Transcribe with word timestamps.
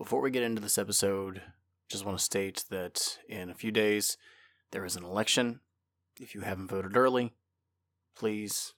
Before 0.00 0.22
we 0.22 0.30
get 0.30 0.42
into 0.42 0.62
this 0.62 0.78
episode, 0.78 1.42
just 1.90 2.06
want 2.06 2.16
to 2.16 2.24
state 2.24 2.64
that 2.70 3.18
in 3.28 3.50
a 3.50 3.54
few 3.54 3.70
days 3.70 4.16
there 4.70 4.86
is 4.86 4.96
an 4.96 5.04
election. 5.04 5.60
If 6.18 6.34
you 6.34 6.40
haven't 6.40 6.70
voted 6.70 6.96
early, 6.96 7.34
please 8.16 8.72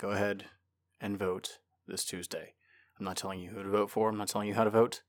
go 0.00 0.12
ahead 0.12 0.46
and 0.98 1.18
vote 1.18 1.58
this 1.86 2.06
Tuesday. 2.06 2.54
I'm 2.98 3.04
not 3.04 3.18
telling 3.18 3.38
you 3.38 3.50
who 3.50 3.62
to 3.62 3.68
vote 3.68 3.90
for, 3.90 4.08
I'm 4.08 4.16
not 4.16 4.28
telling 4.28 4.48
you 4.48 4.54
how 4.54 4.64
to 4.64 4.70
vote, 4.70 5.02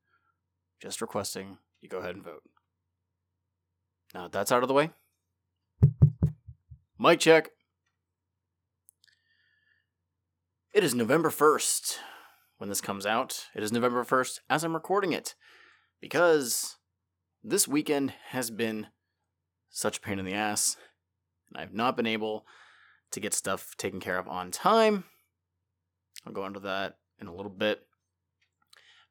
just 0.81 0.99
requesting 0.99 1.59
you 1.79 1.87
go 1.87 1.99
ahead 1.99 2.15
and 2.15 2.25
vote. 2.25 2.43
Now 4.13 4.23
that 4.23 4.33
that's 4.33 4.51
out 4.51 4.63
of 4.63 4.67
the 4.67 4.73
way, 4.73 4.89
mic 6.99 7.21
check. 7.21 7.51
It 10.73 10.83
is 10.83 10.93
November 10.93 11.29
1st 11.29 11.99
when 12.61 12.69
this 12.69 12.79
comes 12.79 13.07
out. 13.07 13.47
It 13.55 13.63
is 13.63 13.71
November 13.71 14.03
1st 14.03 14.41
as 14.47 14.63
I'm 14.63 14.75
recording 14.75 15.13
it 15.13 15.33
because 15.99 16.77
this 17.43 17.67
weekend 17.67 18.13
has 18.27 18.51
been 18.51 18.85
such 19.71 19.97
a 19.97 20.01
pain 20.01 20.19
in 20.19 20.25
the 20.25 20.35
ass 20.35 20.77
and 21.49 21.59
I've 21.59 21.73
not 21.73 21.97
been 21.97 22.05
able 22.05 22.45
to 23.09 23.19
get 23.19 23.33
stuff 23.33 23.75
taken 23.77 23.99
care 23.99 24.19
of 24.19 24.27
on 24.27 24.51
time. 24.51 25.05
I'll 26.23 26.33
go 26.33 26.45
into 26.45 26.59
that 26.59 26.97
in 27.19 27.25
a 27.25 27.33
little 27.33 27.51
bit. 27.51 27.81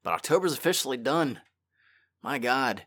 But 0.05 0.14
October's 0.14 0.53
officially 0.53 0.97
done. 0.97 1.41
My 2.23 2.39
god. 2.39 2.87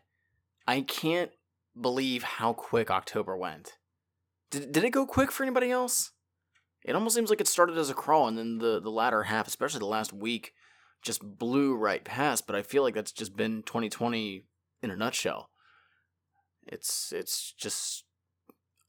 I 0.66 0.80
can't 0.80 1.32
believe 1.78 2.22
how 2.22 2.54
quick 2.54 2.90
October 2.90 3.36
went. 3.36 3.76
Did, 4.50 4.72
did 4.72 4.84
it 4.84 4.90
go 4.92 5.04
quick 5.04 5.30
for 5.30 5.42
anybody 5.42 5.70
else? 5.70 6.12
It 6.84 6.94
almost 6.94 7.14
seems 7.14 7.30
like 7.30 7.40
it 7.40 7.48
started 7.48 7.78
as 7.78 7.88
a 7.88 7.94
crawl, 7.94 8.28
and 8.28 8.36
then 8.36 8.58
the, 8.58 8.78
the 8.78 8.90
latter 8.90 9.24
half, 9.24 9.48
especially 9.48 9.78
the 9.78 9.86
last 9.86 10.12
week, 10.12 10.52
just 11.02 11.22
blew 11.22 11.74
right 11.74 12.04
past. 12.04 12.46
But 12.46 12.56
I 12.56 12.62
feel 12.62 12.82
like 12.82 12.94
that's 12.94 13.12
just 13.12 13.36
been 13.36 13.62
2020 13.62 14.44
in 14.82 14.90
a 14.90 14.96
nutshell. 14.96 15.50
It's 16.66 17.12
it's 17.12 17.52
just 17.52 18.04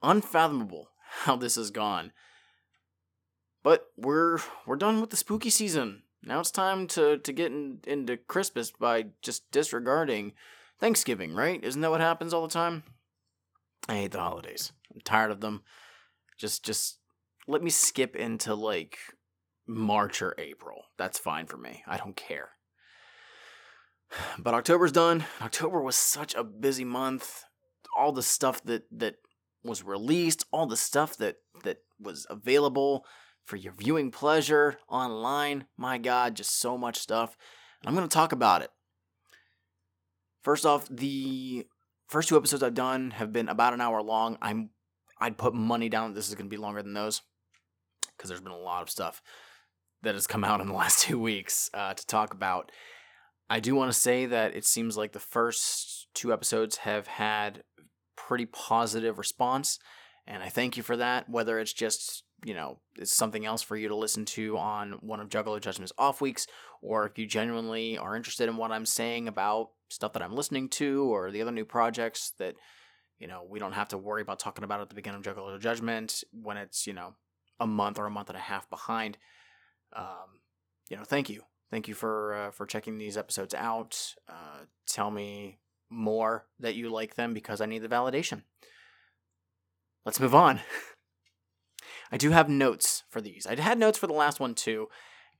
unfathomable 0.04 0.90
how 1.24 1.36
this 1.36 1.56
has 1.56 1.72
gone. 1.72 2.12
But 3.64 3.88
we're 3.98 4.40
we're 4.66 4.76
done 4.76 5.02
with 5.02 5.10
the 5.10 5.18
spooky 5.18 5.50
season. 5.50 6.04
Now 6.22 6.40
it's 6.40 6.52
time 6.52 6.88
to 6.88 7.18
to 7.18 7.34
get 7.34 7.52
in, 7.52 7.80
into 7.88 8.18
Christmas 8.18 8.72
by 8.72 9.08
just 9.22 9.50
disregarding 9.52 10.34
Thanksgiving, 10.80 11.34
right? 11.34 11.64
Isn't 11.64 11.82
that 11.82 11.92
what 11.92 12.02
happens 12.02 12.34
all 12.34 12.46
the 12.46 12.54
time? 12.54 12.84
I 13.88 13.96
hate 13.96 14.12
the 14.12 14.20
holidays. 14.20 14.72
I'm 14.94 15.02
tired 15.02 15.32
of 15.32 15.42
them. 15.42 15.64
Just 16.38 16.66
just 16.66 17.00
let 17.48 17.64
me 17.64 17.70
skip 17.70 18.16
into 18.16 18.56
like 18.56 18.98
March 19.68 20.22
or 20.22 20.36
April. 20.38 20.86
That's 20.98 21.20
fine 21.20 21.46
for 21.46 21.58
me. 21.58 21.84
I 21.88 21.98
don't 21.98 22.16
care. 22.16 22.50
But 24.38 24.54
October's 24.54 24.92
done. 24.92 25.26
October 25.42 25.82
was 25.82 25.96
such 25.96 26.36
a 26.36 26.44
busy 26.44 26.86
month. 26.86 27.44
All 27.98 28.12
the 28.12 28.24
stuff 28.24 28.64
that 28.64 28.84
that 28.92 29.16
was 29.64 29.84
released, 29.84 30.46
all 30.52 30.68
the 30.68 30.78
stuff 30.78 31.18
that 31.18 31.38
that 31.64 31.78
was 32.00 32.28
available 32.30 33.06
for 33.46 33.56
your 33.56 33.74
viewing 33.74 34.12
pleasure 34.12 34.78
online. 34.90 35.66
My 35.78 35.98
god, 35.98 36.36
just 36.36 36.60
so 36.60 36.78
much 36.78 36.98
stuff. 36.98 37.36
And 37.82 37.90
I'm 37.90 37.96
going 37.96 38.08
to 38.08 38.14
talk 38.14 38.32
about 38.32 38.62
it. 38.62 38.70
First 40.44 40.66
off, 40.66 40.88
the 40.90 41.66
first 42.08 42.30
two 42.30 42.38
episodes 42.38 42.64
I've 42.64 42.74
done 42.74 43.12
have 43.12 43.34
been 43.34 43.50
about 43.50 43.74
an 43.74 43.82
hour 43.82 44.02
long. 44.02 44.38
I'm 44.42 44.70
I'd 45.20 45.38
put 45.38 45.54
money 45.54 45.90
down 45.90 46.10
that 46.10 46.16
this 46.16 46.30
is 46.30 46.36
going 46.36 46.48
to 46.48 46.56
be 46.56 46.62
longer 46.62 46.84
than 46.84 46.94
those 46.94 47.22
because 48.18 48.30
there's 48.30 48.42
been 48.42 48.52
a 48.52 48.58
lot 48.58 48.82
of 48.82 48.90
stuff 48.90 49.22
that 50.04 50.16
has 50.16 50.28
come 50.28 50.44
out 50.44 50.62
in 50.62 50.68
the 50.68 50.74
last 50.84 51.02
two 51.02 51.20
weeks 51.20 51.70
uh, 51.74 51.94
to 51.94 52.06
talk 52.06 52.34
about. 52.34 52.72
I 53.50 53.60
do 53.60 53.76
want 53.76 53.92
to 53.92 54.00
say 54.00 54.26
that 54.26 54.56
it 54.56 54.66
seems 54.66 54.98
like 54.98 55.12
the 55.12 55.20
first 55.20 56.08
two 56.14 56.34
episodes 56.34 56.78
have 56.78 57.08
had 57.08 57.64
pretty 58.16 58.46
positive 58.46 59.18
response, 59.18 59.78
and 60.26 60.42
I 60.42 60.50
thank 60.50 60.78
you 60.78 60.84
for 60.84 60.98
that. 60.98 61.30
Whether 61.30 61.60
it's 61.60 61.74
just 61.74 62.24
you 62.44 62.54
know 62.54 62.80
it's 62.98 63.16
something 63.16 63.46
else 63.46 63.62
for 63.62 63.76
you 63.76 63.88
to 63.88 63.96
listen 63.96 64.26
to 64.26 64.58
on 64.58 64.94
one 65.02 65.20
of 65.20 65.30
Juggalo 65.30 65.62
Judgment's 65.62 65.94
off 65.98 66.22
weeks, 66.22 66.48
or 66.82 67.06
if 67.06 67.20
you 67.20 67.28
genuinely 67.28 67.98
are 67.98 68.16
interested 68.16 68.50
in 68.50 68.58
what 68.58 68.72
I'm 68.72 68.86
saying 68.86 69.28
about 69.28 69.70
stuff 69.90 70.14
that 70.14 70.24
I'm 70.24 70.36
listening 70.36 70.70
to 70.70 71.04
or 71.04 71.30
the 71.30 71.42
other 71.42 71.52
new 71.52 71.66
projects 71.66 72.34
that 72.40 72.56
you 73.20 73.28
know 73.28 73.46
we 73.48 73.60
don't 73.60 73.74
have 73.74 73.90
to 73.90 73.98
worry 73.98 74.24
about 74.24 74.40
talking 74.40 74.64
about 74.64 74.82
at 74.82 74.90
the 74.90 74.96
beginning 74.96 75.20
of 75.20 75.26
Juggalo 75.26 75.60
Judgment 75.60 76.24
when 76.32 76.58
it's 76.58 76.88
you 76.88 76.94
know 76.94 77.14
a 77.60 77.68
month 77.68 78.00
or 78.00 78.06
a 78.06 78.12
month 78.12 78.30
and 78.30 78.38
a 78.38 78.42
half 78.42 78.70
behind. 78.70 79.18
Um, 79.96 80.40
you 80.90 80.98
know, 80.98 81.04
thank 81.04 81.30
you, 81.30 81.44
thank 81.72 81.88
you 81.88 81.94
for 81.94 82.34
uh, 82.34 82.52
for 82.52 82.66
checking 82.66 82.98
these 82.98 83.18
episodes 83.18 83.54
out. 83.54 84.16
Uh, 84.28 84.66
tell 84.88 85.12
me 85.12 85.60
more 85.90 86.46
that 86.60 86.76
you 86.76 86.90
like 86.90 87.16
them 87.16 87.34
because 87.34 87.62
I 87.62 87.66
need 87.66 87.80
the 87.80 87.88
validation. 87.88 88.44
Let's 90.06 90.20
move 90.20 90.36
on. 90.36 90.60
I 92.12 92.18
do 92.18 92.32
have 92.32 92.50
notes 92.50 93.04
for 93.10 93.22
these. 93.22 93.48
I 93.48 93.60
had 93.60 93.80
notes 93.80 93.98
for 93.98 94.08
the 94.08 94.14
last 94.14 94.40
one 94.40 94.54
too, 94.54 94.90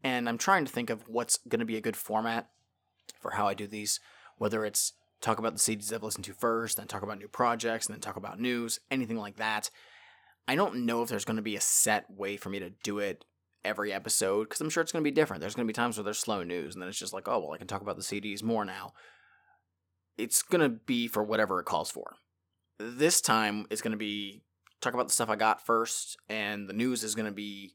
and 0.04 0.28
I'm 0.28 0.38
trying 0.38 0.66
to 0.66 0.72
think 0.72 0.90
of 0.90 1.08
what's 1.08 1.38
going 1.48 1.60
to 1.60 1.66
be 1.66 1.78
a 1.78 1.82
good 1.82 1.96
format 1.96 2.50
for 3.20 3.32
how 3.32 3.48
I 3.48 3.54
do 3.54 3.68
these. 3.68 4.00
Whether 4.38 4.66
it's 4.66 4.94
talk 5.22 5.40
about 5.40 5.54
the 5.54 5.60
CDs 5.60 5.94
I've 5.94 6.04
listened 6.04 6.26
to 6.26 6.34
first, 6.34 6.78
then 6.78 6.88
talk 6.88 7.04
about 7.04 7.20
new 7.20 7.28
projects, 7.28 7.88
and 7.88 7.96
then 7.96 8.02
talk 8.02 8.16
about 8.16 8.40
news, 8.40 8.80
anything 8.90 9.18
like 9.18 9.38
that. 9.38 9.70
I 10.48 10.56
don't 10.56 10.86
know 10.86 11.02
if 11.02 11.10
there's 11.10 11.26
going 11.26 11.38
to 11.38 11.42
be 11.42 11.56
a 11.56 11.62
set 11.62 12.06
way 12.10 12.38
for 12.38 12.50
me 12.50 12.60
to 12.60 12.72
do 12.84 13.00
it 13.00 13.26
every 13.64 13.92
episode 13.92 14.44
because 14.44 14.62
I'm 14.62 14.70
sure 14.70 14.82
it's 14.82 14.92
going 14.92 15.04
to 15.04 15.10
be 15.10 15.14
different. 15.14 15.42
There's 15.42 15.56
going 15.56 15.68
to 15.68 15.72
be 15.72 15.76
times 15.76 15.98
where 15.98 16.04
there's 16.04 16.20
slow 16.20 16.44
news, 16.44 16.76
and 16.76 16.82
then 16.82 16.90
it's 16.90 17.00
just 17.00 17.14
like, 17.14 17.28
oh, 17.28 17.40
well, 17.40 17.54
I 17.54 17.58
can 17.58 17.68
talk 17.68 17.82
about 17.82 17.98
the 17.98 18.04
CDs 18.04 18.44
more 18.44 18.64
now. 18.64 18.94
It's 20.18 20.44
going 20.44 20.62
to 20.62 20.70
be 20.70 21.08
for 21.08 21.24
whatever 21.24 21.60
it 21.60 21.66
calls 21.66 21.90
for. 21.90 22.16
This 22.80 23.22
time, 23.22 23.66
it's 23.70 23.82
going 23.82 23.92
to 23.92 23.98
be 23.98 24.44
talk 24.82 24.94
about 24.94 25.08
the 25.08 25.14
stuff 25.14 25.30
I 25.30 25.36
got 25.36 25.66
first, 25.66 26.18
and 26.30 26.70
the 26.70 26.74
news 26.74 27.04
is 27.04 27.16
going 27.16 27.26
to 27.26 27.32
be 27.32 27.74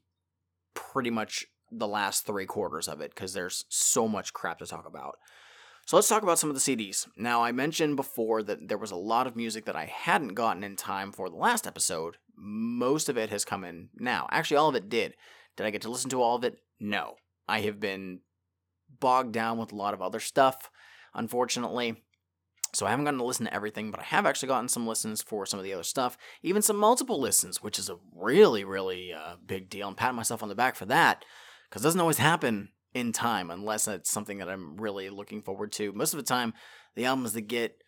pretty 0.73 1.09
much 1.09 1.45
the 1.71 1.87
last 1.87 2.25
three 2.25 2.45
quarters 2.45 2.87
of 2.87 3.01
it 3.01 3.13
because 3.13 3.33
there's 3.33 3.65
so 3.69 4.07
much 4.07 4.33
crap 4.33 4.59
to 4.59 4.65
talk 4.65 4.87
about. 4.87 5.17
So 5.85 5.97
let's 5.97 6.07
talk 6.07 6.23
about 6.23 6.39
some 6.39 6.49
of 6.49 6.55
the 6.55 6.61
CDs. 6.61 7.07
Now, 7.17 7.43
I 7.43 7.51
mentioned 7.51 7.95
before 7.95 8.43
that 8.43 8.67
there 8.67 8.77
was 8.77 8.91
a 8.91 8.95
lot 8.95 9.27
of 9.27 9.35
music 9.35 9.65
that 9.65 9.75
I 9.75 9.85
hadn't 9.85 10.35
gotten 10.35 10.63
in 10.63 10.75
time 10.75 11.11
for 11.11 11.29
the 11.29 11.35
last 11.35 11.65
episode. 11.65 12.17
Most 12.35 13.09
of 13.09 13.17
it 13.17 13.29
has 13.29 13.45
come 13.45 13.63
in 13.63 13.89
now. 13.95 14.27
Actually, 14.31 14.57
all 14.57 14.69
of 14.69 14.75
it 14.75 14.89
did. 14.89 15.15
Did 15.55 15.65
I 15.65 15.69
get 15.69 15.81
to 15.83 15.91
listen 15.91 16.09
to 16.11 16.21
all 16.21 16.35
of 16.35 16.43
it? 16.43 16.57
No. 16.79 17.15
I 17.47 17.61
have 17.61 17.79
been 17.79 18.19
bogged 18.99 19.33
down 19.33 19.57
with 19.57 19.71
a 19.71 19.75
lot 19.75 19.93
of 19.93 20.01
other 20.01 20.19
stuff, 20.19 20.69
unfortunately. 21.13 22.03
So 22.73 22.85
I 22.85 22.89
haven't 22.89 23.05
gotten 23.05 23.19
to 23.19 23.25
listen 23.25 23.45
to 23.45 23.53
everything, 23.53 23.91
but 23.91 23.99
I 23.99 24.03
have 24.03 24.25
actually 24.25 24.47
gotten 24.47 24.69
some 24.69 24.87
listens 24.87 25.21
for 25.21 25.45
some 25.45 25.59
of 25.59 25.65
the 25.65 25.73
other 25.73 25.83
stuff, 25.83 26.17
even 26.41 26.61
some 26.61 26.77
multiple 26.77 27.19
listens, 27.19 27.61
which 27.61 27.77
is 27.77 27.89
a 27.89 27.97
really, 28.15 28.63
really 28.63 29.11
uh, 29.11 29.35
big 29.45 29.69
deal. 29.69 29.89
I'm 29.89 29.95
patting 29.95 30.15
myself 30.15 30.41
on 30.41 30.49
the 30.49 30.55
back 30.55 30.75
for 30.75 30.85
that 30.85 31.25
because 31.69 31.81
it 31.81 31.87
doesn't 31.87 31.99
always 31.99 32.17
happen 32.17 32.69
in 32.93 33.11
time 33.11 33.51
unless 33.51 33.87
it's 33.87 34.11
something 34.11 34.37
that 34.37 34.49
I'm 34.49 34.77
really 34.77 35.09
looking 35.09 35.41
forward 35.41 35.71
to. 35.73 35.91
Most 35.91 36.13
of 36.13 36.17
the 36.17 36.23
time, 36.25 36.53
the 36.95 37.05
albums 37.05 37.33
that 37.33 37.41
get 37.41 37.80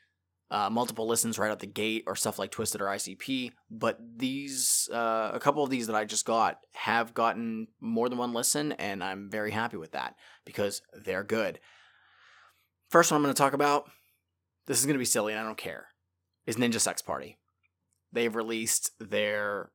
uh, 0.54 0.70
multiple 0.70 1.08
listens 1.08 1.40
right 1.40 1.50
out 1.50 1.60
the 1.60 1.66
gate 1.66 2.04
or 2.06 2.16
stuff 2.16 2.38
like 2.38 2.52
Twiztid 2.52 2.80
or 2.80 2.86
ICP, 2.86 3.52
but 3.72 3.98
these, 4.18 4.88
uh, 4.94 5.32
a 5.34 5.40
couple 5.40 5.64
of 5.64 5.72
these 5.72 5.88
that 5.88 5.96
I 5.96 6.06
just 6.06 6.26
got 6.26 6.60
have 6.76 7.16
gotten 7.16 7.70
more 7.82 8.08
than 8.08 8.20
one 8.20 8.34
listen, 8.34 8.72
and 8.74 9.04
I'm 9.04 9.32
very 9.32 9.50
happy 9.50 9.78
with 9.78 9.94
that 9.94 10.16
because 10.46 10.84
they're 10.94 11.24
good. 11.24 11.60
First 12.92 13.12
one 13.12 13.18
I'm 13.18 13.24
going 13.24 13.34
to 13.34 13.38
talk 13.38 13.54
about, 13.54 13.90
this 14.68 14.80
is 14.80 14.86
going 14.86 14.94
to 14.94 15.00
be 15.00 15.06
silly 15.06 15.34
and 15.34 15.42
I 15.42 15.44
don't 15.44 15.58
care, 15.58 15.88
is 16.46 16.56
Ninja 16.56 16.80
Sex 16.80 17.02
Party. 17.02 17.40
They've 18.12 18.36
released 18.36 18.92
their 19.00 19.72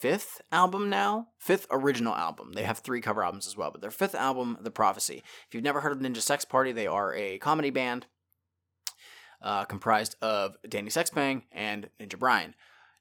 fifth 0.00 0.40
album 0.50 0.88
now, 0.88 1.26
fifth 1.38 1.66
original 1.70 2.14
album. 2.14 2.54
They 2.54 2.62
have 2.62 2.78
three 2.78 3.02
cover 3.02 3.22
albums 3.22 3.46
as 3.46 3.54
well, 3.54 3.70
but 3.70 3.82
their 3.82 3.90
fifth 3.90 4.14
album, 4.14 4.56
The 4.62 4.70
Prophecy. 4.70 5.22
If 5.46 5.54
you've 5.54 5.62
never 5.62 5.82
heard 5.82 5.92
of 5.92 5.98
Ninja 5.98 6.22
Sex 6.22 6.46
Party, 6.46 6.72
they 6.72 6.86
are 6.86 7.14
a 7.14 7.36
comedy 7.36 7.68
band 7.68 8.06
uh, 9.42 9.64
comprised 9.64 10.16
of 10.22 10.56
Danny 10.68 10.90
Sexbang 10.90 11.42
and 11.52 11.88
Ninja 12.00 12.18
Brian. 12.18 12.54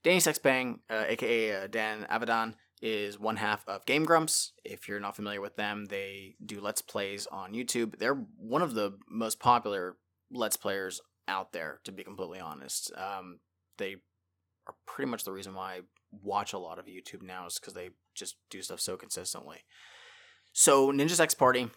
Danny 0.03 0.19
Sexbang, 0.19 0.79
uh, 0.89 1.05
aka 1.07 1.63
uh, 1.63 1.67
Dan 1.67 2.05
Avidan, 2.11 2.53
is 2.81 3.19
one 3.19 3.37
half 3.37 3.67
of 3.67 3.85
Game 3.85 4.05
Grumps. 4.05 4.53
If 4.63 4.87
you're 4.87 4.99
not 4.99 5.15
familiar 5.15 5.41
with 5.41 5.55
them, 5.55 5.85
they 5.85 6.35
do 6.45 6.61
Let's 6.61 6.81
Plays 6.81 7.27
on 7.27 7.53
YouTube. 7.53 7.97
They're 7.97 8.25
one 8.37 8.61
of 8.61 8.73
the 8.75 8.97
most 9.09 9.39
popular 9.39 9.97
Let's 10.31 10.57
Players 10.57 11.01
out 11.27 11.53
there, 11.53 11.79
to 11.85 11.91
be 11.91 12.03
completely 12.03 12.39
honest. 12.39 12.91
Um, 12.95 13.39
they 13.77 13.95
are 14.67 14.75
pretty 14.85 15.09
much 15.09 15.23
the 15.23 15.31
reason 15.31 15.53
why 15.53 15.73
I 15.73 15.79
watch 16.23 16.53
a 16.53 16.59
lot 16.59 16.79
of 16.79 16.85
YouTube 16.85 17.23
now 17.23 17.47
is 17.47 17.59
because 17.59 17.73
they 17.73 17.89
just 18.13 18.35
do 18.49 18.61
stuff 18.61 18.79
so 18.79 18.97
consistently. 18.97 19.63
So 20.53 20.91
Ninja 20.91 21.11
Sex 21.11 21.33
Party 21.33 21.69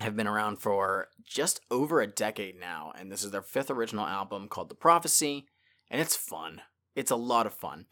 have 0.00 0.16
been 0.16 0.26
around 0.26 0.56
for 0.60 1.08
just 1.24 1.60
over 1.70 2.00
a 2.00 2.06
decade 2.06 2.58
now, 2.58 2.92
and 2.98 3.10
this 3.10 3.24
is 3.24 3.30
their 3.30 3.42
fifth 3.42 3.70
original 3.70 4.06
album 4.06 4.48
called 4.48 4.68
The 4.68 4.74
Prophecy, 4.74 5.46
and 5.90 6.00
it's 6.00 6.16
fun. 6.16 6.62
It's 6.94 7.10
a 7.10 7.16
lot 7.16 7.46
of 7.46 7.54
fun. 7.54 7.86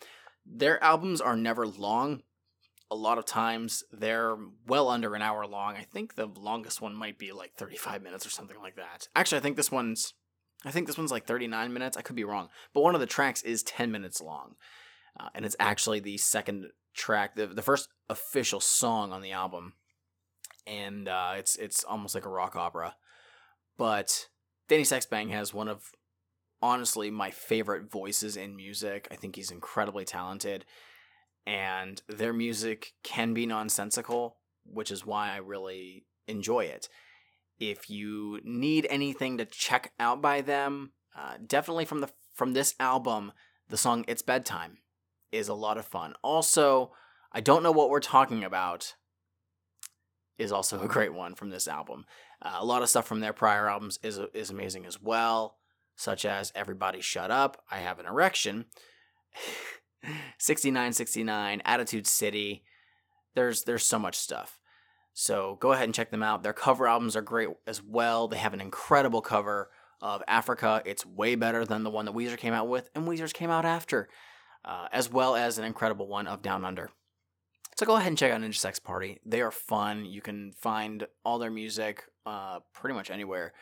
Their 0.44 0.82
albums 0.82 1.20
are 1.20 1.36
never 1.36 1.66
long. 1.66 2.22
a 2.88 2.94
lot 2.94 3.18
of 3.18 3.24
times 3.26 3.82
they're 3.90 4.36
well 4.66 4.88
under 4.88 5.16
an 5.16 5.22
hour 5.22 5.44
long. 5.44 5.76
I 5.76 5.82
think 5.82 6.14
the 6.14 6.26
longest 6.26 6.80
one 6.80 6.94
might 6.94 7.18
be 7.18 7.32
like 7.32 7.54
35 7.56 8.00
minutes 8.00 8.24
or 8.24 8.30
something 8.30 8.58
like 8.60 8.76
that. 8.76 9.08
Actually, 9.16 9.38
I 9.38 9.40
think 9.40 9.56
this 9.56 9.72
one's 9.72 10.14
I 10.64 10.70
think 10.70 10.86
this 10.86 10.98
one's 10.98 11.10
like 11.10 11.26
39 11.26 11.72
minutes. 11.72 11.96
I 11.96 12.02
could 12.02 12.16
be 12.16 12.24
wrong. 12.24 12.48
But 12.72 12.82
one 12.82 12.94
of 12.94 13.00
the 13.00 13.06
tracks 13.06 13.42
is 13.42 13.62
10 13.62 13.90
minutes 13.90 14.20
long. 14.20 14.54
Uh, 15.18 15.28
and 15.34 15.44
it's 15.44 15.56
actually 15.58 16.00
the 16.00 16.16
second 16.16 16.70
track, 16.94 17.36
the, 17.36 17.46
the 17.46 17.62
first 17.62 17.88
official 18.08 18.60
song 18.60 19.12
on 19.12 19.22
the 19.22 19.32
album. 19.32 19.74
And 20.66 21.08
uh, 21.08 21.34
it's 21.36 21.56
it's 21.56 21.84
almost 21.84 22.14
like 22.14 22.26
a 22.26 22.30
rock 22.30 22.56
opera. 22.56 22.96
But 23.76 24.28
Danny 24.68 24.82
Sexbang 24.82 25.30
has 25.30 25.54
one 25.54 25.68
of 25.68 25.92
honestly 26.62 27.10
my 27.10 27.30
favorite 27.30 27.90
voices 27.90 28.36
in 28.36 28.56
music. 28.56 29.06
I 29.10 29.16
think 29.16 29.36
he's 29.36 29.50
incredibly 29.50 30.04
talented 30.04 30.64
and 31.46 32.02
their 32.08 32.32
music 32.32 32.92
can 33.02 33.32
be 33.32 33.46
nonsensical, 33.46 34.36
which 34.64 34.90
is 34.90 35.06
why 35.06 35.32
I 35.32 35.36
really 35.36 36.04
enjoy 36.26 36.64
it. 36.64 36.88
If 37.58 37.88
you 37.88 38.40
need 38.44 38.86
anything 38.90 39.38
to 39.38 39.44
check 39.44 39.92
out 40.00 40.20
by 40.20 40.40
them, 40.40 40.92
uh, 41.16 41.34
definitely 41.46 41.84
from 41.84 42.00
the 42.00 42.10
from 42.34 42.52
this 42.52 42.74
album, 42.78 43.32
the 43.68 43.78
song 43.78 44.04
"It's 44.08 44.22
Bedtime" 44.22 44.78
is 45.32 45.48
a 45.48 45.54
lot 45.54 45.78
of 45.78 45.86
fun. 45.86 46.14
Also, 46.22 46.92
I 47.32 47.40
don't 47.40 47.62
know 47.62 47.72
what 47.72 47.88
we're 47.88 48.00
talking 48.00 48.44
about 48.44 48.94
is 50.38 50.52
also 50.52 50.80
a 50.82 50.88
great 50.88 51.14
one 51.14 51.34
from 51.34 51.50
this 51.50 51.68
album. 51.68 52.04
Uh, 52.42 52.56
a 52.58 52.64
lot 52.64 52.82
of 52.82 52.88
stuff 52.88 53.06
from 53.06 53.20
their 53.20 53.32
prior 53.32 53.68
albums 53.68 53.98
is 54.02 54.18
is 54.34 54.50
amazing 54.50 54.86
as 54.86 55.00
well, 55.00 55.56
such 55.96 56.24
as 56.24 56.52
"Everybody 56.54 57.00
Shut 57.00 57.30
Up," 57.30 57.62
"I 57.70 57.78
Have 57.78 57.98
an 57.98 58.06
Erection." 58.06 58.66
6969, 60.38 61.62
Attitude 61.64 62.06
City. 62.06 62.62
There's 63.34 63.62
there's 63.64 63.84
so 63.84 63.98
much 63.98 64.16
stuff. 64.16 64.60
So 65.12 65.56
go 65.60 65.72
ahead 65.72 65.84
and 65.84 65.94
check 65.94 66.10
them 66.10 66.22
out. 66.22 66.42
Their 66.42 66.52
cover 66.52 66.86
albums 66.86 67.16
are 67.16 67.22
great 67.22 67.48
as 67.66 67.82
well. 67.82 68.28
They 68.28 68.36
have 68.36 68.52
an 68.52 68.60
incredible 68.60 69.22
cover 69.22 69.70
of 70.02 70.22
Africa. 70.28 70.82
It's 70.84 71.06
way 71.06 71.36
better 71.36 71.64
than 71.64 71.84
the 71.84 71.90
one 71.90 72.04
that 72.04 72.14
Weezer 72.14 72.36
came 72.36 72.52
out 72.52 72.68
with, 72.68 72.90
and 72.94 73.08
Weezer's 73.08 73.32
came 73.32 73.50
out 73.50 73.64
after, 73.64 74.08
uh, 74.64 74.88
as 74.92 75.10
well 75.10 75.34
as 75.34 75.58
an 75.58 75.64
incredible 75.64 76.06
one 76.06 76.26
of 76.26 76.42
Down 76.42 76.64
Under. 76.64 76.90
So 77.78 77.84
go 77.84 77.96
ahead 77.96 78.08
and 78.08 78.16
check 78.16 78.32
out 78.32 78.40
Ninja 78.40 78.56
Sex 78.56 78.78
Party. 78.78 79.20
They 79.26 79.42
are 79.42 79.50
fun. 79.50 80.06
You 80.06 80.22
can 80.22 80.52
find 80.52 81.06
all 81.26 81.38
their 81.38 81.50
music 81.50 82.04
uh, 82.24 82.60
pretty 82.72 82.94
much 82.94 83.10
anywhere, 83.10 83.52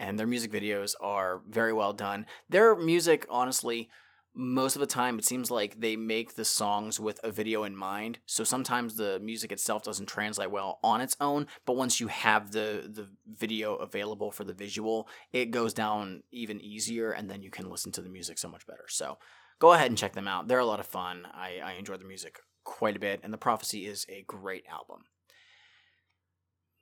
and 0.00 0.18
their 0.18 0.26
music 0.26 0.50
videos 0.50 0.94
are 1.00 1.40
very 1.48 1.72
well 1.72 1.92
done. 1.92 2.26
Their 2.48 2.74
music, 2.74 3.26
honestly, 3.30 3.88
most 4.34 4.74
of 4.74 4.80
the 4.80 4.86
time 4.86 5.20
it 5.20 5.24
seems 5.24 5.52
like 5.52 5.80
they 5.80 5.94
make 5.94 6.34
the 6.34 6.44
songs 6.44 6.98
with 6.98 7.20
a 7.24 7.32
video 7.32 7.64
in 7.64 7.74
mind 7.74 8.20
so 8.26 8.44
sometimes 8.44 8.94
the 8.94 9.18
music 9.18 9.50
itself 9.50 9.82
doesn't 9.82 10.06
translate 10.06 10.52
well 10.52 10.78
on 10.84 11.00
its 11.00 11.16
own 11.20 11.48
but 11.66 11.74
once 11.74 11.98
you 11.98 12.06
have 12.06 12.52
the 12.52 12.88
the 12.94 13.08
video 13.26 13.74
available 13.74 14.30
for 14.30 14.44
the 14.44 14.52
visual 14.52 15.08
it 15.32 15.50
goes 15.50 15.74
down 15.74 16.22
even 16.30 16.60
easier 16.60 17.10
and 17.10 17.28
then 17.28 17.42
you 17.42 17.50
can 17.50 17.68
listen 17.68 17.90
to 17.90 18.00
the 18.00 18.08
music 18.08 18.38
so 18.38 18.48
much 18.48 18.64
better 18.68 18.84
so 18.86 19.18
go 19.58 19.72
ahead 19.72 19.88
and 19.88 19.98
check 19.98 20.12
them 20.12 20.28
out 20.28 20.46
they're 20.46 20.60
a 20.60 20.64
lot 20.64 20.78
of 20.78 20.86
fun 20.86 21.26
i, 21.34 21.58
I 21.62 21.72
enjoy 21.72 21.96
the 21.96 22.04
music 22.04 22.38
quite 22.64 22.96
a 22.96 23.00
bit 23.00 23.20
and 23.22 23.32
the 23.32 23.38
prophecy 23.38 23.86
is 23.86 24.06
a 24.08 24.24
great 24.26 24.64
album 24.70 25.04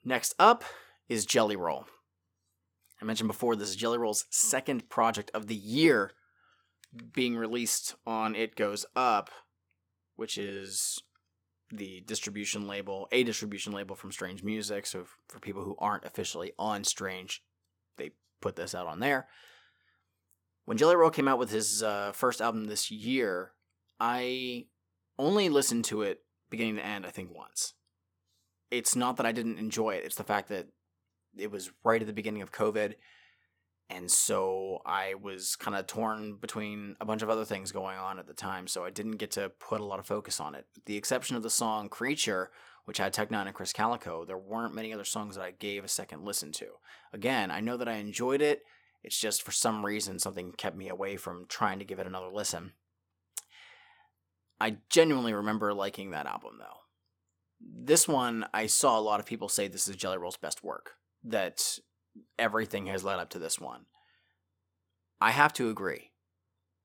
next 0.05 0.35
up 0.39 0.65
is 1.09 1.27
jelly 1.27 1.57
roll 1.57 1.87
i 3.01 3.05
mentioned 3.05 3.29
before 3.29 3.57
this 3.57 3.69
is 3.71 3.77
jelly 3.77 3.99
roll's 3.99 4.27
second 4.31 4.89
project 4.89 5.31
of 5.35 5.47
the 5.47 5.55
year 5.55 6.13
being 7.13 7.37
released 7.37 7.95
on 8.07 8.35
It 8.35 8.57
Goes 8.57 8.87
Up, 8.97 9.31
which 10.17 10.39
is 10.39 10.99
the 11.71 12.03
distribution 12.07 12.67
label, 12.67 13.09
a 13.13 13.23
distribution 13.25 13.73
label 13.73 13.95
from 13.95 14.13
Strange 14.13 14.43
Music. 14.43 14.87
So 14.87 15.05
for 15.29 15.39
people 15.39 15.65
who 15.65 15.77
aren't 15.79 16.05
officially 16.05 16.53
on 16.59 16.85
Strange, 16.85 17.43
they 17.99 18.13
put 18.41 18.57
this 18.57 18.75
out 18.75 18.87
on 18.87 19.01
there. 19.01 19.29
When 20.65 20.77
Jelly 20.79 20.97
Roll 20.97 21.11
came 21.11 21.29
out 21.29 21.39
with 21.39 21.51
his 21.51 21.83
uh, 21.83 22.13
first 22.13 22.41
album 22.41 22.65
this 22.65 22.91
year, 22.91 23.53
I 24.01 24.67
only 25.19 25.49
listened 25.49 25.85
to 25.87 26.03
it 26.03 26.21
beginning 26.51 26.77
to 26.77 26.87
end, 26.87 27.07
I 27.07 27.11
think, 27.11 27.35
once. 27.35 27.75
It's 28.71 28.97
not 28.97 29.17
that 29.17 29.27
I 29.27 29.33
didn't 29.33 29.59
enjoy 29.59 29.95
it, 29.95 30.05
it's 30.05 30.17
the 30.17 30.25
fact 30.25 30.49
that 30.49 30.69
it 31.37 31.51
was 31.51 31.71
right 31.85 32.01
at 32.01 32.07
the 32.07 32.13
beginning 32.13 32.43
of 32.43 32.53
COVID 32.53 32.95
and 33.91 34.11
so 34.11 34.83
I 34.85 35.15
was 35.15 35.57
kind 35.57 35.77
of 35.77 35.87
torn 35.87 36.37
between 36.37 36.97
a 37.01 37.07
bunch 37.07 37.23
of 37.23 37.31
other 37.31 37.45
things 37.45 37.73
going 37.73 37.97
on 37.97 38.19
at 38.19 38.27
the 38.27 38.35
time, 38.35 38.67
so 38.67 38.85
I 38.85 38.91
didn't 38.91 39.17
get 39.17 39.31
to 39.33 39.49
put 39.49 39.81
a 39.81 39.85
lot 39.85 39.99
of 39.99 40.07
focus 40.07 40.41
on 40.41 40.55
it. 40.55 40.67
With 40.75 40.85
the 40.85 40.97
exception 40.97 41.37
of 41.37 41.43
the 41.43 41.49
song 41.49 41.89
Creature, 41.89 42.51
which 42.85 42.99
had 42.99 43.15
Tech 43.15 43.31
N9ne 43.31 43.47
and 43.47 43.55
Krizz 43.55 43.75
Kaliko, 43.75 44.27
there 44.27 44.37
weren't 44.37 44.75
many 44.75 44.93
other 44.93 45.05
songs 45.05 45.37
that 45.37 45.45
I 45.45 45.53
gave 45.53 45.85
a 45.85 45.89
second 45.89 46.25
listen 46.25 46.53
to. 46.53 46.67
Again, 47.15 47.51
I 47.51 47.61
know 47.61 47.79
that 47.79 47.89
I 47.89 47.95
enjoyed 47.95 48.43
it, 48.43 48.63
it's 49.03 49.19
just 49.19 49.43
for 49.43 49.53
some 49.53 49.87
reason 49.87 50.19
something 50.19 50.53
kept 50.53 50.77
me 50.77 50.89
away 50.91 51.17
from 51.17 51.47
trying 51.49 51.79
to 51.79 51.85
give 51.85 51.99
it 51.99 52.07
another 52.07 52.31
listen. 52.31 52.73
I 54.61 54.79
genuinely 54.91 55.33
remember 55.33 55.73
liking 55.73 56.11
that 56.11 56.27
album 56.27 56.55
though. 56.59 56.67
This 57.61 58.07
one, 58.07 58.47
I 58.55 58.67
saw 58.67 58.99
a 58.99 59.01
lot 59.01 59.21
of 59.21 59.27
people 59.27 59.49
say 59.49 59.69
this 59.69 59.89
is 59.89 59.97
Jelly 59.97 60.19
Roll's 60.19 60.37
best 60.37 60.63
work. 60.63 60.93
That 61.25 61.79
everything 62.39 62.87
has 62.87 63.05
led 63.05 63.19
up 63.19 63.31
to 63.31 63.39
this 63.39 63.59
one. 63.59 63.87
I 65.21 65.33
have 65.33 65.53
to 65.55 65.69
agree. 65.69 66.13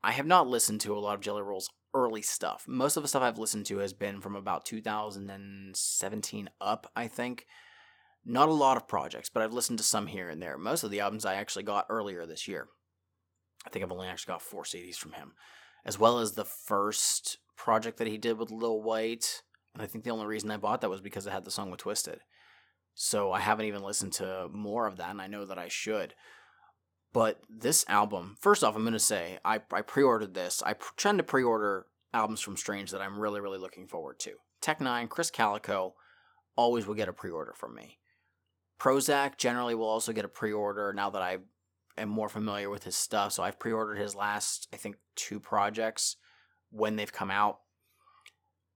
I 0.04 0.12
have 0.12 0.26
not 0.26 0.48
listened 0.48 0.82
to 0.82 0.98
a 0.98 1.00
lot 1.00 1.16
of 1.16 1.22
Jelly 1.22 1.42
Roll's 1.42 1.70
early 1.94 2.22
stuff. 2.22 2.66
Most 2.68 2.98
of 2.98 3.04
the 3.04 3.10
stuff 3.10 3.22
I've 3.22 3.38
listened 3.38 3.68
to 3.68 3.78
has 3.78 3.94
been 3.94 4.20
from 4.20 4.36
about 4.36 4.66
2017 4.66 6.50
up, 6.60 6.92
I 6.96 7.08
think. 7.08 7.46
Not 8.26 8.50
a 8.50 8.54
lot 8.54 8.78
of 8.78 8.88
projects, 8.88 9.30
but 9.30 9.44
I've 9.44 9.54
listened 9.54 9.78
to 9.80 9.84
some 9.84 10.08
here 10.08 10.30
and 10.30 10.42
there. 10.42 10.58
Most 10.58 10.84
of 10.84 10.92
the 10.92 11.02
albums 11.02 11.26
I 11.26 11.36
actually 11.36 11.64
got 11.64 11.86
earlier 11.90 12.26
this 12.26 12.48
year. 12.48 12.68
I 13.66 13.70
think 13.70 13.84
I've 13.84 13.92
only 13.92 14.08
actually 14.08 14.34
got 14.34 14.42
four 14.42 14.64
CDs 14.64 14.96
from 14.96 15.14
him, 15.14 15.34
as 15.86 16.00
well 16.00 16.20
as 16.20 16.34
the 16.34 16.46
first 16.46 17.38
project 17.56 17.98
that 17.98 18.08
he 18.08 18.18
did 18.18 18.38
with 18.38 18.52
Lil 18.52 18.82
Wyte. 18.82 19.42
And 19.74 19.82
I 19.82 19.88
think 19.88 20.04
the 20.04 20.12
only 20.12 20.26
reason 20.26 20.52
I 20.52 20.58
bought 20.58 20.82
that 20.82 20.90
was 20.90 21.02
because 21.02 21.26
it 21.26 21.34
had 21.34 21.46
the 21.46 21.52
song 21.52 21.72
with 21.72 21.82
Twiztid. 21.82 22.20
So 22.94 23.32
I 23.32 23.40
haven't 23.40 23.66
even 23.66 23.82
listened 23.82 24.14
to 24.14 24.48
more 24.52 24.86
of 24.86 24.98
that, 24.98 25.10
and 25.10 25.22
I 25.22 25.28
know 25.28 25.46
that 25.46 25.58
I 25.58 25.68
should. 25.68 26.14
But 27.12 27.42
this 27.50 27.86
album, 27.88 28.38
first 28.40 28.64
off, 28.64 28.76
I'm 28.76 28.84
going 28.84 28.94
to 28.94 29.00
say 29.00 29.40
I, 29.44 29.62
I 29.72 29.82
pre 29.82 30.04
ordered 30.04 30.34
this. 30.34 30.62
I 30.66 30.74
pr- 30.74 30.94
tend 30.98 31.20
to 31.20 31.24
pre 31.24 31.44
order 31.44 31.88
albums 32.14 32.42
from 32.42 32.58
Strange 32.58 32.92
that 32.92 33.02
I'm 33.02 33.20
really, 33.20 33.42
really 33.42 33.58
looking 33.58 33.88
forward 33.88 34.20
to. 34.20 34.34
Tech 34.62 34.80
N9ne, 34.80 35.08
Krizz 35.10 35.92
always 36.56 36.86
will 36.86 36.96
get 36.96 37.10
a 37.10 37.14
pre 37.14 37.32
order 37.32 37.54
from 37.56 37.76
me. 37.76 38.00
Prozak 38.80 39.38
generally 39.38 39.76
will 39.76 39.88
also 39.88 40.12
get 40.12 40.26
a 40.26 40.30
pre 40.30 40.52
order 40.52 40.94
now 40.94 41.10
that 41.10 41.22
I 41.22 41.38
am 41.98 42.10
more 42.10 42.30
familiar 42.30 42.70
with 42.70 42.84
his 42.84 42.96
stuff. 42.96 43.34
So 43.34 43.44
I've 43.44 43.60
pre 43.60 43.72
ordered 43.72 43.98
his 43.98 44.16
last, 44.16 44.68
I 44.74 44.78
think, 44.78 44.98
two 45.16 45.40
projects 45.40 46.18
when 46.74 46.96
they've 46.96 47.14
come 47.14 47.32
out. 47.32 47.60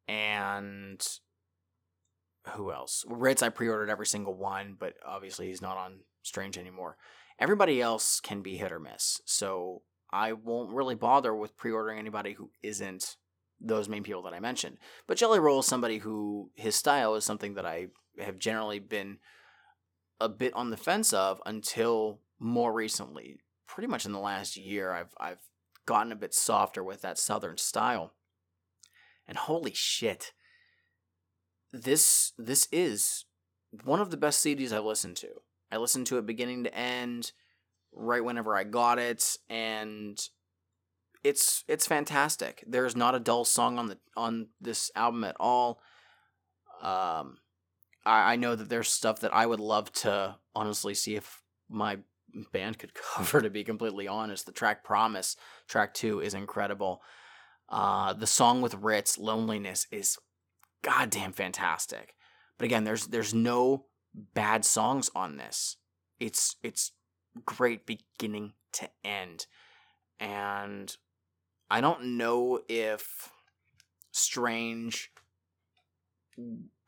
And 0.08 1.06
who 2.54 2.72
else? 2.72 3.04
Rittz, 3.10 3.44
I 3.44 3.50
pre-ordered 3.50 3.89
every 3.89 4.06
single 4.06 4.36
one, 4.36 4.75
but 4.80 4.94
obviously 5.06 5.48
he's 5.48 5.62
not 5.62 5.77
on 5.77 6.00
Strange 6.24 6.58
anymore. 6.58 6.98
Everybody 7.39 7.82
else 7.82 8.20
can 8.20 8.42
be 8.42 8.58
hit 8.58 8.72
or 8.72 8.80
miss, 8.80 9.22
so 9.25 9.82
I 10.12 10.34
won't 10.34 10.74
really 10.74 10.96
bother 10.96 11.36
with 11.36 11.58
pre-ordering 11.58 12.00
anybody 12.00 12.34
who 12.34 12.51
isn't 12.63 13.18
those 13.60 13.89
main 13.89 14.04
people 14.04 14.24
that 14.24 14.34
I 14.34 14.39
mentioned. 14.39 14.77
But 15.08 15.18
Jelly 15.18 15.39
Roll 15.39 15.60
is 15.60 15.66
somebody 15.66 16.00
who 16.00 16.51
his 16.56 16.75
style 16.75 17.16
is 17.16 17.25
something 17.25 17.56
that 17.56 17.66
I 17.66 17.88
have 18.20 18.39
generally 18.39 18.80
been 18.80 19.18
a 20.20 20.30
bit 20.30 20.54
on 20.54 20.70
the 20.70 20.77
fence 20.77 21.13
of 21.13 21.42
until 21.46 22.22
more 22.39 22.74
recently. 22.74 23.38
Pretty 23.68 23.88
much 23.88 24.06
in 24.06 24.13
the 24.13 24.20
last 24.20 24.58
year, 24.58 24.92
I've 24.92 25.13
I've 25.20 25.42
gotten 25.88 26.12
a 26.12 26.15
bit 26.15 26.36
softer 26.36 26.84
with 26.84 27.01
that 27.01 27.17
southern 27.17 27.58
style. 27.58 28.13
And 29.27 29.38
holy 29.38 29.74
shit, 29.74 30.34
this 31.74 32.34
this 32.38 32.67
is 32.72 33.25
one 33.84 34.00
of 34.00 34.12
the 34.12 34.17
best 34.17 34.46
CDs 34.46 34.72
I've 34.72 34.86
listened 34.86 35.17
to. 35.17 35.29
I 35.72 35.77
listened 35.77 36.06
to 36.08 36.17
it 36.17 36.25
beginning 36.25 36.63
to 36.63 36.77
end, 36.77 37.32
right 37.91 38.24
whenever 38.24 38.56
I 38.56 38.63
got 38.63 39.00
it, 39.00 39.38
and 39.50 40.22
it's 41.24 41.63
it's 41.67 41.88
fantastic. 41.88 42.63
There's 42.67 42.96
not 42.96 43.15
a 43.15 43.20
dull 43.20 43.44
song 43.44 43.79
on 43.79 43.88
the 43.88 43.98
on 44.15 44.48
this 44.62 44.91
album 44.96 45.24
at 45.24 45.36
all. 45.39 45.82
Um, 46.82 47.39
I, 48.06 48.34
I 48.34 48.36
know 48.36 48.56
that 48.56 48.70
there's 48.70 48.89
stuff 48.89 49.22
that 49.22 49.34
I 49.34 49.46
would 49.46 49.60
love 49.60 49.91
to 49.94 50.36
honestly 50.56 50.94
see 50.94 51.15
if 51.15 51.41
my 51.70 51.98
band 52.51 52.79
could 52.79 52.94
cover. 53.15 53.41
To 53.41 53.50
be 53.50 53.63
completely 53.63 54.08
honest, 54.08 54.46
the 54.46 54.51
track 54.51 54.84
"Promise" 54.84 55.36
track 55.67 55.94
two 55.94 56.20
is 56.20 56.34
incredible. 56.34 57.01
Uh, 57.70 58.13
the 58.13 58.27
song 58.27 58.62
with 58.62 58.82
Rittz, 58.82 59.20
"Loneliness," 59.20 59.88
is 59.91 60.17
goddamn 60.82 61.34
fantastic. 61.34 62.15
But 62.58 62.65
again, 62.65 62.84
there's 62.84 63.08
there's 63.08 63.34
no 63.34 63.86
bad 64.34 64.65
songs 64.65 65.10
on 65.15 65.38
this. 65.38 65.77
It's 66.20 66.56
it's 66.63 66.91
great 67.46 67.86
beginning 67.86 68.53
to 68.74 68.89
end. 69.03 69.46
And 70.20 70.96
I 71.70 71.82
don't 71.82 72.17
know 72.17 72.62
if 72.67 73.29
Strange 74.12 75.12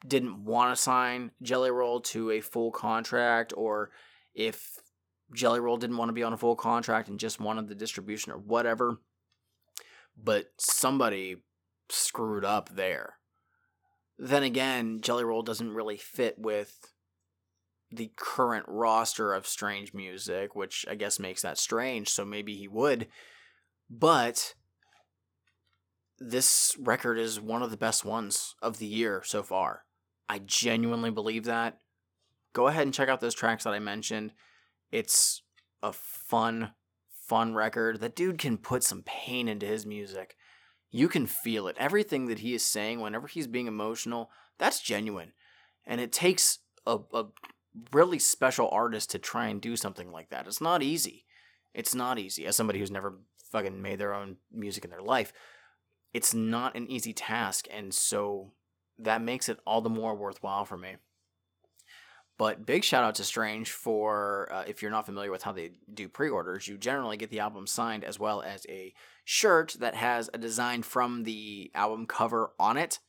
didn't 0.07 0.45
want 0.45 0.75
to 0.75 0.81
sign 0.81 1.31
Jelly 1.41 1.71
Roll 1.71 2.01
to 2.01 2.31
a 2.31 2.41
full 2.41 2.71
contract, 2.71 3.53
or 3.55 3.91
if 4.33 4.79
Jelly 5.33 5.59
Roll 5.59 5.77
didn't 5.77 5.97
want 5.97 6.09
to 6.09 6.13
be 6.13 6.23
on 6.23 6.33
a 6.33 6.37
full 6.37 6.55
contract 6.55 7.07
and 7.07 7.19
just 7.19 7.39
wanted 7.39 7.67
the 7.67 7.75
distribution 7.75 8.31
or 8.31 8.37
whatever. 8.37 8.97
But 10.21 10.47
somebody 10.57 11.37
screwed 11.89 12.45
up 12.45 12.69
there. 12.75 13.15
Then 14.17 14.43
again, 14.43 14.99
Jelly 15.01 15.23
Roll 15.23 15.43
doesn't 15.43 15.73
really 15.73 15.97
fit 15.97 16.37
with 16.37 16.91
the 17.91 18.11
current 18.17 18.65
roster 18.67 19.33
of 19.33 19.47
strange 19.47 19.93
music, 19.93 20.55
which 20.55 20.85
I 20.89 20.95
guess 20.95 21.19
makes 21.19 21.41
that 21.41 21.57
strange, 21.57 22.09
so 22.09 22.25
maybe 22.25 22.55
he 22.55 22.67
would. 22.67 23.07
But 23.89 24.55
this 26.19 26.75
record 26.79 27.17
is 27.17 27.39
one 27.39 27.63
of 27.63 27.71
the 27.71 27.77
best 27.77 28.03
ones 28.03 28.55
of 28.61 28.77
the 28.77 28.85
year 28.85 29.23
so 29.25 29.41
far. 29.41 29.85
I 30.27 30.39
genuinely 30.39 31.09
believe 31.09 31.45
that. 31.45 31.79
Go 32.53 32.67
ahead 32.67 32.83
and 32.83 32.93
check 32.93 33.09
out 33.09 33.21
those 33.21 33.33
tracks 33.33 33.63
that 33.63 33.73
I 33.73 33.79
mentioned. 33.79 34.33
It's 34.91 35.41
a 35.81 35.93
fun, 35.93 36.71
fun 37.27 37.53
record. 37.53 37.99
That 37.99 38.15
dude 38.15 38.37
can 38.37 38.57
put 38.57 38.83
some 38.83 39.03
pain 39.03 39.47
into 39.47 39.65
his 39.65 39.85
music. 39.85 40.35
You 40.91 41.07
can 41.07 41.27
feel 41.27 41.67
it. 41.67 41.75
Everything 41.79 42.25
that 42.27 42.39
he 42.39 42.53
is 42.53 42.65
saying, 42.65 42.99
whenever 42.99 43.27
he's 43.27 43.47
being 43.47 43.67
emotional, 43.67 44.31
that's 44.57 44.81
genuine. 44.81 45.33
And 45.85 46.01
it 46.01 46.11
takes 46.11 46.59
a, 46.85 46.99
a 47.13 47.25
really 47.91 48.19
special 48.19 48.69
artist 48.71 49.11
to 49.11 49.19
try 49.19 49.47
and 49.47 49.61
do 49.61 49.75
something 49.75 50.11
like 50.11 50.29
that. 50.29 50.47
It's 50.47 50.61
not 50.61 50.81
easy. 50.81 51.25
It's 51.73 51.93
not 51.93 52.17
easy. 52.17 52.45
As 52.45 52.55
somebody 52.55 52.79
who's 52.79 52.91
never 52.91 53.19
fucking 53.51 53.81
made 53.81 53.99
their 53.99 54.13
own 54.13 54.37
music 54.51 54.83
in 54.83 54.89
their 54.89 55.01
life, 55.01 55.31
it's 56.13 56.33
not 56.33 56.75
an 56.75 56.89
easy 56.89 57.13
task. 57.13 57.67
And 57.71 57.93
so 57.93 58.53
that 58.97 59.21
makes 59.21 59.47
it 59.49 59.59
all 59.65 59.81
the 59.81 59.89
more 59.89 60.15
worthwhile 60.15 60.65
for 60.65 60.77
me. 60.77 60.95
But 62.39 62.65
big 62.65 62.85
shout 62.85 63.03
out 63.03 63.15
to 63.15 63.25
Strange 63.25 63.69
for 63.69 64.47
uh, 64.49 64.63
if 64.65 64.81
you're 64.81 64.91
not 64.91 65.05
familiar 65.05 65.29
with 65.29 65.43
how 65.43 65.51
they 65.51 65.71
do 65.93 66.07
pre 66.07 66.29
orders, 66.29 66.69
you 66.69 66.77
generally 66.77 67.17
get 67.17 67.29
the 67.29 67.41
album 67.41 67.67
signed 67.67 68.05
as 68.05 68.17
well 68.17 68.41
as 68.41 68.65
a 68.69 68.93
shirt 69.25 69.75
that 69.81 69.93
has 69.93 70.29
a 70.33 70.37
design 70.37 70.81
from 70.81 71.23
the 71.23 71.69
album 71.75 72.07
cover 72.07 72.53
on 72.57 72.77
it. 72.77 72.99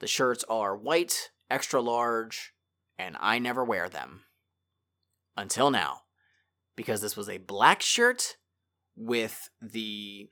The 0.00 0.06
shirts 0.06 0.44
are 0.50 0.76
white, 0.76 1.30
extra 1.50 1.80
large, 1.80 2.52
and 2.98 3.16
I 3.18 3.38
never 3.38 3.64
wear 3.64 3.88
them. 3.88 4.24
Until 5.34 5.70
now. 5.70 6.02
Because 6.76 7.00
this 7.00 7.16
was 7.16 7.30
a 7.30 7.38
black 7.38 7.80
shirt 7.80 8.36
with 8.94 9.48
the 9.62 10.28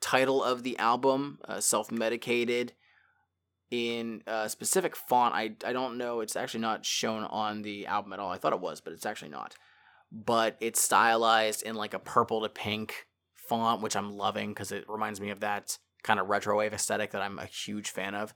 title 0.00 0.42
of 0.42 0.64
the 0.64 0.76
album, 0.78 1.38
uh, 1.46 1.60
Self 1.60 1.92
Medicated, 1.92 2.72
in 3.70 4.22
a 4.26 4.48
specific 4.48 4.96
font. 4.96 5.34
I, 5.34 5.52
I 5.64 5.72
don't 5.72 5.98
know. 5.98 6.20
It's 6.20 6.36
actually 6.36 6.60
not 6.60 6.84
shown 6.84 7.24
on 7.24 7.62
the 7.62 7.86
album 7.86 8.12
at 8.12 8.18
all. 8.18 8.30
I 8.30 8.38
thought 8.38 8.52
it 8.52 8.60
was, 8.60 8.80
but 8.80 8.92
it's 8.92 9.06
actually 9.06 9.30
not. 9.30 9.54
But 10.10 10.56
it's 10.60 10.80
stylized 10.80 11.62
in 11.62 11.74
like 11.74 11.94
a 11.94 11.98
purple 11.98 12.42
to 12.42 12.48
pink 12.48 13.06
font, 13.34 13.82
which 13.82 13.96
I'm 13.96 14.16
loving 14.16 14.50
because 14.50 14.72
it 14.72 14.84
reminds 14.88 15.20
me 15.20 15.30
of 15.30 15.40
that 15.40 15.78
kind 16.02 16.18
of 16.18 16.28
retro 16.28 16.56
wave 16.56 16.72
aesthetic 16.72 17.10
that 17.10 17.22
I'm 17.22 17.38
a 17.38 17.46
huge 17.46 17.90
fan 17.90 18.14
of. 18.14 18.32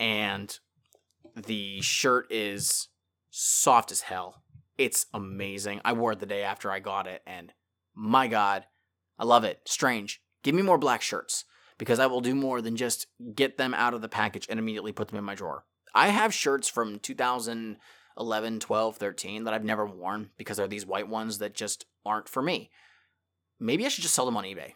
And 0.00 0.56
the 1.36 1.80
shirt 1.80 2.26
is 2.30 2.88
soft 3.30 3.92
as 3.92 4.02
hell. 4.02 4.42
It's 4.76 5.06
amazing. 5.14 5.80
I 5.84 5.92
wore 5.92 6.12
it 6.12 6.18
the 6.18 6.26
day 6.26 6.42
after 6.42 6.70
I 6.70 6.80
got 6.80 7.06
it, 7.06 7.22
and 7.26 7.52
my 7.94 8.26
God, 8.26 8.64
I 9.18 9.24
love 9.24 9.44
it. 9.44 9.60
Strange. 9.66 10.20
Give 10.42 10.54
me 10.54 10.62
more 10.62 10.78
black 10.78 11.00
shirts 11.00 11.44
because 11.78 11.98
I 11.98 12.06
will 12.06 12.20
do 12.20 12.34
more 12.34 12.60
than 12.60 12.76
just 12.76 13.06
get 13.34 13.58
them 13.58 13.74
out 13.74 13.94
of 13.94 14.02
the 14.02 14.08
package 14.08 14.46
and 14.48 14.58
immediately 14.58 14.92
put 14.92 15.08
them 15.08 15.18
in 15.18 15.24
my 15.24 15.34
drawer. 15.34 15.64
I 15.94 16.08
have 16.08 16.34
shirts 16.34 16.68
from 16.68 16.98
2011, 16.98 18.60
12, 18.60 18.96
13 18.96 19.44
that 19.44 19.54
I've 19.54 19.64
never 19.64 19.86
worn 19.86 20.30
because 20.36 20.56
they're 20.56 20.66
these 20.66 20.86
white 20.86 21.08
ones 21.08 21.38
that 21.38 21.54
just 21.54 21.86
aren't 22.04 22.28
for 22.28 22.42
me. 22.42 22.70
Maybe 23.60 23.86
I 23.86 23.88
should 23.88 24.02
just 24.02 24.14
sell 24.14 24.26
them 24.26 24.36
on 24.36 24.44
eBay. 24.44 24.72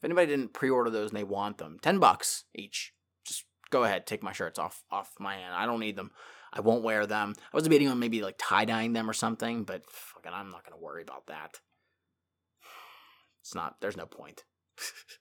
If 0.00 0.04
anybody 0.04 0.28
didn't 0.28 0.52
pre-order 0.52 0.90
those 0.90 1.10
and 1.10 1.18
they 1.18 1.24
want 1.24 1.58
them, 1.58 1.78
10 1.82 1.98
bucks 1.98 2.44
each. 2.54 2.92
Just 3.26 3.44
go 3.70 3.84
ahead, 3.84 4.06
take 4.06 4.22
my 4.22 4.32
shirts 4.32 4.58
off 4.58 4.82
off 4.90 5.12
my 5.18 5.34
hand. 5.34 5.54
I 5.54 5.66
don't 5.66 5.80
need 5.80 5.96
them. 5.96 6.10
I 6.52 6.60
won't 6.60 6.82
wear 6.82 7.06
them. 7.06 7.34
I 7.52 7.56
was 7.56 7.64
debating 7.64 7.88
on 7.88 7.98
maybe 7.98 8.22
like 8.22 8.36
tie-dyeing 8.38 8.92
them 8.92 9.08
or 9.08 9.12
something, 9.12 9.64
but 9.64 9.90
fucking 9.90 10.32
I'm 10.32 10.50
not 10.50 10.64
going 10.64 10.78
to 10.78 10.84
worry 10.84 11.02
about 11.02 11.26
that. 11.26 11.60
It's 13.42 13.54
not 13.54 13.76
there's 13.80 13.96
no 13.96 14.04
point. 14.06 14.44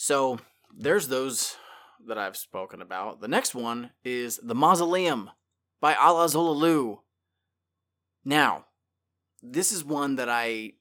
So 0.00 0.38
there's 0.72 1.08
those 1.08 1.56
that 2.06 2.18
I've 2.18 2.36
spoken 2.36 2.80
about. 2.80 3.20
The 3.20 3.26
next 3.26 3.52
one 3.52 3.90
is 4.04 4.38
The 4.40 4.54
Mausoleum 4.54 5.28
by 5.80 5.94
Ala 5.94 6.26
Zolalu. 6.26 6.98
Now, 8.24 8.66
this 9.42 9.72
is 9.72 9.84
one 9.84 10.14
that 10.14 10.28
I 10.28 10.74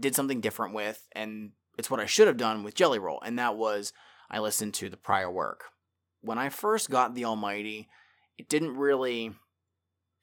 did 0.00 0.14
something 0.14 0.40
different 0.40 0.74
with, 0.74 1.06
and 1.12 1.50
it's 1.76 1.90
what 1.90 2.00
I 2.00 2.06
should 2.06 2.26
have 2.26 2.38
done 2.38 2.62
with 2.62 2.74
Jelly 2.74 2.98
Roll, 2.98 3.20
and 3.20 3.38
that 3.38 3.58
was 3.58 3.92
I 4.30 4.38
listened 4.38 4.72
to 4.74 4.88
the 4.88 4.96
prior 4.96 5.30
work. 5.30 5.64
When 6.22 6.38
I 6.38 6.48
first 6.48 6.88
got 6.88 7.14
The 7.14 7.26
Almighty, 7.26 7.90
it 8.38 8.48
didn't 8.48 8.78
really 8.78 9.34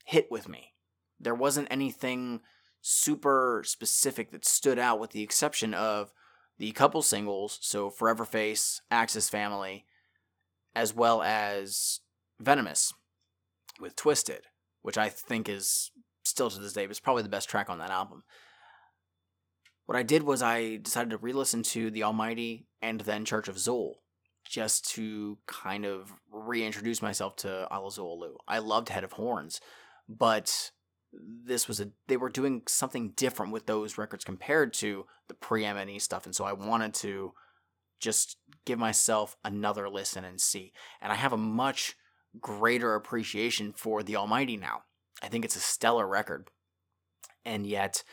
hit 0.05 0.31
with 0.31 0.49
me. 0.49 0.73
There 1.19 1.35
wasn't 1.35 1.67
anything 1.69 2.41
super 2.81 3.61
specific 3.67 4.31
that 4.31 4.45
stood 4.45 4.79
out, 4.79 4.99
with 4.99 5.11
the 5.11 5.21
exception 5.21 5.75
of 5.75 6.11
the 6.61 6.71
couple 6.73 7.01
singles, 7.01 7.57
so 7.59 7.89
Forever 7.89 8.23
Face, 8.23 8.83
Axis 8.91 9.29
Family, 9.29 9.83
as 10.75 10.93
well 10.93 11.23
as 11.23 12.01
Venomous 12.39 12.93
with 13.79 13.95
Twiztid, 13.95 14.41
which 14.83 14.95
I 14.95 15.09
think 15.09 15.49
is 15.49 15.89
still 16.23 16.51
to 16.51 16.59
this 16.59 16.73
day, 16.73 16.83
it's 16.83 16.99
probably 16.99 17.23
the 17.23 17.29
best 17.29 17.49
track 17.49 17.67
on 17.71 17.79
that 17.79 17.89
album. 17.89 18.21
What 19.87 19.97
I 19.97 20.03
did 20.03 20.21
was 20.21 20.43
I 20.43 20.75
decided 20.75 21.09
to 21.09 21.17
re 21.17 21.33
listen 21.33 21.63
to 21.63 21.89
The 21.89 22.03
Almighty 22.03 22.67
and 22.79 23.01
then 23.01 23.25
Church 23.25 23.47
of 23.47 23.55
Zool 23.55 23.93
just 24.47 24.87
to 24.91 25.39
kind 25.47 25.83
of 25.83 26.13
reintroduce 26.31 27.01
myself 27.01 27.37
to 27.37 27.67
Ala 27.71 27.89
Zolalu. 27.89 28.35
I 28.47 28.59
loved 28.59 28.89
Head 28.89 29.03
of 29.03 29.13
Horns, 29.13 29.61
but 30.07 30.69
this 31.13 31.67
was 31.67 31.79
a 31.79 31.89
they 32.07 32.17
were 32.17 32.29
doing 32.29 32.63
something 32.67 33.11
different 33.15 33.51
with 33.51 33.65
those 33.65 33.97
records 33.97 34.23
compared 34.23 34.73
to 34.73 35.05
the 35.27 35.33
pre-MNE 35.33 36.01
stuff, 36.01 36.25
and 36.25 36.35
so 36.35 36.45
I 36.45 36.53
wanted 36.53 36.93
to 36.95 37.33
just 37.99 38.37
give 38.65 38.79
myself 38.79 39.37
another 39.43 39.89
listen 39.89 40.25
and 40.25 40.39
see. 40.39 40.73
And 41.01 41.11
I 41.11 41.15
have 41.15 41.33
a 41.33 41.37
much 41.37 41.95
greater 42.39 42.95
appreciation 42.95 43.73
for 43.73 44.03
the 44.03 44.15
Almighty 44.15 44.57
now. 44.57 44.83
I 45.21 45.27
think 45.27 45.45
it's 45.45 45.55
a 45.55 45.59
stellar 45.59 46.07
record, 46.07 46.47
and 47.45 47.67
yet 47.67 48.03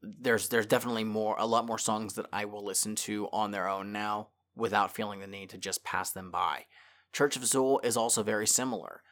there's 0.00 0.48
there's 0.48 0.66
definitely 0.66 1.04
more 1.04 1.36
a 1.38 1.46
lot 1.46 1.66
more 1.66 1.78
songs 1.78 2.14
that 2.14 2.26
I 2.32 2.44
will 2.44 2.64
listen 2.64 2.94
to 2.96 3.28
on 3.32 3.50
their 3.50 3.68
own 3.68 3.92
now 3.92 4.28
without 4.56 4.94
feeling 4.94 5.20
the 5.20 5.26
need 5.26 5.50
to 5.50 5.58
just 5.58 5.84
pass 5.84 6.10
them 6.10 6.30
by. 6.30 6.66
Church 7.12 7.36
of 7.36 7.42
Zool 7.42 7.84
is 7.84 7.96
also 7.96 8.22
very 8.22 8.46
similar 8.46 9.02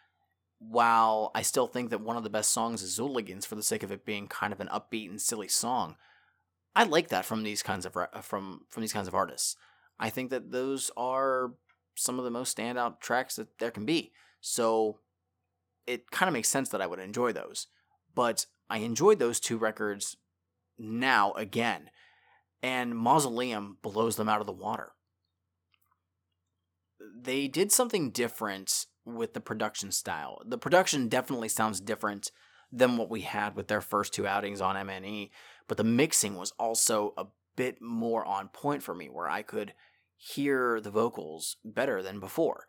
while 0.58 1.30
I 1.34 1.42
still 1.42 1.66
think 1.66 1.90
that 1.90 2.00
one 2.00 2.16
of 2.16 2.24
the 2.24 2.30
best 2.30 2.52
songs 2.52 2.82
is 2.82 2.98
Zooligans 2.98 3.46
for 3.46 3.54
the 3.54 3.62
sake 3.62 3.82
of 3.82 3.92
it 3.92 4.04
being 4.04 4.26
kind 4.26 4.52
of 4.52 4.60
an 4.60 4.68
upbeat 4.68 5.10
and 5.10 5.20
silly 5.20 5.48
song, 5.48 5.96
I 6.74 6.84
like 6.84 7.08
that 7.08 7.24
from 7.24 7.42
these 7.42 7.62
kinds 7.62 7.86
of 7.86 7.96
uh, 7.96 8.06
from 8.20 8.62
from 8.68 8.82
these 8.82 8.92
kinds 8.92 9.08
of 9.08 9.14
artists. 9.14 9.56
I 9.98 10.10
think 10.10 10.30
that 10.30 10.52
those 10.52 10.90
are 10.96 11.52
some 11.94 12.18
of 12.18 12.24
the 12.24 12.30
most 12.30 12.56
standout 12.56 13.00
tracks 13.00 13.36
that 13.36 13.58
there 13.58 13.70
can 13.70 13.86
be. 13.86 14.12
So 14.40 14.98
it 15.86 16.10
kind 16.10 16.28
of 16.28 16.34
makes 16.34 16.48
sense 16.48 16.68
that 16.70 16.82
I 16.82 16.86
would 16.86 16.98
enjoy 16.98 17.32
those. 17.32 17.68
But 18.14 18.46
I 18.68 18.78
enjoyed 18.78 19.18
those 19.18 19.40
two 19.40 19.56
records 19.56 20.16
now 20.78 21.32
again, 21.32 21.90
and 22.62 22.96
Mausoleum 22.96 23.78
blows 23.82 24.16
them 24.16 24.28
out 24.28 24.40
of 24.40 24.46
the 24.46 24.52
water. 24.52 24.92
They 27.00 27.48
did 27.48 27.72
something 27.72 28.10
different 28.10 28.86
with 29.06 29.32
the 29.32 29.40
production 29.40 29.92
style. 29.92 30.42
The 30.44 30.58
production 30.58 31.08
definitely 31.08 31.48
sounds 31.48 31.80
different 31.80 32.30
than 32.72 32.96
what 32.96 33.08
we 33.08 33.22
had 33.22 33.54
with 33.54 33.68
their 33.68 33.80
first 33.80 34.12
two 34.12 34.26
outings 34.26 34.60
on 34.60 34.76
MNE, 34.76 35.30
but 35.68 35.76
the 35.78 35.84
mixing 35.84 36.34
was 36.34 36.52
also 36.58 37.14
a 37.16 37.26
bit 37.54 37.80
more 37.80 38.24
on 38.24 38.48
point 38.48 38.82
for 38.82 38.94
me 38.94 39.08
where 39.08 39.30
I 39.30 39.42
could 39.42 39.72
hear 40.16 40.80
the 40.80 40.90
vocals 40.90 41.56
better 41.64 42.02
than 42.02 42.20
before. 42.20 42.66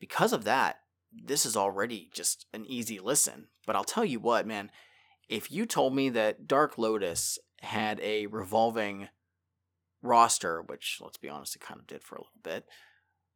Because 0.00 0.32
of 0.32 0.44
that, 0.44 0.80
this 1.12 1.46
is 1.46 1.56
already 1.56 2.10
just 2.12 2.46
an 2.52 2.64
easy 2.66 2.98
listen. 2.98 3.48
But 3.66 3.76
I'll 3.76 3.84
tell 3.84 4.04
you 4.04 4.20
what, 4.20 4.46
man, 4.46 4.70
if 5.28 5.50
you 5.50 5.66
told 5.66 5.94
me 5.94 6.08
that 6.10 6.46
Dark 6.46 6.78
Lotus 6.78 7.38
had 7.60 8.00
a 8.00 8.26
revolving 8.26 9.08
roster, 10.02 10.62
which 10.62 10.98
let's 11.00 11.16
be 11.16 11.28
honest, 11.28 11.56
it 11.56 11.60
kind 11.60 11.80
of 11.80 11.86
did 11.86 12.02
for 12.02 12.16
a 12.16 12.20
little 12.20 12.32
bit, 12.42 12.66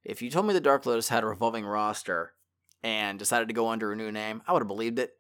if 0.05 0.23
you 0.23 0.31
told 0.31 0.47
me 0.47 0.55
the 0.55 0.61
Dark 0.61 0.87
Lotus 0.87 1.09
had 1.09 1.23
a 1.23 1.27
revolving 1.27 1.65
roster 1.65 2.33
and 2.83 3.19
decided 3.19 3.49
to 3.49 3.55
go 3.55 3.69
under 3.69 3.93
a 3.93 3.97
new 3.97 4.11
name, 4.11 4.43
I 4.47 4.53
would 4.53 4.63
have 4.63 4.69
believed 4.69 4.99
it. 4.99 5.13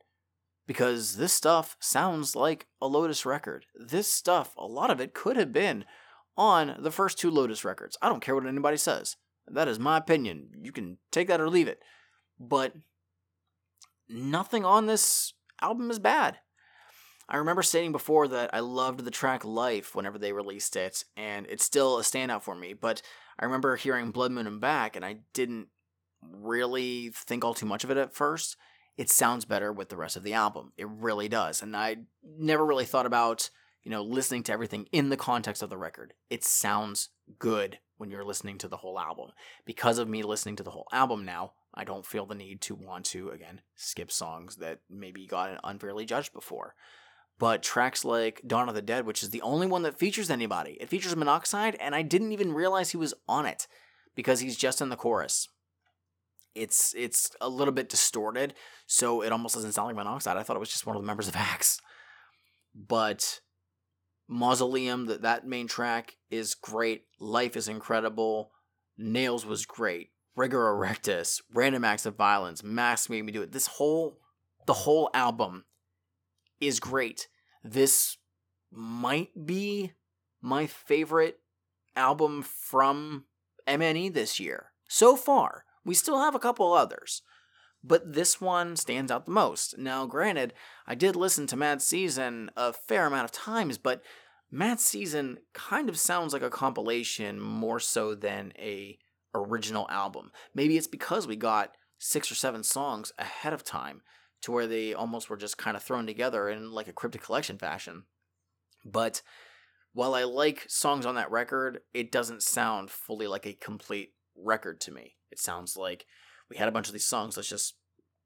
Because 0.66 1.16
this 1.16 1.32
stuff 1.32 1.76
sounds 1.80 2.36
like 2.36 2.66
a 2.80 2.86
Lotus 2.86 3.26
record. 3.26 3.66
This 3.74 4.10
stuff, 4.10 4.54
a 4.56 4.66
lot 4.66 4.90
of 4.90 5.00
it 5.00 5.14
could 5.14 5.36
have 5.36 5.52
been 5.52 5.84
on 6.36 6.76
the 6.78 6.92
first 6.92 7.18
two 7.18 7.30
Lotus 7.30 7.64
records. 7.64 7.98
I 8.00 8.08
don't 8.08 8.22
care 8.22 8.36
what 8.36 8.46
anybody 8.46 8.76
says. 8.76 9.16
That 9.48 9.66
is 9.66 9.80
my 9.80 9.96
opinion. 9.96 10.50
You 10.62 10.70
can 10.70 10.98
take 11.10 11.26
that 11.26 11.40
or 11.40 11.50
leave 11.50 11.66
it. 11.66 11.80
But 12.38 12.74
nothing 14.08 14.64
on 14.64 14.86
this 14.86 15.32
album 15.60 15.90
is 15.90 15.98
bad. 15.98 16.38
I 17.28 17.36
remember 17.36 17.62
stating 17.62 17.92
before 17.92 18.26
that 18.28 18.50
I 18.52 18.60
loved 18.60 19.04
the 19.04 19.10
track 19.10 19.44
Life 19.44 19.94
whenever 19.94 20.18
they 20.18 20.32
released 20.32 20.74
it, 20.74 21.04
and 21.16 21.46
it's 21.48 21.64
still 21.64 21.98
a 21.98 22.02
standout 22.02 22.42
for 22.42 22.56
me. 22.56 22.74
But 22.74 23.02
I 23.40 23.46
remember 23.46 23.74
hearing 23.76 24.10
Blood 24.10 24.32
Moon 24.32 24.46
and 24.46 24.60
Back, 24.60 24.94
and 24.96 25.04
I 25.04 25.20
didn't 25.32 25.68
really 26.22 27.08
think 27.08 27.42
all 27.42 27.54
too 27.54 27.64
much 27.64 27.82
of 27.82 27.90
it 27.90 27.96
at 27.96 28.14
first. 28.14 28.56
It 28.98 29.08
sounds 29.10 29.46
better 29.46 29.72
with 29.72 29.88
the 29.88 29.96
rest 29.96 30.16
of 30.16 30.22
the 30.22 30.34
album. 30.34 30.72
It 30.76 30.86
really 30.88 31.26
does. 31.26 31.62
And 31.62 31.74
I 31.74 31.96
never 32.22 32.66
really 32.66 32.84
thought 32.84 33.06
about, 33.06 33.48
you 33.82 33.90
know, 33.90 34.02
listening 34.02 34.42
to 34.44 34.52
everything 34.52 34.86
in 34.92 35.08
the 35.08 35.16
context 35.16 35.62
of 35.62 35.70
the 35.70 35.78
record. 35.78 36.12
It 36.28 36.44
sounds 36.44 37.08
good 37.38 37.78
when 37.96 38.10
you're 38.10 38.24
listening 38.24 38.58
to 38.58 38.68
the 38.68 38.76
whole 38.76 39.00
album. 39.00 39.30
Because 39.64 39.98
of 39.98 40.08
me 40.08 40.22
listening 40.22 40.56
to 40.56 40.62
the 40.62 40.72
whole 40.72 40.86
album 40.92 41.24
now, 41.24 41.52
I 41.74 41.84
don't 41.84 42.04
feel 42.04 42.26
the 42.26 42.34
need 42.34 42.60
to 42.62 42.74
want 42.74 43.06
to, 43.06 43.30
again, 43.30 43.62
skip 43.74 44.12
songs 44.12 44.56
that 44.56 44.80
maybe 44.90 45.26
got 45.26 45.58
unfairly 45.64 46.04
judged 46.04 46.34
before. 46.34 46.74
But 47.40 47.62
tracks 47.62 48.04
like 48.04 48.42
Dawn 48.46 48.68
of 48.68 48.74
the 48.74 48.82
Dead, 48.82 49.06
which 49.06 49.22
is 49.22 49.30
the 49.30 49.40
only 49.40 49.66
one 49.66 49.82
that 49.84 49.98
features 49.98 50.28
anybody, 50.28 50.76
it 50.78 50.90
features 50.90 51.16
Monoxide, 51.16 51.74
and 51.80 51.94
I 51.94 52.02
didn't 52.02 52.32
even 52.32 52.52
realize 52.52 52.90
he 52.90 52.98
was 52.98 53.14
on 53.26 53.46
it 53.46 53.66
because 54.14 54.40
he's 54.40 54.58
just 54.58 54.82
in 54.82 54.90
the 54.90 54.96
chorus. 54.96 55.48
It's 56.54 56.94
it's 56.94 57.30
a 57.40 57.48
little 57.48 57.72
bit 57.72 57.88
distorted, 57.88 58.52
so 58.86 59.22
it 59.22 59.32
almost 59.32 59.54
doesn't 59.54 59.72
sound 59.72 59.86
like 59.86 59.96
Monoxide. 59.96 60.36
I 60.36 60.42
thought 60.42 60.56
it 60.56 60.60
was 60.60 60.68
just 60.68 60.84
one 60.84 60.96
of 60.96 61.02
the 61.02 61.06
members 61.06 61.28
of 61.28 61.36
Axe. 61.36 61.80
But 62.74 63.40
Mausoleum, 64.28 65.06
that 65.06 65.22
that 65.22 65.46
main 65.46 65.66
track 65.66 66.18
is 66.30 66.54
great. 66.54 67.04
Life 67.18 67.56
is 67.56 67.68
incredible. 67.68 68.50
Nails 68.98 69.46
was 69.46 69.64
great. 69.64 70.10
Rigor 70.36 70.58
Erectus, 70.58 71.40
Random 71.54 71.84
Acts 71.84 72.04
of 72.04 72.16
Violence, 72.16 72.62
Mask 72.62 73.08
made 73.08 73.24
me 73.24 73.32
do 73.32 73.40
it. 73.40 73.52
This 73.52 73.66
whole 73.66 74.18
the 74.66 74.74
whole 74.74 75.08
album 75.14 75.64
is 76.60 76.78
great. 76.78 77.28
This 77.62 78.16
might 78.70 79.46
be 79.46 79.92
my 80.40 80.66
favorite 80.66 81.40
album 81.96 82.42
from 82.42 83.24
MNE 83.68 84.14
this 84.14 84.40
year. 84.40 84.72
So 84.88 85.16
far, 85.16 85.64
we 85.84 85.94
still 85.94 86.20
have 86.20 86.34
a 86.34 86.40
couple 86.40 86.72
others, 86.72 87.22
but 87.82 88.12
this 88.12 88.40
one 88.40 88.76
stands 88.76 89.10
out 89.10 89.26
the 89.26 89.32
most. 89.32 89.78
Now, 89.78 90.06
granted, 90.06 90.54
I 90.86 90.94
did 90.94 91.16
listen 91.16 91.46
to 91.48 91.56
Mad 91.56 91.82
Season 91.82 92.50
a 92.56 92.72
fair 92.72 93.06
amount 93.06 93.24
of 93.24 93.32
times, 93.32 93.78
but 93.78 94.02
Mad 94.50 94.80
Season 94.80 95.38
kind 95.52 95.88
of 95.88 95.98
sounds 95.98 96.32
like 96.32 96.42
a 96.42 96.50
compilation 96.50 97.40
more 97.40 97.80
so 97.80 98.14
than 98.14 98.52
a 98.58 98.98
original 99.34 99.86
album. 99.90 100.32
Maybe 100.54 100.76
it's 100.76 100.88
because 100.88 101.26
we 101.26 101.36
got 101.36 101.74
six 101.98 102.32
or 102.32 102.34
seven 102.34 102.62
songs 102.62 103.12
ahead 103.18 103.52
of 103.52 103.62
time 103.62 104.02
to 104.42 104.52
where 104.52 104.66
they 104.66 104.94
almost 104.94 105.28
were 105.28 105.36
just 105.36 105.58
kind 105.58 105.76
of 105.76 105.82
thrown 105.82 106.06
together 106.06 106.48
in 106.48 106.72
like 106.72 106.88
a 106.88 106.92
cryptic 106.92 107.22
collection 107.22 107.58
fashion. 107.58 108.04
But 108.84 109.22
while 109.92 110.14
I 110.14 110.24
like 110.24 110.64
songs 110.68 111.04
on 111.04 111.16
that 111.16 111.30
record, 111.30 111.80
it 111.92 112.12
doesn't 112.12 112.42
sound 112.42 112.90
fully 112.90 113.26
like 113.26 113.46
a 113.46 113.52
complete 113.52 114.14
record 114.36 114.80
to 114.82 114.92
me. 114.92 115.16
It 115.30 115.38
sounds 115.38 115.76
like 115.76 116.06
we 116.48 116.56
had 116.56 116.68
a 116.68 116.72
bunch 116.72 116.86
of 116.86 116.92
these 116.92 117.06
songs, 117.06 117.36
let's 117.36 117.48
just 117.48 117.74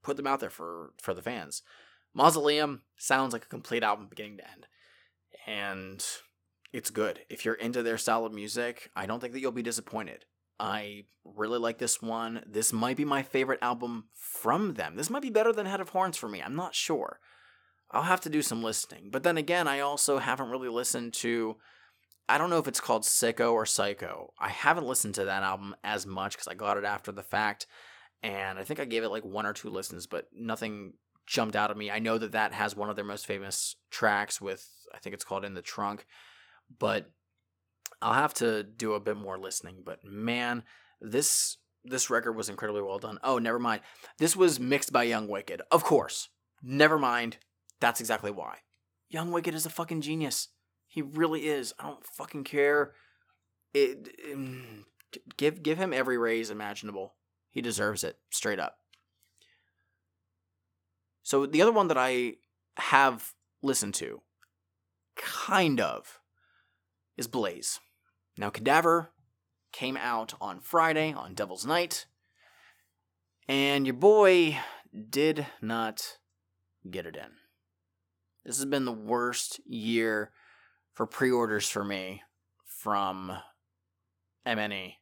put 0.02 0.16
them 0.16 0.26
out 0.26 0.40
there 0.40 0.50
for 0.50 0.92
for 1.00 1.14
the 1.14 1.22
fans. 1.22 1.62
Mausoleum 2.14 2.82
sounds 2.96 3.32
like 3.32 3.44
a 3.44 3.48
complete 3.48 3.82
album 3.82 4.06
beginning 4.08 4.38
to 4.38 4.50
end. 4.50 4.66
And 5.46 6.04
it's 6.72 6.90
good. 6.90 7.20
If 7.28 7.44
you're 7.44 7.54
into 7.54 7.82
their 7.82 7.98
style 7.98 8.24
of 8.24 8.32
music, 8.32 8.90
I 8.94 9.06
don't 9.06 9.20
think 9.20 9.32
that 9.32 9.40
you'll 9.40 9.52
be 9.52 9.62
disappointed. 9.62 10.24
I 10.58 11.04
really 11.24 11.58
like 11.58 11.78
this 11.78 12.00
one. 12.00 12.44
This 12.46 12.72
might 12.72 12.96
be 12.96 13.04
my 13.04 13.22
favorite 13.22 13.58
album 13.62 14.04
from 14.14 14.74
them. 14.74 14.96
This 14.96 15.10
might 15.10 15.22
be 15.22 15.30
better 15.30 15.52
than 15.52 15.66
Head 15.66 15.80
of 15.80 15.90
Horns 15.90 16.16
for 16.16 16.28
me. 16.28 16.42
I'm 16.42 16.54
not 16.54 16.74
sure. 16.74 17.18
I'll 17.90 18.02
have 18.02 18.20
to 18.22 18.30
do 18.30 18.42
some 18.42 18.62
listening. 18.62 19.08
But 19.10 19.22
then 19.22 19.36
again, 19.36 19.68
I 19.68 19.80
also 19.80 20.18
haven't 20.18 20.50
really 20.50 20.68
listened 20.68 21.14
to. 21.14 21.56
I 22.28 22.38
don't 22.38 22.50
know 22.50 22.58
if 22.58 22.68
it's 22.68 22.80
called 22.80 23.02
Sicko 23.02 23.52
or 23.52 23.66
Psycho. 23.66 24.32
I 24.38 24.48
haven't 24.48 24.86
listened 24.86 25.14
to 25.16 25.24
that 25.26 25.42
album 25.42 25.74
as 25.84 26.06
much 26.06 26.32
because 26.32 26.48
I 26.48 26.54
got 26.54 26.78
it 26.78 26.84
after 26.84 27.12
the 27.12 27.22
fact. 27.22 27.66
And 28.22 28.58
I 28.58 28.64
think 28.64 28.80
I 28.80 28.86
gave 28.86 29.02
it 29.02 29.10
like 29.10 29.24
one 29.24 29.46
or 29.46 29.52
two 29.52 29.68
listens, 29.68 30.06
but 30.06 30.28
nothing 30.34 30.94
jumped 31.26 31.56
out 31.56 31.70
at 31.70 31.76
me. 31.76 31.90
I 31.90 31.98
know 31.98 32.16
that 32.18 32.32
that 32.32 32.52
has 32.52 32.74
one 32.74 32.88
of 32.88 32.96
their 32.96 33.04
most 33.04 33.26
famous 33.26 33.76
tracks 33.90 34.40
with, 34.40 34.66
I 34.94 34.98
think 34.98 35.14
it's 35.14 35.24
called 35.24 35.44
In 35.44 35.54
the 35.54 35.62
Trunk. 35.62 36.06
But 36.78 37.10
I'll 38.04 38.12
have 38.12 38.34
to 38.34 38.62
do 38.62 38.92
a 38.92 39.00
bit 39.00 39.16
more 39.16 39.38
listening, 39.38 39.78
but 39.82 40.04
man, 40.04 40.62
this 41.00 41.56
this 41.86 42.10
record 42.10 42.32
was 42.32 42.50
incredibly 42.50 42.82
well 42.82 42.98
done. 42.98 43.18
Oh, 43.24 43.38
never 43.38 43.58
mind. 43.58 43.80
This 44.18 44.36
was 44.36 44.60
mixed 44.60 44.92
by 44.92 45.04
Young 45.04 45.26
Wicked. 45.26 45.62
Of 45.70 45.84
course. 45.84 46.28
Never 46.62 46.98
mind. 46.98 47.38
That's 47.80 48.00
exactly 48.00 48.30
why. 48.30 48.58
Young 49.08 49.30
Wicked 49.32 49.54
is 49.54 49.64
a 49.64 49.70
fucking 49.70 50.02
genius. 50.02 50.48
He 50.86 51.00
really 51.00 51.46
is. 51.46 51.72
I 51.78 51.84
don't 51.84 52.04
fucking 52.04 52.44
care. 52.44 52.92
It, 53.72 54.08
it 54.18 54.36
mm, 54.36 54.84
give 55.38 55.62
give 55.62 55.78
him 55.78 55.94
every 55.94 56.18
raise 56.18 56.50
imaginable. 56.50 57.14
He 57.50 57.62
deserves 57.62 58.04
it, 58.04 58.18
straight 58.30 58.58
up. 58.58 58.76
So 61.22 61.46
the 61.46 61.62
other 61.62 61.72
one 61.72 61.88
that 61.88 61.98
I 61.98 62.34
have 62.76 63.32
listened 63.62 63.94
to, 63.94 64.20
kind 65.16 65.80
of, 65.80 66.20
is 67.16 67.28
Blaze. 67.28 67.80
Now, 68.36 68.50
Cadaver 68.50 69.10
came 69.72 69.96
out 69.96 70.34
on 70.40 70.60
Friday 70.60 71.12
on 71.12 71.34
Devil's 71.34 71.64
Night, 71.64 72.06
and 73.48 73.86
your 73.86 73.94
boy 73.94 74.58
did 75.10 75.46
not 75.62 76.18
get 76.90 77.06
it 77.06 77.16
in. 77.16 77.30
This 78.44 78.56
has 78.56 78.66
been 78.66 78.84
the 78.84 78.92
worst 78.92 79.60
year 79.66 80.32
for 80.92 81.06
pre 81.06 81.30
orders 81.30 81.68
for 81.68 81.84
me 81.84 82.22
from 82.66 83.32
MNE. 84.46 84.94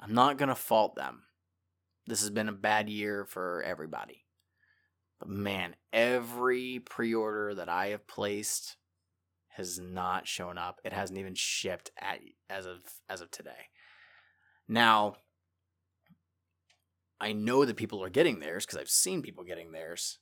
I'm 0.00 0.14
not 0.14 0.38
going 0.38 0.48
to 0.48 0.54
fault 0.54 0.96
them. 0.96 1.22
This 2.06 2.20
has 2.20 2.30
been 2.30 2.48
a 2.48 2.52
bad 2.52 2.88
year 2.88 3.24
for 3.24 3.62
everybody. 3.62 4.24
But 5.20 5.28
man, 5.28 5.76
every 5.92 6.80
pre 6.80 7.14
order 7.14 7.54
that 7.54 7.68
I 7.68 7.88
have 7.88 8.06
placed 8.08 8.76
has 9.58 9.78
not 9.78 10.26
shown 10.26 10.56
up. 10.56 10.80
It 10.84 10.92
hasn't 10.92 11.18
even 11.18 11.34
shipped 11.34 11.90
at 12.00 12.20
as 12.48 12.64
of 12.64 12.78
as 13.10 13.20
of 13.20 13.30
today. 13.30 13.66
Now, 14.68 15.16
I 17.20 17.32
know 17.32 17.64
that 17.64 17.76
people 17.76 18.02
are 18.02 18.08
getting 18.08 18.38
theirs 18.38 18.64
because 18.64 18.78
I've 18.78 18.88
seen 18.88 19.20
people 19.20 19.44
getting 19.44 19.72
theirs. 19.72 20.18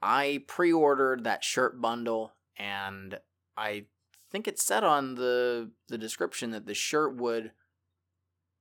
I 0.00 0.44
pre-ordered 0.46 1.24
that 1.24 1.42
shirt 1.42 1.80
bundle 1.80 2.34
and 2.56 3.18
I 3.56 3.86
think 4.30 4.46
it 4.46 4.60
said 4.60 4.84
on 4.84 5.16
the 5.16 5.72
the 5.88 5.98
description 5.98 6.52
that 6.52 6.66
the 6.66 6.74
shirt 6.74 7.16
would 7.16 7.50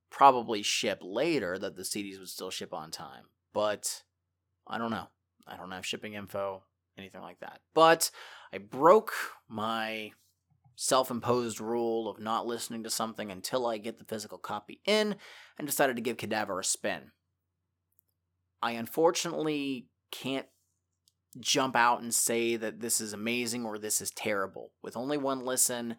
probably 0.10 0.64
ship 0.64 1.00
later 1.02 1.60
that 1.60 1.76
the 1.76 1.84
CDs 1.84 2.18
would 2.18 2.30
still 2.30 2.50
ship 2.50 2.74
on 2.74 2.90
time. 2.90 3.26
But 3.54 4.04
I 4.68 4.80
don't 4.80 4.92
know. 4.92 5.10
I 5.48 5.58
don't 5.58 5.72
have 5.72 5.86
shipping 5.86 6.14
info, 6.14 6.64
anything 6.98 7.22
like 7.22 7.40
that. 7.42 7.60
But 7.76 8.10
I 8.54 8.60
broke 8.60 9.14
my 9.50 10.12
self 10.76 11.10
imposed 11.10 11.60
rule 11.60 12.08
of 12.08 12.20
not 12.20 12.46
listening 12.46 12.84
to 12.84 12.90
something 12.90 13.32
until 13.32 13.66
I 13.66 13.80
get 13.80 13.98
the 13.98 14.06
physical 14.06 14.38
copy 14.38 14.80
in 14.86 15.16
and 15.58 15.68
decided 15.68 15.96
to 15.96 16.04
give 16.04 16.18
Cadaver 16.18 16.60
a 16.60 16.64
spin. 16.64 17.12
I 18.62 18.72
unfortunately 18.74 19.88
can't 20.12 20.46
jump 21.40 21.76
out 21.76 22.02
and 22.02 22.14
say 22.14 22.56
that 22.56 22.80
this 22.80 23.02
is 23.02 23.12
amazing 23.12 23.66
or 23.66 23.80
this 23.80 24.02
is 24.02 24.12
terrible. 24.12 24.72
With 24.84 24.96
only 24.96 25.18
one 25.18 25.44
listen 25.44 25.96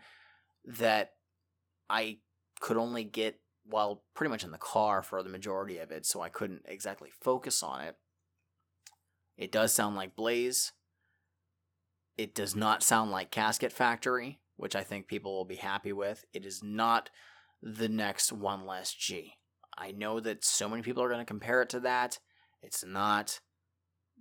that 0.65 1.11
I 1.91 2.19
could 2.61 2.77
only 2.77 3.03
get 3.03 3.41
while 3.67 4.05
pretty 4.15 4.31
much 4.31 4.45
in 4.45 4.53
the 4.53 4.59
car 4.59 5.03
for 5.03 5.23
the 5.23 5.29
majority 5.29 5.79
of 5.79 5.91
it, 5.91 6.07
so 6.07 6.21
I 6.21 6.29
couldn't 6.29 6.63
exactly 6.67 7.11
focus 7.21 7.63
on 7.63 7.81
it. 7.81 7.97
It 9.37 9.51
does 9.51 9.73
sound 9.73 9.97
like 9.97 10.15
Blaze. 10.15 10.73
It 12.17 12.35
does 12.35 12.55
not 12.55 12.83
sound 12.83 13.11
like 13.11 13.31
Casket 13.31 13.73
Factory, 13.73 14.41
which 14.57 14.77
I 14.77 14.83
think 14.83 15.09
people 15.09 15.35
will 15.35 15.45
be 15.45 15.57
happy 15.57 15.93
with. 15.93 16.25
It 16.33 16.47
is 16.47 16.63
not 16.63 17.11
the 17.63 17.89
next 17.89 18.33
One 18.33 18.67
Less 18.67 18.93
G. 18.93 19.35
I 19.77 19.91
know 19.91 20.21
that 20.21 20.45
so 20.45 20.69
many 20.69 20.83
people 20.83 21.03
are 21.03 21.09
going 21.09 21.21
to 21.21 21.25
compare 21.25 21.63
it 21.63 21.69
to 21.71 21.81
that. 21.81 22.19
It's 22.63 22.85
not. 22.85 23.41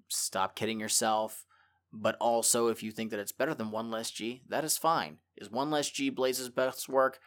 Stop 0.08 0.56
kidding 0.56 0.80
yourself. 0.80 1.46
But 1.92 2.16
also, 2.20 2.70
if 2.70 2.82
you 2.82 2.92
think 2.92 3.12
that 3.12 3.20
it's 3.20 3.32
better 3.32 3.54
than 3.54 3.70
One 3.70 3.92
Less 3.92 4.10
G, 4.10 4.42
that 4.50 4.64
is 4.64 4.78
fine. 4.78 5.18
Is 5.38 5.52
One 5.52 5.70
Less 5.70 5.92
G 5.92 6.10
Blaze's 6.10 6.50
best 6.50 6.90
work? 6.90 7.20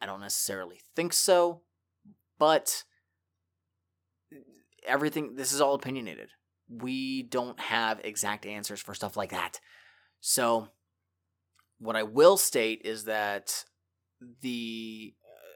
I 0.00 0.06
don't 0.06 0.20
necessarily 0.20 0.80
think 0.94 1.12
so, 1.12 1.62
but 2.38 2.84
everything, 4.86 5.34
this 5.34 5.52
is 5.52 5.60
all 5.60 5.74
opinionated. 5.74 6.28
We 6.68 7.22
don't 7.22 7.58
have 7.58 8.00
exact 8.04 8.46
answers 8.46 8.80
for 8.80 8.94
stuff 8.94 9.16
like 9.16 9.30
that. 9.30 9.58
So, 10.28 10.70
what 11.78 11.94
I 11.94 12.02
will 12.02 12.36
state 12.36 12.82
is 12.84 13.04
that 13.04 13.64
the 14.42 15.14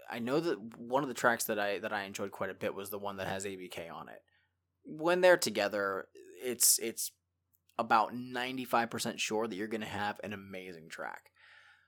I 0.09 0.21
know 0.21 0.39
that 0.39 0.79
one 0.79 1.03
of 1.03 1.09
the 1.09 1.15
tracks 1.15 1.43
that 1.47 1.59
I 1.59 1.81
that 1.81 1.93
I 1.93 2.05
enjoyed 2.05 2.31
quite 2.31 2.51
a 2.51 2.55
bit 2.55 2.73
was 2.73 2.89
the 2.89 2.99
one 2.99 3.17
that 3.17 3.27
has 3.27 3.45
ABK 3.45 3.93
on 3.93 4.09
it. 4.09 4.23
When 4.85 5.23
they're 5.23 5.37
together, 5.37 6.07
it's 6.41 6.79
it's 6.79 7.11
about 7.81 8.15
95% 8.15 9.19
sure 9.19 9.49
that 9.49 9.57
you're 9.57 9.67
going 9.67 9.81
to 9.81 9.89
have 9.89 10.21
an 10.23 10.33
amazing 10.33 10.89
track. 10.89 11.33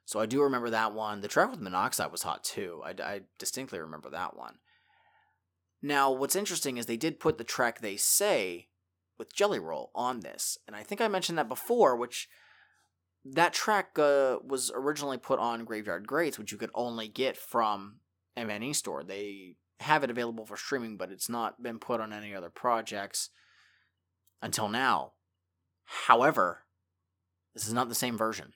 So 0.05 0.18
I 0.18 0.27
do 0.27 0.42
remember 0.42 0.71
that 0.71 0.92
one. 0.92 1.21
The 1.21 1.29
track 1.29 1.53
with 1.53 1.61
Monoxide 1.61 2.11
was 2.11 2.25
hot 2.25 2.42
too. 2.42 2.83
I, 2.85 2.95
I 3.01 3.21
distinctly 3.38 3.79
remember 3.79 4.11
that 4.11 4.37
one. 4.37 4.57
Now, 5.81 6.11
what's 6.11 6.35
interesting 6.35 6.79
is 6.79 6.87
they 6.87 6.97
did 6.97 7.21
put 7.21 7.38
the 7.38 7.45
track 7.45 7.81
They 7.81 7.97
Say 7.97 8.71
with 9.18 9.33
Jelly 9.33 9.61
Roll 9.61 9.92
on 9.95 10.21
this. 10.21 10.59
And 10.66 10.75
I 10.75 10.83
think 10.83 11.01
I 11.01 11.07
mentioned 11.07 11.38
that 11.38 11.49
before, 11.49 11.95
which 11.97 12.29
that 13.25 13.53
track 13.53 13.99
uh, 13.99 14.39
was 14.45 14.71
originally 14.75 15.19
put 15.19 15.39
on 15.39 15.65
Graveyard 15.65 16.07
Greats, 16.07 16.39
which 16.39 16.53
you 16.53 16.59
could 16.59 16.71
only 16.75 17.09
get 17.09 17.37
from 17.37 17.97
MNE 18.37 18.75
Store. 18.75 19.05
They 19.05 19.57
have 19.81 20.05
it 20.05 20.11
available 20.11 20.45
for 20.45 20.57
streaming, 20.57 20.97
but 20.97 21.11
it's 21.11 21.29
not 21.29 21.63
been 21.63 21.79
put 21.79 22.01
on 22.01 22.13
any 22.13 22.35
other 22.35 22.51
projects 22.51 23.31
until 24.41 24.69
now. 24.69 25.13
However, 25.85 26.65
this 27.55 27.67
is 27.67 27.73
not 27.73 27.89
the 27.89 27.95
same 27.95 28.17
version. 28.17 28.55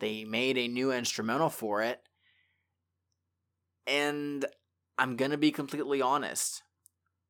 They 0.00 0.24
made 0.24 0.58
a 0.58 0.68
new 0.68 0.92
instrumental 0.92 1.48
for 1.48 1.82
it, 1.82 2.02
and 3.86 4.44
I'm 4.98 5.16
going 5.16 5.30
to 5.30 5.38
be 5.38 5.50
completely 5.52 6.02
honest. 6.02 6.62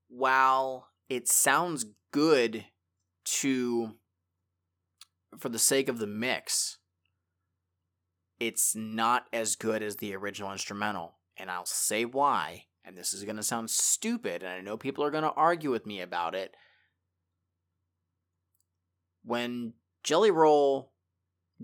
While 0.09 0.89
it 1.09 1.29
sounds 1.29 1.87
good 2.13 2.67
to 3.25 3.95
for 5.39 5.49
the 5.49 5.59
sake 5.59 5.89
of 5.89 5.99
the 5.99 6.07
mix, 6.07 6.79
it's 8.41 8.75
not 8.75 9.27
as 9.33 9.57
good 9.57 9.83
as 9.83 9.97
the 9.97 10.15
original 10.15 10.53
instrumental. 10.53 11.19
And 11.37 11.51
I'll 11.51 11.67
say 11.67 12.05
why. 12.05 12.65
And 12.85 12.97
this 12.97 13.15
is 13.15 13.25
going 13.25 13.37
to 13.37 13.45
sound 13.45 13.71
stupid, 13.71 14.43
and 14.43 14.53
I 14.53 14.61
know 14.61 14.77
people 14.77 15.05
are 15.05 15.11
going 15.11 15.23
to 15.23 15.31
argue 15.31 15.71
with 15.71 15.87
me 15.87 16.01
about 16.01 16.35
it. 16.35 16.57
When 19.25 19.75
Jelly 20.03 20.33
Roll 20.33 20.91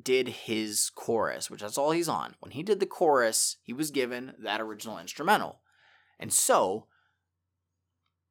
did 0.01 0.29
his 0.29 0.91
chorus, 0.95 1.51
which 1.51 1.61
that's 1.61 1.77
all 1.77 1.91
he's 1.91 2.09
on, 2.09 2.37
when 2.39 2.53
he 2.53 2.63
did 2.63 2.79
the 2.79 2.87
chorus, 2.87 3.57
he 3.63 3.73
was 3.73 3.91
given 3.91 4.35
that 4.39 4.61
original 4.61 4.97
instrumental. 4.97 5.61
And 6.21 6.33
so, 6.33 6.87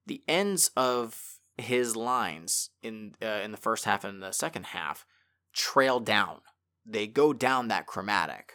the 0.06 0.24
ends 0.26 0.72
of 0.78 1.40
his 1.58 1.98
lines 1.98 2.70
in 2.82 3.16
uh, 3.22 3.42
in 3.44 3.52
the 3.52 3.58
first 3.58 3.84
half 3.84 4.06
and 4.06 4.22
the 4.22 4.32
second 4.32 4.68
half 4.68 5.06
trail 5.58 6.00
down. 6.00 6.40
They 6.86 7.08
go 7.08 7.34
down 7.34 7.68
that 7.68 7.88
chromatic. 7.88 8.54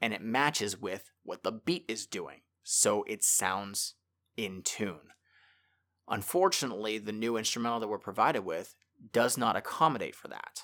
And 0.00 0.14
it 0.14 0.22
matches 0.22 0.80
with 0.80 1.10
what 1.24 1.42
the 1.42 1.52
beat 1.52 1.84
is 1.88 2.06
doing. 2.06 2.40
So 2.62 3.04
it 3.06 3.22
sounds 3.22 3.94
in 4.36 4.62
tune. 4.62 5.10
Unfortunately, 6.08 6.98
the 6.98 7.12
new 7.12 7.36
instrumental 7.36 7.80
that 7.80 7.88
we're 7.88 7.98
provided 7.98 8.44
with 8.44 8.74
does 9.12 9.36
not 9.36 9.56
accommodate 9.56 10.14
for 10.14 10.28
that. 10.28 10.62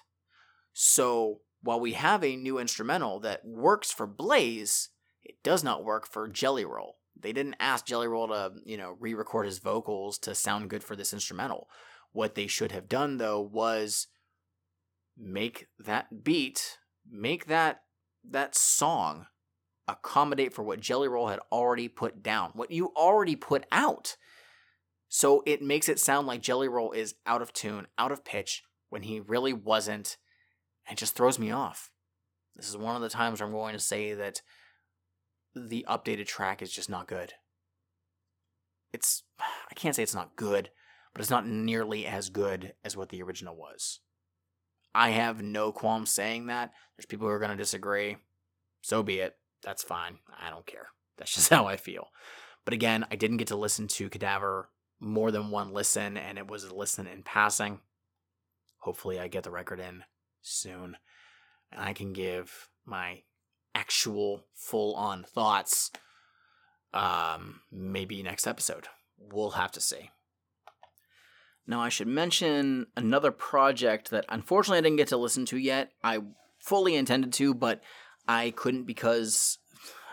So 0.72 1.40
while 1.62 1.80
we 1.80 1.92
have 1.92 2.22
a 2.22 2.36
new 2.36 2.58
instrumental 2.58 3.20
that 3.20 3.44
works 3.44 3.90
for 3.90 4.06
Blaze, 4.06 4.90
it 5.22 5.36
does 5.42 5.64
not 5.64 5.84
work 5.84 6.06
for 6.06 6.28
Jelly 6.28 6.64
Roll. 6.64 6.96
They 7.20 7.32
didn't 7.32 7.56
ask 7.58 7.84
Jelly 7.84 8.06
Roll 8.06 8.28
to, 8.28 8.52
you 8.64 8.76
know, 8.76 8.96
re-record 9.00 9.46
his 9.46 9.58
vocals 9.58 10.18
to 10.20 10.34
sound 10.34 10.70
good 10.70 10.84
for 10.84 10.94
this 10.94 11.12
instrumental. 11.12 11.68
What 12.12 12.34
they 12.34 12.46
should 12.46 12.72
have 12.72 12.88
done 12.88 13.18
though 13.18 13.40
was 13.40 14.06
make 15.18 15.66
that 15.78 16.24
beat, 16.24 16.78
make 17.10 17.46
that 17.46 17.82
that 18.28 18.54
song 18.54 19.26
accommodate 19.86 20.52
for 20.52 20.62
what 20.62 20.80
Jelly 20.80 21.08
Roll 21.08 21.28
had 21.28 21.40
already 21.50 21.88
put 21.88 22.22
down, 22.22 22.50
what 22.54 22.70
you 22.70 22.92
already 22.96 23.36
put 23.36 23.64
out. 23.72 24.16
So 25.08 25.42
it 25.46 25.62
makes 25.62 25.88
it 25.88 25.98
sound 25.98 26.26
like 26.26 26.42
Jelly 26.42 26.68
Roll 26.68 26.92
is 26.92 27.14
out 27.26 27.40
of 27.40 27.52
tune, 27.52 27.86
out 27.96 28.12
of 28.12 28.24
pitch, 28.24 28.62
when 28.90 29.02
he 29.02 29.20
really 29.20 29.52
wasn't. 29.52 30.16
And 30.86 30.96
just 30.96 31.14
throws 31.14 31.38
me 31.38 31.50
off. 31.50 31.90
This 32.56 32.68
is 32.68 32.76
one 32.76 32.96
of 32.96 33.02
the 33.02 33.10
times 33.10 33.40
where 33.40 33.46
I'm 33.46 33.54
going 33.54 33.74
to 33.74 33.78
say 33.78 34.14
that 34.14 34.40
the 35.54 35.84
updated 35.88 36.26
track 36.26 36.62
is 36.62 36.72
just 36.72 36.88
not 36.88 37.06
good. 37.06 37.34
It's, 38.92 39.22
I 39.40 39.74
can't 39.74 39.94
say 39.94 40.02
it's 40.02 40.14
not 40.14 40.36
good, 40.36 40.70
but 41.12 41.20
it's 41.20 41.30
not 41.30 41.46
nearly 41.46 42.06
as 42.06 42.30
good 42.30 42.74
as 42.84 42.96
what 42.96 43.10
the 43.10 43.22
original 43.22 43.54
was. 43.54 44.00
I 44.94 45.10
have 45.10 45.42
no 45.42 45.72
qualms 45.72 46.10
saying 46.10 46.46
that. 46.46 46.72
There's 46.96 47.06
people 47.06 47.26
who 47.26 47.32
are 47.32 47.38
going 47.38 47.50
to 47.50 47.56
disagree. 47.56 48.16
So 48.82 49.02
be 49.02 49.20
it. 49.20 49.36
That's 49.62 49.82
fine. 49.82 50.18
I 50.40 50.50
don't 50.50 50.66
care. 50.66 50.88
That's 51.16 51.32
just 51.34 51.50
how 51.50 51.66
I 51.66 51.76
feel. 51.76 52.08
But 52.64 52.74
again, 52.74 53.06
I 53.10 53.16
didn't 53.16 53.38
get 53.38 53.48
to 53.48 53.56
listen 53.56 53.88
to 53.88 54.10
Cadaver 54.10 54.70
more 55.00 55.30
than 55.30 55.50
one 55.50 55.72
listen, 55.72 56.16
and 56.16 56.38
it 56.38 56.48
was 56.48 56.64
a 56.64 56.74
listen 56.74 57.06
in 57.06 57.22
passing. 57.22 57.80
Hopefully, 58.78 59.18
I 59.18 59.28
get 59.28 59.44
the 59.44 59.50
record 59.50 59.80
in 59.80 60.04
soon, 60.42 60.96
and 61.72 61.80
I 61.80 61.92
can 61.92 62.12
give 62.12 62.68
my 62.84 63.22
actual 63.74 64.44
full 64.54 64.94
on 64.94 65.24
thoughts 65.24 65.90
um, 66.92 67.60
maybe 67.70 68.22
next 68.22 68.46
episode. 68.46 68.88
We'll 69.18 69.50
have 69.50 69.72
to 69.72 69.80
see. 69.80 70.10
Now, 71.68 71.82
I 71.82 71.90
should 71.90 72.08
mention 72.08 72.86
another 72.96 73.30
project 73.30 74.10
that 74.10 74.24
unfortunately 74.30 74.78
I 74.78 74.80
didn't 74.80 74.96
get 74.96 75.08
to 75.08 75.18
listen 75.18 75.44
to 75.46 75.58
yet. 75.58 75.92
I 76.02 76.20
fully 76.58 76.94
intended 76.94 77.34
to, 77.34 77.52
but 77.52 77.82
I 78.26 78.54
couldn't 78.56 78.84
because, 78.84 79.58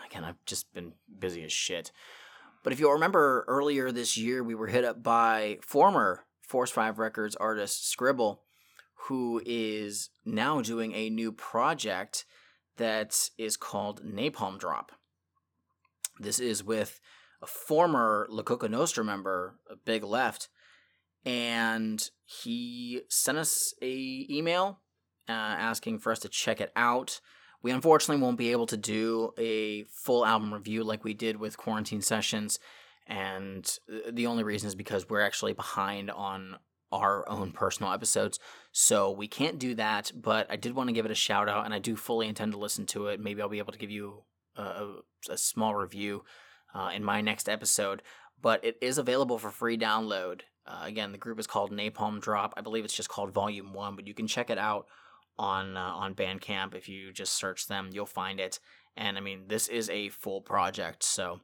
again, 0.04 0.22
I've 0.22 0.44
just 0.44 0.72
been 0.74 0.92
busy 1.18 1.42
as 1.44 1.52
shit. 1.52 1.92
But 2.62 2.74
if 2.74 2.78
you'll 2.78 2.92
remember 2.92 3.46
earlier 3.48 3.90
this 3.90 4.18
year, 4.18 4.44
we 4.44 4.54
were 4.54 4.66
hit 4.66 4.84
up 4.84 5.02
by 5.02 5.56
former 5.62 6.26
Force 6.42 6.70
5 6.70 6.98
Records 6.98 7.34
artist 7.36 7.88
Scribble, 7.88 8.42
who 9.06 9.40
is 9.46 10.10
now 10.26 10.60
doing 10.60 10.92
a 10.92 11.08
new 11.08 11.32
project 11.32 12.26
that 12.76 13.30
is 13.38 13.56
called 13.56 14.04
Napalm 14.04 14.58
Drop. 14.58 14.92
This 16.20 16.38
is 16.38 16.62
with 16.62 17.00
a 17.40 17.46
former 17.46 18.26
La 18.28 18.42
Coka 18.42 18.68
Nostra 18.68 19.02
member, 19.02 19.54
Big 19.86 20.04
Left, 20.04 20.50
and 21.26 22.08
he 22.24 23.02
sent 23.10 23.36
us 23.36 23.74
a 23.82 24.26
email 24.30 24.80
uh, 25.28 25.32
asking 25.32 25.98
for 25.98 26.12
us 26.12 26.20
to 26.20 26.28
check 26.28 26.60
it 26.60 26.72
out. 26.76 27.20
We 27.62 27.72
unfortunately 27.72 28.22
won't 28.22 28.38
be 28.38 28.52
able 28.52 28.66
to 28.66 28.76
do 28.76 29.32
a 29.36 29.84
full 29.84 30.24
album 30.24 30.54
review 30.54 30.84
like 30.84 31.02
we 31.02 31.14
did 31.14 31.36
with 31.36 31.58
Quarantine 31.58 32.00
Sessions, 32.00 32.60
and 33.08 33.68
the 34.10 34.26
only 34.26 34.44
reason 34.44 34.68
is 34.68 34.76
because 34.76 35.08
we're 35.08 35.20
actually 35.20 35.52
behind 35.52 36.10
on 36.10 36.58
our 36.92 37.28
own 37.28 37.50
personal 37.50 37.92
episodes, 37.92 38.38
so 38.70 39.10
we 39.10 39.26
can't 39.26 39.58
do 39.58 39.74
that. 39.74 40.12
But 40.14 40.46
I 40.48 40.54
did 40.54 40.76
want 40.76 40.88
to 40.88 40.94
give 40.94 41.06
it 41.06 41.10
a 41.10 41.16
shout 41.16 41.48
out, 41.48 41.64
and 41.64 41.74
I 41.74 41.80
do 41.80 41.96
fully 41.96 42.28
intend 42.28 42.52
to 42.52 42.58
listen 42.58 42.86
to 42.86 43.08
it. 43.08 43.18
Maybe 43.18 43.42
I'll 43.42 43.48
be 43.48 43.58
able 43.58 43.72
to 43.72 43.78
give 43.78 43.90
you 43.90 44.22
a, 44.54 44.94
a 45.28 45.36
small 45.36 45.74
review 45.74 46.22
uh, 46.72 46.90
in 46.94 47.02
my 47.02 47.20
next 47.20 47.48
episode. 47.48 48.02
But 48.40 48.64
it 48.64 48.76
is 48.80 48.98
available 48.98 49.38
for 49.38 49.50
free 49.50 49.78
download 49.78 50.42
uh, 50.66 50.80
again, 50.82 51.12
the 51.12 51.18
group 51.18 51.38
is 51.38 51.46
called 51.46 51.72
Napalm 51.72 52.20
Drop. 52.20 52.54
I 52.56 52.60
believe 52.60 52.84
it's 52.84 52.96
just 52.96 53.08
called 53.08 53.32
Volume 53.32 53.72
One, 53.72 53.96
but 53.96 54.06
you 54.06 54.14
can 54.14 54.26
check 54.26 54.50
it 54.50 54.58
out 54.58 54.86
on 55.38 55.76
uh, 55.76 55.80
on 55.80 56.14
Bandcamp 56.14 56.74
if 56.74 56.88
you 56.88 57.12
just 57.12 57.34
search 57.34 57.66
them. 57.66 57.90
You'll 57.92 58.06
find 58.06 58.40
it. 58.40 58.58
And 58.96 59.18
I 59.18 59.20
mean, 59.20 59.44
this 59.48 59.68
is 59.68 59.90
a 59.90 60.08
full 60.08 60.40
project, 60.40 61.04
so 61.04 61.40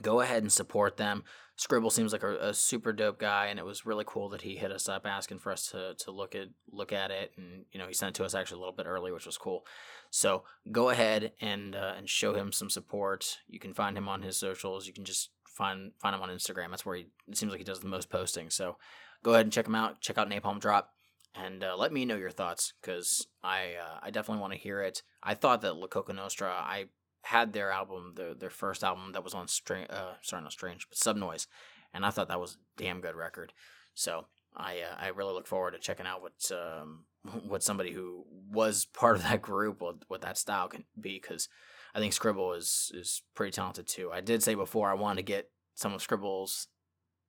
go 0.00 0.20
ahead 0.20 0.42
and 0.42 0.52
support 0.52 0.96
them. 0.96 1.24
Scribble 1.56 1.90
seems 1.90 2.12
like 2.12 2.22
a, 2.22 2.48
a, 2.48 2.54
super 2.54 2.94
dope 2.94 3.18
guy, 3.18 3.46
and 3.46 3.58
it 3.58 3.64
was 3.64 3.84
really 3.84 4.04
cool 4.06 4.30
that 4.30 4.40
he 4.40 4.56
hit 4.56 4.72
us 4.72 4.88
up 4.88 5.06
asking 5.06 5.38
for 5.38 5.52
us 5.52 5.68
to 5.68 5.94
to 5.98 6.10
look 6.10 6.34
at 6.34 6.48
look 6.70 6.92
at 6.92 7.10
it, 7.10 7.32
and 7.36 7.66
you 7.70 7.78
know 7.78 7.86
he 7.86 7.92
sent 7.92 8.10
it 8.10 8.14
to 8.16 8.24
us 8.24 8.34
actually 8.34 8.56
a 8.56 8.60
little 8.60 8.74
bit 8.74 8.86
early, 8.86 9.12
which 9.12 9.26
was 9.26 9.36
cool. 9.36 9.64
So 10.10 10.44
go 10.70 10.88
ahead 10.88 11.32
and 11.40 11.76
uh, 11.76 11.94
and 11.96 12.08
show 12.08 12.34
him 12.34 12.52
some 12.52 12.70
support. 12.70 13.38
You 13.46 13.60
can 13.60 13.74
find 13.74 13.96
him 13.96 14.08
on 14.08 14.22
his 14.22 14.38
socials. 14.38 14.86
You 14.86 14.94
can 14.94 15.04
just 15.04 15.30
find 15.54 15.92
find 16.00 16.14
him 16.14 16.22
on 16.22 16.28
Instagram. 16.28 16.70
That's 16.70 16.86
where 16.86 16.96
he 16.96 17.06
it 17.28 17.36
seems 17.36 17.50
like 17.50 17.60
he 17.60 17.64
does 17.64 17.80
the 17.80 17.88
most 17.88 18.10
posting. 18.10 18.50
So 18.50 18.76
go 19.22 19.32
ahead 19.32 19.46
and 19.46 19.52
check 19.52 19.66
him 19.66 19.74
out. 19.74 20.00
Check 20.00 20.18
out 20.18 20.30
Napalm 20.30 20.60
Drop, 20.60 20.90
and 21.34 21.62
uh, 21.62 21.76
let 21.76 21.92
me 21.92 22.04
know 22.04 22.16
your 22.16 22.30
thoughts 22.30 22.74
because 22.80 23.26
I 23.42 23.74
uh, 23.80 23.98
I 24.02 24.10
definitely 24.10 24.40
want 24.40 24.52
to 24.54 24.58
hear 24.58 24.80
it. 24.82 25.02
I 25.22 25.34
thought 25.34 25.60
that 25.62 25.76
La 25.76 25.86
Coka 25.86 26.14
Nostra 26.14 26.50
I 26.50 26.86
had 27.22 27.52
their 27.52 27.70
album 27.70 28.14
their 28.16 28.34
their 28.34 28.50
first 28.50 28.82
album 28.82 29.12
that 29.12 29.22
was 29.24 29.34
on 29.34 29.46
strange 29.46 29.88
uh 29.90 30.14
sorry 30.22 30.42
not 30.42 30.52
strange 30.52 30.88
but 30.88 30.98
Subnoise, 30.98 31.46
and 31.94 32.04
I 32.04 32.10
thought 32.10 32.28
that 32.28 32.40
was 32.40 32.54
a 32.54 32.82
damn 32.82 33.00
good 33.00 33.14
record. 33.14 33.52
So 33.94 34.26
I 34.56 34.80
uh, 34.80 34.96
I 34.98 35.08
really 35.08 35.32
look 35.32 35.46
forward 35.46 35.72
to 35.72 35.78
checking 35.78 36.06
out 36.06 36.22
what 36.22 36.50
um 36.52 37.04
what 37.46 37.62
somebody 37.62 37.92
who 37.92 38.24
was 38.50 38.84
part 38.84 39.16
of 39.16 39.22
that 39.22 39.42
group 39.42 39.80
what 39.80 39.96
what 40.08 40.22
that 40.22 40.38
style 40.38 40.68
can 40.68 40.84
be 41.00 41.20
because 41.20 41.48
I 41.94 41.98
think 41.98 42.12
Scribble 42.12 42.54
is 42.54 42.90
is 42.94 43.22
pretty 43.34 43.52
talented 43.52 43.86
too. 43.86 44.10
I 44.12 44.20
did 44.20 44.42
say 44.42 44.54
before 44.54 44.90
I 44.90 44.94
wanted 44.94 45.26
to 45.26 45.32
get 45.32 45.50
some 45.74 45.92
of 45.92 46.02
Scribble's 46.02 46.68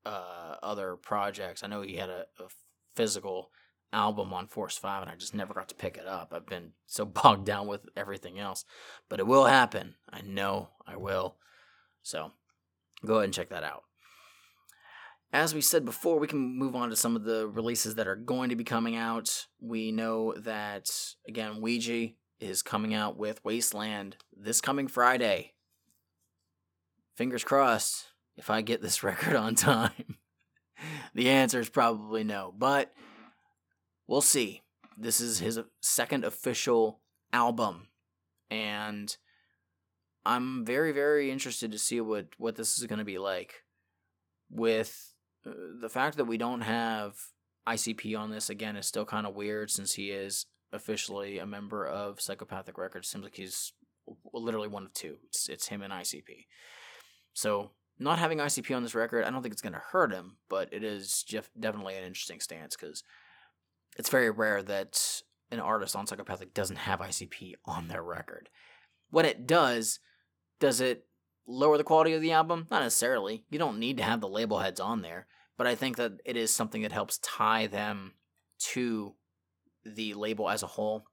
uh, 0.06 0.56
other 0.62 0.96
projects. 0.96 1.64
I 1.64 1.68
know 1.68 1.82
he 1.82 1.96
had 1.96 2.10
a, 2.10 2.26
a 2.40 2.48
physical 2.96 3.50
album 3.92 4.34
on 4.34 4.48
Force 4.48 4.78
5 4.78 5.04
and 5.04 5.12
I 5.12 5.16
just 5.16 5.36
never 5.36 5.54
got 5.54 5.70
to 5.70 5.76
pick 5.76 5.98
it 5.98 6.08
up. 6.08 6.34
I've 6.34 6.48
been 6.48 6.72
so 6.88 7.06
bogged 7.06 7.46
down 7.46 7.68
with 7.68 7.82
everything 7.96 8.40
else. 8.40 8.66
But 9.10 9.20
it 9.20 9.28
will 9.28 9.46
happen. 9.46 9.96
I 10.12 10.22
know 10.22 10.70
I 10.86 10.98
will. 10.98 11.36
So 12.02 12.32
go 13.06 13.16
ahead 13.16 13.26
and 13.26 13.34
check 13.34 13.50
that 13.50 13.64
out. 13.64 13.84
As 15.32 15.56
we 15.56 15.62
said 15.62 15.84
before, 15.84 16.20
we 16.20 16.28
can 16.28 16.60
move 16.60 16.76
on 16.76 16.92
to 16.92 16.96
some 16.96 17.16
of 17.16 17.24
the 17.24 17.48
releases 17.48 17.96
that 17.96 18.08
are 18.08 18.16
going 18.16 18.50
to 18.50 18.56
be 18.56 18.64
coming 18.64 18.96
out. 18.96 19.48
We 19.60 19.92
know 19.92 20.36
that, 20.38 20.92
again, 21.28 21.60
Ouija 21.60 22.10
is 22.40 22.62
coming 22.62 22.94
out 22.94 23.18
with 23.18 23.44
Wasteland 23.44 24.18
this 24.36 24.62
coming 24.62 24.88
Friday. 24.88 25.54
Fingers 27.16 27.44
crossed 27.44 28.08
if 28.38 28.50
I 28.50 28.62
get 28.62 28.82
this 28.82 29.04
record 29.04 29.36
on 29.36 29.56
time. 29.56 30.18
the 31.14 31.30
answer 31.30 31.60
is 31.60 31.70
probably 31.70 32.24
no, 32.24 32.54
but 32.58 32.94
we'll 34.08 34.22
see. 34.22 34.62
This 34.98 35.20
is 35.20 35.40
his 35.40 35.60
second 35.82 36.24
official 36.24 37.00
album, 37.32 37.88
and 38.52 39.16
I'm 40.26 40.66
very, 40.66 40.92
very 40.92 41.32
interested 41.32 41.72
to 41.72 41.80
see 41.80 42.00
what, 42.00 42.28
what 42.38 42.56
this 42.56 42.78
is 42.78 42.86
going 42.86 43.00
to 43.00 43.06
be 43.06 43.18
like. 43.18 43.64
With 44.52 45.14
uh, 45.48 45.52
the 45.82 45.90
fact 45.90 46.18
that 46.18 46.26
we 46.26 46.38
don't 46.38 46.62
have 46.62 47.16
ICP 47.68 48.18
on 48.18 48.30
this, 48.30 48.52
again, 48.52 48.76
is 48.76 48.86
still 48.86 49.06
kind 49.06 49.26
of 49.26 49.36
weird 49.36 49.72
since 49.72 49.94
he 49.94 50.12
is 50.12 50.46
officially 50.74 51.38
a 51.38 51.46
member 51.46 51.86
of 51.86 52.20
Psychopathic 52.20 52.78
Records. 52.78 53.08
Seems 53.08 53.24
like 53.24 53.36
he's 53.36 53.74
literally 54.34 54.68
one 54.68 54.86
of 54.86 54.94
two. 54.94 55.18
It's, 55.28 55.48
it's 55.48 55.68
him 55.68 55.82
and 55.82 55.94
ICP. 55.94 56.46
So 57.34 57.72
not 58.00 58.20
having 58.20 58.40
ICP 58.40 58.76
on 58.76 58.84
this 58.84 58.96
record, 58.96 59.24
I 59.24 59.30
don't 59.30 59.42
think 59.42 59.54
it's 59.54 59.62
going 59.62 59.74
to 59.74 59.82
hurt 59.92 60.12
him, 60.12 60.38
but 60.50 60.70
it 60.72 60.84
is 60.84 61.24
definitely 61.60 61.96
an 61.96 62.04
interesting 62.04 62.40
stance 62.40 62.76
because 62.76 63.04
it's 63.98 64.10
very 64.10 64.32
rare 64.32 64.64
that 64.64 65.22
an 65.52 65.60
artist 65.60 65.96
on 65.96 66.08
Psychopathic 66.08 66.54
doesn't 66.54 66.78
have 66.78 67.00
ICP 67.00 67.54
on 67.66 67.88
their 67.88 68.04
record. 68.04 68.50
What 69.12 69.26
it 69.26 69.46
does, 69.46 70.00
does 70.60 70.82
it 70.82 71.06
lower 71.48 71.78
the 71.78 71.84
quality 71.84 72.14
of 72.14 72.22
the 72.22 72.32
album? 72.32 72.68
Not 72.72 72.82
necessarily. 72.82 73.46
You 73.50 73.60
don't 73.60 73.80
need 73.80 73.98
to 73.98 74.04
have 74.04 74.22
the 74.22 74.28
label 74.28 74.60
heads 74.60 74.80
on 74.80 75.02
there, 75.02 75.28
but 75.58 75.68
I 75.68 75.76
think 75.76 75.98
that 75.98 76.14
it 76.26 76.36
is 76.36 76.54
something 76.54 76.82
that 76.82 76.92
helps 76.92 77.20
tie 77.20 77.68
them 77.68 78.14
to 78.72 79.14
the 79.86 80.14
label 80.14 80.50
as 80.50 80.64
a 80.64 80.68
whole, 80.68 81.06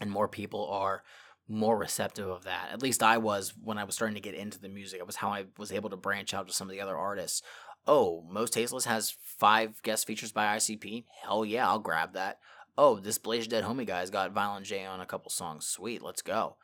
and 0.00 0.10
more 0.10 0.28
people 0.28 0.68
are 0.68 1.02
more 1.48 1.76
receptive 1.76 2.28
of 2.28 2.44
that. 2.44 2.70
At 2.72 2.82
least 2.82 3.02
I 3.02 3.18
was 3.18 3.52
when 3.62 3.78
I 3.78 3.84
was 3.84 3.94
starting 3.94 4.14
to 4.14 4.20
get 4.20 4.34
into 4.34 4.60
the 4.60 4.68
music. 4.68 4.98
It 4.98 5.06
was 5.06 5.16
how 5.16 5.30
I 5.30 5.44
was 5.58 5.72
able 5.72 5.90
to 5.90 5.96
branch 5.96 6.32
out 6.32 6.48
to 6.48 6.54
some 6.54 6.68
of 6.68 6.72
the 6.72 6.80
other 6.80 6.96
artists. 6.96 7.42
Oh, 7.86 8.24
Most 8.30 8.54
Tasteless 8.54 8.86
has 8.86 9.14
five 9.20 9.82
guest 9.82 10.06
features 10.06 10.32
by 10.32 10.56
ICP. 10.56 11.04
Hell 11.22 11.44
yeah, 11.44 11.68
I'll 11.68 11.78
grab 11.78 12.14
that. 12.14 12.38
Oh, 12.78 12.98
this 12.98 13.18
Blaze 13.18 13.46
Dead 13.46 13.64
Homie 13.64 13.86
guy's 13.86 14.10
got 14.10 14.32
Violent 14.32 14.66
J 14.66 14.84
on 14.84 15.00
a 15.00 15.06
couple 15.06 15.30
songs. 15.30 15.66
Sweet, 15.66 16.02
let's 16.02 16.22
go. 16.22 16.56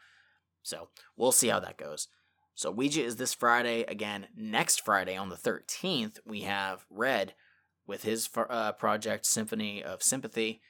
So 0.62 0.88
we'll 1.16 1.32
see 1.32 1.48
how 1.48 1.60
that 1.60 1.76
goes. 1.76 2.08
So 2.54 2.70
Ouija 2.70 3.02
is 3.02 3.16
this 3.16 3.34
Friday. 3.34 3.82
Again, 3.82 4.26
next 4.36 4.84
Friday 4.84 5.16
on 5.16 5.28
the 5.28 5.36
13th, 5.36 6.18
we 6.26 6.42
have 6.42 6.84
Red 6.90 7.34
with 7.86 8.02
his 8.02 8.28
uh, 8.36 8.72
project 8.72 9.24
Symphony 9.26 9.82
of 9.82 10.02
Sympathy. 10.02 10.60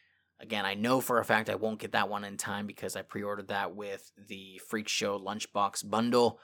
Again, 0.40 0.64
I 0.64 0.74
know 0.74 1.00
for 1.00 1.18
a 1.18 1.24
fact 1.24 1.50
I 1.50 1.54
won't 1.54 1.80
get 1.80 1.92
that 1.92 2.08
one 2.08 2.24
in 2.24 2.36
time 2.36 2.66
because 2.66 2.96
I 2.96 3.02
pre 3.02 3.22
ordered 3.22 3.48
that 3.48 3.76
with 3.76 4.10
the 4.28 4.60
Freak 4.68 4.88
Show 4.88 5.18
Lunchbox 5.18 5.88
bundle. 5.88 6.40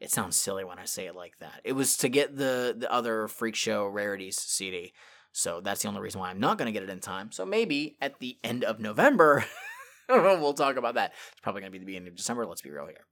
It 0.00 0.10
sounds 0.10 0.36
silly 0.36 0.64
when 0.64 0.78
I 0.78 0.86
say 0.86 1.06
it 1.06 1.14
like 1.14 1.38
that. 1.38 1.60
It 1.62 1.74
was 1.74 1.96
to 1.98 2.08
get 2.08 2.36
the, 2.36 2.74
the 2.76 2.90
other 2.90 3.28
Freak 3.28 3.54
Show 3.54 3.86
Rarities 3.86 4.40
CD. 4.40 4.92
So 5.32 5.60
that's 5.60 5.82
the 5.82 5.88
only 5.88 6.00
reason 6.00 6.20
why 6.20 6.30
I'm 6.30 6.40
not 6.40 6.58
going 6.58 6.66
to 6.66 6.72
get 6.72 6.82
it 6.82 6.90
in 6.90 7.00
time. 7.00 7.30
So 7.30 7.44
maybe 7.44 7.96
at 8.00 8.18
the 8.18 8.38
end 8.42 8.64
of 8.64 8.80
November, 8.80 9.44
we'll 10.08 10.54
talk 10.54 10.76
about 10.76 10.94
that. 10.94 11.12
It's 11.30 11.40
probably 11.40 11.60
going 11.60 11.70
to 11.70 11.72
be 11.72 11.78
the 11.78 11.86
beginning 11.86 12.08
of 12.08 12.16
December. 12.16 12.46
Let's 12.46 12.62
be 12.62 12.70
real 12.70 12.86
here. 12.86 13.06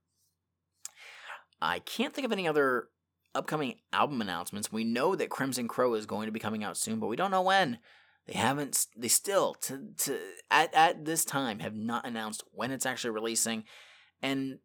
I 1.61 1.79
can't 1.79 2.13
think 2.13 2.25
of 2.25 2.31
any 2.31 2.47
other 2.47 2.89
upcoming 3.35 3.75
album 3.93 4.21
announcements. 4.21 4.71
We 4.71 4.83
know 4.83 5.15
that 5.15 5.29
Crimson 5.29 5.67
Crow 5.67 5.93
is 5.93 6.05
going 6.05 6.25
to 6.25 6.31
be 6.31 6.39
coming 6.39 6.63
out 6.63 6.77
soon, 6.77 6.99
but 6.99 7.07
we 7.07 7.15
don't 7.15 7.31
know 7.31 7.41
when. 7.41 7.79
They 8.27 8.33
haven't. 8.33 8.85
They 8.95 9.07
still 9.07 9.55
to 9.61 9.89
to 9.97 10.19
at 10.51 10.73
at 10.73 11.05
this 11.05 11.25
time 11.25 11.59
have 11.59 11.75
not 11.75 12.05
announced 12.05 12.43
when 12.51 12.71
it's 12.71 12.85
actually 12.85 13.11
releasing, 13.11 13.63
and 14.21 14.59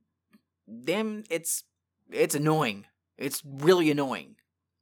them 0.67 1.25
it's 1.31 1.65
it's 2.11 2.35
annoying. 2.35 2.87
It's 3.17 3.43
really 3.45 3.91
annoying. 3.91 4.37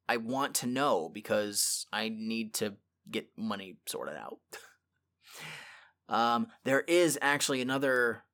I 0.09 0.17
want 0.17 0.55
to 0.57 0.67
know 0.67 1.09
because 1.13 1.87
I 1.93 2.09
need 2.09 2.55
to 2.55 2.75
get 3.11 3.29
money 3.37 3.77
sorted 3.87 4.17
out. 4.17 4.39
um, 6.09 6.49
there 6.65 6.81
is 6.81 7.19
actually 7.23 7.61
another 7.61 8.25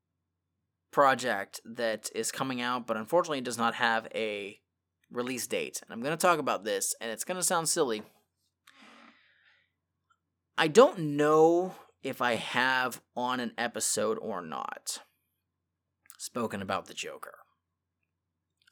project 0.90 1.60
that 1.64 2.10
is 2.14 2.32
coming 2.32 2.60
out, 2.60 2.86
but 2.86 2.96
unfortunately, 2.96 3.38
it 3.38 3.44
does 3.44 3.58
not 3.58 3.74
have 3.74 4.08
a 4.14 4.58
release 5.10 5.46
date. 5.46 5.80
And 5.82 5.92
I'm 5.92 6.02
going 6.02 6.16
to 6.16 6.20
talk 6.20 6.38
about 6.38 6.64
this, 6.64 6.94
and 7.00 7.10
it's 7.10 7.24
going 7.24 7.36
to 7.36 7.42
sound 7.42 7.68
silly, 7.68 8.02
I 10.60 10.66
don't 10.66 10.98
know 10.98 11.76
if 12.02 12.20
I 12.20 12.34
have 12.34 13.00
on 13.14 13.38
an 13.38 13.52
episode 13.56 14.18
or 14.20 14.42
not 14.42 14.98
spoken 16.18 16.60
about 16.60 16.86
the 16.86 16.94
Joker. 16.94 17.38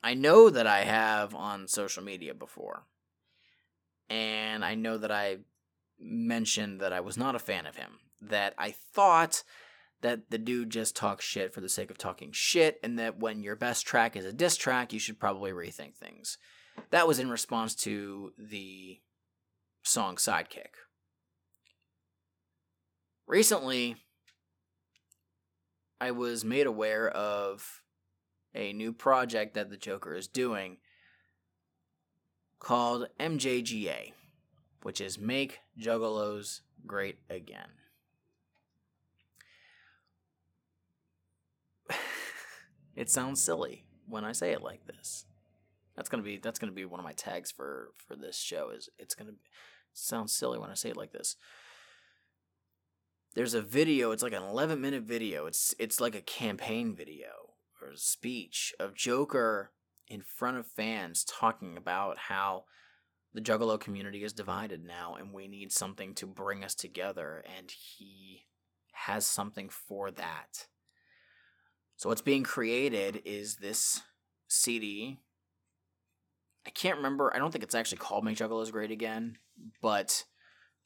I 0.02 0.14
know 0.14 0.50
that 0.50 0.66
I 0.66 0.80
have 0.80 1.32
on 1.32 1.68
social 1.68 2.02
media 2.02 2.34
before. 2.34 2.86
And 4.10 4.64
I 4.64 4.74
know 4.74 4.98
that 4.98 5.12
I 5.12 5.38
mentioned 6.00 6.80
that 6.80 6.92
I 6.92 6.98
was 6.98 7.16
not 7.16 7.36
a 7.36 7.40
fan 7.40 7.66
of 7.66 7.76
him. 7.76 8.00
That 8.20 8.54
I 8.58 8.74
thought 8.92 9.44
that 10.00 10.30
the 10.30 10.38
dude 10.38 10.70
just 10.70 10.96
talks 10.96 11.24
shit 11.24 11.54
for 11.54 11.60
the 11.60 11.68
sake 11.68 11.92
of 11.92 11.98
talking 11.98 12.30
shit, 12.32 12.80
and 12.82 12.98
that 12.98 13.20
when 13.20 13.44
your 13.44 13.56
best 13.56 13.86
track 13.86 14.16
is 14.16 14.24
a 14.24 14.32
diss 14.32 14.56
track, 14.56 14.92
you 14.92 14.98
should 14.98 15.20
probably 15.20 15.52
rethink 15.52 15.94
things. 15.94 16.36
That 16.90 17.06
was 17.06 17.20
in 17.20 17.30
response 17.30 17.76
to 17.76 18.32
the 18.36 19.00
song 19.84 20.16
Sidekick, 20.16 20.74
recently 23.26 23.96
I 26.00 26.10
was 26.10 26.44
made 26.44 26.66
aware 26.66 27.08
of 27.08 27.82
a 28.54 28.72
new 28.72 28.92
project 28.92 29.54
that 29.54 29.70
the 29.70 29.76
Joker 29.76 30.14
is 30.14 30.28
doing 30.28 30.78
called 32.58 33.08
MJGA, 33.20 34.12
which 34.82 35.00
is 35.00 35.18
Make 35.18 35.60
Juggalos 35.78 36.60
Great 36.86 37.18
Again. 37.28 37.68
it 42.96 43.10
sounds 43.10 43.42
silly 43.42 43.84
when 44.08 44.24
I 44.24 44.32
say 44.32 44.52
it 44.52 44.62
like 44.62 44.86
this. 44.86 45.26
That's 45.96 46.08
gonna 46.10 46.22
be 46.22 46.36
that's 46.36 46.58
gonna 46.58 46.72
be 46.72 46.84
one 46.84 47.00
of 47.00 47.04
my 47.04 47.12
tags 47.12 47.50
for 47.50 47.92
for 47.96 48.16
this 48.16 48.38
show. 48.38 48.70
Is 48.70 48.90
it's 48.98 49.14
gonna 49.14 49.32
sound 49.94 50.28
silly 50.28 50.58
when 50.58 50.70
I 50.70 50.74
say 50.74 50.90
it 50.90 50.96
like 50.96 51.12
this 51.12 51.36
there's 53.36 53.54
a 53.54 53.62
video 53.62 54.10
it's 54.10 54.22
like 54.22 54.32
an 54.32 54.42
11 54.42 54.80
minute 54.80 55.04
video 55.04 55.46
it's 55.46 55.74
it's 55.78 56.00
like 56.00 56.16
a 56.16 56.20
campaign 56.20 56.96
video 56.96 57.28
or 57.80 57.94
speech 57.94 58.74
of 58.80 58.94
joker 58.94 59.70
in 60.08 60.22
front 60.22 60.56
of 60.56 60.66
fans 60.66 61.24
talking 61.24 61.76
about 61.76 62.18
how 62.18 62.64
the 63.34 63.40
juggalo 63.40 63.78
community 63.78 64.24
is 64.24 64.32
divided 64.32 64.82
now 64.82 65.14
and 65.14 65.32
we 65.32 65.46
need 65.46 65.70
something 65.70 66.14
to 66.14 66.26
bring 66.26 66.64
us 66.64 66.74
together 66.74 67.44
and 67.58 67.70
he 67.70 68.46
has 68.92 69.26
something 69.26 69.68
for 69.68 70.10
that. 70.10 70.66
So 71.96 72.08
what's 72.08 72.22
being 72.22 72.42
created 72.42 73.20
is 73.24 73.56
this 73.56 74.00
cd 74.48 75.18
i 76.64 76.70
can't 76.70 76.98
remember 76.98 77.34
i 77.34 77.38
don't 77.38 77.50
think 77.50 77.64
it's 77.64 77.74
actually 77.74 77.98
called 77.98 78.24
make 78.24 78.36
juggalos 78.36 78.70
great 78.70 78.92
again 78.92 79.38
but 79.82 80.22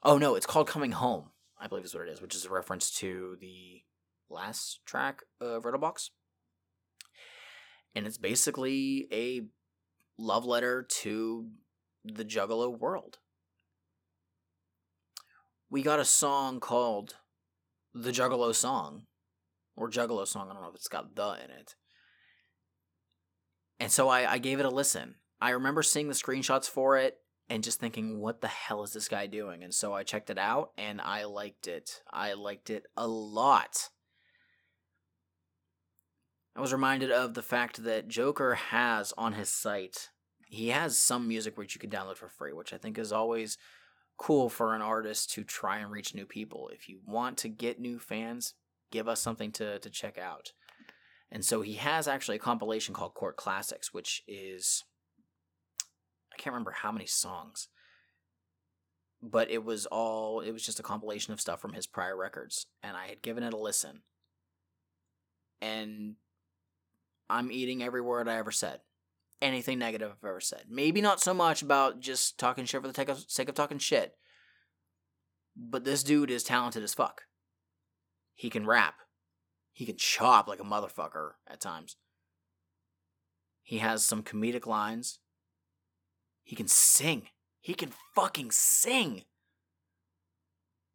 oh 0.02 0.16
no 0.16 0.34
it's 0.34 0.46
called 0.46 0.66
coming 0.66 0.92
home 0.92 1.26
I 1.60 1.66
believe 1.66 1.84
is 1.84 1.94
what 1.94 2.08
it 2.08 2.10
is, 2.10 2.22
which 2.22 2.34
is 2.34 2.46
a 2.46 2.50
reference 2.50 2.90
to 2.98 3.36
the 3.40 3.82
last 4.30 4.80
track 4.86 5.22
of 5.40 5.64
Riddlebox. 5.64 6.10
And 7.94 8.06
it's 8.06 8.18
basically 8.18 9.08
a 9.12 9.42
love 10.18 10.46
letter 10.46 10.86
to 11.02 11.48
the 12.04 12.24
Juggalo 12.24 12.78
world. 12.78 13.18
We 15.68 15.82
got 15.82 16.00
a 16.00 16.04
song 16.04 16.60
called 16.60 17.16
The 17.94 18.10
Juggalo 18.10 18.54
Song, 18.54 19.02
or 19.76 19.90
Juggalo 19.90 20.26
Song, 20.26 20.48
I 20.50 20.54
don't 20.54 20.62
know 20.62 20.68
if 20.70 20.74
it's 20.74 20.88
got 20.88 21.14
the 21.14 21.36
in 21.44 21.50
it. 21.50 21.74
And 23.78 23.92
so 23.92 24.08
I, 24.08 24.32
I 24.32 24.38
gave 24.38 24.60
it 24.60 24.66
a 24.66 24.70
listen. 24.70 25.16
I 25.40 25.50
remember 25.50 25.82
seeing 25.82 26.08
the 26.08 26.14
screenshots 26.14 26.68
for 26.68 26.96
it 26.96 27.19
and 27.50 27.64
just 27.64 27.80
thinking, 27.80 28.20
what 28.20 28.40
the 28.40 28.48
hell 28.48 28.84
is 28.84 28.92
this 28.92 29.08
guy 29.08 29.26
doing? 29.26 29.64
And 29.64 29.74
so 29.74 29.92
I 29.92 30.04
checked 30.04 30.30
it 30.30 30.38
out 30.38 30.70
and 30.78 31.00
I 31.00 31.24
liked 31.24 31.66
it. 31.66 32.00
I 32.10 32.34
liked 32.34 32.70
it 32.70 32.84
a 32.96 33.08
lot. 33.08 33.88
I 36.56 36.60
was 36.60 36.72
reminded 36.72 37.10
of 37.10 37.34
the 37.34 37.42
fact 37.42 37.82
that 37.82 38.08
Joker 38.08 38.54
has 38.54 39.12
on 39.18 39.32
his 39.32 39.48
site, 39.48 40.10
he 40.46 40.68
has 40.68 40.96
some 40.96 41.26
music 41.26 41.58
which 41.58 41.74
you 41.74 41.80
can 41.80 41.90
download 41.90 42.16
for 42.16 42.28
free, 42.28 42.52
which 42.52 42.72
I 42.72 42.78
think 42.78 42.98
is 42.98 43.12
always 43.12 43.58
cool 44.16 44.48
for 44.48 44.74
an 44.74 44.82
artist 44.82 45.32
to 45.32 45.42
try 45.42 45.78
and 45.78 45.90
reach 45.90 46.14
new 46.14 46.26
people. 46.26 46.70
If 46.72 46.88
you 46.88 47.00
want 47.04 47.36
to 47.38 47.48
get 47.48 47.80
new 47.80 47.98
fans, 47.98 48.54
give 48.92 49.08
us 49.08 49.20
something 49.20 49.50
to, 49.52 49.80
to 49.80 49.90
check 49.90 50.18
out. 50.18 50.52
And 51.32 51.44
so 51.44 51.62
he 51.62 51.74
has 51.74 52.06
actually 52.06 52.36
a 52.36 52.40
compilation 52.40 52.94
called 52.94 53.14
Court 53.14 53.36
Classics, 53.36 53.92
which 53.92 54.22
is 54.28 54.84
can't 56.40 56.54
remember 56.54 56.72
how 56.72 56.90
many 56.90 57.06
songs. 57.06 57.68
But 59.22 59.50
it 59.50 59.64
was 59.64 59.86
all 59.86 60.40
it 60.40 60.52
was 60.52 60.64
just 60.64 60.80
a 60.80 60.84
compilation 60.84 61.32
of 61.32 61.40
stuff 61.40 61.60
from 61.60 61.74
his 61.74 61.86
prior 61.86 62.16
records. 62.16 62.66
And 62.82 62.96
I 62.96 63.06
had 63.08 63.22
given 63.22 63.44
it 63.44 63.52
a 63.52 63.58
listen. 63.58 64.00
And 65.60 66.16
I'm 67.28 67.52
eating 67.52 67.82
every 67.82 68.00
word 68.00 68.28
I 68.28 68.36
ever 68.36 68.50
said. 68.50 68.80
Anything 69.42 69.78
negative 69.78 70.10
I've 70.10 70.28
ever 70.28 70.40
said. 70.40 70.64
Maybe 70.68 71.00
not 71.00 71.20
so 71.20 71.34
much 71.34 71.62
about 71.62 72.00
just 72.00 72.38
talking 72.38 72.64
shit 72.64 72.82
for 72.82 72.88
the 72.88 73.24
sake 73.28 73.48
of 73.48 73.54
talking 73.54 73.78
shit. 73.78 74.14
But 75.56 75.84
this 75.84 76.02
dude 76.02 76.30
is 76.30 76.42
talented 76.42 76.82
as 76.82 76.94
fuck. 76.94 77.22
He 78.34 78.48
can 78.48 78.66
rap. 78.66 78.94
He 79.72 79.84
can 79.84 79.96
chop 79.96 80.48
like 80.48 80.60
a 80.60 80.64
motherfucker 80.64 81.32
at 81.46 81.60
times. 81.60 81.96
He 83.62 83.78
has 83.78 84.04
some 84.04 84.22
comedic 84.22 84.66
lines. 84.66 85.20
He 86.44 86.56
can 86.56 86.68
sing. 86.68 87.28
He 87.60 87.74
can 87.74 87.92
fucking 88.14 88.50
sing. 88.50 89.22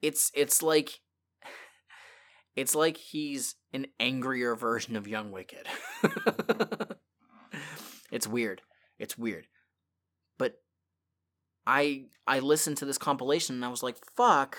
It's 0.02 0.32
it's 0.34 0.62
like 0.62 1.02
it's 2.56 2.76
like 2.76 2.98
he's 2.98 3.56
an 3.74 3.88
angrier 4.00 4.56
version 4.56 4.96
of 4.96 5.08
Young 5.08 5.32
Wicked. 5.32 5.68
it's 8.12 8.28
weird. 8.28 8.62
It's 9.00 9.18
weird. 9.18 9.48
But 10.38 10.60
I 11.66 12.06
I 12.28 12.40
listened 12.40 12.78
to 12.78 12.86
this 12.86 12.98
compilation 12.98 13.56
and 13.56 13.66
I 13.66 13.70
was 13.70 13.84
like, 13.84 13.98
fuck, 14.16 14.58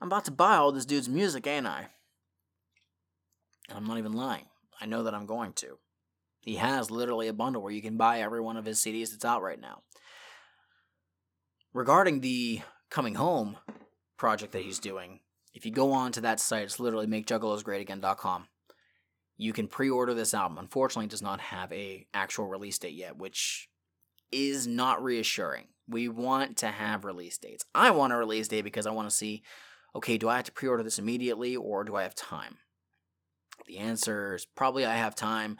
I'm 0.00 0.08
about 0.08 0.24
to 0.26 0.30
buy 0.30 0.56
all 0.56 0.72
this 0.72 0.86
dude's 0.86 1.08
music, 1.08 1.46
ain't 1.46 1.66
I? 1.66 1.88
And 3.68 3.78
I'm 3.78 3.86
not 3.86 3.98
even 3.98 4.12
lying. 4.12 4.46
I 4.80 4.86
know 4.86 5.02
that 5.02 5.14
I'm 5.14 5.26
going 5.26 5.52
to. 5.54 5.78
He 6.40 6.56
has 6.56 6.90
literally 6.90 7.28
a 7.28 7.34
bundle 7.34 7.62
where 7.62 7.72
you 7.72 7.82
can 7.82 7.98
buy 7.98 8.20
every 8.20 8.40
one 8.40 8.56
of 8.56 8.64
his 8.64 8.78
CDs 8.80 9.10
that's 9.10 9.24
out 9.24 9.42
right 9.42 9.60
now. 9.60 9.82
Regarding 11.72 12.20
the 12.20 12.62
Coming 12.90 13.14
Home 13.14 13.56
project 14.16 14.52
that 14.52 14.62
he's 14.62 14.80
doing, 14.80 15.20
if 15.54 15.64
you 15.64 15.70
go 15.70 15.92
on 15.92 16.10
to 16.12 16.20
that 16.22 16.40
site, 16.40 16.64
it's 16.64 16.80
literally 16.80 17.06
makejuggalersgreatagain.com. 17.06 18.48
You 19.36 19.52
can 19.52 19.68
pre-order 19.68 20.12
this 20.12 20.34
album. 20.34 20.58
Unfortunately, 20.58 21.04
it 21.04 21.12
does 21.12 21.22
not 21.22 21.40
have 21.40 21.72
a 21.72 22.06
actual 22.12 22.48
release 22.48 22.76
date 22.78 22.94
yet, 22.94 23.16
which 23.16 23.68
is 24.32 24.66
not 24.66 25.02
reassuring. 25.02 25.68
We 25.88 26.08
want 26.08 26.56
to 26.58 26.68
have 26.68 27.04
release 27.04 27.38
dates. 27.38 27.64
I 27.72 27.90
want 27.90 28.12
a 28.12 28.16
release 28.16 28.48
date 28.48 28.62
because 28.62 28.86
I 28.86 28.90
want 28.90 29.08
to 29.08 29.14
see, 29.14 29.44
okay, 29.94 30.18
do 30.18 30.28
I 30.28 30.36
have 30.36 30.46
to 30.46 30.52
pre-order 30.52 30.82
this 30.82 30.98
immediately 30.98 31.54
or 31.54 31.84
do 31.84 31.94
I 31.94 32.02
have 32.02 32.16
time? 32.16 32.58
The 33.68 33.78
answer 33.78 34.34
is 34.34 34.44
probably 34.44 34.84
I 34.84 34.96
have 34.96 35.14
time. 35.14 35.56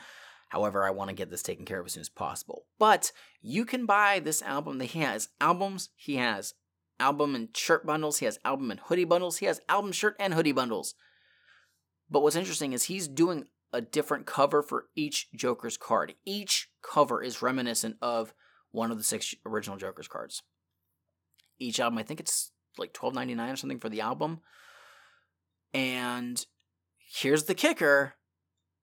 However, 0.51 0.85
I 0.85 0.91
want 0.91 1.09
to 1.11 1.17
get 1.17 1.31
this 1.31 1.43
taken 1.43 1.65
care 1.65 1.81
of 1.81 1.87
as 1.87 1.93
soon 1.93 2.01
as 2.03 2.09
possible. 2.09 2.67
But 2.79 3.13
you 3.41 3.65
can 3.65 3.87
buy 3.87 4.19
this 4.19 4.43
album. 4.43 4.81
He 4.81 4.99
has 5.01 5.29
albums, 5.41 5.91
he 5.97 6.17
has 6.17 6.55
album 6.99 7.35
and 7.35 7.57
shirt 7.57 7.87
bundles, 7.87 8.19
he 8.19 8.27
has 8.27 8.39
album 8.45 8.71
and 8.71 8.81
hoodie 8.81 9.05
bundles, 9.05 9.39
he 9.39 9.47
has 9.47 9.61
album, 9.69 9.93
shirt, 9.93 10.17
and 10.19 10.35
hoodie 10.35 10.53
bundles. 10.53 10.95
But 12.11 12.23
what's 12.23 12.37
interesting 12.37 12.73
is 12.73 12.85
he's 12.85 13.07
doing 13.07 13.47
a 13.73 13.81
different 13.81 14.27
cover 14.27 14.63
for 14.63 14.87
each 14.97 15.29
Joker's 15.33 15.77
card. 15.77 16.15
Each 16.27 16.69
cover 16.83 17.23
is 17.23 17.43
reminiscent 17.43 17.97
of 18.03 18.35
one 18.73 18.91
of 18.91 18.99
the 18.99 19.05
six 19.05 19.35
original 19.47 19.77
Joker's 19.77 20.09
cards. 20.09 20.43
Each 21.61 21.79
album, 21.79 21.99
I 21.99 22.03
think 22.03 22.19
it's 22.19 22.51
like 22.77 22.93
twelve 22.93 23.15
ninety 23.15 23.37
nine 23.37 23.51
or 23.51 23.57
something 23.57 23.79
for 23.79 23.89
the 23.89 24.01
album. 24.01 24.41
And 25.73 26.45
here's 26.99 27.45
the 27.45 27.55
kicker 27.55 28.15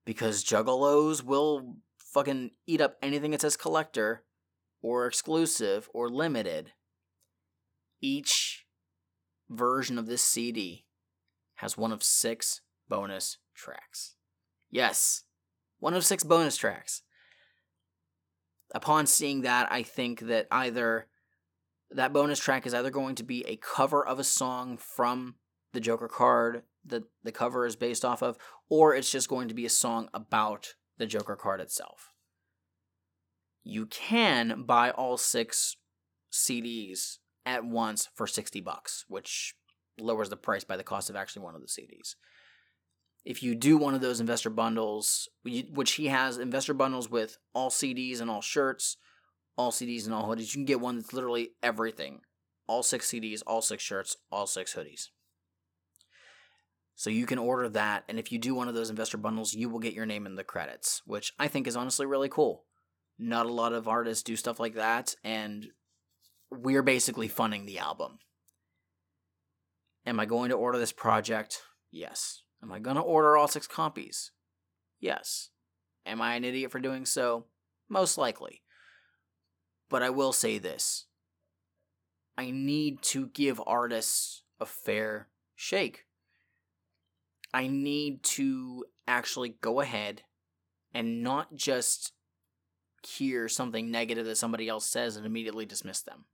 because 0.08 0.42
juggalos 0.42 1.22
will 1.22 1.76
fucking 1.98 2.50
eat 2.66 2.80
up 2.80 2.96
anything 3.02 3.32
that 3.32 3.42
says 3.42 3.58
collector 3.58 4.24
or 4.80 5.06
exclusive 5.06 5.86
or 5.92 6.08
limited. 6.08 6.72
Each 8.00 8.64
version 9.50 9.98
of 9.98 10.06
this 10.06 10.22
CD 10.22 10.86
has 11.56 11.76
one 11.76 11.92
of 11.92 12.02
six 12.02 12.62
bonus 12.88 13.36
tracks. 13.54 14.16
Yes, 14.70 15.24
one 15.78 15.92
of 15.92 16.06
six 16.06 16.24
bonus 16.24 16.56
tracks. 16.56 17.02
Upon 18.74 19.06
seeing 19.06 19.42
that, 19.42 19.70
I 19.70 19.82
think 19.82 20.20
that 20.20 20.46
either 20.50 21.06
that 21.90 22.14
bonus 22.14 22.38
track 22.38 22.66
is 22.66 22.72
either 22.72 22.90
going 22.90 23.16
to 23.16 23.24
be 23.24 23.44
a 23.46 23.56
cover 23.56 24.06
of 24.06 24.18
a 24.18 24.24
song 24.24 24.78
from 24.78 25.34
the 25.74 25.80
Joker 25.80 26.08
card 26.08 26.62
that 26.86 27.04
the 27.22 27.32
cover 27.32 27.66
is 27.66 27.76
based 27.76 28.06
off 28.06 28.22
of, 28.22 28.38
or 28.70 28.94
it's 28.94 29.10
just 29.10 29.28
going 29.28 29.48
to 29.48 29.54
be 29.54 29.66
a 29.66 29.70
song 29.70 30.08
about 30.12 30.74
the 30.98 31.06
Joker 31.06 31.36
card 31.36 31.60
itself. 31.60 32.12
You 33.64 33.86
can 33.86 34.64
buy 34.64 34.90
all 34.90 35.16
six 35.16 35.76
CDs 36.32 37.18
at 37.44 37.64
once 37.64 38.08
for 38.14 38.26
60 38.26 38.60
bucks, 38.60 39.04
which 39.08 39.54
lowers 39.98 40.28
the 40.28 40.36
price 40.36 40.64
by 40.64 40.76
the 40.76 40.84
cost 40.84 41.10
of 41.10 41.16
actually 41.16 41.42
one 41.42 41.54
of 41.54 41.60
the 41.60 41.66
CDs. 41.66 42.14
If 43.24 43.42
you 43.42 43.54
do 43.54 43.76
one 43.76 43.94
of 43.94 44.00
those 44.00 44.20
investor 44.20 44.50
bundles, 44.50 45.28
which 45.44 45.92
he 45.92 46.06
has 46.06 46.38
investor 46.38 46.74
bundles 46.74 47.10
with 47.10 47.36
all 47.52 47.70
CDs 47.70 48.20
and 48.20 48.30
all 48.30 48.40
shirts, 48.40 48.96
all 49.56 49.72
CDs 49.72 50.06
and 50.06 50.14
all 50.14 50.28
hoodies, 50.28 50.48
you 50.48 50.58
can 50.58 50.64
get 50.64 50.80
one 50.80 50.96
that's 50.96 51.12
literally 51.12 51.50
everything. 51.62 52.20
All 52.66 52.82
six 52.82 53.10
CDs, 53.10 53.42
all 53.46 53.60
six 53.60 53.82
shirts, 53.82 54.16
all 54.30 54.46
six 54.46 54.74
hoodies. 54.74 55.08
So 56.98 57.10
you 57.10 57.26
can 57.26 57.38
order 57.38 57.68
that, 57.68 58.02
and 58.08 58.18
if 58.18 58.32
you 58.32 58.40
do 58.40 58.56
one 58.56 58.66
of 58.66 58.74
those 58.74 58.90
investor 58.90 59.18
bundles, 59.18 59.54
you 59.54 59.68
will 59.68 59.78
get 59.78 59.94
your 59.94 60.04
name 60.04 60.26
in 60.26 60.34
the 60.34 60.42
credits, 60.42 61.00
which 61.06 61.32
I 61.38 61.46
think 61.46 61.68
is 61.68 61.76
honestly 61.76 62.06
really 62.06 62.28
cool. 62.28 62.64
Not 63.20 63.46
a 63.46 63.52
lot 63.52 63.72
of 63.72 63.86
artists 63.86 64.24
do 64.24 64.34
stuff 64.34 64.58
like 64.58 64.74
that, 64.74 65.14
and 65.22 65.68
we're 66.50 66.82
basically 66.82 67.28
funding 67.28 67.66
the 67.66 67.78
album. 67.78 68.18
Am 70.06 70.18
I 70.18 70.26
going 70.26 70.48
to 70.48 70.56
order 70.56 70.76
this 70.76 70.90
project? 70.90 71.62
Yes. 71.92 72.42
Am 72.64 72.72
I 72.72 72.80
going 72.80 72.96
to 72.96 73.02
order 73.02 73.36
all 73.36 73.46
six 73.46 73.68
copies? 73.68 74.32
Yes. 74.98 75.50
Am 76.04 76.20
I 76.20 76.34
an 76.34 76.42
idiot 76.42 76.72
for 76.72 76.80
doing 76.80 77.06
so? 77.06 77.44
Most 77.88 78.18
likely. 78.18 78.62
But 79.88 80.02
I 80.02 80.10
will 80.10 80.32
say 80.32 80.58
this 80.58 81.06
I 82.36 82.50
need 82.50 83.02
to 83.02 83.28
give 83.28 83.62
artists 83.64 84.42
a 84.58 84.66
fair 84.66 85.28
shake. 85.54 86.06
I 87.52 87.66
need 87.66 88.22
to 88.24 88.84
actually 89.06 89.56
go 89.60 89.80
ahead 89.80 90.22
and 90.94 91.22
not 91.22 91.54
just 91.54 92.12
hear 93.06 93.48
something 93.48 93.90
negative 93.90 94.26
that 94.26 94.36
somebody 94.36 94.68
else 94.68 94.86
says 94.86 95.16
and 95.16 95.24
immediately 95.24 95.64
dismiss 95.64 96.02
them. 96.02 96.24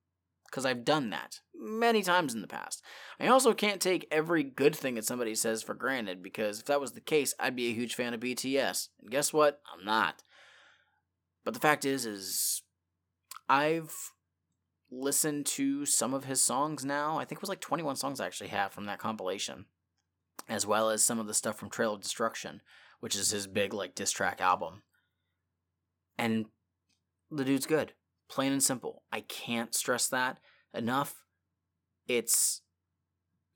Because 0.47 0.65
I've 0.65 0.85
done 0.85 1.11
that 1.11 1.41
many 1.55 2.03
times 2.03 2.33
in 2.33 2.41
the 2.41 2.47
past. 2.47 2.83
I 3.19 3.27
also 3.27 3.55
can't 3.55 3.81
take 3.81 4.07
every 4.11 4.45
good 4.45 4.75
thing 4.77 4.95
that 4.95 5.05
somebody 5.05 5.35
says 5.35 5.63
for 5.63 5.75
granted, 5.75 6.23
because 6.23 6.61
if 6.61 6.67
that 6.67 6.81
was 6.81 6.93
the 6.93 7.01
case, 7.01 7.35
I'd 7.41 7.57
be 7.57 7.69
a 7.69 7.75
huge 7.75 7.95
fan 7.95 8.15
of 8.15 8.21
BTS. 8.21 8.89
And 9.01 9.11
guess 9.11 9.33
what? 9.33 9.61
I'm 9.73 9.85
not. 9.85 10.23
But 11.45 11.55
the 11.55 11.61
fact 11.61 11.85
is, 11.85 12.07
is 12.07 12.63
I've 13.49 14.13
listened 14.91 15.47
to 15.47 15.85
some 15.87 16.15
of 16.15 16.25
his 16.25 16.41
songs 16.41 16.85
now. 16.85 17.19
I 17.19 17.25
think 17.25 17.39
it 17.39 17.43
was 17.43 17.49
like 17.49 17.61
21 17.61 17.97
songs 17.97 18.21
I 18.21 18.27
actually 18.27 18.51
have 18.51 18.73
from 18.73 18.87
that 18.87 19.01
compilation 19.01 19.67
as 20.49 20.67
well 20.67 20.91
as 20.91 21.03
some 21.03 21.19
of 21.19 21.27
the 21.27 21.35
stuff 21.35 21.59
from 21.59 21.71
Trail 21.71 21.95
of 21.95 22.01
Destruction, 22.01 22.61
which 23.01 23.17
is 23.17 23.31
his 23.31 23.47
big 23.47 23.73
like 23.73 23.95
diss 23.95 24.13
track 24.13 24.41
album. 24.41 24.83
And 26.19 26.47
the 27.31 27.45
dude's 27.45 27.67
good, 27.67 27.95
plain 28.29 28.53
and 28.53 28.63
simple. 28.63 29.03
I 29.11 29.21
can't 29.21 29.75
stress 29.75 30.09
that 30.09 30.39
enough. 30.73 31.25
It's 32.07 32.63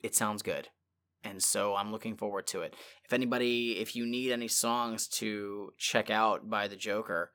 it 0.03 0.14
sounds 0.14 0.42
good. 0.42 0.68
And 1.24 1.42
so 1.42 1.74
I'm 1.74 1.90
looking 1.90 2.16
forward 2.16 2.46
to 2.48 2.62
it. 2.62 2.74
If 3.05 3.12
anybody, 3.12 3.79
if 3.79 3.96
you 3.96 4.07
need 4.07 4.31
any 4.31 4.48
songs 4.48 5.09
to 5.09 5.72
check 5.77 6.11
out 6.11 6.48
by 6.48 6.68
the 6.68 6.77
Joker, 6.77 7.33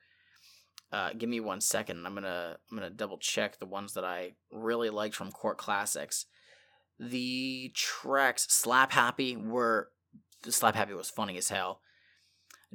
uh, 0.91 1.09
give 1.17 1.29
me 1.29 1.39
one 1.39 1.59
second. 1.59 2.05
I'm 2.05 2.13
gonna 2.13 2.57
I'm 2.71 2.77
gonna 2.77 2.89
double 2.89 3.17
check 3.17 3.59
the 3.59 3.65
ones 3.65 3.93
that 3.93 4.05
I 4.05 4.33
really 4.51 4.89
liked 4.89 5.15
from 5.15 5.31
Court 5.31 5.57
Classics 5.57 6.25
the 7.09 7.71
tracks 7.75 8.47
Slap 8.49 8.91
Happy 8.91 9.35
were 9.35 9.89
Slap 10.47 10.75
Happy 10.75 10.93
was 10.93 11.09
funny 11.09 11.37
as 11.37 11.49
hell. 11.49 11.81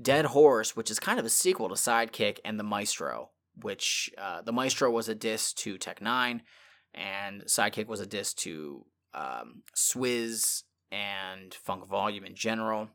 Dead 0.00 0.26
Horse, 0.26 0.76
which 0.76 0.90
is 0.90 1.00
kind 1.00 1.18
of 1.18 1.26
a 1.26 1.30
sequel 1.30 1.68
to 1.68 1.74
Sidekick, 1.74 2.38
and 2.44 2.58
The 2.58 2.64
Maestro, 2.64 3.30
which 3.60 4.10
uh, 4.16 4.42
The 4.42 4.52
Maestro 4.52 4.90
was 4.90 5.08
a 5.08 5.14
diss 5.14 5.52
to 5.54 5.76
Tech 5.76 6.00
N9ne, 6.00 6.40
and 6.94 7.42
Sidekick 7.42 7.88
was 7.88 8.00
a 8.00 8.06
diss 8.06 8.32
to 8.34 8.86
um, 9.12 9.62
Swizz 9.76 10.62
and 10.90 11.52
Funk 11.52 11.86
Volume 11.86 12.24
in 12.24 12.34
general. 12.34 12.88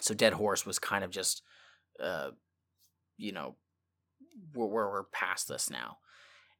So 0.00 0.14
Dead 0.14 0.32
Horse 0.32 0.64
was 0.64 0.78
kind 0.78 1.04
of 1.04 1.10
just, 1.10 1.42
uh, 2.02 2.30
you 3.16 3.32
know, 3.32 3.56
we're, 4.54 4.66
we're, 4.66 4.90
we're 4.90 5.04
past 5.04 5.48
this 5.48 5.70
now. 5.70 5.98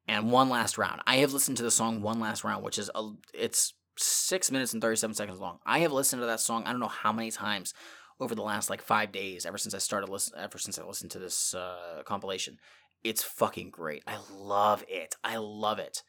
And 0.08 0.32
One 0.32 0.48
Last 0.48 0.78
Round. 0.78 1.00
I 1.06 1.18
have 1.18 1.32
listened 1.32 1.58
to 1.58 1.62
the 1.62 1.70
song 1.70 2.00
One 2.02 2.18
Last 2.18 2.42
Round, 2.42 2.64
which 2.64 2.78
is 2.78 2.90
a 2.94 3.10
it's 3.34 3.74
six 3.96 4.50
minutes 4.50 4.72
and 4.72 4.82
thirty 4.82 4.96
seven 4.96 5.14
seconds 5.14 5.38
long. 5.38 5.58
I 5.66 5.80
have 5.80 5.92
listened 5.92 6.22
to 6.22 6.26
that 6.26 6.40
song. 6.40 6.64
I 6.64 6.70
don't 6.70 6.80
know 6.80 6.88
how 6.88 7.12
many 7.12 7.30
times 7.30 7.74
over 8.18 8.34
the 8.34 8.42
last 8.42 8.70
like 8.70 8.82
five 8.82 9.12
days, 9.12 9.46
ever 9.46 9.58
since 9.58 9.74
I 9.74 9.78
started 9.78 10.08
listen, 10.08 10.36
ever 10.38 10.58
since 10.58 10.78
I 10.78 10.84
listened 10.84 11.12
to 11.12 11.18
this 11.18 11.54
uh, 11.54 12.02
compilation. 12.04 12.56
It's 13.04 13.22
fucking 13.22 13.70
great. 13.70 14.02
I 14.08 14.16
love 14.34 14.84
it. 14.88 15.14
I 15.22 15.36
love 15.36 15.78
it. 15.78 16.02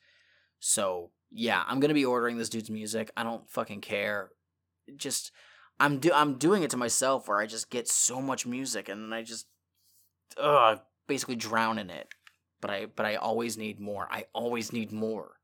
So 0.59 1.11
yeah, 1.29 1.63
I'm 1.67 1.79
gonna 1.79 1.93
be 1.93 2.05
ordering 2.05 2.37
this 2.37 2.49
dude's 2.49 2.71
music. 2.71 3.11
I 3.15 3.23
don't 3.23 3.47
fucking 3.49 3.81
care. 3.81 4.31
Just 4.95 5.31
I'm 5.79 5.99
do 5.99 6.11
I'm 6.13 6.35
doing 6.35 6.63
it 6.63 6.71
to 6.71 6.77
myself 6.77 7.27
where 7.27 7.39
I 7.39 7.45
just 7.45 7.69
get 7.69 7.87
so 7.87 8.21
much 8.21 8.45
music 8.45 8.89
and 8.89 9.03
then 9.03 9.13
I 9.13 9.23
just 9.23 9.45
ugh, 10.37 10.79
basically 11.07 11.35
drown 11.35 11.77
in 11.77 11.89
it. 11.89 12.07
But 12.61 12.69
I 12.71 12.85
but 12.87 13.05
I 13.05 13.15
always 13.15 13.57
need 13.57 13.79
more. 13.79 14.07
I 14.11 14.25
always 14.33 14.73
need 14.73 14.91
more. 14.91 15.39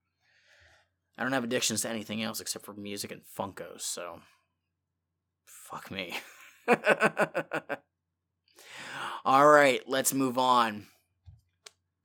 I 1.17 1.23
don't 1.23 1.31
have 1.31 1.45
addictions 1.45 1.81
to 1.81 1.89
anything 1.89 2.21
else 2.21 2.41
except 2.41 2.65
for 2.65 2.73
music 2.73 3.11
and 3.11 3.21
Funkos, 3.37 3.81
so 3.81 4.19
fuck 5.45 5.89
me. 5.89 6.13
All 9.25 9.47
right, 9.47 9.81
let's 9.87 10.13
move 10.13 10.37
on. 10.37 10.87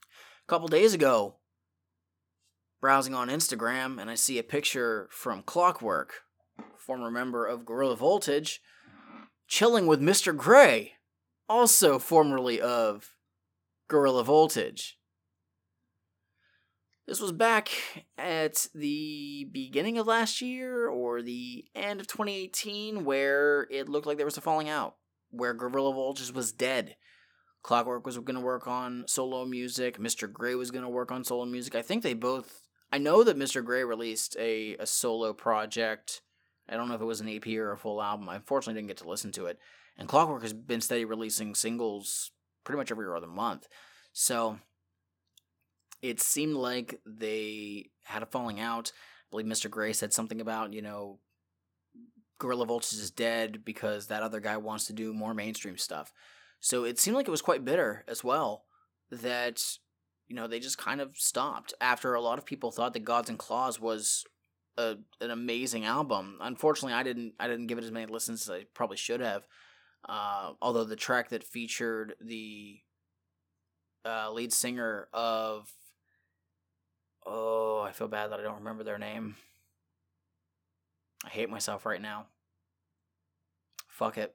A 0.02 0.46
couple 0.48 0.68
days 0.68 0.94
ago, 0.94 1.36
browsing 2.80 3.14
on 3.14 3.28
Instagram, 3.28 4.00
and 4.00 4.08
I 4.08 4.14
see 4.14 4.38
a 4.38 4.44
picture 4.44 5.08
from 5.10 5.42
Clockwork, 5.42 6.22
former 6.76 7.10
member 7.10 7.46
of 7.46 7.66
Gorilla 7.66 7.96
Voltage, 7.96 8.60
chilling 9.48 9.86
with 9.88 10.00
Mr. 10.00 10.36
Gray, 10.36 10.92
also 11.48 11.98
formerly 11.98 12.60
of 12.60 13.16
Gorilla 13.88 14.22
Voltage. 14.22 14.99
This 17.10 17.20
was 17.20 17.32
back 17.32 17.70
at 18.16 18.68
the 18.72 19.44
beginning 19.50 19.98
of 19.98 20.06
last 20.06 20.40
year 20.40 20.86
or 20.86 21.22
the 21.22 21.64
end 21.74 21.98
of 21.98 22.06
2018 22.06 23.04
where 23.04 23.66
it 23.68 23.88
looked 23.88 24.06
like 24.06 24.16
there 24.16 24.24
was 24.24 24.36
a 24.36 24.40
falling 24.40 24.68
out, 24.68 24.94
where 25.30 25.52
Gorilla 25.52 25.92
Voltage 25.92 26.32
was 26.32 26.52
dead. 26.52 26.94
Clockwork 27.64 28.06
was 28.06 28.16
going 28.18 28.36
to 28.36 28.40
work 28.40 28.68
on 28.68 29.06
solo 29.08 29.44
music. 29.44 29.98
Mr. 29.98 30.32
Gray 30.32 30.54
was 30.54 30.70
going 30.70 30.84
to 30.84 30.88
work 30.88 31.10
on 31.10 31.24
solo 31.24 31.46
music. 31.46 31.74
I 31.74 31.82
think 31.82 32.04
they 32.04 32.14
both. 32.14 32.68
I 32.92 32.98
know 32.98 33.24
that 33.24 33.36
Mr. 33.36 33.64
Gray 33.64 33.82
released 33.82 34.36
a, 34.38 34.76
a 34.76 34.86
solo 34.86 35.32
project. 35.32 36.22
I 36.68 36.76
don't 36.76 36.86
know 36.86 36.94
if 36.94 37.00
it 37.00 37.06
was 37.06 37.20
an 37.20 37.28
EP 37.28 37.44
or 37.56 37.72
a 37.72 37.76
full 37.76 38.00
album. 38.00 38.28
I 38.28 38.36
unfortunately 38.36 38.80
didn't 38.80 38.86
get 38.86 38.98
to 38.98 39.08
listen 39.08 39.32
to 39.32 39.46
it. 39.46 39.58
And 39.98 40.08
Clockwork 40.08 40.42
has 40.42 40.52
been 40.52 40.80
steady 40.80 41.04
releasing 41.04 41.56
singles 41.56 42.30
pretty 42.62 42.76
much 42.76 42.92
every 42.92 43.12
other 43.12 43.26
month. 43.26 43.66
So 44.12 44.60
it 46.02 46.20
seemed 46.20 46.54
like 46.54 47.00
they 47.06 47.90
had 48.04 48.22
a 48.22 48.26
falling 48.26 48.60
out. 48.60 48.92
I 48.94 49.26
believe 49.30 49.46
Mr. 49.46 49.70
Gray 49.70 49.92
said 49.92 50.12
something 50.12 50.40
about, 50.40 50.72
you 50.72 50.82
know, 50.82 51.18
Gorilla 52.38 52.66
Voltage 52.66 52.98
is 52.98 53.10
dead 53.10 53.64
because 53.64 54.06
that 54.06 54.22
other 54.22 54.40
guy 54.40 54.56
wants 54.56 54.86
to 54.86 54.92
do 54.92 55.12
more 55.12 55.34
mainstream 55.34 55.76
stuff. 55.76 56.12
So 56.58 56.84
it 56.84 56.98
seemed 56.98 57.16
like 57.16 57.28
it 57.28 57.32
was 57.32 57.42
quite 57.42 57.64
bitter 57.64 58.04
as 58.08 58.24
well 58.24 58.64
that, 59.10 59.62
you 60.28 60.34
know, 60.34 60.46
they 60.46 60.58
just 60.58 60.78
kind 60.78 61.00
of 61.00 61.16
stopped 61.16 61.74
after 61.80 62.14
a 62.14 62.20
lot 62.20 62.38
of 62.38 62.46
people 62.46 62.70
thought 62.70 62.94
that 62.94 63.04
Gods 63.04 63.28
and 63.28 63.38
Claws 63.38 63.80
was 63.80 64.24
a, 64.76 64.96
an 65.20 65.30
amazing 65.30 65.84
album. 65.84 66.38
Unfortunately, 66.40 66.94
I 66.94 67.02
didn't 67.02 67.34
I 67.38 67.46
didn't 67.46 67.66
give 67.66 67.78
it 67.78 67.84
as 67.84 67.90
many 67.90 68.06
listens 68.06 68.42
as 68.42 68.50
I 68.50 68.64
probably 68.74 68.96
should 68.96 69.20
have. 69.20 69.46
Uh, 70.08 70.52
although 70.62 70.84
the 70.84 70.96
track 70.96 71.28
that 71.28 71.44
featured 71.44 72.14
the 72.20 72.78
uh, 74.04 74.30
lead 74.32 74.52
singer 74.52 75.08
of 75.12 75.70
Oh, 77.26 77.80
I 77.80 77.92
feel 77.92 78.08
bad 78.08 78.30
that 78.30 78.40
I 78.40 78.42
don't 78.42 78.58
remember 78.58 78.84
their 78.84 78.98
name. 78.98 79.36
I 81.24 81.28
hate 81.28 81.50
myself 81.50 81.84
right 81.84 82.00
now. 82.00 82.26
Fuck 83.88 84.16
it. 84.16 84.34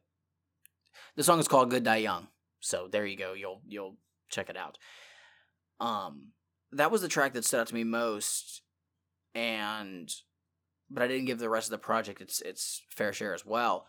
The 1.16 1.24
song 1.24 1.40
is 1.40 1.48
called 1.48 1.72
Good 1.72 1.84
Die 1.84 1.96
Young. 1.98 2.28
So 2.60 2.88
there 2.92 3.06
you 3.06 3.18
go. 3.18 3.34
You'll 3.34 3.62
you'll 3.68 3.98
check 4.30 4.50
it 4.50 4.58
out. 4.58 4.78
Um 5.80 6.34
that 6.72 6.92
was 6.92 7.02
the 7.02 7.08
track 7.08 7.34
that 7.34 7.46
stood 7.46 7.62
out 7.62 7.68
to 7.68 7.74
me 7.74 7.84
most 7.84 8.62
and 9.34 10.12
but 10.90 11.02
I 11.02 11.08
didn't 11.08 11.26
give 11.26 11.40
the 11.40 11.50
rest 11.50 11.68
of 11.68 11.72
the 11.72 11.78
project 11.78 12.22
its 12.22 12.42
its 12.42 12.84
fair 12.90 13.14
share 13.14 13.34
as 13.34 13.46
well. 13.46 13.88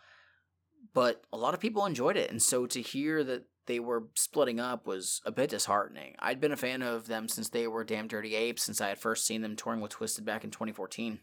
But 0.94 1.24
a 1.32 1.36
lot 1.36 1.54
of 1.54 1.60
people 1.60 1.84
enjoyed 1.84 2.16
it 2.16 2.30
and 2.30 2.42
so 2.42 2.66
to 2.66 2.80
hear 2.80 3.22
that 3.24 3.44
they 3.66 3.80
were 3.80 4.08
splitting 4.14 4.60
up 4.60 4.86
was 4.86 5.20
a 5.26 5.32
bit 5.32 5.50
disheartening. 5.50 6.14
I'd 6.18 6.40
been 6.40 6.52
a 6.52 6.56
fan 6.56 6.82
of 6.82 7.06
them 7.06 7.28
since 7.28 7.48
they 7.48 7.66
were 7.66 7.84
Damn 7.84 8.08
Dirty 8.08 8.34
Apes, 8.34 8.62
since 8.62 8.80
I 8.80 8.88
had 8.88 8.98
first 8.98 9.26
seen 9.26 9.42
them 9.42 9.56
touring 9.56 9.80
with 9.80 9.92
Twiztid 9.92 10.24
back 10.24 10.44
in 10.44 10.50
2014. 10.50 11.20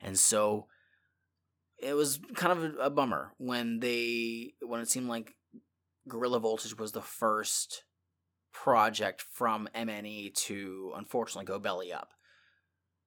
And 0.00 0.18
so 0.18 0.66
it 1.78 1.94
was 1.94 2.20
kind 2.34 2.52
of 2.52 2.74
a, 2.80 2.90
bummer 2.90 3.32
when 3.38 3.80
they 3.80 4.54
when 4.60 4.80
it 4.80 4.88
seemed 4.88 5.08
like 5.08 5.34
Gorilla 6.08 6.40
Voltage 6.40 6.78
was 6.78 6.92
the 6.92 7.00
first 7.00 7.84
project 8.52 9.24
from 9.32 9.68
MNE 9.74 10.34
to 10.34 10.92
unfortunately 10.96 11.46
go 11.46 11.58
belly 11.58 11.92
up. 11.92 12.10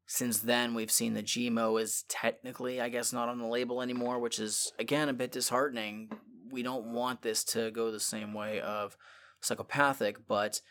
Since 0.06 0.40
then, 0.40 0.74
we've 0.74 0.92
seen 0.92 1.14
the 1.14 1.24
Gmo 1.24 1.82
is 1.82 2.06
technically, 2.08 2.80
I 2.80 2.90
guess, 2.90 3.12
not 3.12 3.30
on 3.30 3.40
the 3.40 3.48
label 3.48 3.82
anymore, 3.82 4.20
which 4.20 4.40
is 4.40 4.72
again 4.80 5.10
a 5.10 5.14
bit 5.14 5.32
disheartening 5.32 6.10
we 6.52 6.64
don't 6.64 6.86
want 6.86 7.22
this 7.22 7.44
to 7.46 7.72
go 7.72 7.92
the 7.92 8.00
same 8.00 8.34
way 8.34 8.60
of 8.60 8.98
psychopathic, 9.42 10.28
but 10.28 10.62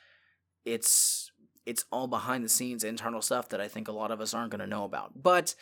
it's 0.64 1.30
it's 1.64 1.84
all 1.90 2.06
behind 2.06 2.44
the 2.44 2.48
scenes 2.48 2.84
internal 2.84 3.20
stuff 3.20 3.48
that 3.48 3.60
I 3.60 3.68
think 3.68 3.88
a 3.88 3.92
lot 3.92 4.12
of 4.12 4.20
us 4.20 4.32
aren't 4.32 4.50
going 4.50 4.60
to 4.60 4.66
know 4.66 4.84
about. 4.84 5.20
But 5.20 5.54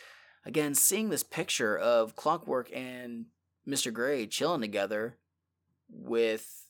again, 0.45 0.75
seeing 0.75 1.09
this 1.09 1.23
picture 1.23 1.75
of 1.75 2.15
Clockwork 2.15 2.69
and 2.73 3.25
Mr. 3.67 3.91
Gray 3.91 4.27
chilling 4.27 4.61
together 4.61 5.17
with 5.89 6.67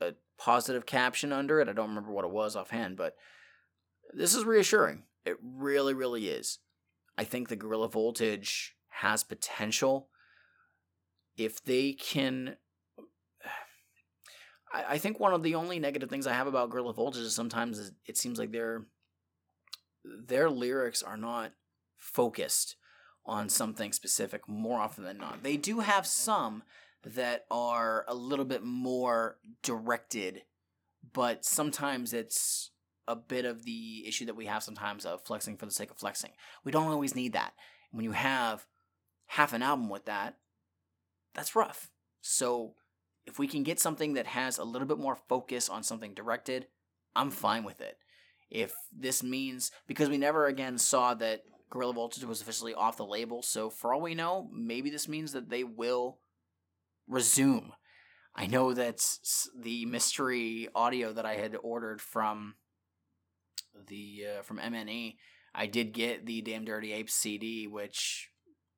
a 0.00 0.14
positive 0.38 0.86
caption 0.86 1.32
under 1.32 1.60
it, 1.60 1.68
I 1.68 1.72
don't 1.74 1.90
remember 1.90 2.10
what 2.10 2.24
it 2.24 2.30
was 2.30 2.56
offhand, 2.56 2.96
but 2.96 3.16
this 4.12 4.34
is 4.34 4.44
reassuring. 4.44 5.02
It 5.26 5.36
really, 5.42 5.92
really 5.92 6.28
is. 6.28 6.58
I 7.18 7.24
think 7.24 7.48
the 7.48 7.56
Gorilla 7.56 7.88
Voltage 7.88 8.76
has 8.88 9.22
potential 9.22 10.08
if 11.36 11.62
they 11.62 11.92
can 11.92 12.56
I, 14.72 14.84
I 14.90 14.98
think 14.98 15.18
one 15.18 15.34
of 15.34 15.42
the 15.42 15.54
only 15.54 15.78
negative 15.78 16.08
things 16.08 16.26
I 16.26 16.32
have 16.32 16.46
about 16.46 16.70
Gorilla 16.70 16.92
Voltage 16.92 17.22
is 17.22 17.34
sometimes 17.34 17.92
it 18.06 18.16
seems 18.16 18.38
like 18.38 18.52
their 18.52 18.84
their 20.04 20.48
lyrics 20.48 21.02
are 21.02 21.16
not 21.16 21.52
focused 21.98 22.76
on 23.26 23.48
something 23.48 23.92
specific 23.92 24.48
more 24.48 24.80
often 24.80 25.04
than 25.04 25.18
not. 25.18 25.42
They 25.42 25.56
do 25.56 25.80
have 25.80 26.06
some 26.06 26.62
that 27.04 27.44
are 27.50 28.04
a 28.08 28.14
little 28.14 28.44
bit 28.44 28.62
more 28.62 29.36
directed, 29.62 30.42
but 31.12 31.44
sometimes 31.44 32.12
it's 32.12 32.70
a 33.06 33.16
bit 33.16 33.44
of 33.44 33.64
the 33.64 34.04
issue 34.06 34.26
that 34.26 34.36
we 34.36 34.46
have 34.46 34.62
sometimes 34.62 35.04
of 35.04 35.22
flexing 35.24 35.56
for 35.56 35.66
the 35.66 35.72
sake 35.72 35.90
of 35.90 35.98
flexing. 35.98 36.30
We 36.64 36.72
don't 36.72 36.88
always 36.88 37.14
need 37.14 37.32
that. 37.32 37.52
When 37.90 38.04
you 38.04 38.12
have 38.12 38.66
half 39.26 39.52
an 39.52 39.62
album 39.62 39.88
with 39.88 40.06
that, 40.06 40.36
that's 41.34 41.56
rough. 41.56 41.90
So 42.20 42.74
if 43.26 43.38
we 43.38 43.46
can 43.46 43.62
get 43.62 43.80
something 43.80 44.14
that 44.14 44.26
has 44.26 44.58
a 44.58 44.64
little 44.64 44.88
bit 44.88 44.98
more 44.98 45.16
focus 45.28 45.68
on 45.68 45.82
something 45.82 46.14
directed, 46.14 46.66
I'm 47.14 47.30
fine 47.30 47.64
with 47.64 47.80
it. 47.80 47.96
If 48.50 48.74
this 48.96 49.22
means 49.22 49.70
because 49.86 50.08
we 50.08 50.18
never 50.18 50.46
again 50.46 50.78
saw 50.78 51.14
that 51.14 51.42
Gorilla 51.70 51.92
Voltage 51.92 52.24
was 52.24 52.40
officially 52.40 52.74
off 52.74 52.96
the 52.96 53.06
label, 53.06 53.42
so 53.42 53.70
for 53.70 53.94
all 53.94 54.00
we 54.00 54.14
know, 54.14 54.48
maybe 54.52 54.90
this 54.90 55.08
means 55.08 55.32
that 55.32 55.50
they 55.50 55.62
will 55.62 56.18
resume. 57.06 57.72
I 58.34 58.46
know 58.46 58.72
that 58.74 59.00
the 59.56 59.86
mystery 59.86 60.68
audio 60.74 61.12
that 61.12 61.26
I 61.26 61.34
had 61.34 61.56
ordered 61.62 62.00
from 62.00 62.54
the 63.88 64.24
uh, 64.38 64.42
from 64.42 64.58
MNE, 64.58 65.16
I 65.54 65.66
did 65.66 65.92
get 65.92 66.26
the 66.26 66.40
Damn 66.42 66.64
Dirty 66.64 66.92
Ape 66.92 67.10
CD, 67.10 67.66
which 67.66 68.30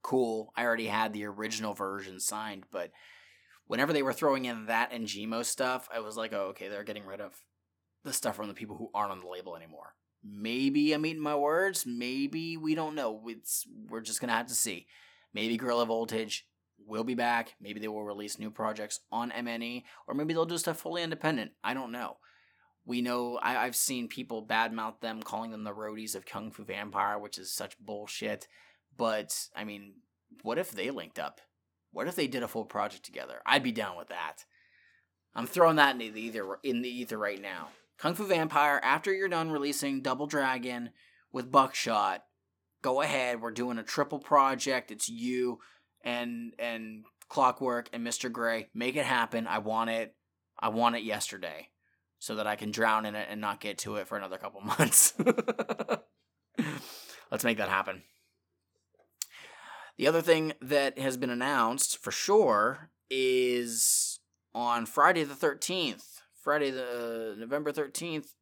cool. 0.02 0.52
I 0.56 0.64
already 0.64 0.86
had 0.86 1.12
the 1.12 1.24
original 1.24 1.74
version 1.74 2.20
signed, 2.20 2.64
but 2.70 2.90
whenever 3.72 3.94
they 3.94 4.02
were 4.02 4.12
throwing 4.12 4.44
in 4.44 4.66
that 4.66 4.92
and 4.92 5.06
Gmo 5.06 5.42
stuff, 5.42 5.88
I 5.90 6.00
was 6.00 6.14
like, 6.14 6.34
oh, 6.34 6.48
okay, 6.48 6.68
they're 6.68 6.84
getting 6.84 7.06
rid 7.06 7.22
of 7.22 7.40
the 8.04 8.12
stuff 8.12 8.36
from 8.36 8.48
the 8.48 8.54
people 8.54 8.76
who 8.76 8.90
aren't 8.92 9.12
on 9.12 9.20
the 9.20 9.26
label 9.26 9.56
anymore. 9.56 9.94
Maybe 10.22 10.92
I'm 10.92 11.06
eating 11.06 11.22
my 11.22 11.36
words. 11.36 11.86
Maybe 11.86 12.58
we 12.58 12.74
don't 12.74 12.94
know. 12.94 13.22
It's, 13.28 13.66
we're 13.88 14.02
just 14.02 14.20
gonna 14.20 14.34
have 14.34 14.48
to 14.48 14.54
see. 14.54 14.88
Maybe 15.32 15.56
Gorilla 15.56 15.86
Voltage 15.86 16.46
will 16.86 17.02
be 17.02 17.14
back. 17.14 17.54
Maybe 17.62 17.80
they 17.80 17.88
will 17.88 18.04
release 18.04 18.38
new 18.38 18.50
projects 18.50 19.00
on 19.10 19.30
MNE, 19.30 19.84
or 20.06 20.12
maybe 20.12 20.34
they'll 20.34 20.44
do 20.44 20.58
stuff 20.58 20.78
fully 20.78 21.02
independent. 21.02 21.52
I 21.64 21.72
don't 21.72 21.92
know. 21.92 22.18
We 22.84 23.00
know 23.00 23.38
I, 23.42 23.64
have 23.64 23.74
seen 23.74 24.06
people 24.06 24.46
badmouth 24.46 25.00
them, 25.00 25.22
calling 25.22 25.50
them 25.50 25.64
the 25.64 25.72
roadies 25.72 26.14
of 26.14 26.26
Kung 26.26 26.50
Fu 26.50 26.62
Vampire, 26.62 27.18
which 27.18 27.38
is 27.38 27.50
such 27.50 27.78
bullshit. 27.78 28.48
But 28.98 29.48
I 29.56 29.64
mean, 29.64 29.94
what 30.42 30.58
if 30.58 30.72
they 30.72 30.90
linked 30.90 31.18
up? 31.18 31.40
What 31.92 32.08
if 32.08 32.16
they 32.16 32.26
did 32.26 32.42
a 32.42 32.48
full 32.48 32.64
project 32.64 33.04
together? 33.04 33.40
I'd 33.46 33.62
be 33.62 33.72
down 33.72 33.96
with 33.96 34.08
that. 34.08 34.44
I'm 35.34 35.46
throwing 35.46 35.76
that 35.76 35.92
in 35.92 35.98
the 35.98 36.20
ether 36.20 36.58
in 36.62 36.82
the 36.82 36.88
ether 36.88 37.18
right 37.18 37.40
now. 37.40 37.68
Kung 37.98 38.14
Fu 38.14 38.26
Vampire, 38.26 38.80
after 38.82 39.12
you're 39.12 39.28
done 39.28 39.50
releasing 39.50 40.02
Double 40.02 40.26
Dragon 40.26 40.90
with 41.32 41.52
Buckshot, 41.52 42.24
go 42.82 43.00
ahead. 43.00 43.40
We're 43.40 43.50
doing 43.50 43.78
a 43.78 43.82
triple 43.82 44.18
project. 44.18 44.90
It's 44.90 45.08
you 45.08 45.60
and 46.04 46.54
and 46.58 47.04
Clockwork 47.28 47.88
and 47.92 48.06
Mr. 48.06 48.30
Gray. 48.30 48.68
Make 48.74 48.96
it 48.96 49.06
happen. 49.06 49.46
I 49.46 49.58
want 49.58 49.90
it. 49.90 50.14
I 50.58 50.68
want 50.68 50.96
it 50.96 51.02
yesterday 51.02 51.68
so 52.18 52.36
that 52.36 52.46
I 52.46 52.56
can 52.56 52.70
drown 52.70 53.06
in 53.06 53.14
it 53.14 53.26
and 53.30 53.40
not 53.40 53.60
get 53.60 53.78
to 53.78 53.96
it 53.96 54.06
for 54.06 54.16
another 54.16 54.38
couple 54.38 54.60
months. 54.78 55.14
Let's 57.30 57.44
make 57.44 57.58
that 57.58 57.68
happen. 57.68 58.02
The 60.02 60.08
other 60.08 60.20
thing 60.20 60.54
that 60.60 60.98
has 60.98 61.16
been 61.16 61.30
announced 61.30 61.96
for 61.96 62.10
sure 62.10 62.90
is 63.08 64.18
on 64.52 64.84
Friday 64.84 65.22
the 65.22 65.34
13th. 65.34 66.22
Friday 66.34 66.72
the 66.72 67.34
uh, 67.34 67.38
November 67.38 67.70
13th 67.70 68.34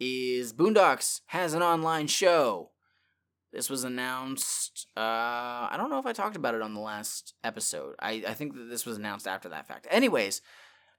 is 0.00 0.54
Boondox 0.54 1.20
has 1.26 1.52
an 1.52 1.62
online 1.62 2.06
show. 2.06 2.70
This 3.52 3.68
was 3.68 3.84
announced. 3.84 4.86
Uh, 4.96 5.68
I 5.70 5.74
don't 5.76 5.90
know 5.90 5.98
if 5.98 6.06
I 6.06 6.14
talked 6.14 6.36
about 6.36 6.54
it 6.54 6.62
on 6.62 6.72
the 6.72 6.80
last 6.80 7.34
episode. 7.44 7.94
I, 7.98 8.24
I 8.26 8.32
think 8.32 8.54
that 8.54 8.70
this 8.70 8.86
was 8.86 8.96
announced 8.96 9.28
after 9.28 9.50
that 9.50 9.68
fact. 9.68 9.86
Anyways, 9.90 10.40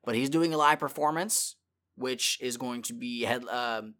but 0.03 0.13
he's 0.13 0.29
doing 0.29 0.53
a 0.53 0.57
live 0.57 0.77
performance, 0.77 1.55
which 1.95 2.37
is 2.41 2.57
going 2.57 2.83
to 2.83 2.93
be 2.93 3.23
head. 3.23 3.43
Um, 3.47 3.95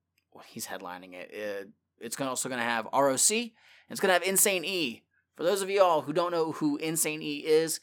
he's 0.45 0.67
headlining 0.67 1.13
it. 1.13 1.31
it 1.33 1.69
it's 1.99 2.15
gonna, 2.15 2.29
also 2.29 2.47
going 2.47 2.61
to 2.61 2.63
have 2.63 2.87
ROC. 2.93 3.17
it's 3.17 3.99
going 3.99 4.09
to 4.09 4.13
have 4.13 4.21
Insane 4.21 4.63
E. 4.63 5.01
For 5.35 5.43
those 5.43 5.61
of 5.61 5.69
you 5.69 5.81
all 5.81 6.01
who 6.01 6.13
don't 6.13 6.31
know 6.31 6.53
who 6.53 6.77
Insane 6.77 7.21
E 7.21 7.37
is, 7.45 7.79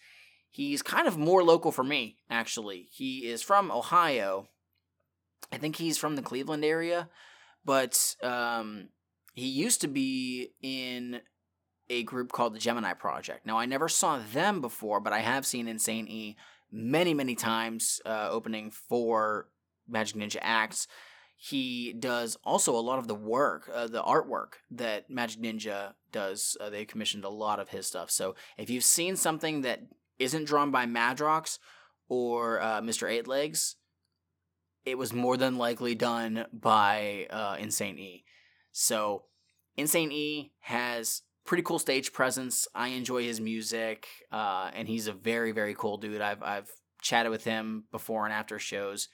he's 0.51 0.83
kind 0.83 1.07
of 1.07 1.19
more 1.19 1.43
local 1.43 1.71
for 1.71 1.85
me. 1.85 2.17
Actually, 2.31 2.89
he 2.91 3.27
is 3.27 3.43
from 3.43 3.71
Ohio. 3.71 4.49
I 5.53 5.59
think 5.59 5.77
he's 5.77 5.99
from 5.99 6.17
the 6.17 6.23
Cleveland 6.23 6.65
area, 6.65 7.11
but 7.65 8.17
um, 8.23 8.89
he 9.35 9.47
used 9.47 9.83
to 9.83 9.89
be 9.89 10.53
in 10.63 11.21
a 11.91 12.03
group 12.05 12.33
called 12.33 12.55
the 12.55 12.59
Gemini 12.59 12.95
Project. 12.95 13.45
Now, 13.45 13.59
I 13.59 13.67
never 13.67 13.89
saw 13.89 14.19
them 14.33 14.63
before, 14.63 14.99
but 15.01 15.13
I 15.13 15.21
have 15.21 15.45
seen 15.45 15.69
Insane 15.69 16.09
E 16.09 16.37
many, 16.71 17.13
many 17.13 17.35
times 17.35 18.01
uh, 18.07 18.29
opening 18.31 18.71
for 18.71 19.49
Majik 19.91 20.15
Ninja 20.15 20.39
acts. 20.41 20.89
He 21.37 21.93
does 21.93 22.39
also 22.45 22.75
a 22.75 22.81
lot 22.81 22.99
of 22.99 23.09
the 23.09 23.15
work, 23.15 23.69
uh, 23.75 23.89
the 23.89 24.03
artwork 24.03 24.55
that 24.71 25.11
Majik 25.11 25.39
Ninja 25.39 25.95
does. 26.13 26.57
Uh, 26.61 26.71
they 26.71 26.85
commissioned 26.85 27.25
a 27.25 27.31
lot 27.31 27.59
of 27.61 27.71
his 27.71 27.87
stuff. 27.87 28.11
So 28.11 28.35
if 28.57 28.71
you've 28.71 28.85
seen 28.85 29.17
something 29.17 29.63
that 29.63 29.81
isn't 30.19 30.45
drawn 30.45 30.71
by 30.71 30.87
Madrox 30.87 31.59
or 32.09 32.61
uh, 32.61 32.81
Mr. 32.81 33.11
Eight 33.11 33.27
Legs, 33.27 33.77
it 34.85 34.99
was 34.99 35.13
more 35.13 35.37
than 35.37 35.59
likely 35.59 35.95
done 35.95 36.47
by 36.53 37.27
uh, 37.31 37.57
Insane 37.59 37.99
E. 37.99 38.25
So 38.73 39.25
Insane 39.77 40.13
E 40.13 40.53
has 40.61 41.23
pretty 41.45 41.63
cool 41.63 41.79
stage 41.79 42.13
presence. 42.13 42.69
I 42.75 42.89
enjoy 42.89 43.23
his 43.25 43.41
music, 43.41 44.07
uh, 44.31 44.71
and 44.75 44.89
he's 44.89 45.07
a 45.07 45.13
very 45.13 45.53
very 45.53 45.75
cool 45.75 45.99
dude. 45.99 46.21
I've 46.21 46.43
I've 46.43 46.71
chatted 47.01 47.31
with 47.31 47.45
him 47.45 47.85
before 47.91 48.25
and 48.25 48.33
after 48.33 48.59
shows, 48.59 49.09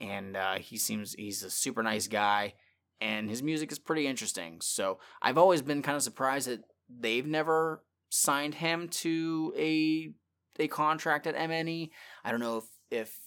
and 0.00 0.36
uh, 0.36 0.54
he 0.54 0.76
seems 0.76 1.12
he's 1.14 1.42
a 1.42 1.50
super 1.50 1.82
nice 1.82 2.08
guy, 2.08 2.54
and 3.00 3.28
his 3.28 3.42
music 3.42 3.72
is 3.72 3.78
pretty 3.78 4.06
interesting. 4.06 4.58
So 4.60 4.98
I've 5.22 5.38
always 5.38 5.62
been 5.62 5.82
kind 5.82 5.96
of 5.96 6.02
surprised 6.02 6.48
that 6.48 6.62
they've 6.88 7.26
never 7.26 7.82
signed 8.08 8.54
him 8.54 8.88
to 8.88 9.54
a 9.56 10.12
a 10.58 10.68
contract 10.68 11.26
at 11.26 11.36
MNE. 11.36 11.90
I 12.24 12.30
don't 12.30 12.40
know 12.40 12.58
if 12.58 12.64
if 12.90 13.18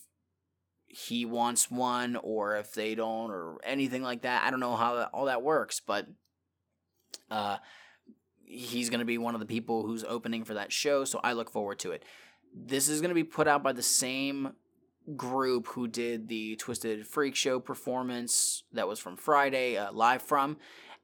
he 0.88 1.26
wants 1.26 1.72
one 1.72 2.16
or 2.18 2.58
if 2.58 2.74
they 2.74 2.94
don't 2.94 3.32
or 3.32 3.58
anything 3.64 4.04
like 4.04 4.22
that. 4.22 4.44
I 4.44 4.52
don't 4.52 4.60
know 4.60 4.76
how 4.76 4.96
that, 4.96 5.10
all 5.12 5.26
that 5.26 5.42
works, 5.42 5.82
but 5.86 6.06
uh, 7.32 7.58
he's 8.46 8.92
going 8.92 9.00
to 9.00 9.06
be 9.06 9.18
one 9.18 9.34
of 9.34 9.40
the 9.40 9.48
people 9.48 9.88
who's 9.88 10.04
opening 10.04 10.44
for 10.44 10.54
that 10.54 10.72
show, 10.72 11.04
so 11.04 11.20
I 11.24 11.34
look 11.34 11.50
forward 11.50 11.80
to 11.80 11.92
it. 11.92 12.04
This 12.56 12.88
is 12.90 13.02
going 13.02 13.10
to 13.10 13.16
be 13.16 13.24
put 13.24 13.48
out 13.48 13.64
by 13.64 13.74
the 13.74 13.82
same 13.82 14.54
group 15.16 15.68
who 15.68 15.88
did 15.88 16.28
the 16.28 16.56
Twiztid 16.58 17.06
Freak 17.06 17.36
Show 17.36 17.60
performance 17.60 18.64
that 18.72 18.88
was 18.88 19.00
from 19.00 19.18
Friday, 19.18 19.78
uh, 19.78 19.92
live 19.92 20.22
from, 20.22 20.58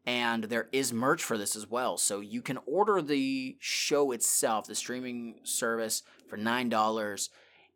and 0.06 0.46
there 0.46 0.70
is 0.72 0.94
merch 0.94 1.24
for 1.24 1.38
this 1.38 1.56
as 1.56 1.70
well. 1.70 1.98
So 1.98 2.20
you 2.20 2.42
can 2.42 2.60
order 2.66 3.02
the 3.02 3.58
show 3.60 4.12
itself, 4.12 4.68
the 4.68 4.76
streaming 4.76 5.40
service, 5.44 6.04
for 6.28 6.38
$9 6.38 7.30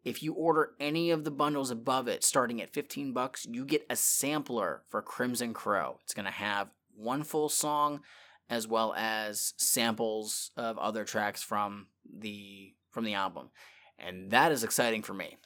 if 0.03 0.21
you 0.21 0.33
order 0.33 0.71
any 0.79 1.11
of 1.11 1.23
the 1.23 1.31
bundles 1.31 1.71
above 1.71 2.07
it, 2.07 2.23
starting 2.23 2.61
at 2.61 2.73
15 2.73 3.13
bucks, 3.13 3.47
you 3.49 3.65
get 3.65 3.85
a 3.89 3.95
sampler 3.95 4.83
for 4.89 5.01
Crimson 5.01 5.53
Crow. 5.53 5.99
It's 6.03 6.13
going 6.13 6.25
to 6.25 6.31
have 6.31 6.69
one 6.95 7.23
full 7.23 7.49
song 7.49 8.01
as 8.49 8.67
well 8.67 8.93
as 8.97 9.53
samples 9.57 10.51
of 10.57 10.77
other 10.77 11.05
tracks 11.05 11.41
from 11.41 11.87
the 12.05 12.73
from 12.91 13.05
the 13.05 13.13
album. 13.13 13.49
And 13.97 14.29
that 14.31 14.51
is 14.51 14.63
exciting 14.63 15.01
for 15.01 15.13
me. 15.13 15.37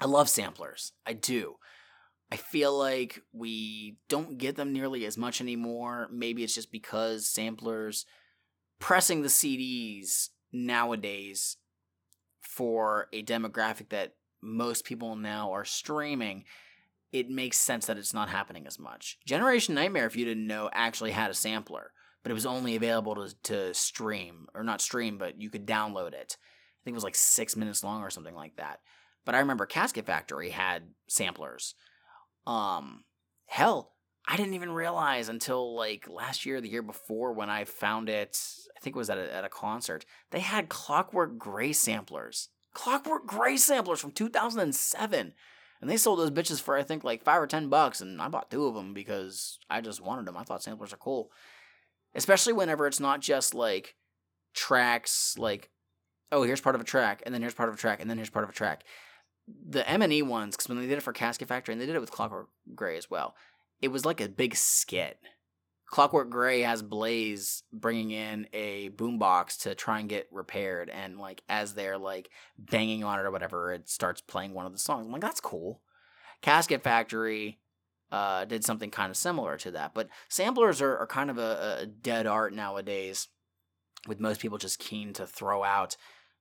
I 0.00 0.06
love 0.06 0.28
samplers. 0.28 0.92
I 1.06 1.12
do. 1.12 1.56
I 2.32 2.36
feel 2.36 2.76
like 2.76 3.22
we 3.32 3.96
don't 4.08 4.38
get 4.38 4.56
them 4.56 4.72
nearly 4.72 5.06
as 5.06 5.16
much 5.16 5.40
anymore. 5.40 6.08
Maybe 6.10 6.42
it's 6.42 6.54
just 6.54 6.72
because 6.72 7.28
samplers 7.28 8.06
pressing 8.80 9.22
the 9.22 9.28
CDs 9.28 10.30
nowadays 10.52 11.56
for 12.42 13.08
a 13.12 13.22
demographic 13.22 13.90
that 13.90 14.14
most 14.42 14.84
people 14.84 15.16
now 15.16 15.52
are 15.52 15.64
streaming, 15.64 16.44
it 17.12 17.30
makes 17.30 17.58
sense 17.58 17.86
that 17.86 17.98
it's 17.98 18.14
not 18.14 18.28
happening 18.28 18.66
as 18.66 18.78
much. 18.78 19.18
Generation 19.24 19.74
Nightmare, 19.74 20.06
if 20.06 20.16
you 20.16 20.24
didn't 20.24 20.46
know, 20.46 20.68
actually 20.72 21.12
had 21.12 21.30
a 21.30 21.34
sampler, 21.34 21.92
but 22.22 22.30
it 22.30 22.34
was 22.34 22.46
only 22.46 22.76
available 22.76 23.14
to, 23.14 23.34
to 23.44 23.74
stream, 23.74 24.46
or 24.54 24.64
not 24.64 24.80
stream, 24.80 25.18
but 25.18 25.40
you 25.40 25.50
could 25.50 25.66
download 25.66 26.12
it. 26.12 26.36
I 26.36 26.80
think 26.84 26.94
it 26.94 26.94
was 26.94 27.04
like 27.04 27.16
six 27.16 27.56
minutes 27.56 27.82
long 27.82 28.02
or 28.02 28.10
something 28.10 28.34
like 28.34 28.56
that. 28.56 28.80
But 29.24 29.34
I 29.34 29.38
remember 29.40 29.66
Casket 29.66 30.06
Factory 30.06 30.50
had 30.50 30.88
samplers. 31.08 31.74
Um, 32.46 33.04
hell, 33.46 33.92
I 34.26 34.36
didn't 34.36 34.54
even 34.54 34.72
realize 34.72 35.28
until 35.28 35.74
like 35.74 36.08
last 36.08 36.46
year, 36.46 36.60
the 36.60 36.68
year 36.68 36.82
before, 36.82 37.32
when 37.32 37.50
I 37.50 37.64
found 37.64 38.08
it. 38.08 38.38
I 38.76 38.80
think 38.80 38.96
it 38.96 38.98
was 38.98 39.10
at 39.10 39.18
a, 39.18 39.34
at 39.34 39.44
a 39.44 39.48
concert. 39.48 40.04
They 40.30 40.40
had 40.40 40.68
Clockwork 40.68 41.38
Gray 41.38 41.72
samplers. 41.72 42.48
Clockwork 42.72 43.26
Gray 43.26 43.56
samplers 43.56 44.00
from 44.00 44.12
2007. 44.12 45.32
And 45.80 45.90
they 45.90 45.96
sold 45.96 46.18
those 46.18 46.30
bitches 46.30 46.62
for 46.62 46.76
I 46.76 46.82
think 46.82 47.04
like 47.04 47.22
five 47.22 47.42
or 47.42 47.46
ten 47.46 47.68
bucks, 47.68 48.00
and 48.00 48.20
I 48.22 48.28
bought 48.28 48.50
two 48.50 48.64
of 48.64 48.74
them 48.74 48.94
because 48.94 49.58
I 49.68 49.82
just 49.82 50.00
wanted 50.00 50.24
them. 50.24 50.36
I 50.36 50.42
thought 50.42 50.62
samplers 50.62 50.94
are 50.94 50.98
cool, 50.98 51.30
especially 52.14 52.54
whenever 52.54 52.86
it's 52.86 53.00
not 53.00 53.20
just 53.20 53.52
like 53.52 53.94
tracks 54.54 55.36
like, 55.36 55.70
oh 56.32 56.42
here's 56.42 56.62
part 56.62 56.74
of 56.74 56.80
a 56.80 56.84
track, 56.84 57.22
and 57.26 57.34
then 57.34 57.42
here's 57.42 57.52
part 57.52 57.68
of 57.68 57.74
a 57.74 57.78
track, 57.78 58.00
and 58.00 58.08
then 58.08 58.16
here's 58.16 58.30
part 58.30 58.44
of 58.44 58.50
a 58.50 58.54
track. 58.54 58.84
The 59.46 59.88
M 59.88 60.02
and 60.02 60.12
E 60.12 60.22
ones, 60.22 60.56
because 60.56 60.68
when 60.68 60.80
they 60.80 60.86
did 60.86 60.98
it 60.98 61.02
for 61.02 61.12
Casket 61.12 61.48
Factory, 61.48 61.72
and 61.72 61.80
they 61.80 61.86
did 61.86 61.96
it 61.96 62.00
with 62.00 62.10
Clockwork 62.10 62.48
Gray 62.74 62.96
as 62.96 63.10
well, 63.10 63.34
it 63.82 63.88
was 63.88 64.04
like 64.04 64.20
a 64.20 64.28
big 64.28 64.56
skit. 64.56 65.18
Clockwork 65.86 66.30
Gray 66.30 66.62
has 66.62 66.82
Blaze 66.82 67.62
bringing 67.72 68.10
in 68.10 68.48
a 68.52 68.88
boombox 68.90 69.60
to 69.62 69.74
try 69.74 70.00
and 70.00 70.08
get 70.08 70.28
repaired, 70.32 70.88
and 70.88 71.18
like 71.18 71.42
as 71.48 71.74
they're 71.74 71.98
like 71.98 72.30
banging 72.58 73.04
on 73.04 73.20
it 73.20 73.24
or 73.24 73.30
whatever, 73.30 73.72
it 73.72 73.88
starts 73.88 74.20
playing 74.20 74.54
one 74.54 74.66
of 74.66 74.72
the 74.72 74.78
songs. 74.78 75.06
I'm 75.06 75.12
like, 75.12 75.20
that's 75.20 75.40
cool. 75.40 75.82
Casket 76.40 76.82
Factory 76.82 77.60
uh, 78.10 78.44
did 78.46 78.64
something 78.64 78.90
kind 78.90 79.10
of 79.10 79.16
similar 79.16 79.56
to 79.58 79.70
that, 79.72 79.94
but 79.94 80.08
samplers 80.28 80.80
are, 80.80 80.96
are 80.96 81.06
kind 81.06 81.30
of 81.30 81.38
a, 81.38 81.78
a 81.82 81.86
dead 81.86 82.26
art 82.26 82.54
nowadays, 82.54 83.28
with 84.08 84.20
most 84.20 84.40
people 84.40 84.58
just 84.58 84.78
keen 84.78 85.12
to 85.12 85.26
throw 85.26 85.62
out, 85.62 85.96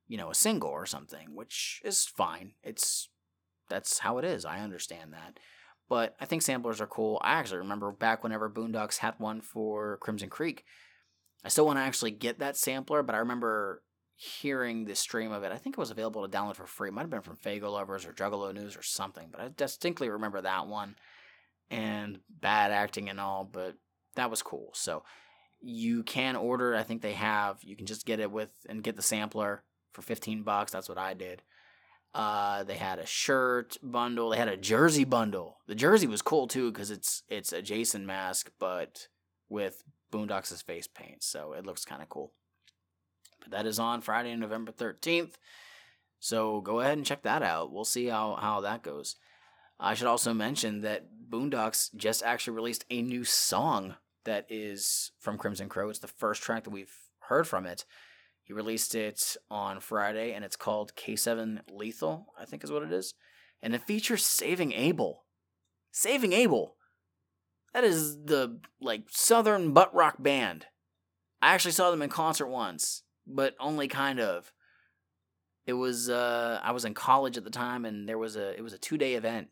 you 0.08 0.18
know, 0.18 0.30
a 0.30 0.36
single 0.36 0.70
or 0.70 0.86
something, 0.86 1.36
which 1.36 1.82
is 1.84 2.06
fine. 2.06 2.54
It's 2.64 3.10
that's 3.70 3.99
how 3.99 4.18
it 4.18 4.26
is. 4.26 4.45
I 4.45 4.60
understand 4.60 5.14
that. 5.14 5.39
But 5.89 6.16
I 6.20 6.26
think 6.26 6.41
samplers 6.41 6.82
are 6.82 6.88
cool. 6.88 7.20
I 7.24 7.34
actually 7.34 7.60
remember 7.60 7.91
back 7.91 8.24
whenever 8.24 8.49
Boondox 8.49 8.97
had 8.97 9.16
one 9.18 9.41
for 9.41 9.97
Krimson 10.01 10.30
Creek. 10.30 10.64
I 11.43 11.49
still 11.49 11.66
want 11.66 11.78
to 11.78 11.84
actually 11.84 12.12
get 12.12 12.39
that 12.39 12.56
sampler, 12.56 13.04
but 13.04 13.16
I 13.16 13.20
remember 13.20 13.84
hearing 14.16 14.86
the 14.86 14.95
stream 14.95 15.32
of 15.32 15.43
it. 15.43 15.51
I 15.51 15.58
think 15.58 15.76
it 15.76 15.80
was 15.80 15.91
available 15.91 16.26
to 16.26 16.38
download 16.38 16.56
for 16.56 16.66
free. 16.66 16.89
It 16.89 16.93
might 16.93 17.01
have 17.01 17.10
been 17.10 17.22
from 17.22 17.38
Faygo 17.38 17.72
Lovers 17.72 18.06
or 18.06 18.14
Juggalo 18.14 18.54
News 18.54 18.78
or 18.78 18.84
something, 18.84 19.28
but 19.32 19.41
I 19.41 19.49
distinctly 19.56 20.10
remember 20.10 20.41
that 20.41 20.68
one 20.68 20.95
and 21.70 22.20
bad 22.30 22.72
acting 22.72 23.10
and 23.10 23.20
all, 23.20 23.43
but 23.43 23.76
that 24.16 24.30
was 24.30 24.41
cool. 24.41 24.70
So 24.74 25.04
you 25.60 26.04
can 26.04 26.36
order, 26.36 26.76
I 26.76 26.84
think 26.84 27.01
they 27.01 27.14
have, 27.14 27.64
you 27.64 27.76
can 27.76 27.86
just 27.86 28.06
get 28.06 28.20
it 28.20 28.32
with 28.32 28.51
and 28.70 28.84
get 28.84 28.95
the 28.95 29.01
sampler 29.01 29.64
for 29.94 30.02
15 30.02 30.44
bucks. 30.44 30.72
That's 30.72 30.89
what 30.89 30.98
I 30.98 31.14
did. 31.14 31.44
Uh, 32.14 32.64
they 32.64 32.76
had 32.76 33.00
a 33.00 33.06
shirt 33.06 33.78
bundle. 33.82 34.30
They 34.30 34.38
had 34.38 34.48
a 34.48 34.58
jersey 34.58 35.04
bundle. 35.04 35.58
The 35.68 35.76
jersey 35.76 36.08
was 36.08 36.22
cool 36.22 36.48
too 36.48 36.72
because 36.72 36.91
it's 36.91 37.24
it's 37.28 37.52
a 37.52 37.62
Jason 37.62 38.06
mask, 38.06 38.52
but 38.60 39.08
with 39.50 39.84
Boondox' 40.12 40.64
face 40.64 40.88
paint, 40.88 41.24
so 41.24 41.54
it 41.54 41.66
looks 41.66 41.86
kind 41.86 42.04
of 42.04 42.10
cool. 42.10 42.32
But 43.39 43.52
that 43.52 43.66
is 43.66 43.80
on 43.80 44.02
Friday, 44.02 44.36
November 44.36 44.72
thirteenth. 44.72 45.39
So 46.20 46.62
go 46.62 46.80
ahead 46.82 46.98
and 46.98 47.06
check 47.06 47.24
that 47.24 47.41
out. 47.41 47.74
We'll 47.74 47.84
see 47.84 48.08
how 48.08 48.36
how 48.36 48.62
that 48.62 48.84
goes. 48.84 49.16
I 49.80 49.96
should 49.96 50.08
also 50.08 50.36
mention 50.36 50.82
that 50.82 51.08
Boondox 51.30 51.96
just 51.96 52.22
actually 52.22 52.56
released 52.56 52.86
a 52.91 53.02
new 53.02 53.24
song 53.24 53.96
that 54.24 54.46
is 54.50 55.12
from 55.20 55.38
Crimson 55.38 55.68
Crow. 55.68 55.89
It's 55.89 56.00
the 56.00 56.08
first 56.08 56.44
track 56.44 56.64
that 56.64 56.70
we've 56.70 56.94
heard 57.22 57.48
from 57.48 57.66
it. 57.66 57.86
He 58.44 58.54
released 58.54 58.94
it 58.94 59.38
on 59.50 59.80
Friday, 59.80 60.34
and 60.34 60.44
it's 60.44 60.58
called 60.58 60.96
K7 60.96 61.62
Lethal, 61.72 62.28
I 62.38 62.46
think 62.46 62.64
is 62.64 62.72
what 62.72 62.84
it 62.84 62.91
is. 62.91 63.14
And 63.62 63.74
it 63.74 63.88
features 63.88 64.26
Saving 64.26 64.74
Abel. 64.74 65.24
Saving 65.91 66.34
Abel. 66.34 66.76
That 67.74 67.84
is 67.84 68.18
the 68.26 68.60
like 68.82 69.06
southern 69.10 69.74
butt 69.74 69.94
rock 69.96 70.16
band. 70.20 70.66
I 71.41 71.54
actually 71.54 71.72
saw 71.72 71.89
them 71.89 72.02
in 72.02 72.10
concert 72.10 72.48
once, 72.48 73.04
but 73.26 73.56
only 73.60 73.88
kind 73.88 74.20
of. 74.20 74.52
It 75.66 75.74
was 75.74 76.10
uh 76.10 76.60
I 76.62 76.72
was 76.72 76.86
in 76.86 76.94
college 76.94 77.38
at 77.38 77.46
the 77.46 77.50
time 77.50 77.86
and 77.86 78.08
there 78.08 78.18
was 78.18 78.36
a 78.36 78.56
it 78.58 78.62
was 78.62 78.74
a 78.74 78.78
2-day 78.78 79.16
event 79.16 79.48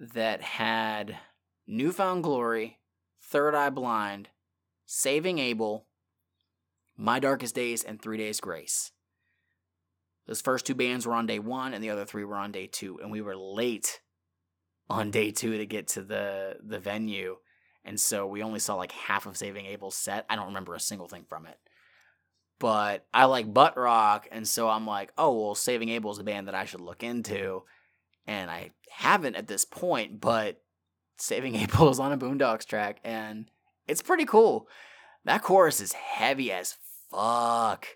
that 0.00 0.42
had 0.42 1.16
New 1.66 1.92
Found 1.92 2.24
Glory, 2.24 2.78
Third 3.22 3.54
Eye 3.54 3.70
Blind, 3.70 4.28
Saving 4.86 5.38
Abel, 5.38 5.87
My 7.00 7.20
Darkest 7.20 7.54
Days, 7.54 7.84
and 7.84 8.02
Three 8.02 8.18
Days 8.18 8.40
Grace. 8.40 8.90
Those 10.26 10.40
first 10.42 10.66
two 10.66 10.74
bands 10.74 11.06
were 11.06 11.14
on 11.14 11.26
day 11.26 11.38
one, 11.38 11.72
and 11.72 11.82
the 11.82 11.90
other 11.90 12.04
three 12.04 12.24
were 12.24 12.36
on 12.36 12.50
day 12.50 12.66
two, 12.66 12.98
and 13.00 13.10
we 13.10 13.22
were 13.22 13.36
late 13.36 14.00
on 14.90 15.12
day 15.12 15.30
two 15.30 15.56
to 15.56 15.64
get 15.64 15.86
to 15.88 16.02
the 16.02 16.56
the 16.60 16.80
venue, 16.80 17.36
and 17.84 18.00
so 18.00 18.26
we 18.26 18.42
only 18.42 18.58
saw 18.58 18.74
like 18.74 18.90
half 18.90 19.26
of 19.26 19.36
Saving 19.36 19.64
Abel's 19.64 19.94
set. 19.94 20.26
I 20.28 20.34
don't 20.34 20.48
remember 20.48 20.74
a 20.74 20.80
single 20.80 21.06
thing 21.06 21.24
from 21.28 21.46
it, 21.46 21.56
but 22.58 23.06
I 23.14 23.26
like 23.26 23.54
butt 23.54 23.76
rock, 23.78 24.26
and 24.32 24.46
so 24.46 24.68
I'm 24.68 24.86
like, 24.86 25.12
oh 25.16 25.40
well, 25.40 25.54
Saving 25.54 25.90
Abel 25.90 26.10
is 26.10 26.18
a 26.18 26.24
band 26.24 26.48
that 26.48 26.54
I 26.54 26.64
should 26.64 26.80
look 26.80 27.04
into, 27.04 27.62
and 28.26 28.50
I 28.50 28.72
haven't 28.90 29.36
at 29.36 29.46
this 29.46 29.64
point, 29.64 30.20
but 30.20 30.60
Saving 31.16 31.54
Abel 31.56 31.90
is 31.90 32.00
on 32.00 32.12
a 32.12 32.18
Boondox 32.18 32.66
track, 32.66 32.98
and 33.04 33.50
it's 33.86 34.02
pretty 34.02 34.24
cool. 34.24 34.66
That 35.24 35.42
chorus 35.42 35.80
is 35.80 35.92
heavy 35.92 36.50
as 36.52 36.76
fuck. 37.10 37.86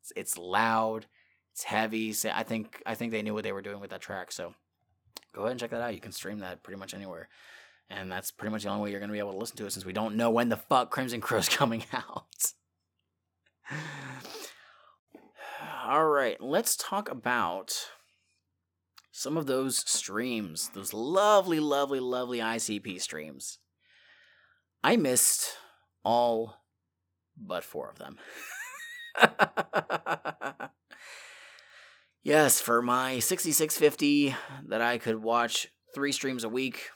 It's, 0.00 0.12
it's 0.16 0.38
loud. 0.38 1.06
It's 1.52 1.64
heavy. 1.64 2.12
So 2.12 2.30
I 2.34 2.42
think 2.42 2.82
I 2.84 2.94
think 2.94 3.12
they 3.12 3.22
knew 3.22 3.34
what 3.34 3.44
they 3.44 3.52
were 3.52 3.62
doing 3.62 3.80
with 3.80 3.90
that 3.90 4.00
track. 4.00 4.32
So 4.32 4.54
go 5.34 5.42
ahead 5.42 5.52
and 5.52 5.60
check 5.60 5.70
that 5.70 5.80
out. 5.80 5.94
You 5.94 6.00
can 6.00 6.12
stream 6.12 6.40
that 6.40 6.62
pretty 6.62 6.78
much 6.78 6.94
anywhere, 6.94 7.28
and 7.88 8.10
that's 8.10 8.30
pretty 8.30 8.52
much 8.52 8.64
the 8.64 8.70
only 8.70 8.82
way 8.82 8.90
you're 8.90 9.00
going 9.00 9.08
to 9.08 9.14
be 9.14 9.18
able 9.18 9.32
to 9.32 9.38
listen 9.38 9.56
to 9.58 9.66
it 9.66 9.72
since 9.72 9.84
we 9.84 9.92
don't 9.92 10.16
know 10.16 10.30
when 10.30 10.48
the 10.48 10.56
fuck 10.56 10.90
Crimson 10.90 11.20
Crow's 11.20 11.48
coming 11.56 11.84
out. 11.92 12.52
All 15.86 16.06
right, 16.06 16.40
let's 16.40 16.76
talk 16.76 17.10
about 17.10 17.74
some 19.12 19.36
of 19.36 19.46
those 19.46 19.78
streams, 19.88 20.70
those 20.74 20.92
lovely, 20.92 21.60
lovely, 21.60 22.00
lovely 22.00 22.38
ICP 22.38 23.00
streams. 23.00 23.58
I 24.82 24.96
missed 24.96 25.56
all 26.02 26.63
but 27.36 27.64
four 27.64 27.88
of 27.88 27.98
them. 27.98 28.18
yes, 32.22 32.60
for 32.60 32.82
my 32.82 33.18
6650 33.18 34.34
that 34.68 34.80
I 34.80 34.98
could 34.98 35.22
watch 35.22 35.68
three 35.94 36.12
streams 36.12 36.44
a 36.44 36.48
week 36.48 36.90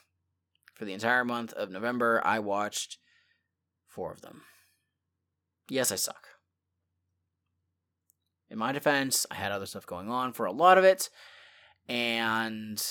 for 0.75 0.85
the 0.85 0.93
entire 0.93 1.25
month 1.25 1.53
of 1.53 1.71
November, 1.71 2.21
I 2.23 2.39
watched 2.39 2.97
four 3.87 4.11
of 4.11 4.21
them. 4.21 4.43
Yes, 5.69 5.91
I 5.91 5.95
suck. 5.95 6.27
In 8.49 8.57
my 8.57 8.71
defense, 8.71 9.25
I 9.29 9.35
had 9.35 9.51
other 9.51 9.67
stuff 9.67 9.85
going 9.85 10.09
on 10.09 10.33
for 10.33 10.45
a 10.45 10.51
lot 10.51 10.77
of 10.77 10.83
it 10.83 11.09
and 11.89 12.81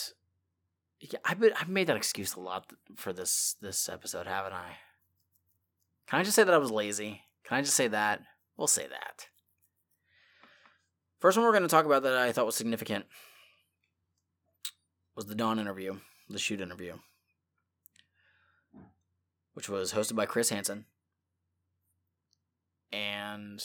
yeah, 1.00 1.20
I've 1.24 1.38
been, 1.38 1.52
I've 1.58 1.68
made 1.68 1.86
that 1.86 1.96
excuse 1.96 2.34
a 2.34 2.40
lot 2.40 2.66
for 2.96 3.12
this 3.12 3.54
this 3.62 3.88
episode, 3.88 4.26
haven't 4.26 4.52
I? 4.52 4.78
Can 6.08 6.18
I 6.18 6.22
just 6.24 6.34
say 6.34 6.42
that 6.42 6.54
I 6.54 6.58
was 6.58 6.72
lazy? 6.72 7.22
Can 7.48 7.58
I 7.58 7.62
just 7.62 7.76
say 7.76 7.88
that? 7.88 8.20
We'll 8.56 8.66
say 8.66 8.86
that. 8.86 9.28
First 11.18 11.38
one 11.38 11.46
we're 11.46 11.52
going 11.52 11.62
to 11.62 11.68
talk 11.68 11.86
about 11.86 12.02
that 12.02 12.16
I 12.16 12.30
thought 12.30 12.46
was 12.46 12.56
significant 12.56 13.06
was 15.16 15.26
the 15.26 15.34
Dawn 15.34 15.58
interview, 15.58 15.96
the 16.28 16.38
shoot 16.38 16.60
interview, 16.60 16.94
which 19.54 19.68
was 19.68 19.94
hosted 19.94 20.14
by 20.14 20.26
Chris 20.26 20.50
Hansen 20.50 20.84
and 22.92 23.64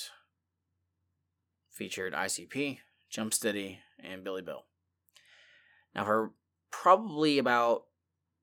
featured 1.70 2.14
ICP, 2.14 2.80
Jumpsteady, 3.12 3.78
and 4.00 4.24
Billy 4.24 4.42
Bill. 4.42 4.64
Now, 5.94 6.06
for 6.06 6.32
probably 6.72 7.38
about 7.38 7.84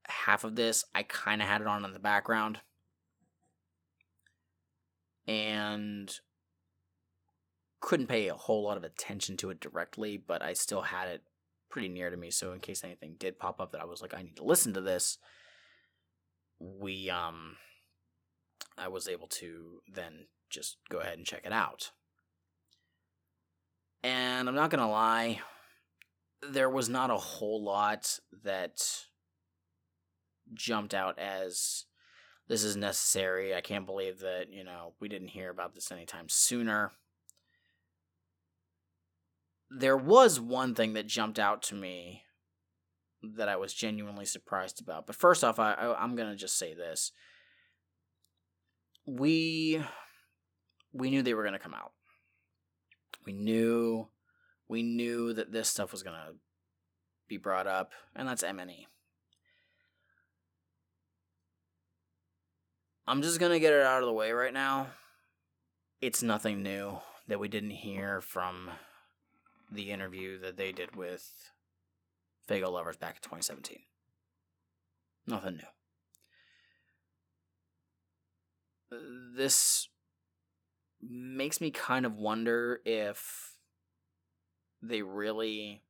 half 0.06 0.44
of 0.44 0.54
this, 0.54 0.84
I 0.94 1.02
kind 1.02 1.42
of 1.42 1.48
had 1.48 1.62
it 1.62 1.66
on 1.66 1.84
in 1.84 1.92
the 1.92 1.98
background. 1.98 2.60
And 5.30 6.12
couldn't 7.80 8.08
pay 8.08 8.26
a 8.26 8.34
whole 8.34 8.64
lot 8.64 8.76
of 8.76 8.82
attention 8.82 9.36
to 9.38 9.50
it 9.50 9.60
directly, 9.60 10.16
but 10.16 10.42
I 10.42 10.54
still 10.54 10.82
had 10.82 11.08
it 11.08 11.22
pretty 11.70 11.88
near 11.88 12.10
to 12.10 12.16
me. 12.16 12.32
So, 12.32 12.52
in 12.52 12.58
case 12.58 12.82
anything 12.82 13.14
did 13.16 13.38
pop 13.38 13.60
up 13.60 13.70
that 13.70 13.80
I 13.80 13.84
was 13.84 14.02
like, 14.02 14.12
I 14.12 14.22
need 14.22 14.36
to 14.36 14.44
listen 14.44 14.74
to 14.74 14.80
this, 14.80 15.18
we, 16.58 17.08
um, 17.08 17.56
I 18.76 18.88
was 18.88 19.06
able 19.06 19.28
to 19.28 19.82
then 19.92 20.26
just 20.50 20.78
go 20.88 20.98
ahead 20.98 21.16
and 21.16 21.26
check 21.26 21.42
it 21.44 21.52
out. 21.52 21.92
And 24.02 24.48
I'm 24.48 24.54
not 24.56 24.70
to 24.72 24.86
lie, 24.86 25.40
there 26.42 26.70
was 26.70 26.88
not 26.88 27.10
a 27.10 27.16
whole 27.16 27.62
lot 27.62 28.18
that 28.42 28.80
jumped 30.54 30.94
out 30.94 31.18
as 31.18 31.84
this 32.50 32.64
is 32.64 32.74
necessary. 32.74 33.54
I 33.54 33.60
can't 33.60 33.86
believe 33.86 34.18
that, 34.18 34.52
you 34.52 34.64
know, 34.64 34.94
we 34.98 35.08
didn't 35.08 35.28
hear 35.28 35.50
about 35.50 35.72
this 35.72 35.92
anytime 35.92 36.28
sooner. 36.28 36.90
There 39.70 39.96
was 39.96 40.40
one 40.40 40.74
thing 40.74 40.94
that 40.94 41.06
jumped 41.06 41.38
out 41.38 41.62
to 41.64 41.76
me 41.76 42.24
that 43.22 43.48
I 43.48 43.54
was 43.54 43.72
genuinely 43.72 44.24
surprised 44.24 44.80
about. 44.80 45.06
But 45.06 45.14
first 45.14 45.44
off, 45.44 45.60
I, 45.60 45.74
I 45.74 46.02
I'm 46.02 46.16
going 46.16 46.28
to 46.28 46.34
just 46.34 46.58
say 46.58 46.74
this. 46.74 47.12
We 49.06 49.80
we 50.92 51.10
knew 51.10 51.22
they 51.22 51.34
were 51.34 51.44
to 51.52 51.60
come 51.60 51.74
out. 51.74 51.92
We 53.24 53.32
knew 53.32 54.08
we 54.66 54.82
knew 54.82 55.32
that 55.34 55.52
this 55.52 55.68
stuff 55.68 55.92
was 55.92 56.02
to 56.16 56.34
be 57.28 57.36
brought 57.36 57.68
up, 57.68 57.92
and 58.16 58.26
that's 58.26 58.42
MNE. 58.42 58.86
I'm 63.10 63.22
just 63.22 63.40
going 63.40 63.50
to 63.50 63.58
get 63.58 63.72
it 63.72 63.82
out 63.82 64.04
of 64.04 64.06
the 64.06 64.12
way 64.12 64.30
right 64.30 64.54
now. 64.54 64.86
It's 66.00 66.22
nothing 66.22 66.62
new 66.62 67.00
that 67.26 67.40
we 67.40 67.48
didn't 67.48 67.70
hear 67.70 68.20
from 68.20 68.70
the 69.68 69.90
interview 69.90 70.38
that 70.38 70.56
they 70.56 70.70
did 70.70 70.94
with 70.94 71.28
Faygo 72.48 72.70
Lovers 72.70 72.96
back 72.96 73.16
in 73.16 73.22
2017. 73.22 73.80
Nothing 75.26 75.60
new. 78.92 78.96
This 79.36 79.88
makes 81.02 81.60
me 81.60 81.72
kind 81.72 82.06
of 82.06 82.14
wonder 82.14 82.80
if 82.84 83.56
they 84.80 85.02
really 85.02 85.82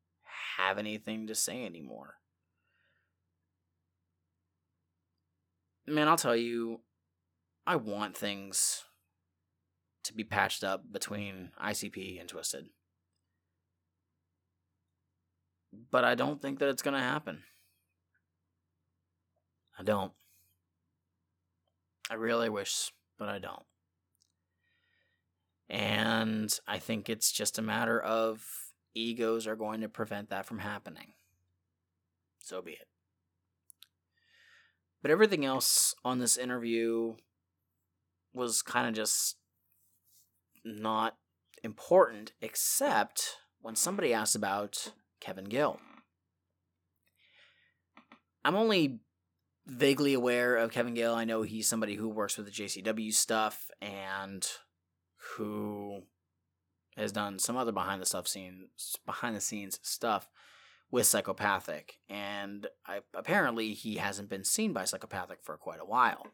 have 0.56 0.78
anything 0.78 1.26
to 1.26 1.34
say 1.34 1.66
anymore. 1.66 2.14
Man, 5.86 6.08
I'll 6.08 6.16
tell 6.16 6.34
you, 6.34 6.80
I 7.66 7.76
want 7.76 8.16
things 8.16 8.84
to 10.04 10.14
be 10.14 10.24
patched 10.24 10.64
up 10.64 10.90
between 10.90 11.50
ICP 11.62 12.20
and 12.20 12.28
Twiztid. 12.28 12.66
But 15.90 16.04
I 16.04 16.14
don't 16.14 16.42
think 16.42 16.58
that 16.58 16.68
it's 16.68 16.82
going 16.82 16.94
to 16.94 17.00
happen. 17.00 17.44
I 19.78 19.82
don't. 19.82 20.12
I 22.10 22.14
really 22.14 22.48
wish, 22.48 22.92
but 23.18 23.28
I 23.28 23.38
don't. 23.38 23.62
And 25.68 26.52
I 26.66 26.78
think 26.78 27.08
it's 27.08 27.30
just 27.30 27.58
a 27.58 27.62
matter 27.62 28.00
of 28.00 28.44
egos 28.94 29.46
are 29.46 29.54
going 29.54 29.82
to 29.82 29.88
prevent 29.88 30.30
that 30.30 30.44
from 30.44 30.58
happening. 30.58 31.12
So 32.40 32.60
be 32.60 32.72
it. 32.72 32.88
But 35.02 35.12
everything 35.12 35.44
else 35.44 35.94
on 36.04 36.18
this 36.18 36.36
interview 36.36 37.14
was 38.32 38.62
kind 38.62 38.88
of 38.88 38.94
just 38.94 39.36
not 40.64 41.16
important, 41.62 42.32
except 42.40 43.36
when 43.60 43.76
somebody 43.76 44.12
asked 44.12 44.34
about 44.34 44.92
Kevin 45.20 45.44
Gill. 45.44 45.80
I'm 48.44 48.56
only 48.56 49.00
vaguely 49.66 50.14
aware 50.14 50.56
of 50.56 50.72
Kevin 50.72 50.94
Gill. 50.94 51.14
I 51.14 51.24
know 51.24 51.42
he's 51.42 51.68
somebody 51.68 51.94
who 51.94 52.08
works 52.08 52.36
with 52.36 52.46
the 52.46 52.52
JCW 52.52 53.12
stuff 53.12 53.70
and 53.80 54.46
who 55.36 56.02
has 56.96 57.12
done 57.12 57.38
some 57.38 57.56
other 57.56 57.72
behind 57.72 58.00
the 58.00 58.06
stuff 58.06 58.26
scene 58.26 58.68
behind 59.06 59.36
the 59.36 59.40
scenes 59.40 59.78
stuff 59.82 60.28
with 60.90 61.06
psychopathic, 61.06 61.98
and 62.08 62.66
I, 62.84 63.00
apparently 63.14 63.74
he 63.74 63.96
hasn't 63.96 64.28
been 64.28 64.44
seen 64.44 64.72
by 64.72 64.84
psychopathic 64.84 65.38
for 65.42 65.56
quite 65.56 65.80
a 65.80 65.84
while. 65.84 66.26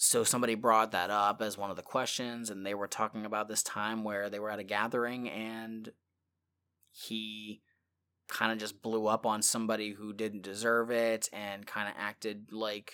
So 0.00 0.22
somebody 0.22 0.54
brought 0.54 0.92
that 0.92 1.10
up 1.10 1.42
as 1.42 1.58
one 1.58 1.70
of 1.70 1.76
the 1.76 1.82
questions, 1.82 2.50
and 2.50 2.64
they 2.64 2.72
were 2.72 2.86
talking 2.86 3.26
about 3.26 3.48
this 3.48 3.64
time 3.64 4.04
where 4.04 4.30
they 4.30 4.38
were 4.38 4.50
at 4.50 4.60
a 4.60 4.64
gathering 4.64 5.28
and 5.28 5.90
he 6.92 7.60
kind 8.28 8.52
of 8.52 8.58
just 8.58 8.80
blew 8.80 9.08
up 9.08 9.26
on 9.26 9.42
somebody 9.42 9.92
who 9.92 10.12
didn't 10.12 10.42
deserve 10.42 10.92
it 10.92 11.28
and 11.32 11.66
kind 11.66 11.88
of 11.88 11.94
acted 11.98 12.52
like 12.52 12.92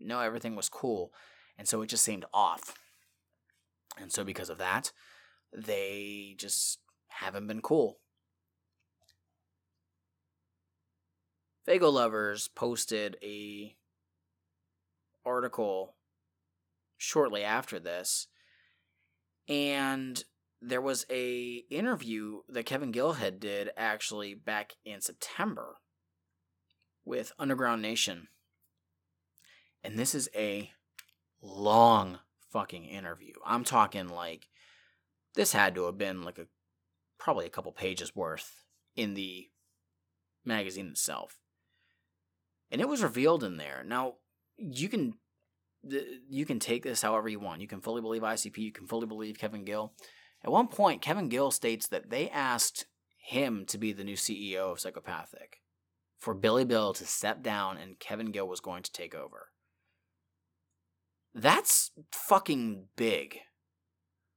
no 0.00 0.18
everything 0.20 0.56
was 0.56 0.68
cool. 0.68 1.12
And 1.56 1.68
so 1.68 1.82
it 1.82 1.86
just 1.86 2.04
seemed 2.04 2.24
off. 2.34 2.74
And 4.00 4.12
so 4.12 4.24
because 4.24 4.50
of 4.50 4.58
that 4.58 4.90
they 5.52 6.34
just 6.36 6.80
haven't 7.08 7.46
been 7.46 7.62
cool. 7.62 7.98
Faygo 11.66 11.92
lovers 11.92 12.48
posted 12.48 13.16
a 13.22 13.76
article 15.24 15.94
shortly 16.98 17.42
after 17.42 17.78
this 17.80 18.26
and 19.48 20.22
there 20.60 20.80
was 20.80 21.06
a 21.10 21.64
interview 21.70 22.40
that 22.48 22.66
Kevin 22.66 22.92
Gilhead 22.92 23.40
did 23.40 23.70
actually 23.76 24.34
back 24.34 24.72
in 24.84 25.00
September 25.00 25.76
with 27.04 27.32
Underground 27.38 27.80
Nation. 27.80 28.28
And 29.84 29.98
this 29.98 30.14
is 30.14 30.28
a 30.34 30.72
long 31.40 32.18
fucking 32.50 32.84
interview. 32.84 33.34
I'm 33.46 33.64
talking 33.64 34.08
like 34.08 34.48
this 35.34 35.52
had 35.52 35.74
to 35.76 35.86
have 35.86 35.96
been 35.96 36.22
like 36.22 36.38
a 36.38 36.46
probably 37.18 37.46
a 37.46 37.50
couple 37.50 37.72
pages 37.72 38.14
worth 38.14 38.64
in 38.96 39.14
the 39.14 39.48
magazine 40.44 40.88
itself. 40.88 41.38
And 42.70 42.80
it 42.80 42.88
was 42.88 43.02
revealed 43.02 43.44
in 43.44 43.56
there. 43.56 43.84
Now, 43.86 44.14
you 44.56 44.88
can 44.88 45.14
you 45.82 46.44
can 46.44 46.58
take 46.58 46.82
this 46.82 47.02
however 47.02 47.28
you 47.28 47.40
want. 47.40 47.60
You 47.60 47.68
can 47.68 47.80
fully 47.80 48.00
believe 48.00 48.22
ICP, 48.22 48.58
you 48.58 48.72
can 48.72 48.86
fully 48.86 49.06
believe 49.06 49.38
Kevin 49.38 49.64
Gill. 49.64 49.92
At 50.44 50.52
one 50.52 50.68
point, 50.68 51.02
Kevin 51.02 51.28
Gill 51.28 51.50
states 51.50 51.88
that 51.88 52.10
they 52.10 52.28
asked 52.30 52.86
him 53.18 53.64
to 53.66 53.78
be 53.78 53.92
the 53.92 54.04
new 54.04 54.16
CEO 54.16 54.72
of 54.72 54.80
Psychopathic 54.80 55.60
for 56.18 56.34
Billy 56.34 56.64
Bill 56.64 56.92
to 56.94 57.06
step 57.06 57.42
down 57.42 57.76
and 57.76 57.98
Kevin 57.98 58.32
Gill 58.32 58.48
was 58.48 58.60
going 58.60 58.82
to 58.82 58.92
take 58.92 59.14
over. 59.14 59.48
That's 61.34 61.92
fucking 62.12 62.86
big. 62.96 63.38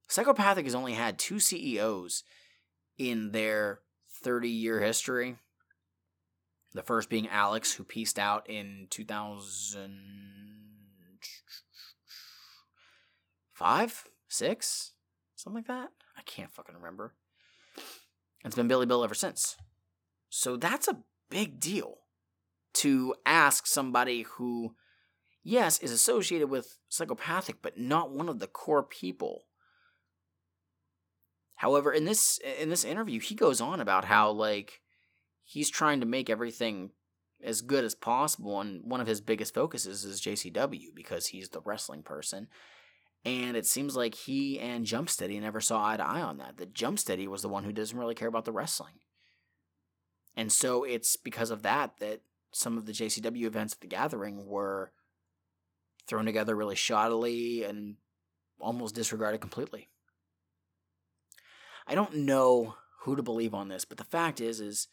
Psychopathic 0.07 0.65
has 0.65 0.75
only 0.75 0.93
had 0.93 1.17
two 1.17 1.39
CEOs 1.39 2.23
in 2.97 3.31
their 3.31 3.79
30 4.23 4.49
year 4.49 4.81
history. 4.81 5.37
The 6.73 6.83
first 6.83 7.09
being 7.09 7.27
Alex, 7.27 7.73
who 7.73 7.83
pieced 7.83 8.19
out 8.19 8.49
in 8.49 8.87
2005, 13.61 14.05
6, 14.27 14.91
something 15.35 15.57
like 15.57 15.67
that. 15.67 15.89
I 16.17 16.21
can't 16.23 16.51
fucking 16.51 16.75
remember. 16.75 17.13
It's 18.43 18.55
been 18.55 18.67
Billy 18.67 18.87
Bill 18.87 19.03
ever 19.03 19.13
since. 19.13 19.55
So 20.29 20.57
that's 20.57 20.87
a 20.87 21.03
big 21.29 21.59
deal 21.59 21.99
to 22.75 23.13
ask 23.23 23.67
somebody 23.67 24.23
who, 24.23 24.75
yes, 25.43 25.77
is 25.79 25.91
associated 25.91 26.49
with 26.49 26.79
psychopathic, 26.89 27.57
but 27.61 27.77
not 27.77 28.11
one 28.11 28.29
of 28.29 28.39
the 28.39 28.47
core 28.47 28.83
people. 28.83 29.43
However, 31.55 31.93
in 31.93 32.05
this 32.05 32.39
in 32.59 32.69
this 32.69 32.83
interview, 32.83 33.19
he 33.19 33.35
goes 33.35 33.61
on 33.61 33.79
about 33.79 34.05
how 34.05 34.31
like 34.31 34.81
he's 35.43 35.69
trying 35.69 35.99
to 35.99 36.07
make 36.07 36.27
everything 36.27 36.89
as 37.43 37.61
good 37.61 37.83
as 37.83 37.93
possible, 37.93 38.59
and 38.59 38.83
one 38.83 39.01
of 39.01 39.05
his 39.05 39.21
biggest 39.21 39.53
focuses 39.53 40.03
is 40.03 40.21
JCW 40.21 40.95
because 40.95 41.27
he's 41.27 41.49
the 41.49 41.61
wrestling 41.61 42.01
person, 42.01 42.47
and 43.23 43.55
it 43.55 43.65
seems 43.65 43.95
like 43.95 44.15
he 44.15 44.59
and 44.59 44.85
Jumpsteady 44.85 45.39
never 45.39 45.61
saw 45.61 45.85
eye 45.85 45.97
to 45.97 46.05
eye 46.05 46.21
on 46.21 46.37
that. 46.37 46.57
That 46.57 46.73
Jumpsteady 46.73 47.27
was 47.27 47.41
the 47.41 47.49
one 47.49 47.63
who 47.63 47.71
doesn't 47.71 47.97
really 47.97 48.15
care 48.15 48.27
about 48.27 48.45
the 48.45 48.51
wrestling. 48.51 48.95
And 50.35 50.51
so 50.51 50.83
it's 50.83 51.17
because 51.17 51.51
of 51.51 51.61
that 51.61 51.99
that 51.99 52.21
some 52.51 52.77
of 52.77 52.85
the 52.85 52.93
JCW 52.93 53.43
events 53.43 53.73
at 53.73 53.81
the 53.81 53.87
gathering 53.87 54.47
were 54.47 54.91
thrown 56.07 56.25
together 56.25 56.55
really 56.55 56.75
shoddily 56.75 57.67
and 57.67 57.95
almost 58.59 58.95
disregarded 58.95 59.39
completely. 59.39 59.89
I 61.87 61.95
don't 61.95 62.15
know 62.15 62.75
who 63.01 63.15
to 63.15 63.23
believe 63.23 63.53
on 63.53 63.67
this, 63.67 63.85
but 63.85 63.97
the 63.97 64.03
fact 64.03 64.41
is 64.41 64.59
is 64.59 64.87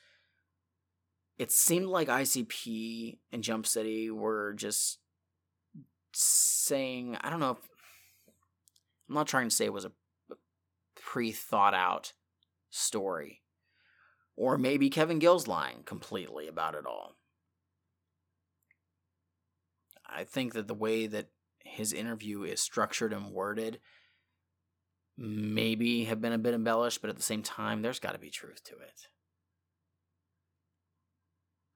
it 1.39 1.51
seemed 1.53 1.87
like 1.87 2.09
ICP 2.09 3.19
and 3.33 3.45
Jumpsteady 3.45 4.11
were 4.11 4.55
just 4.55 4.99
saying, 6.13 7.17
I 7.21 7.31
don't 7.31 7.41
know 7.41 7.53
if 7.53 7.59
I'm 9.09 9.15
not 9.15 9.27
trying 9.27 9.49
to 9.49 9.55
say 9.55 9.65
it 9.65 9.73
was 9.73 9.85
a 9.85 9.93
pre 10.95 11.33
thought 11.33 11.75
out 11.75 12.13
story. 12.71 13.43
Or 14.37 14.59
maybe 14.59 14.91
Kevin 14.91 15.19
Gill's 15.19 15.49
lying 15.49 15.83
completely 15.85 16.47
about 16.47 16.75
it 16.75 16.87
all. 16.87 17.17
I 20.07 20.25
think 20.25 20.55
that 20.55 20.69
the 20.69 20.75
way 20.75 21.07
that 21.07 21.31
his 21.59 21.93
interview 21.93 22.43
is 22.43 22.61
structured 22.61 23.13
and 23.13 23.33
worded 23.33 23.81
maybe 25.17 26.05
have 26.05 26.21
been 26.21 26.33
a 26.33 26.39
bit 26.39 26.55
embellished, 26.55 27.01
but 27.01 27.11
at 27.11 27.17
the 27.17 27.23
same 27.23 27.43
time, 27.43 27.83
there's 27.83 27.99
got 27.99 28.13
to 28.13 28.19
be 28.19 28.31
truth 28.31 28.63
to 28.65 28.75
it. 28.75 29.09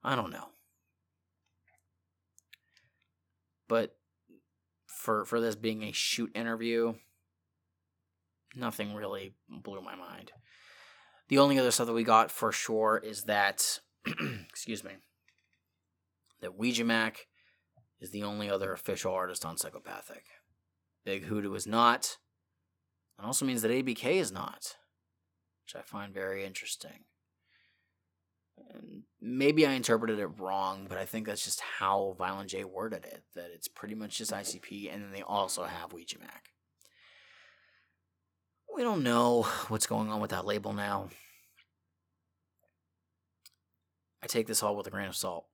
I 0.03 0.15
don't 0.15 0.31
know. 0.31 0.47
But 3.67 3.95
for 4.85 5.25
for 5.25 5.41
this 5.41 5.55
being 5.55 5.83
a 5.83 5.91
shoot 5.91 6.31
interview, 6.35 6.93
nothing 8.55 8.93
really 8.93 9.33
blew 9.49 9.81
my 9.81 9.95
mind. 9.95 10.31
The 11.29 11.39
only 11.39 11.57
other 11.57 11.71
stuff 11.71 11.87
that 11.87 11.93
we 11.93 12.03
got 12.03 12.31
for 12.31 12.51
sure 12.51 13.01
is 13.03 13.23
that, 13.23 13.79
excuse 14.49 14.83
me, 14.83 14.91
that 16.41 16.57
Ouija 16.57 16.83
Mac 16.83 17.27
is 17.99 18.11
the 18.11 18.23
only 18.23 18.49
other 18.49 18.73
official 18.73 19.13
artist 19.13 19.45
on 19.45 19.57
Psychopathic. 19.57 20.25
Big 21.05 21.25
Hoodoo 21.25 21.53
is 21.53 21.65
not. 21.65 22.17
It 23.19 23.25
also 23.25 23.45
means 23.45 23.61
that 23.61 23.71
ABK 23.71 24.15
is 24.15 24.31
not, 24.31 24.75
which 25.65 25.75
I 25.75 25.81
find 25.81 26.13
very 26.13 26.45
interesting. 26.45 27.05
Maybe 29.21 29.65
I 29.65 29.71
interpreted 29.73 30.19
it 30.19 30.39
wrong, 30.39 30.85
but 30.87 30.97
I 30.97 31.05
think 31.05 31.25
that's 31.25 31.43
just 31.43 31.61
how 31.61 32.15
Violent 32.17 32.49
J 32.49 32.63
worded 32.63 33.05
it. 33.05 33.23
That 33.35 33.51
it's 33.53 33.67
pretty 33.67 33.95
much 33.95 34.17
just 34.17 34.31
ICP, 34.31 34.93
and 34.93 35.03
then 35.03 35.11
they 35.11 35.21
also 35.21 35.63
have 35.63 35.93
Ouija 35.93 36.19
Mac. 36.19 36.52
We 38.75 38.81
don't 38.81 39.03
know 39.03 39.43
what's 39.67 39.87
going 39.87 40.09
on 40.09 40.19
with 40.19 40.31
that 40.31 40.45
label 40.45 40.73
now. 40.73 41.09
I 44.21 44.27
take 44.27 44.47
this 44.47 44.63
all 44.63 44.75
with 44.75 44.87
a 44.87 44.89
grain 44.89 45.07
of 45.07 45.15
salt. 45.15 45.45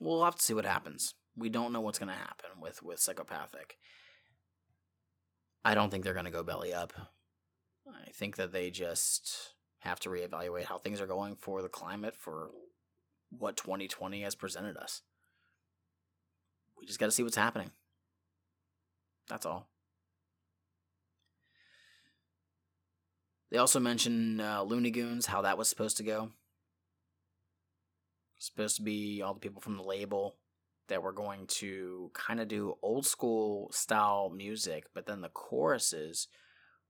We'll 0.00 0.24
have 0.24 0.36
to 0.36 0.42
see 0.42 0.54
what 0.54 0.64
happens. 0.64 1.14
We 1.36 1.48
don't 1.48 1.72
know 1.72 1.80
what's 1.80 1.98
going 1.98 2.08
to 2.08 2.14
happen 2.14 2.50
with, 2.60 2.82
with 2.82 2.98
Psychopathic. 2.98 3.76
I 5.64 5.74
don't 5.74 5.90
think 5.90 6.04
they're 6.04 6.14
going 6.14 6.24
to 6.24 6.30
go 6.30 6.42
belly 6.42 6.72
up. 6.72 6.92
I 7.86 8.10
think 8.12 8.36
that 8.36 8.52
they 8.52 8.70
just 8.70 9.54
have 9.80 10.00
to 10.00 10.08
reevaluate 10.08 10.64
how 10.64 10.78
things 10.78 11.00
are 11.00 11.06
going 11.06 11.36
for 11.36 11.62
the 11.62 11.68
climate 11.68 12.16
for 12.16 12.50
what 13.30 13.56
2020 13.56 14.22
has 14.22 14.34
presented 14.34 14.76
us. 14.76 15.02
We 16.78 16.86
just 16.86 16.98
got 16.98 17.06
to 17.06 17.12
see 17.12 17.22
what's 17.22 17.36
happening. 17.36 17.70
That's 19.28 19.46
all. 19.46 19.69
They 23.50 23.58
also 23.58 23.80
mentioned 23.80 24.40
uh, 24.40 24.62
Looney 24.62 24.90
Goons, 24.90 25.26
how 25.26 25.42
that 25.42 25.58
was 25.58 25.68
supposed 25.68 25.96
to 25.96 26.04
go. 26.04 26.30
Supposed 28.38 28.76
to 28.76 28.82
be 28.82 29.20
all 29.22 29.34
the 29.34 29.40
people 29.40 29.60
from 29.60 29.76
the 29.76 29.82
label 29.82 30.36
that 30.88 31.02
were 31.02 31.12
going 31.12 31.46
to 31.46 32.10
kind 32.14 32.40
of 32.40 32.48
do 32.48 32.76
old 32.82 33.06
school 33.06 33.70
style 33.72 34.30
music, 34.30 34.86
but 34.94 35.06
then 35.06 35.20
the 35.20 35.28
choruses 35.28 36.28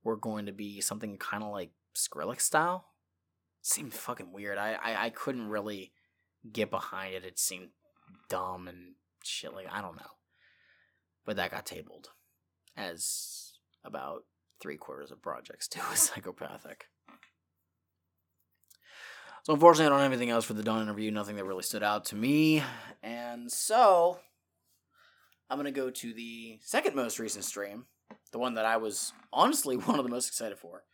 were 0.03 0.17
going 0.17 0.47
to 0.47 0.53
be 0.53 0.81
something 0.81 1.17
kind 1.19 1.43
of 1.43 1.51
like 1.51 1.71
Skrillex 1.95 2.43
style. 2.43 2.87
Seemed 3.63 3.93
fucking 3.93 4.33
weird. 4.33 4.59
I, 4.59 4.73
I 4.83 5.05
I 5.07 5.11
couldn't 5.11 5.49
really 5.49 5.93
get 6.51 6.71
behind 6.71 7.15
it. 7.15 7.25
It 7.25 7.39
seemed 7.39 7.69
dumb 8.31 8.69
and 8.69 8.95
shit. 9.23 9.53
Like 9.53 9.67
I 9.71 9.83
don't 9.83 9.97
know, 9.97 10.13
but 11.27 11.37
that 11.37 11.51
got 11.51 11.67
tabled 11.67 12.09
as 12.77 13.53
about 13.85 14.25
three 14.61 14.77
quarters 14.77 15.11
of 15.11 15.23
projects 15.23 15.69
too 15.69 15.81
is 15.93 16.01
psychopathic. 16.01 16.87
So 19.43 19.55
unfortunately, 19.55 19.87
I 19.87 19.89
don't 19.89 20.01
have 20.01 20.13
anything 20.13 20.31
else 20.31 20.45
for 20.45 20.53
the 20.53 20.63
Dawn 20.63 20.83
interview. 20.83 21.11
Nothing 21.11 21.37
that 21.37 21.45
really 21.45 21.63
stood 21.63 21.83
out 21.83 22.05
to 22.07 22.17
me, 22.17 22.63
and 23.03 23.51
so 23.51 24.19
I'm 25.49 25.59
gonna 25.59 25.73
go 25.73 25.91
to 25.91 26.15
the 26.15 26.59
second 26.63 26.95
most 26.95 27.19
recent 27.19 27.45
stream, 27.45 27.87
the 28.33 28.39
one 28.39 28.55
that 28.55 28.67
I 28.67 28.77
was 28.77 29.13
honestly 29.33 29.77
one 29.79 29.99
of 29.99 30.05
the 30.05 30.11
most 30.11 30.29
excited 30.29 30.59
for. 30.59 30.85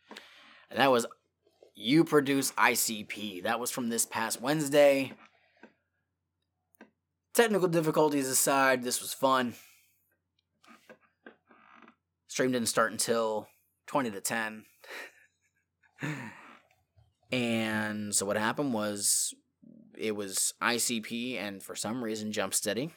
And 0.69 0.79
that 0.79 0.91
was 0.91 1.05
You 1.75 2.03
Produce 2.03 2.51
ICP. 2.53 3.43
That 3.43 3.59
was 3.59 3.69
from 3.69 3.89
this 3.89 4.05
past 4.05 4.41
Wednesday. 4.41 5.13
Technical 7.33 7.67
difficulties 7.67 8.27
aside, 8.27 8.81
this 8.81 8.99
was 9.01 9.13
fun. 9.13 9.53
Stream 12.27 12.51
didn't 12.51 12.67
start 12.67 12.91
until 12.91 13.47
20 13.87 14.11
to 14.11 14.21
10. 14.21 14.65
and 17.31 18.13
so 18.13 18.25
what 18.25 18.37
happened 18.37 18.73
was 18.73 19.33
it 19.97 20.15
was 20.15 20.53
ICP 20.61 21.39
and 21.39 21.63
for 21.63 21.75
some 21.75 22.03
reason 22.03 22.31
Jump 22.31 22.53
Steady 22.53 22.93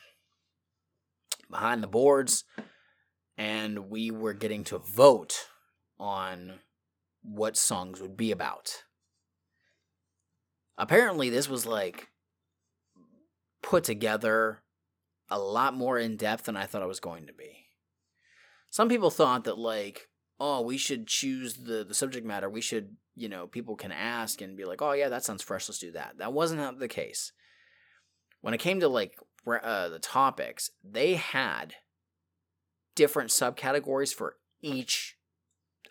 behind 1.51 1.83
the 1.83 1.89
boards 1.89 2.45
and 3.39 3.91
we 3.91 4.11
were 4.11 4.35
getting 4.35 4.65
to 4.65 4.79
vote 4.79 5.47
on 5.99 6.61
what 7.23 7.57
songs 7.57 8.01
would 8.01 8.17
be 8.17 8.33
about. 8.33 8.85
Apparently 10.77 11.31
this 11.31 11.49
was 11.49 11.65
like 11.65 12.09
put 13.63 13.85
together 13.85 14.63
a 15.31 15.39
lot 15.39 15.75
more 15.75 15.99
in 15.99 16.17
depth 16.17 16.45
than 16.45 16.57
I 16.57 16.67
thought 16.67 16.83
it 16.83 16.89
was 16.89 17.01
going 17.01 17.27
to 17.27 17.33
be. 17.33 17.67
Some 18.69 18.89
people 18.89 19.11
thought 19.11 19.45
that 19.45 19.59
like, 19.59 20.09
oh, 20.41 20.63
we 20.63 20.79
should 20.79 21.07
choose 21.07 21.55
the 21.59 21.85
the 21.85 21.95
subject 21.95 22.27
matter. 22.27 22.49
We 22.49 22.63
should, 22.63 22.97
you 23.15 23.29
know, 23.29 23.47
people 23.47 23.77
can 23.77 23.93
ask 23.93 24.41
and 24.41 24.57
be 24.57 24.65
like, 24.65 24.81
oh 24.83 24.93
yeah, 24.93 25.11
that 25.11 25.25
sounds 25.25 25.43
fresh. 25.43 25.69
Let's 25.69 25.79
do 25.79 25.93
that. 25.93 26.15
That 26.19 26.33
wasn't 26.33 26.81
the 26.81 26.89
case. 26.89 27.33
When 28.41 28.55
it 28.55 28.59
came 28.59 28.81
to 28.81 28.89
like 28.89 29.17
uh, 29.47 29.91
the 29.91 29.99
topics, 29.99 30.71
they 30.83 31.15
had 31.15 31.75
different 32.95 33.31
subcategories 33.31 34.15
for 34.15 34.37
each 34.63 35.17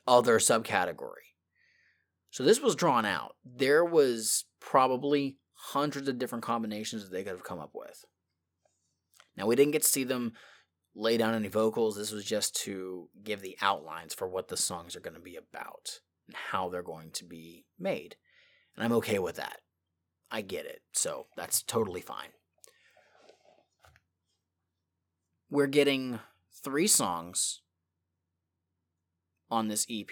other 0.07 0.39
subcategory. 0.39 1.29
So 2.31 2.43
this 2.43 2.59
was 2.59 2.75
drawn 2.75 3.05
out. 3.05 3.35
There 3.45 3.85
was 3.85 4.45
probably 4.59 5.37
hundreds 5.53 6.07
of 6.07 6.17
different 6.17 6.43
combinations 6.43 7.03
that 7.03 7.11
they 7.11 7.23
could 7.23 7.33
have 7.33 7.43
come 7.43 7.59
up 7.59 7.71
with. 7.73 8.05
Now 9.37 9.45
we 9.45 9.55
didn't 9.55 9.71
get 9.71 9.83
to 9.83 9.87
see 9.87 10.03
them 10.03 10.33
lay 10.95 11.17
down 11.17 11.33
any 11.33 11.47
vocals. 11.47 11.95
This 11.95 12.11
was 12.11 12.25
just 12.25 12.55
to 12.63 13.09
give 13.23 13.41
the 13.41 13.57
outlines 13.61 14.13
for 14.13 14.27
what 14.27 14.47
the 14.47 14.57
songs 14.57 14.95
are 14.95 15.01
going 15.01 15.15
to 15.15 15.19
be 15.19 15.35
about 15.35 15.99
and 16.27 16.35
how 16.51 16.69
they're 16.69 16.83
going 16.83 17.11
to 17.11 17.25
be 17.25 17.65
made. 17.77 18.15
And 18.75 18.83
I'm 18.83 18.93
okay 18.93 19.19
with 19.19 19.35
that. 19.37 19.59
I 20.31 20.41
get 20.41 20.65
it. 20.65 20.81
So 20.93 21.27
that's 21.35 21.63
totally 21.63 22.01
fine. 22.01 22.29
We're 25.49 25.67
getting 25.67 26.19
three 26.63 26.87
songs 26.87 27.61
on 29.49 29.67
this 29.67 29.87
EP 29.89 30.09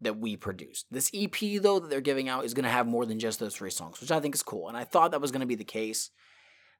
that 0.00 0.18
we 0.18 0.36
produced. 0.36 0.86
This 0.90 1.10
EP, 1.14 1.32
though, 1.62 1.78
that 1.78 1.88
they're 1.88 2.00
giving 2.02 2.28
out 2.28 2.44
is 2.44 2.52
going 2.52 2.64
to 2.64 2.70
have 2.70 2.86
more 2.86 3.06
than 3.06 3.18
just 3.18 3.40
those 3.40 3.54
three 3.54 3.70
songs, 3.70 4.00
which 4.00 4.10
I 4.10 4.20
think 4.20 4.34
is 4.34 4.42
cool. 4.42 4.68
And 4.68 4.76
I 4.76 4.84
thought 4.84 5.12
that 5.12 5.20
was 5.20 5.32
going 5.32 5.40
to 5.40 5.46
be 5.46 5.54
the 5.54 5.64
case. 5.64 6.10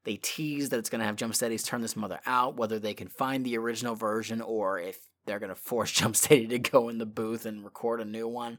They 0.07 0.17
tease 0.17 0.69
that 0.69 0.79
it's 0.79 0.89
going 0.89 1.01
to 1.01 1.05
have 1.05 1.17
Jump 1.17 1.35
Steady's 1.35 1.65
Turn 1.65 1.83
This 1.83 1.97
Mother 1.97 2.21
Out, 2.27 2.57
whether 2.57 2.79
they 2.79 2.95
can 2.95 3.09
find 3.09 3.45
the 3.45 3.59
original 3.59 3.97
version 3.97 4.41
or 4.41 4.79
if 4.79 5.01
they're 5.27 5.41
going 5.41 5.51
to 5.51 5.57
force 5.57 5.91
Jump 6.01 6.15
Steady 6.15 6.47
to 6.47 6.61
go 6.61 6.89
in 6.89 6.99
the 6.99 7.05
booth 7.05 7.45
and 7.45 7.65
record 7.65 8.01
a 8.01 8.05
new 8.05 8.29
one. 8.29 8.59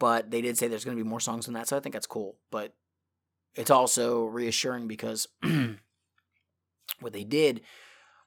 But 0.00 0.32
they 0.32 0.42
did 0.42 0.58
say 0.58 0.66
there's 0.66 0.84
going 0.84 0.96
to 0.96 1.02
be 1.02 1.08
more 1.08 1.20
songs 1.20 1.44
than 1.44 1.54
that, 1.54 1.68
so 1.68 1.76
I 1.76 1.80
think 1.80 1.92
that's 1.92 2.08
cool. 2.08 2.38
But 2.50 2.74
it's 3.54 3.70
also 3.70 4.24
reassuring 4.24 4.88
because 4.88 5.28
what 7.00 7.12
they 7.12 7.22
did 7.22 7.60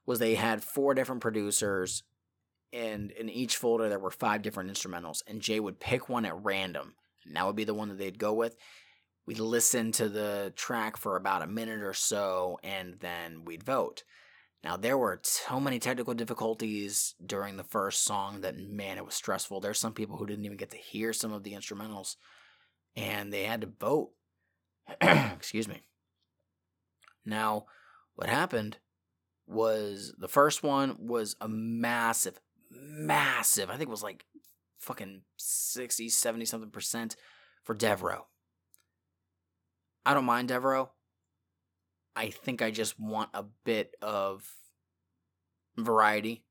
was 0.05 0.19
they 0.19 0.35
had 0.35 0.63
four 0.63 0.93
different 0.93 1.21
producers 1.21 2.03
and 2.71 3.11
in 3.11 3.29
each 3.29 3.57
folder 3.57 3.89
there 3.89 3.99
were 3.99 4.11
five 4.11 4.41
different 4.41 4.71
instrumentals 4.71 5.23
and 5.27 5.41
jay 5.41 5.59
would 5.59 5.79
pick 5.79 6.09
one 6.09 6.25
at 6.25 6.43
random 6.43 6.95
and 7.25 7.35
that 7.35 7.45
would 7.45 7.55
be 7.55 7.63
the 7.63 7.73
one 7.73 7.89
that 7.89 7.97
they'd 7.97 8.19
go 8.19 8.33
with 8.33 8.55
we'd 9.25 9.39
listen 9.39 9.91
to 9.93 10.09
the 10.09 10.53
track 10.55 10.97
for 10.97 11.15
about 11.15 11.41
a 11.41 11.47
minute 11.47 11.81
or 11.81 11.93
so 11.93 12.59
and 12.63 12.95
then 12.99 13.45
we'd 13.45 13.63
vote. 13.63 14.03
Now 14.63 14.77
there 14.77 14.97
were 14.97 15.19
so 15.23 15.59
many 15.59 15.79
technical 15.79 16.13
difficulties 16.13 17.15
during 17.23 17.57
the 17.57 17.63
first 17.63 18.03
song 18.03 18.41
that 18.41 18.57
man 18.57 18.97
it 18.97 19.05
was 19.05 19.15
stressful. 19.15 19.59
There's 19.59 19.79
some 19.79 19.93
people 19.93 20.17
who 20.17 20.25
didn't 20.25 20.45
even 20.45 20.57
get 20.57 20.71
to 20.71 20.77
hear 20.77 21.13
some 21.13 21.33
of 21.33 21.43
the 21.43 21.53
instrumentals 21.53 22.15
and 22.95 23.31
they 23.31 23.43
had 23.43 23.61
to 23.61 23.71
vote. 23.79 24.11
Excuse 25.01 25.67
me. 25.67 25.83
Now 27.25 27.65
what 28.15 28.29
happened 28.29 28.77
was 29.47 30.13
the 30.17 30.27
first 30.27 30.63
one 30.63 30.95
was 30.99 31.35
a 31.39 31.47
massive, 31.47 32.39
massive, 32.71 33.69
I 33.69 33.73
think 33.73 33.89
it 33.89 33.89
was 33.89 34.03
like 34.03 34.25
fucking 34.77 35.21
60, 35.37 36.09
70 36.09 36.45
something 36.45 36.71
percent 36.71 37.15
for 37.63 37.75
Devereaux. 37.75 38.27
I 40.05 40.13
don't 40.13 40.25
mind 40.25 40.49
Devereaux. 40.49 40.91
I 42.15 42.29
think 42.29 42.61
I 42.61 42.71
just 42.71 42.99
want 42.99 43.29
a 43.33 43.43
bit 43.65 43.95
of 44.01 44.47
variety. 45.77 46.43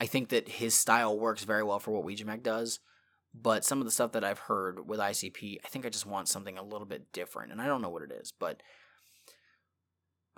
I 0.00 0.06
think 0.06 0.30
that 0.30 0.48
his 0.48 0.74
style 0.74 1.18
works 1.18 1.44
very 1.44 1.62
well 1.62 1.78
for 1.78 1.90
what 1.90 2.04
Ouija 2.04 2.24
Mac 2.24 2.42
does, 2.42 2.80
but 3.34 3.64
some 3.64 3.80
of 3.80 3.84
the 3.84 3.90
stuff 3.90 4.12
that 4.12 4.24
I've 4.24 4.38
heard 4.38 4.88
with 4.88 4.98
ICP, 4.98 5.58
I 5.62 5.68
think 5.68 5.84
I 5.84 5.90
just 5.90 6.06
want 6.06 6.28
something 6.28 6.56
a 6.56 6.62
little 6.62 6.86
bit 6.86 7.12
different, 7.12 7.52
and 7.52 7.60
I 7.60 7.66
don't 7.66 7.82
know 7.82 7.90
what 7.90 8.02
it 8.02 8.12
is, 8.12 8.32
but 8.32 8.62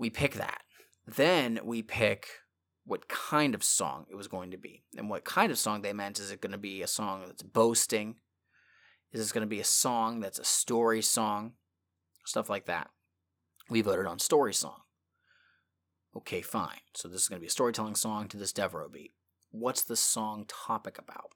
we 0.00 0.10
pick 0.10 0.34
that. 0.34 0.62
Then 1.06 1.60
we 1.62 1.82
pick 1.82 2.26
what 2.84 3.08
kind 3.08 3.54
of 3.54 3.62
song 3.62 4.06
it 4.10 4.16
was 4.16 4.26
going 4.26 4.50
to 4.50 4.56
be. 4.56 4.82
And 4.96 5.08
what 5.08 5.24
kind 5.24 5.52
of 5.52 5.58
song 5.58 5.82
they 5.82 5.92
meant 5.92 6.18
is 6.18 6.32
it 6.32 6.40
going 6.40 6.52
to 6.52 6.58
be 6.58 6.82
a 6.82 6.88
song 6.88 7.22
that's 7.26 7.42
boasting? 7.42 8.16
Is 9.12 9.20
this 9.20 9.32
going 9.32 9.42
to 9.42 9.48
be 9.48 9.60
a 9.60 9.64
song 9.64 10.20
that's 10.20 10.40
a 10.40 10.44
story 10.44 11.02
song? 11.02 11.52
Stuff 12.24 12.48
like 12.50 12.66
that. 12.66 12.90
We 13.68 13.80
voted 13.80 14.06
on 14.06 14.18
story 14.18 14.54
song. 14.54 14.80
Okay, 16.16 16.42
fine. 16.42 16.80
So 16.94 17.08
this 17.08 17.22
is 17.22 17.28
going 17.28 17.38
to 17.38 17.42
be 17.42 17.46
a 17.46 17.50
storytelling 17.50 17.94
song 17.94 18.28
to 18.28 18.36
this 18.36 18.52
Devereaux 18.52 18.88
beat. 18.88 19.12
What's 19.50 19.82
the 19.82 19.96
song 19.96 20.44
topic 20.46 20.98
about? 20.98 21.32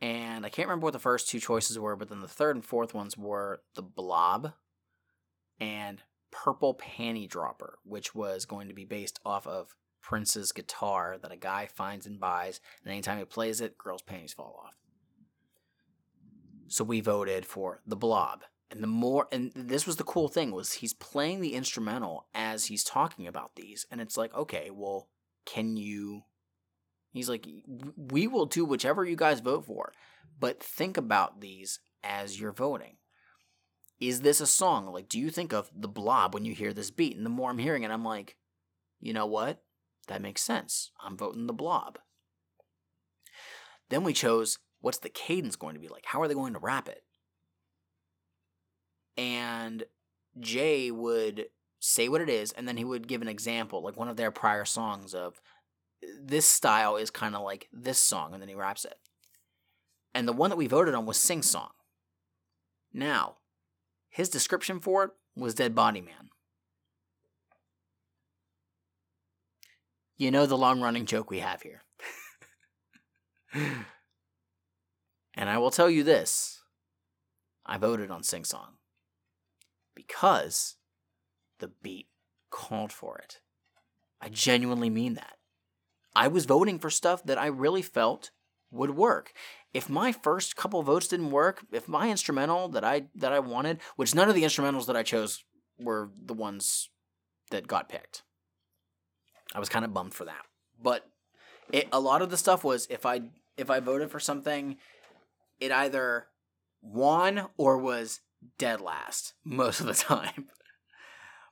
And 0.00 0.46
I 0.46 0.48
can't 0.48 0.66
remember 0.66 0.86
what 0.86 0.92
the 0.92 0.98
first 0.98 1.28
two 1.28 1.40
choices 1.40 1.78
were, 1.78 1.94
but 1.94 2.08
then 2.08 2.20
the 2.20 2.28
third 2.28 2.56
and 2.56 2.64
fourth 2.64 2.94
ones 2.94 3.18
were 3.18 3.62
The 3.74 3.82
Blob 3.82 4.54
and 5.60 6.02
Purple 6.30 6.74
Panty 6.74 7.28
Dropper, 7.28 7.78
which 7.84 8.14
was 8.14 8.46
going 8.46 8.68
to 8.68 8.74
be 8.74 8.84
based 8.84 9.20
off 9.24 9.46
of 9.46 9.76
Prince's 10.00 10.52
guitar 10.52 11.18
that 11.20 11.32
a 11.32 11.36
guy 11.36 11.66
finds 11.66 12.06
and 12.06 12.18
buys, 12.18 12.60
and 12.82 12.90
anytime 12.90 13.18
he 13.18 13.24
plays 13.24 13.60
it, 13.60 13.76
girls' 13.76 14.02
panties 14.02 14.32
fall 14.32 14.62
off. 14.64 14.74
So 16.68 16.82
we 16.84 17.00
voted 17.00 17.44
for 17.44 17.82
The 17.86 17.96
Blob. 17.96 18.44
And 18.70 18.82
the 18.82 18.88
more 18.88 19.26
and 19.32 19.50
this 19.54 19.86
was 19.86 19.96
the 19.96 20.04
cool 20.04 20.28
thing 20.28 20.52
was 20.52 20.74
he's 20.74 20.94
playing 20.94 21.40
the 21.40 21.54
instrumental 21.54 22.26
as 22.34 22.66
he's 22.66 22.84
talking 22.84 23.26
about 23.26 23.56
these 23.56 23.84
and 23.90 24.00
it's 24.00 24.16
like, 24.16 24.32
okay, 24.34 24.70
well, 24.72 25.08
can 25.44 25.76
you 25.76 26.22
He's 27.12 27.28
like, 27.28 27.44
we 27.96 28.28
will 28.28 28.46
do 28.46 28.64
whichever 28.64 29.04
you 29.04 29.16
guys 29.16 29.40
vote 29.40 29.66
for, 29.66 29.92
but 30.38 30.62
think 30.62 30.96
about 30.96 31.40
these 31.40 31.80
as 32.04 32.40
you're 32.40 32.52
voting 32.52 32.98
is 34.00 34.22
this 34.22 34.40
a 34.40 34.46
song? 34.46 34.86
Like, 34.86 35.08
do 35.08 35.20
you 35.20 35.30
think 35.30 35.52
of 35.52 35.70
the 35.76 35.88
blob 35.88 36.32
when 36.32 36.46
you 36.46 36.54
hear 36.54 36.72
this 36.72 36.90
beat? 36.90 37.16
And 37.16 37.24
the 37.24 37.30
more 37.30 37.50
I'm 37.50 37.58
hearing 37.58 37.82
it, 37.82 37.90
I'm 37.90 38.04
like, 38.04 38.36
you 38.98 39.12
know 39.12 39.26
what? 39.26 39.62
That 40.08 40.22
makes 40.22 40.42
sense. 40.42 40.90
I'm 41.04 41.16
voting 41.16 41.46
the 41.46 41.52
blob. 41.52 41.98
Then 43.90 44.02
we 44.02 44.12
chose 44.12 44.58
what's 44.80 44.98
the 44.98 45.10
cadence 45.10 45.56
going 45.56 45.74
to 45.74 45.80
be 45.80 45.88
like? 45.88 46.06
How 46.06 46.22
are 46.22 46.28
they 46.28 46.34
going 46.34 46.54
to 46.54 46.58
rap 46.58 46.88
it? 46.88 47.02
And 49.16 49.84
Jay 50.38 50.90
would 50.90 51.46
say 51.80 52.08
what 52.08 52.20
it 52.20 52.28
is, 52.28 52.52
and 52.52 52.68
then 52.68 52.76
he 52.76 52.84
would 52.84 53.08
give 53.08 53.22
an 53.22 53.28
example, 53.28 53.82
like 53.82 53.96
one 53.96 54.08
of 54.08 54.16
their 54.16 54.30
prior 54.30 54.64
songs 54.64 55.14
of 55.14 55.40
this 56.20 56.46
style 56.46 56.96
is 56.96 57.10
kind 57.10 57.34
of 57.34 57.42
like 57.42 57.68
this 57.72 57.98
song, 57.98 58.32
and 58.32 58.40
then 58.40 58.48
he 58.48 58.54
raps 58.54 58.84
it. 58.84 58.98
And 60.14 60.26
the 60.26 60.32
one 60.32 60.50
that 60.50 60.56
we 60.56 60.66
voted 60.66 60.94
on 60.94 61.06
was 61.06 61.16
Sing 61.16 61.42
Song. 61.42 61.70
Now, 62.92 63.36
his 64.08 64.28
description 64.28 64.80
for 64.80 65.04
it 65.04 65.10
was 65.36 65.54
Dead 65.54 65.74
Body 65.74 66.00
Man. 66.00 66.30
You 70.16 70.30
know 70.30 70.46
the 70.46 70.58
long 70.58 70.80
running 70.80 71.06
joke 71.06 71.30
we 71.30 71.38
have 71.38 71.62
here. 71.62 71.82
and 73.54 75.48
I 75.48 75.58
will 75.58 75.70
tell 75.70 75.88
you 75.88 76.02
this 76.02 76.62
I 77.64 77.78
voted 77.78 78.10
on 78.10 78.22
Sing 78.22 78.44
Song 78.44 78.74
because 80.10 80.76
the 81.58 81.70
beat 81.82 82.08
called 82.50 82.92
for 82.92 83.18
it. 83.18 83.40
I 84.20 84.28
genuinely 84.28 84.90
mean 84.90 85.14
that. 85.14 85.36
I 86.14 86.28
was 86.28 86.44
voting 86.44 86.78
for 86.78 86.90
stuff 86.90 87.22
that 87.24 87.38
I 87.38 87.46
really 87.46 87.82
felt 87.82 88.30
would 88.72 88.90
work 88.90 89.32
if 89.72 89.88
my 89.88 90.12
first 90.12 90.56
couple 90.56 90.82
votes 90.82 91.08
didn't 91.08 91.30
work, 91.30 91.64
if 91.72 91.88
my 91.88 92.10
instrumental 92.10 92.68
that 92.70 92.84
I 92.84 93.04
that 93.14 93.32
I 93.32 93.38
wanted, 93.38 93.78
which 93.96 94.14
none 94.14 94.28
of 94.28 94.34
the 94.34 94.42
instrumentals 94.42 94.86
that 94.86 94.96
I 94.96 95.02
chose 95.02 95.44
were 95.78 96.10
the 96.20 96.34
ones 96.34 96.90
that 97.50 97.68
got 97.68 97.88
picked. 97.88 98.22
I 99.54 99.60
was 99.60 99.68
kind 99.68 99.84
of 99.84 99.94
bummed 99.94 100.14
for 100.14 100.24
that. 100.24 100.44
But 100.82 101.08
it, 101.72 101.88
a 101.92 102.00
lot 102.00 102.22
of 102.22 102.30
the 102.30 102.36
stuff 102.36 102.64
was 102.64 102.86
if 102.90 103.06
I 103.06 103.22
if 103.56 103.70
I 103.70 103.80
voted 103.80 104.10
for 104.10 104.20
something, 104.20 104.76
it 105.60 105.70
either 105.70 106.26
won 106.82 107.46
or 107.56 107.78
was 107.78 108.20
dead 108.58 108.80
last 108.80 109.34
most 109.44 109.80
of 109.80 109.86
the 109.86 109.94
time. 109.94 110.46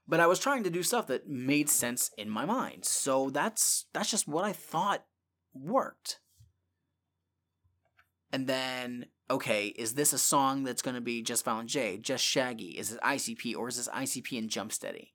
But 0.07 0.21
I 0.21 0.27
was 0.27 0.39
trying 0.39 0.65
to 0.65 0.71
do 0.71 0.83
stuff 0.83 1.07
that 1.09 1.29
made 1.29 1.69
sense 1.69 2.11
in 2.17 2.31
my 2.31 2.47
mind. 2.47 2.87
So 2.87 3.29
that's 3.29 3.87
that's 3.93 4.11
just 4.11 4.27
what 4.27 4.45
I 4.45 4.53
thought 4.53 5.05
worked. 5.53 6.21
And 8.33 8.47
then, 8.47 9.07
okay, 9.31 9.67
is 9.69 9.95
this 9.95 10.13
a 10.13 10.19
song 10.19 10.65
that's 10.65 10.83
going 10.83 10.95
to 10.95 11.01
be 11.01 11.23
just 11.23 11.45
Violent 11.45 11.69
J, 11.69 11.99
just 11.99 12.25
Shaggy? 12.25 12.79
Is 12.79 12.93
it 12.93 13.01
ICP 13.01 13.57
or 13.57 13.69
is 13.69 13.77
this 13.77 13.89
ICP 13.89 14.39
and 14.39 14.51
Jump 14.51 14.73
Steady? 14.73 15.15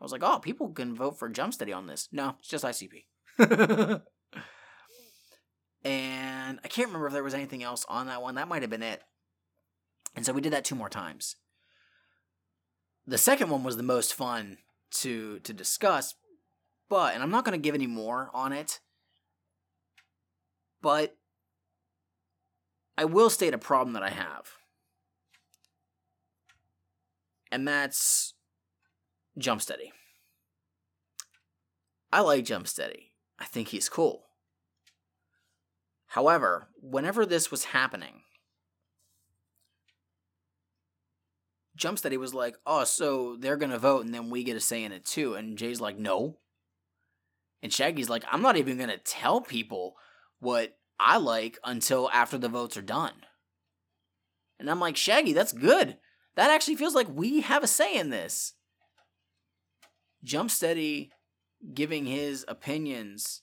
I 0.00 0.04
was 0.04 0.12
like, 0.12 0.22
oh, 0.22 0.38
people 0.38 0.68
can 0.70 0.94
vote 0.94 1.18
for 1.18 1.28
Jump 1.28 1.54
Steady 1.54 1.72
on 1.72 1.86
this. 1.86 2.08
No, 2.12 2.36
it's 2.38 2.48
just 2.48 2.64
ICP. 2.64 3.06
and 5.84 6.60
I 6.62 6.68
can't 6.68 6.88
remember 6.88 7.06
if 7.06 7.12
there 7.12 7.24
was 7.24 7.34
anything 7.34 7.62
else 7.62 7.84
on 7.88 8.06
that 8.06 8.22
one. 8.22 8.36
That 8.36 8.48
might 8.48 8.62
have 8.62 8.70
been 8.70 8.82
it. 8.82 9.02
And 10.16 10.24
so 10.24 10.32
we 10.32 10.40
did 10.40 10.52
that 10.52 10.64
two 10.64 10.74
more 10.74 10.88
times. 10.88 11.36
The 13.06 13.18
second 13.18 13.50
one 13.50 13.62
was 13.62 13.76
the 13.76 13.82
most 13.82 14.14
fun 14.14 14.58
to 14.92 15.38
to 15.40 15.52
discuss, 15.52 16.14
but 16.88 17.14
and 17.14 17.22
I'm 17.22 17.30
not 17.30 17.44
going 17.44 17.58
to 17.58 17.62
give 17.62 17.74
any 17.74 17.86
more 17.86 18.30
on 18.34 18.52
it. 18.52 18.80
But 20.80 21.16
I 22.98 23.04
will 23.04 23.30
state 23.30 23.54
a 23.54 23.58
problem 23.58 23.92
that 23.92 24.02
I 24.02 24.10
have. 24.10 24.52
And 27.52 27.68
that's 27.68 28.34
Jump 29.38 29.62
Steady. 29.62 29.92
I 32.12 32.20
like 32.20 32.44
Jump 32.44 32.66
Steady. 32.66 33.12
I 33.38 33.44
think 33.44 33.68
he's 33.68 33.88
cool. 33.88 34.24
However, 36.08 36.68
whenever 36.80 37.26
this 37.26 37.50
was 37.50 37.64
happening, 37.64 38.22
Jump 41.76 41.98
Steady 41.98 42.16
was 42.16 42.34
like, 42.34 42.56
oh, 42.66 42.84
so 42.84 43.36
they're 43.38 43.56
going 43.56 43.70
to 43.70 43.78
vote 43.78 44.04
and 44.04 44.14
then 44.14 44.30
we 44.30 44.42
get 44.42 44.56
a 44.56 44.60
say 44.60 44.82
in 44.82 44.92
it 44.92 45.04
too. 45.04 45.34
And 45.34 45.58
Jay's 45.58 45.80
like, 45.80 45.98
no. 45.98 46.38
And 47.62 47.72
Shaggy's 47.72 48.08
like, 48.08 48.24
I'm 48.30 48.42
not 48.42 48.56
even 48.56 48.78
going 48.78 48.90
to 48.90 48.98
tell 48.98 49.40
people 49.40 49.96
what 50.40 50.76
I 50.98 51.18
like 51.18 51.58
until 51.64 52.10
after 52.10 52.38
the 52.38 52.48
votes 52.48 52.76
are 52.76 52.82
done. 52.82 53.12
And 54.58 54.70
I'm 54.70 54.80
like, 54.80 54.96
Shaggy, 54.96 55.34
that's 55.34 55.52
good. 55.52 55.98
That 56.36 56.50
actually 56.50 56.76
feels 56.76 56.94
like 56.94 57.08
we 57.12 57.42
have 57.42 57.62
a 57.62 57.66
say 57.66 57.96
in 57.96 58.10
this. 58.10 58.54
Jump 60.24 60.50
Steady 60.50 61.12
giving 61.74 62.06
his 62.06 62.44
opinions 62.48 63.42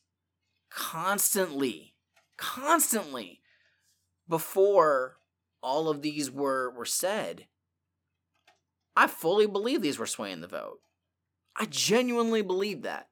constantly, 0.69 1.95
constantly 2.37 3.41
before 4.27 5.17
all 5.61 5.87
of 5.87 6.01
these 6.01 6.31
were, 6.31 6.71
were 6.71 6.85
said. 6.85 7.47
I 8.95 9.07
fully 9.07 9.47
believe 9.47 9.81
these 9.81 9.99
were 9.99 10.05
swaying 10.05 10.41
the 10.41 10.47
vote. 10.47 10.79
I 11.55 11.65
genuinely 11.65 12.41
believe 12.41 12.83
that. 12.83 13.09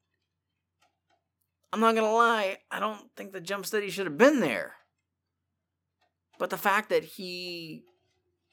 I'm 1.73 1.79
not 1.79 1.95
gonna 1.95 2.11
lie, 2.11 2.57
I 2.69 2.79
don't 2.79 3.09
think 3.15 3.31
the 3.31 3.39
jump 3.39 3.65
steady 3.65 3.89
should 3.89 4.05
have 4.05 4.17
been 4.17 4.39
there. 4.41 4.75
But 6.37 6.49
the 6.49 6.57
fact 6.57 6.89
that 6.89 7.03
he 7.03 7.83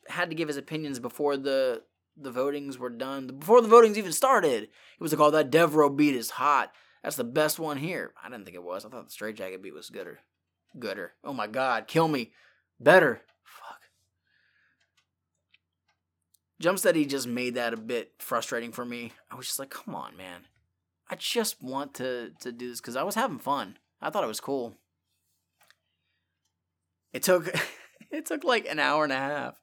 had 0.09 0.31
to 0.31 0.37
give 0.37 0.49
his 0.49 0.57
opinions 0.57 1.01
before 1.01 1.37
the 1.37 1.83
the 2.21 2.33
votings 2.33 2.79
were 2.79 2.91
done, 2.91 3.39
before 3.39 3.61
the 3.61 3.69
votings 3.69 3.97
even 3.97 4.13
started, 4.13 4.63
he 4.63 5.03
was 5.03 5.13
like, 5.13 5.21
"Oh, 5.21 5.31
that 5.31 5.51
Devereaux 5.51 5.89
beat 5.89 6.15
is 6.15 6.31
hot. 6.31 6.73
That's 7.03 7.17
the 7.17 7.25
best 7.25 7.59
one 7.59 7.77
here." 7.77 8.13
I 8.23 8.29
didn't 8.29 8.45
think 8.45 8.57
it 8.57 8.63
was. 8.63 8.85
I 8.85 8.89
thought 8.89 9.07
the 9.07 9.11
Straight 9.11 9.37
Jacket 9.37 9.63
beat 9.63 9.75
was 9.75 9.91
gooder, 9.91 10.21
gooder. 10.79 11.15
Oh 11.25 11.33
my 11.33 11.47
God, 11.47 11.87
kill 11.87 12.09
me, 12.09 12.33
better. 12.81 13.23
Jump 16.61 16.79
Steady 16.79 17.07
just 17.07 17.27
made 17.27 17.55
that 17.55 17.73
a 17.73 17.77
bit 17.77 18.13
frustrating 18.19 18.73
for 18.73 18.85
me. 18.85 19.13
I 19.31 19.37
was 19.37 19.47
just 19.47 19.59
like, 19.59 19.71
"Come 19.71 19.95
on, 19.95 20.17
man." 20.17 20.47
I 21.11 21.15
just 21.17 21.63
want 21.63 21.95
to 21.95 22.33
to 22.41 22.53
do 22.53 22.69
this 22.69 22.81
because 22.81 22.97
I 22.97 23.03
was 23.03 23.15
having 23.15 23.39
fun. 23.39 23.79
I 24.01 24.11
thought 24.11 24.25
it 24.25 24.29
was 24.29 24.41
cool. 24.41 24.77
It 27.13 27.23
took 27.23 27.49
it 28.11 28.27
took 28.27 28.45
like 28.45 28.67
an 28.69 28.79
hour 28.79 29.05
and 29.05 29.13
a 29.13 29.17
half 29.17 29.61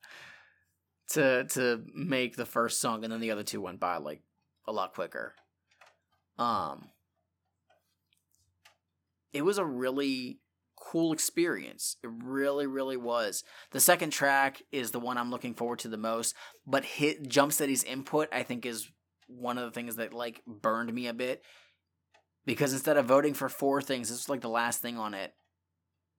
to 1.10 1.44
to 1.46 1.84
make 1.94 2.36
the 2.36 2.46
first 2.46 2.80
song, 2.80 3.04
and 3.04 3.12
then 3.14 3.20
the 3.20 3.32
other 3.32 3.44
two 3.44 3.62
went 3.62 3.80
by 3.80 3.98
like 3.98 4.22
a 4.68 4.72
lot 4.72 4.94
quicker. 4.94 5.34
Um, 6.38 6.90
it 9.32 9.44
was 9.44 9.58
a 9.58 9.66
really 9.66 10.40
cool 10.86 11.14
experience. 11.14 11.98
It 12.04 12.10
really, 12.24 12.68
really 12.68 12.98
was. 12.98 13.44
The 13.72 13.80
second 13.80 14.12
track 14.12 14.62
is 14.72 14.92
the 14.92 15.00
one 15.00 15.18
I'm 15.18 15.32
looking 15.32 15.56
forward 15.56 15.80
to 15.80 15.88
the 15.88 15.98
most, 15.98 16.36
but 16.68 16.86
hit 16.86 17.28
Jump 17.28 17.52
Steady's 17.52 17.84
input 17.84 18.30
I 18.32 18.44
think 18.44 18.66
is 18.66 18.90
one 19.28 19.58
of 19.58 19.66
the 19.66 19.72
things 19.72 19.96
that 19.96 20.14
like 20.14 20.42
burned 20.46 20.94
me 20.94 21.08
a 21.08 21.14
bit 21.14 21.42
because 22.46 22.74
instead 22.74 22.98
of 22.98 23.06
voting 23.06 23.34
for 23.34 23.50
four 23.50 23.82
things, 23.82 24.10
this 24.10 24.20
was 24.20 24.30
like 24.30 24.42
the 24.42 24.50
last 24.50 24.82
thing 24.82 24.98
on 24.98 25.14
it. 25.14 25.34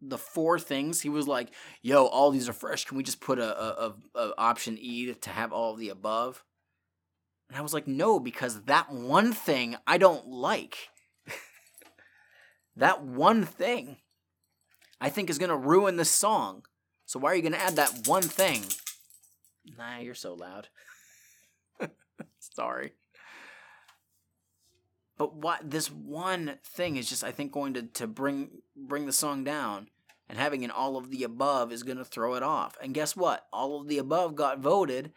The 0.03 0.19
four 0.19 0.59
things 0.59 1.01
he 1.01 1.09
was 1.09 1.27
like, 1.27 1.53
"Yo, 1.83 2.05
all 2.05 2.31
these 2.31 2.49
are 2.49 2.53
fresh. 2.53 2.85
Can 2.85 2.97
we 2.97 3.03
just 3.03 3.21
put 3.21 3.39
a, 3.39 3.59
a, 3.59 3.95
a, 4.15 4.21
a 4.21 4.35
option 4.37 4.77
E 4.79 5.15
to 5.15 5.31
have 5.31 5.53
all 5.53 5.73
of 5.73 5.79
the 5.79 5.89
above?" 5.89 6.45
And 7.49 7.57
I 7.57 7.63
was 7.63 7.73
like, 7.73 7.87
"No, 7.87 8.21
because 8.21 8.63
that 8.65 8.93
one 8.93 9.33
thing 9.33 9.77
I 9.87 9.97
don't 9.97 10.27
like. 10.27 10.91
that 12.77 13.05
one 13.05 13.45
thing, 13.45 13.97
I 15.01 15.09
think 15.11 15.31
is 15.31 15.39
gonna 15.39 15.57
ruin 15.57 15.97
the 15.97 16.05
song. 16.05 16.65
So 17.05 17.19
why 17.19 17.33
are 17.33 17.35
you 17.35 17.43
gonna 17.43 17.57
add 17.57 17.77
that 17.77 18.07
one 18.07 18.23
thing?" 18.23 18.65
Nah, 19.77 19.99
you're 19.99 20.15
so 20.15 20.35
loud. 20.35 20.69
Sorry. 22.39 22.93
But 25.19 25.35
what 25.35 25.71
this 25.71 25.91
one 25.91 26.59
thing 26.63 26.97
is 26.97 27.09
just 27.09 27.25
I 27.25 27.33
think 27.33 27.53
going 27.53 27.75
to, 27.75 27.83
to 27.83 28.07
bring 28.07 28.63
bring 28.77 29.07
the 29.07 29.13
song 29.13 29.45
down 29.45 29.89
and 30.29 30.39
having 30.39 30.65
an 30.65 30.71
all 30.71 30.97
of 30.97 31.11
the 31.11 31.25
above 31.25 31.73
is 31.73 31.83
going 31.83 31.99
to 31.99 32.05
throw 32.05 32.35
it 32.35 32.43
off. 32.43 32.77
And 32.83 32.95
guess 32.95 33.17
what? 33.17 33.47
All 33.53 33.81
of 33.81 33.89
the 33.89 33.99
above 33.99 34.35
got 34.35 34.59
voted 34.59 35.13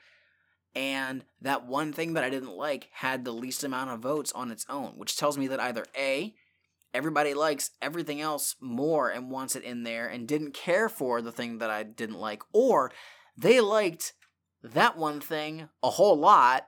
and 0.76 1.26
that 1.42 1.66
one 1.66 1.92
thing 1.92 2.14
that 2.14 2.24
I 2.24 2.30
didn't 2.30 2.56
like 2.56 2.90
had 2.92 3.26
the 3.26 3.34
least 3.34 3.64
amount 3.64 3.90
of 3.90 4.00
votes 4.00 4.32
on 4.34 4.52
its 4.52 4.66
own, 4.70 4.94
which 4.98 5.18
tells 5.18 5.38
me 5.38 5.48
that 5.48 5.60
either 5.60 5.86
A 5.98 6.36
everybody 6.94 7.34
likes 7.34 7.72
everything 7.82 8.22
else 8.22 8.56
more 8.60 9.10
and 9.10 9.30
wants 9.30 9.56
it 9.56 9.64
in 9.64 9.84
there 9.84 10.08
and 10.08 10.28
didn't 10.28 10.54
care 10.54 10.90
for 10.90 11.22
the 11.22 11.32
thing 11.32 11.60
that 11.60 11.70
I 11.70 11.84
didn't 11.84 12.20
like 12.20 12.42
or 12.54 12.92
they 13.38 13.62
liked 13.62 14.14
that 14.64 14.98
one 14.98 15.22
thing 15.22 15.70
a 15.82 15.90
whole 15.90 16.18
lot 16.18 16.68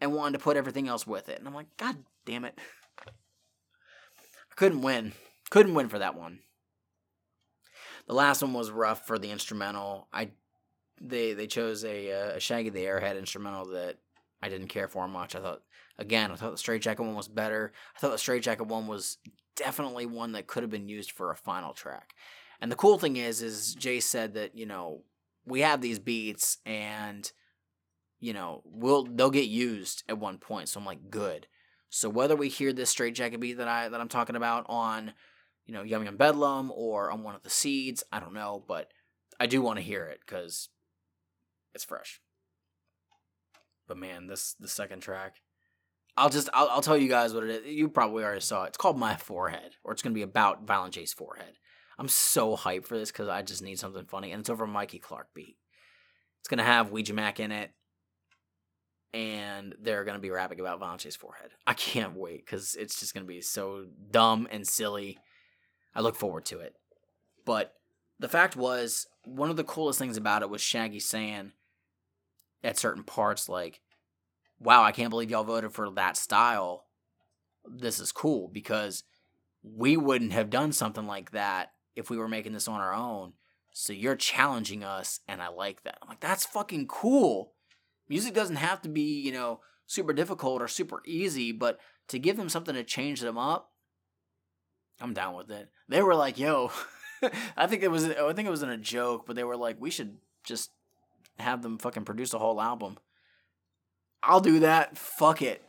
and 0.00 0.12
wanted 0.12 0.38
to 0.38 0.44
put 0.44 0.56
everything 0.56 0.88
else 0.88 1.06
with 1.06 1.28
it. 1.28 1.38
And 1.38 1.48
I'm 1.48 1.54
like, 1.54 1.76
God 1.76 1.96
damn 2.24 2.44
it. 2.44 2.58
I 3.06 4.54
couldn't 4.56 4.82
win. 4.82 5.12
Couldn't 5.50 5.74
win 5.74 5.88
for 5.88 5.98
that 5.98 6.16
one. 6.16 6.40
The 8.06 8.14
last 8.14 8.42
one 8.42 8.52
was 8.52 8.70
rough 8.70 9.06
for 9.06 9.18
the 9.18 9.30
instrumental. 9.30 10.08
I 10.12 10.30
they 11.00 11.34
they 11.34 11.46
chose 11.46 11.84
a, 11.84 12.12
uh, 12.12 12.36
a 12.36 12.40
Shaggy 12.40 12.70
the 12.70 12.84
Airhead 12.84 13.18
instrumental 13.18 13.66
that 13.70 13.98
I 14.42 14.48
didn't 14.48 14.68
care 14.68 14.88
for 14.88 15.08
much. 15.08 15.34
I 15.34 15.40
thought 15.40 15.62
again, 15.98 16.30
I 16.30 16.36
thought 16.36 16.52
the 16.52 16.58
Straight 16.58 16.82
Jacket 16.82 17.02
one 17.02 17.14
was 17.14 17.28
better. 17.28 17.72
I 17.96 17.98
thought 17.98 18.12
the 18.12 18.18
Straight 18.18 18.42
Jacket 18.42 18.66
one 18.66 18.86
was 18.86 19.18
definitely 19.56 20.06
one 20.06 20.32
that 20.32 20.46
could 20.46 20.62
have 20.62 20.70
been 20.70 20.88
used 20.88 21.10
for 21.10 21.30
a 21.30 21.36
final 21.36 21.72
track. 21.72 22.14
And 22.60 22.70
the 22.70 22.76
cool 22.76 22.98
thing 22.98 23.16
is, 23.16 23.42
is 23.42 23.74
Jay 23.74 24.00
said 24.00 24.34
that 24.34 24.56
you 24.56 24.66
know 24.66 25.02
we 25.44 25.60
have 25.60 25.80
these 25.80 25.98
beats 25.98 26.58
and 26.64 27.30
you 28.20 28.32
know 28.32 28.62
we'll 28.64 29.04
they'll 29.04 29.30
get 29.30 29.48
used 29.48 30.04
at 30.08 30.18
one 30.18 30.38
point. 30.38 30.68
So 30.68 30.80
I'm 30.80 30.86
like, 30.86 31.10
good. 31.10 31.46
So 31.90 32.08
whether 32.08 32.36
we 32.36 32.48
hear 32.48 32.72
this 32.72 32.90
straight 32.90 33.14
jacket 33.14 33.40
beat 33.40 33.58
that 33.58 33.68
I 33.68 33.88
that 33.88 34.00
I'm 34.00 34.08
talking 34.08 34.36
about 34.36 34.64
on, 34.68 35.12
you 35.66 35.74
know, 35.74 35.82
Yum 35.82 36.04
Yum 36.04 36.16
Bedlam 36.16 36.72
or 36.74 37.10
on 37.10 37.22
one 37.22 37.34
of 37.34 37.42
the 37.42 37.50
seeds, 37.50 38.02
I 38.10 38.20
don't 38.20 38.32
know, 38.32 38.64
but 38.66 38.90
I 39.38 39.46
do 39.46 39.60
want 39.60 39.78
to 39.78 39.84
hear 39.84 40.04
it 40.06 40.20
because 40.24 40.68
it's 41.74 41.84
fresh. 41.84 42.20
But 43.88 43.98
man, 43.98 44.26
this 44.26 44.54
the 44.58 44.68
second 44.68 45.00
track. 45.00 45.42
I'll 46.16 46.30
just 46.30 46.48
I'll, 46.52 46.68
I'll 46.70 46.82
tell 46.82 46.96
you 46.96 47.08
guys 47.08 47.34
what 47.34 47.44
it 47.44 47.64
is. 47.64 47.74
You 47.74 47.88
probably 47.88 48.24
already 48.24 48.40
saw 48.40 48.64
it. 48.64 48.68
It's 48.68 48.78
called 48.78 48.98
My 48.98 49.16
Forehead, 49.16 49.76
or 49.84 49.92
it's 49.92 50.02
gonna 50.02 50.14
be 50.14 50.22
about 50.22 50.66
Violent 50.66 50.94
J's 50.94 51.12
forehead. 51.12 51.54
I'm 51.98 52.08
so 52.08 52.56
hyped 52.56 52.86
for 52.86 52.98
this 52.98 53.12
because 53.12 53.28
I 53.28 53.42
just 53.42 53.62
need 53.62 53.78
something 53.78 54.04
funny, 54.06 54.32
and 54.32 54.40
it's 54.40 54.50
over 54.50 54.66
Mikey 54.66 54.98
Clark 54.98 55.28
beat. 55.34 55.56
It's 56.40 56.48
gonna 56.48 56.64
have 56.64 56.90
Ouija 56.90 57.14
Macc 57.14 57.40
in 57.40 57.52
it 57.52 57.72
and 59.14 59.74
they're 59.80 60.04
to 60.16 60.18
be 60.18 60.30
rapping 60.30 60.60
about 60.60 60.80
Violent 60.80 61.02
J's 61.02 61.16
forehead. 61.16 61.50
I 61.66 61.74
can't 61.74 62.16
wait 62.16 62.44
because 62.44 62.74
it's 62.74 62.98
just 62.98 63.12
to 63.26 63.28
be 63.28 63.40
so 63.42 63.86
dumb 64.10 64.48
and 64.50 64.66
silly. 64.66 65.18
I 65.94 66.00
look 66.00 66.16
forward 66.16 66.46
to 66.46 66.60
it. 66.60 66.74
But 67.44 67.74
the 68.18 68.28
fact 68.28 68.56
was, 68.56 69.06
one 69.24 69.50
of 69.50 69.56
the 69.56 69.64
coolest 69.64 69.98
things 69.98 70.16
about 70.16 70.42
it 70.42 70.48
was 70.48 70.62
Shaggy 70.62 71.00
saying 71.00 71.52
at 72.64 72.78
certain 72.78 73.04
parts, 73.04 73.48
like, 73.48 73.80
wow, 74.62 74.82
I 74.82 74.92
can't 74.92 75.10
believe 75.10 75.30
y'all 75.30 75.44
voted 75.44 75.72
for 75.72 75.90
that 75.90 76.16
style. 76.16 76.86
This 77.64 77.98
is 77.98 78.12
cool 78.12 78.48
because 78.48 79.04
we 79.62 79.96
wouldn't 79.96 80.32
have 80.32 80.50
done 80.50 80.72
something 80.72 81.06
like 81.06 81.32
that 81.32 81.72
if 81.94 82.10
we 82.10 82.16
were 82.16 82.28
making 82.28 82.52
this 82.52 82.68
on 82.68 82.80
our 82.80 82.94
own. 82.94 83.32
So 83.72 83.92
you're 83.92 84.16
challenging 84.16 84.84
us, 84.84 85.20
and 85.26 85.40
I 85.40 85.48
like 85.48 85.82
that. 85.84 85.98
I'm 86.02 86.08
like, 86.08 86.20
that's 86.20 86.44
fucking 86.44 86.88
cool. 86.88 87.52
Music 88.08 88.34
doesn't 88.34 88.56
have 88.56 88.82
to 88.82 88.88
be, 88.88 89.20
you 89.20 89.32
know, 89.32 89.60
super 89.86 90.12
difficult 90.12 90.60
or 90.60 90.68
super 90.68 91.02
easy, 91.06 91.52
but 91.52 91.78
to 92.08 92.18
give 92.18 92.36
them 92.36 92.48
something 92.48 92.74
to 92.74 92.84
change 92.84 93.20
them 93.20 93.38
up, 93.38 93.72
I'm 95.00 95.14
down 95.14 95.34
with 95.34 95.50
it. 95.50 95.70
They 95.88 96.02
were 96.02 96.14
like, 96.14 96.38
yo, 96.38 96.70
I 97.56 97.66
think 97.66 97.82
it 97.82 97.90
was 97.90 98.04
I 98.04 98.32
think 98.32 98.46
it 98.46 98.50
was 98.50 98.62
in 98.62 98.68
a 98.68 98.76
joke, 98.76 99.26
but 99.26 99.36
they 99.36 99.44
were 99.44 99.56
like, 99.56 99.80
we 99.80 99.90
should 99.90 100.18
just 100.44 100.70
have 101.38 101.62
them 101.62 101.78
fucking 101.78 102.04
produce 102.04 102.34
a 102.34 102.38
whole 102.38 102.60
album. 102.60 102.98
I'll 104.22 104.40
do 104.40 104.60
that. 104.60 104.96
Fuck 104.96 105.42
it. 105.42 105.62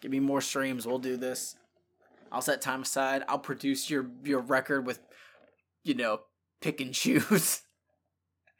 Give 0.00 0.10
me 0.10 0.20
more 0.20 0.40
streams. 0.40 0.86
We'll 0.86 0.98
do 0.98 1.16
this. 1.16 1.56
I'll 2.30 2.42
set 2.42 2.60
time 2.60 2.82
aside. 2.82 3.22
I'll 3.28 3.38
produce 3.38 3.90
your 3.90 4.06
your 4.24 4.40
record 4.40 4.86
with, 4.86 5.00
you 5.84 5.94
know, 5.94 6.20
pick 6.60 6.80
and 6.80 6.94
choose. 6.94 7.62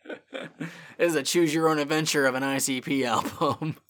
this 0.32 0.70
is 0.98 1.14
a 1.14 1.22
choose 1.22 1.54
your 1.54 1.68
own 1.68 1.78
adventure 1.78 2.26
of 2.26 2.34
an 2.34 2.42
ICP 2.42 3.04
album. 3.04 3.76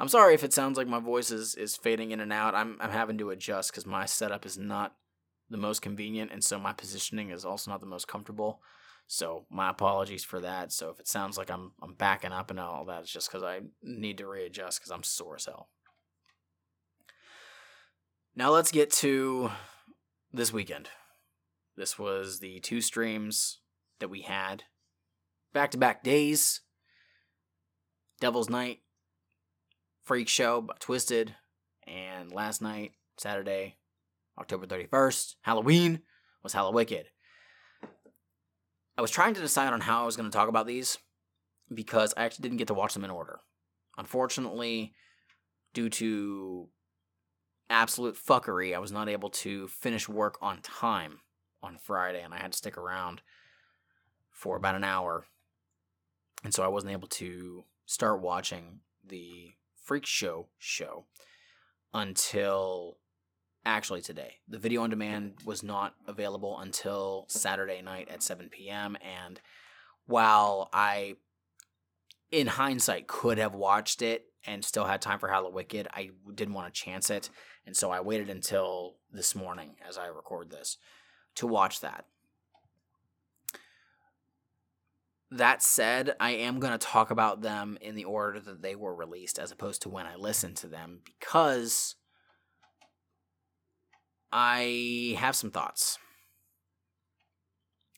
I'm 0.00 0.08
sorry 0.08 0.34
if 0.34 0.44
it 0.44 0.52
sounds 0.52 0.76
like 0.76 0.88
my 0.88 0.98
voice 0.98 1.30
is, 1.30 1.54
is 1.54 1.76
fading 1.76 2.10
in 2.10 2.20
and 2.20 2.32
out. 2.32 2.54
I'm 2.54 2.76
I'm 2.80 2.90
having 2.90 3.18
to 3.18 3.30
adjust 3.30 3.70
because 3.70 3.86
my 3.86 4.06
setup 4.06 4.44
is 4.46 4.58
not 4.58 4.94
the 5.50 5.56
most 5.56 5.82
convenient, 5.82 6.32
and 6.32 6.42
so 6.42 6.58
my 6.58 6.72
positioning 6.72 7.30
is 7.30 7.44
also 7.44 7.70
not 7.70 7.80
the 7.80 7.86
most 7.86 8.08
comfortable. 8.08 8.60
So 9.06 9.46
my 9.50 9.70
apologies 9.70 10.24
for 10.24 10.40
that. 10.40 10.72
So 10.72 10.90
if 10.90 10.98
it 10.98 11.08
sounds 11.08 11.36
like 11.36 11.50
I'm 11.50 11.72
I'm 11.82 11.94
backing 11.94 12.32
up 12.32 12.50
and 12.50 12.58
all 12.58 12.84
that, 12.86 13.02
it's 13.02 13.12
just 13.12 13.30
because 13.30 13.42
I 13.42 13.60
need 13.82 14.18
to 14.18 14.26
readjust 14.26 14.80
because 14.80 14.90
I'm 14.90 15.02
sore 15.02 15.36
as 15.36 15.46
hell. 15.46 15.68
Now 18.34 18.50
let's 18.50 18.72
get 18.72 18.90
to 18.92 19.50
this 20.32 20.52
weekend. 20.52 20.88
This 21.76 21.98
was 21.98 22.38
the 22.38 22.60
two 22.60 22.80
streams 22.80 23.58
that 24.00 24.08
we 24.08 24.22
had 24.22 24.64
back 25.52 25.70
to 25.72 25.78
back 25.78 26.02
days. 26.02 26.60
Devil's 28.20 28.48
Night, 28.48 28.80
Freak 30.02 30.28
Show, 30.28 30.68
Twiztid, 30.80 31.30
and 31.86 32.32
last 32.32 32.62
night, 32.62 32.92
Saturday, 33.18 33.76
October 34.38 34.66
31st, 34.66 35.34
Halloween, 35.42 36.00
was 36.42 36.54
Hallowicked. 36.54 37.06
I 38.96 39.02
was 39.02 39.10
trying 39.10 39.34
to 39.34 39.40
decide 39.40 39.72
on 39.72 39.80
how 39.80 40.02
I 40.02 40.06
was 40.06 40.16
going 40.16 40.30
to 40.30 40.36
talk 40.36 40.48
about 40.48 40.66
these 40.66 40.98
because 41.72 42.14
I 42.16 42.24
actually 42.24 42.44
didn't 42.44 42.58
get 42.58 42.68
to 42.68 42.74
watch 42.74 42.94
them 42.94 43.04
in 43.04 43.10
order. 43.10 43.40
Unfortunately, 43.96 44.92
due 45.72 45.88
to 45.88 46.68
absolute 47.68 48.16
fuckery, 48.16 48.74
I 48.74 48.78
was 48.78 48.92
not 48.92 49.08
able 49.08 49.30
to 49.30 49.68
finish 49.68 50.08
work 50.08 50.38
on 50.40 50.60
time 50.60 51.20
on 51.62 51.78
Friday, 51.78 52.22
and 52.22 52.34
I 52.34 52.38
had 52.38 52.52
to 52.52 52.58
stick 52.58 52.76
around 52.76 53.22
for 54.30 54.56
about 54.56 54.74
an 54.74 54.84
hour. 54.84 55.26
And 56.44 56.52
so 56.52 56.62
I 56.62 56.68
wasn't 56.68 56.92
able 56.92 57.08
to 57.08 57.64
start 57.86 58.20
watching 58.20 58.80
the 59.04 59.52
Freak 59.82 60.06
Show 60.06 60.48
show 60.58 61.06
until 61.92 62.98
actually 63.66 64.02
today. 64.02 64.36
The 64.48 64.58
video 64.58 64.82
on 64.82 64.90
demand 64.90 65.34
was 65.44 65.62
not 65.62 65.94
available 66.06 66.58
until 66.58 67.26
Saturday 67.28 67.80
night 67.82 68.08
at 68.10 68.22
7 68.22 68.48
p.m. 68.48 68.96
And 69.02 69.40
while 70.06 70.68
I, 70.72 71.16
in 72.30 72.46
hindsight, 72.46 73.06
could 73.06 73.38
have 73.38 73.54
watched 73.54 74.02
it 74.02 74.26
and 74.46 74.64
still 74.64 74.84
had 74.84 75.00
time 75.00 75.18
for 75.18 75.28
Hallowicked, 75.28 75.86
I 75.92 76.10
didn't 76.34 76.54
want 76.54 76.72
to 76.72 76.80
chance 76.80 77.08
it. 77.08 77.30
And 77.66 77.76
so 77.76 77.90
I 77.90 78.00
waited 78.00 78.28
until 78.28 78.96
this 79.10 79.34
morning 79.34 79.76
as 79.86 79.96
I 79.96 80.06
record 80.06 80.50
this 80.50 80.76
to 81.36 81.46
watch 81.46 81.80
that. 81.80 82.04
That 85.30 85.62
said, 85.62 86.14
I 86.20 86.32
am 86.32 86.60
going 86.60 86.72
to 86.72 86.78
talk 86.78 87.10
about 87.10 87.42
them 87.42 87.78
in 87.80 87.96
the 87.96 88.04
order 88.04 88.38
that 88.38 88.62
they 88.62 88.76
were 88.76 88.94
released 88.94 89.38
as 89.38 89.50
opposed 89.50 89.82
to 89.82 89.88
when 89.88 90.06
I 90.06 90.16
listened 90.16 90.56
to 90.58 90.68
them 90.68 91.00
because 91.04 91.96
I 94.36 95.14
have 95.20 95.36
some 95.36 95.52
thoughts. 95.52 95.96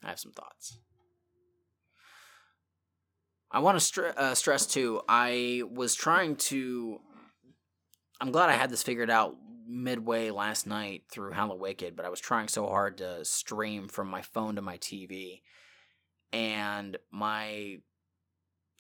I 0.04 0.08
have 0.10 0.20
some 0.20 0.32
thoughts. 0.32 0.78
I 3.50 3.60
want 3.60 3.80
to 3.80 4.20
uh, 4.20 4.34
stress 4.34 4.66
too, 4.66 5.00
I 5.08 5.62
was 5.72 5.94
trying 5.94 6.36
to. 6.36 7.00
I'm 8.20 8.32
glad 8.32 8.50
I 8.50 8.54
had 8.54 8.68
this 8.68 8.82
figured 8.82 9.08
out 9.08 9.36
midway 9.66 10.30
last 10.30 10.66
night 10.66 11.04
through 11.10 11.32
Hallowicked, 11.32 11.96
but 11.96 12.04
I 12.04 12.10
was 12.10 12.20
trying 12.20 12.48
so 12.48 12.66
hard 12.66 12.98
to 12.98 13.24
stream 13.24 13.88
from 13.88 14.08
my 14.08 14.20
phone 14.20 14.56
to 14.56 14.62
my 14.62 14.76
TV, 14.76 15.40
and 16.34 16.98
my 17.10 17.78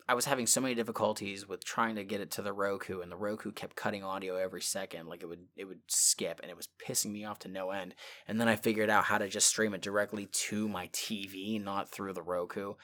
I 0.08 0.14
was 0.14 0.26
having 0.26 0.46
so 0.46 0.60
many 0.60 0.74
difficulties 0.74 1.48
with 1.48 1.64
trying 1.64 1.96
to 1.96 2.04
get 2.04 2.20
it 2.20 2.30
to 2.32 2.42
the 2.42 2.52
Roku, 2.52 3.00
and 3.00 3.10
the 3.10 3.16
Roku 3.16 3.50
kept 3.50 3.74
cutting 3.74 4.04
audio 4.04 4.36
every 4.36 4.62
second. 4.62 5.08
Like 5.08 5.22
it 5.22 5.26
would 5.26 5.46
it 5.56 5.64
would 5.64 5.80
skip, 5.88 6.38
and 6.40 6.50
it 6.50 6.56
was 6.56 6.68
pissing 6.84 7.10
me 7.10 7.24
off 7.24 7.40
to 7.40 7.48
no 7.48 7.70
end. 7.70 7.94
And 8.28 8.40
then 8.40 8.48
I 8.48 8.54
figured 8.54 8.88
out 8.88 9.04
how 9.04 9.18
to 9.18 9.28
just 9.28 9.48
stream 9.48 9.74
it 9.74 9.82
directly 9.82 10.26
to 10.26 10.68
my 10.68 10.88
TV, 10.88 11.62
not 11.62 11.88
through 11.88 12.12
the 12.12 12.22
Roku, 12.22 12.74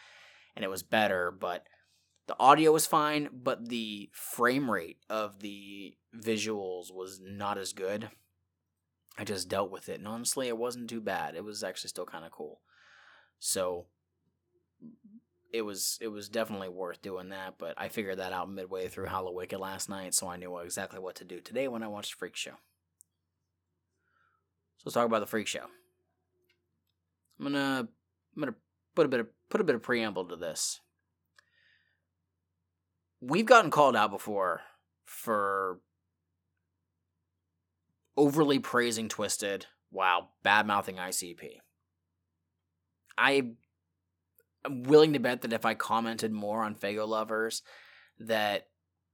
and 0.57 0.65
it 0.65 0.69
was 0.69 0.83
better. 0.83 1.31
But 1.31 1.65
the 2.27 2.37
audio 2.41 2.73
was 2.73 2.87
fine, 2.87 3.29
but 3.33 3.69
the 3.69 4.11
frame 4.13 4.69
rate 4.69 4.99
of 5.09 5.41
the 5.41 5.95
visuals 6.17 6.93
was 6.93 7.21
not 7.23 7.57
as 7.57 7.73
good. 7.73 8.11
I 9.17 9.25
just 9.25 9.49
dealt 9.49 9.71
with 9.71 9.89
it, 9.89 9.99
and 9.99 10.09
honestly, 10.09 10.49
it 10.49 10.59
wasn't 10.59 10.91
too 10.91 11.01
bad. 11.01 11.37
It 11.37 11.45
was 11.45 11.63
actually 11.63 11.91
still 11.91 12.07
kind 12.07 12.25
of 12.25 12.33
cool. 12.33 12.63
So 13.39 13.87
it 15.53 15.63
was 15.63 15.99
it 16.01 16.09
was 16.09 16.29
definitely 16.29 16.69
worth 16.69 17.03
doing 17.03 17.29
that, 17.29 17.55
but 17.59 17.75
I 17.77 17.89
figured 17.89 18.19
that 18.19 18.33
out 18.33 18.51
midway 18.51 18.89
through 18.89 19.07
Hallowicked 19.07 19.59
last 19.59 19.89
night, 19.89 20.15
so 20.15 20.27
I 20.27 20.37
knew 20.37 20.59
exactly 20.59 20.99
what 20.99 21.17
to 21.17 21.25
do 21.25 21.41
today 21.41 21.69
when 21.69 21.83
I 21.83 21.89
watched 21.89 22.15
Freak 22.15 22.37
Show. 22.37 22.53
So 24.79 24.85
let's 24.87 24.95
talk 24.95 25.07
about 25.07 25.21
the 25.21 25.27
Freak 25.27 25.47
Show. 25.47 25.67
I'm 27.39 27.45
gonna 27.45 27.89
I'm 28.37 28.41
gonna 28.41 28.55
put 28.95 29.07
a 29.07 29.09
bit 29.09 29.21
of 29.21 29.27
put 29.51 29.61
a 29.61 29.65
bit 29.65 29.75
of 29.75 29.83
preamble 29.83 30.25
to 30.27 30.37
this. 30.37 30.81
We've 33.21 33.47
gotten 33.47 33.71
called 33.71 33.95
out 33.95 34.11
before 34.11 34.63
for 35.05 35.81
overly 38.17 38.59
praising 38.59 39.09
Twiztid 39.09 39.65
while 39.91 40.31
bad 40.43 40.67
mouthing 40.67 40.97
ICP. 40.97 41.59
I 43.17 43.53
I'm 44.65 44.85
willing 44.85 45.13
to 45.15 45.19
bet 45.19 45.43
that 45.43 45.53
if 45.53 45.65
I 45.65 45.75
commented 45.75 46.33
more 46.33 46.63
on 46.63 46.75
Faygo 46.75 47.07
Lovers, 47.07 47.63
that 48.19 48.69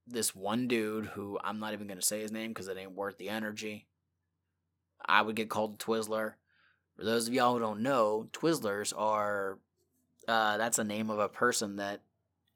this 0.06 0.34
one 0.34 0.68
dude 0.68 1.06
who 1.06 1.38
I'm 1.42 1.58
not 1.58 1.72
even 1.72 1.86
going 1.86 2.00
to 2.00 2.06
say 2.06 2.20
his 2.20 2.32
name 2.32 2.50
because 2.50 2.68
it 2.68 2.76
ain't 2.76 2.92
worth 2.92 3.18
the 3.18 3.28
energy, 3.28 3.86
I 5.04 5.22
would 5.22 5.36
get 5.36 5.50
called 5.50 5.74
a 5.74 5.84
Twizzler. 5.84 6.34
For 6.96 7.04
those 7.04 7.28
of 7.28 7.34
y'all 7.34 7.54
who 7.54 7.60
don't 7.60 7.82
know, 7.82 8.28
Twizzlers 8.32 8.92
are 8.96 9.58
uh, 10.26 10.58
that's 10.58 10.78
a 10.78 10.84
name 10.84 11.10
of 11.10 11.18
a 11.18 11.28
person 11.28 11.76
that 11.76 12.02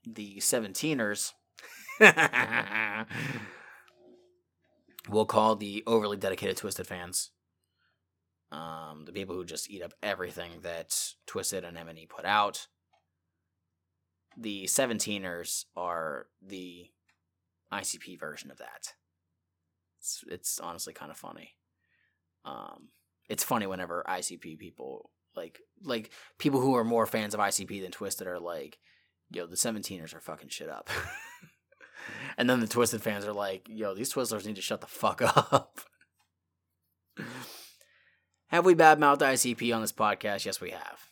the 0.07 0.37
17ers 0.37 1.33
will 5.09 5.27
call 5.27 5.57
the 5.57 5.83
overly 5.87 6.17
dedicated 6.17 6.57
Twiztid 6.57 6.87
fans. 6.87 7.31
Um, 8.51 9.05
the 9.07 9.13
people 9.13 9.35
who 9.35 9.45
just 9.45 9.71
eat 9.71 9.83
up 9.83 9.95
everything 10.03 10.51
that 10.63 10.91
Twiztid 11.27 11.67
and 11.67 11.77
MNE 11.77 12.11
put 12.11 12.27
out 12.27 12.67
the 14.37 14.65
17ers 14.65 15.65
are 15.77 16.27
the 16.41 16.91
ICP 17.73 18.19
version 18.19 18.51
of 18.51 18.59
that. 18.59 18.95
It's, 20.01 20.25
it's 20.29 20.61
honestly 20.61 20.93
kind 20.93 21.11
of 21.11 21.17
funny. 21.17 21.57
Um, 22.45 22.89
it's 23.29 23.45
funny 23.45 23.67
whenever 23.67 24.05
ICP 24.09 24.59
people 24.59 25.11
like 25.35 25.61
like 25.83 26.11
people 26.39 26.61
who 26.61 26.75
are 26.75 26.85
more 26.85 27.07
fans 27.07 27.35
of 27.35 27.41
ICP 27.41 27.83
than 27.83 27.91
Twiztid 27.91 28.27
are 28.27 28.41
like, 28.41 28.79
yo, 29.31 29.47
the 29.47 29.57
17ers 29.57 30.15
are 30.15 30.21
fucking 30.21 30.49
shit 30.49 30.69
up. 30.69 30.91
and 32.37 32.49
then 32.49 32.61
the 32.61 32.67
Twiztid 32.67 33.01
fans 33.01 33.25
are 33.25 33.33
like, 33.33 33.67
yo, 33.69 33.95
these 33.95 34.13
Twizzlers 34.13 34.47
need 34.47 34.57
to 34.57 34.63
shut 34.63 34.81
the 34.81 34.87
fuck 34.87 35.23
up. 35.53 35.81
have 38.49 38.65
we 38.65 38.75
badmouthed 38.75 39.21
ICP 39.21 39.75
on 39.75 39.81
this 39.81 39.93
podcast? 39.93 40.45
Yes, 40.45 40.61
we 40.61 40.71
have. 40.71 41.11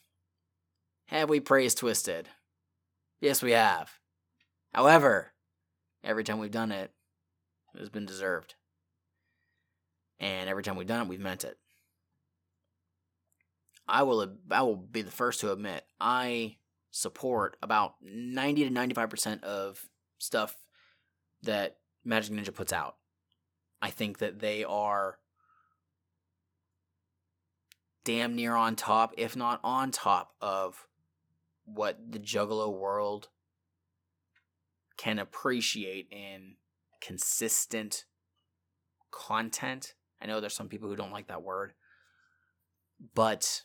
Have 1.07 1.29
we 1.29 1.41
praised 1.41 1.81
Twiztid? 1.81 2.27
Yes, 3.21 3.43
we 3.43 3.53
have. 3.53 3.91
However, 4.73 5.33
every 6.03 6.25
time 6.25 6.39
we've 6.39 6.51
done 6.51 6.73
it, 6.73 6.91
it 7.75 7.79
has 7.79 7.91
been 7.91 8.07
deserved. 8.07 8.55
And 10.19 10.49
every 10.49 10.63
time 10.63 10.77
we've 10.77 10.87
done 10.87 11.03
it, 11.03 11.09
we've 11.09 11.21
meant 11.21 11.45
it. 11.45 11.59
I 13.87 14.05
will 14.05 14.37
I 14.51 14.63
will 14.63 14.77
be 14.77 15.03
the 15.03 15.11
first 15.11 15.41
to 15.41 15.53
admit 15.53 15.85
I 16.01 16.57
support 16.93 17.57
about 17.63 17.95
90 18.03 18.69
to 18.69 18.71
95% 18.71 19.43
of 19.43 19.85
stuff 20.19 20.57
that 21.43 21.77
Majik 22.07 22.31
Ninja 22.31 22.55
puts 22.55 22.73
out. 22.73 22.97
I 23.83 23.91
think 23.91 24.19
that 24.19 24.39
they 24.39 24.65
are 24.65 25.19
damn 28.05 28.37
near 28.37 28.55
on 28.55 28.77
top, 28.77 29.15
if 29.17 29.37
not 29.37 29.61
on 29.65 29.91
top 29.91 30.35
of 30.41 30.87
what 31.75 31.99
the 32.11 32.19
Juggalo 32.19 32.73
world 32.73 33.29
can 34.97 35.19
appreciate 35.19 36.09
in 36.11 36.57
consistent 37.01 38.05
content. 39.11 39.95
I 40.21 40.27
know 40.27 40.41
there's 40.41 40.55
some 40.55 40.69
people 40.69 40.89
who 40.89 40.97
don't 40.97 41.13
like 41.13 41.29
that 41.29 41.43
word, 41.43 41.73
but 43.15 43.63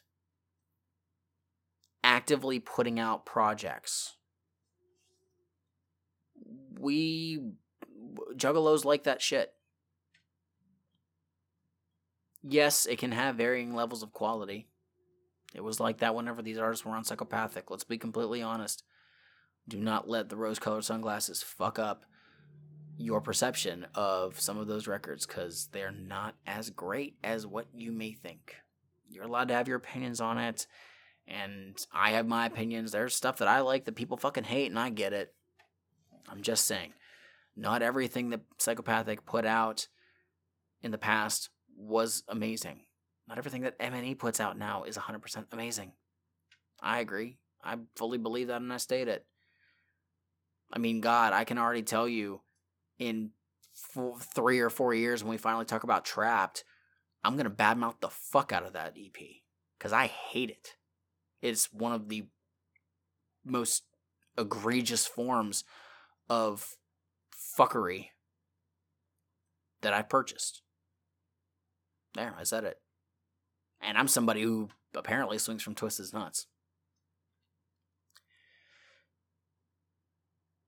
actively 2.04 2.60
putting 2.60 3.00
out 3.00 3.26
projects. 3.26 4.16
We 6.80 7.42
juggalos 8.36 8.86
like 8.86 9.04
that 9.04 9.22
shit. 9.22 9.52
Yes, 12.44 12.86
it 12.86 13.00
can 13.00 13.12
have 13.12 13.36
varying 13.36 13.74
levels 13.74 14.04
of 14.04 14.14
quality. 14.14 14.68
It 15.56 15.64
was 15.64 15.80
like 15.80 16.00
that 16.00 16.14
whenever 16.14 16.42
these 16.42 16.58
artists 16.58 16.86
were 16.86 16.92
on 16.92 17.06
psychopathic. 17.06 17.72
Let's 17.72 17.86
be 17.86 17.98
completely 17.98 18.42
honest. 18.42 18.84
Do 19.68 19.78
not 19.78 20.10
let 20.10 20.30
the 20.30 20.36
rose 20.36 20.60
colored 20.60 20.84
sunglasses 20.84 21.42
fuck 21.42 21.80
up 21.80 22.06
your 22.98 23.22
perception 23.22 23.88
of 23.96 24.40
some 24.40 24.58
of 24.58 24.68
those 24.68 24.88
records 24.88 25.26
because 25.26 25.70
they're 25.72 25.92
not 25.92 26.36
as 26.46 26.70
great 26.70 27.16
as 27.24 27.48
what 27.48 27.68
you 27.74 27.92
may 27.92 28.12
think. 28.12 28.56
You're 29.10 29.24
allowed 29.24 29.48
to 29.48 29.54
have 29.54 29.68
your 29.68 29.78
opinions 29.78 30.20
on 30.20 30.38
it, 30.38 30.68
and 31.28 31.78
I 31.94 32.12
have 32.12 32.28
my 32.28 32.46
opinions. 32.46 32.92
There's 32.92 33.16
stuff 33.16 33.38
that 33.38 33.48
I 33.48 33.62
like 33.62 33.86
that 33.86 33.96
people 33.96 34.18
fucking 34.18 34.44
hate, 34.44 34.70
and 34.70 34.80
I 34.80 34.90
get 34.90 35.14
it. 35.14 35.34
I'm 36.28 36.42
just 36.42 36.66
saying, 36.66 36.94
not 37.56 37.82
everything 37.82 38.30
that 38.32 38.42
Psychopathic 38.58 39.26
put 39.26 39.46
out 39.46 39.88
in 40.82 40.92
the 40.92 40.98
past 40.98 41.50
was 41.78 42.24
amazing. 42.28 42.82
Not 43.28 43.38
everything 43.38 43.62
that 43.62 43.80
MNE 43.80 44.20
puts 44.20 44.40
out 44.40 44.58
now 44.58 44.84
is 44.84 44.98
100% 44.98 45.46
amazing. 45.52 45.94
I 46.82 47.00
agree. 47.00 47.38
I 47.64 47.78
fully 47.96 48.18
believe 48.18 48.48
that 48.48 48.62
and 48.62 48.72
I 48.72 48.78
state 48.78 49.08
it. 49.08 49.26
I 50.72 50.78
mean, 50.78 51.02
God, 51.02 51.34
I 51.34 51.44
can 51.44 51.58
already 51.58 51.82
tell 51.82 52.08
you 52.08 52.42
in 53.00 53.32
four, 53.74 54.18
three 54.20 54.60
or 54.60 54.70
four 54.70 54.94
years 54.94 55.24
when 55.24 55.32
we 55.32 55.38
finally 55.38 55.66
talk 55.66 55.84
about 55.84 56.06
Trapped, 56.06 56.64
I'm 57.24 57.36
going 57.36 57.46
to 57.46 57.50
badmouth 57.50 58.00
the 58.02 58.10
fuck 58.10 58.52
out 58.52 58.66
of 58.66 58.74
that 58.74 58.96
EP 58.98 59.16
because 59.78 59.94
I 59.94 60.08
hate 60.08 60.50
it. 60.50 60.76
It's 61.42 61.72
one 61.74 61.92
of 61.92 62.10
the 62.10 62.26
most 63.44 63.84
egregious 64.38 65.08
forms 65.08 65.64
of 66.30 66.76
fuckery 67.58 68.10
that 69.82 69.94
I 69.94 70.02
purchased. 70.02 70.62
There, 72.14 72.36
I 72.38 72.44
said 72.44 72.64
it. 72.64 72.80
And 73.86 73.98
I'm 73.98 74.08
somebody 74.08 74.42
who 74.42 74.70
apparently 74.96 75.38
swings 75.38 75.62
from 75.62 75.76
twisted 75.76 76.12
nuts. 76.14 76.48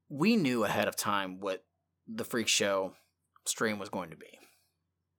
We 0.10 0.36
knew 0.36 0.64
ahead 0.64 0.88
of 0.88 0.96
time 0.96 1.40
what 1.40 1.66
the 2.08 2.24
Freak 2.24 2.48
Show 2.48 2.94
stream 3.46 3.80
was 3.80 3.90
going 3.90 4.10
to 4.12 4.16
be. 4.16 4.40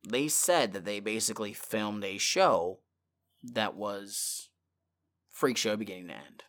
They 0.08 0.28
said 0.28 0.72
that 0.72 0.84
they 0.84 1.00
basically 1.00 1.52
filmed 1.52 2.04
a 2.04 2.18
show 2.18 2.78
that 3.42 3.74
was 3.74 4.48
Freak 5.30 5.56
Show 5.56 5.76
beginning 5.76 6.08
to 6.08 6.14
end. 6.14 6.44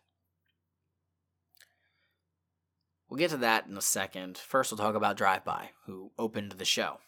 We'll 3.08 3.18
get 3.18 3.30
to 3.30 3.36
that 3.38 3.66
in 3.66 3.76
a 3.76 3.82
second. 3.82 4.38
First, 4.38 4.70
we'll 4.70 4.78
talk 4.78 4.94
about 4.94 5.16
Drive 5.16 5.44
By, 5.44 5.70
who 5.86 6.12
opened 6.16 6.52
the 6.52 6.64
show. 6.64 6.98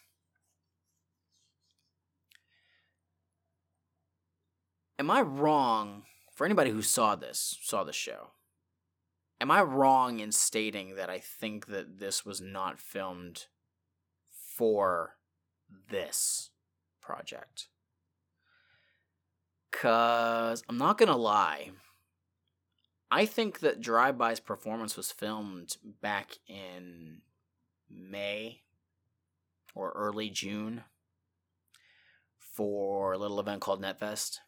Am 4.99 5.09
I 5.09 5.21
wrong, 5.21 6.03
for 6.31 6.45
anybody 6.45 6.69
who 6.69 6.81
saw 6.81 7.15
this, 7.15 7.57
saw 7.61 7.83
the 7.83 7.93
show, 7.93 8.31
am 9.41 9.49
I 9.49 9.61
wrong 9.61 10.19
in 10.19 10.31
stating 10.31 10.95
that 10.95 11.09
I 11.09 11.19
think 11.19 11.67
that 11.67 11.99
this 11.99 12.25
was 12.25 12.39
not 12.39 12.79
filmed 12.79 13.47
for 14.29 15.15
this 15.89 16.51
project? 17.01 17.69
Because 19.71 20.63
I'm 20.69 20.77
not 20.77 20.99
to 20.99 21.15
lie. 21.15 21.71
I 23.09 23.25
think 23.25 23.59
that 23.59 23.81
Drive 23.81 24.17
By's 24.17 24.39
performance 24.39 24.95
was 24.95 25.11
filmed 25.11 25.77
back 26.01 26.37
in 26.47 27.21
May 27.89 28.61
or 29.73 29.91
early 29.91 30.29
June 30.29 30.83
for 32.37 33.13
a 33.13 33.17
little 33.17 33.39
event 33.39 33.61
called 33.61 33.81
NetFest 33.81 34.39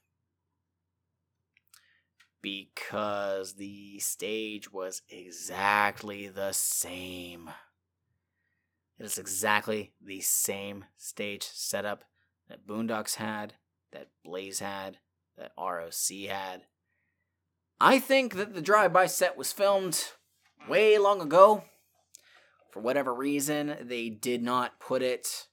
because 2.45 3.53
the 3.53 3.97
stage 3.97 4.71
was 4.71 5.01
exactly 5.09 6.27
the 6.27 6.51
same. 6.51 7.49
It 8.99 9.03
is 9.03 9.17
exactly 9.17 9.93
the 9.99 10.21
same 10.21 10.85
stage 10.95 11.41
setup 11.41 12.03
that 12.47 12.67
Boondox 12.67 13.15
had, 13.15 13.55
that 13.91 14.09
Blaze 14.23 14.59
had, 14.59 14.99
that 15.39 15.53
ROC 15.57 16.29
had. 16.29 16.61
I 17.81 17.97
think 17.97 18.35
that 18.35 18.53
the 18.53 18.61
drive 18.61 18.93
by 18.93 19.07
set 19.07 19.35
was 19.35 19.51
filmed 19.51 20.11
way 20.69 20.99
long 20.99 21.21
ago. 21.21 21.63
For 22.69 22.79
whatever 22.79 23.11
reason, 23.11 23.75
they 23.81 24.09
did 24.09 24.43
not 24.43 24.79
put 24.79 25.01
it 25.01 25.47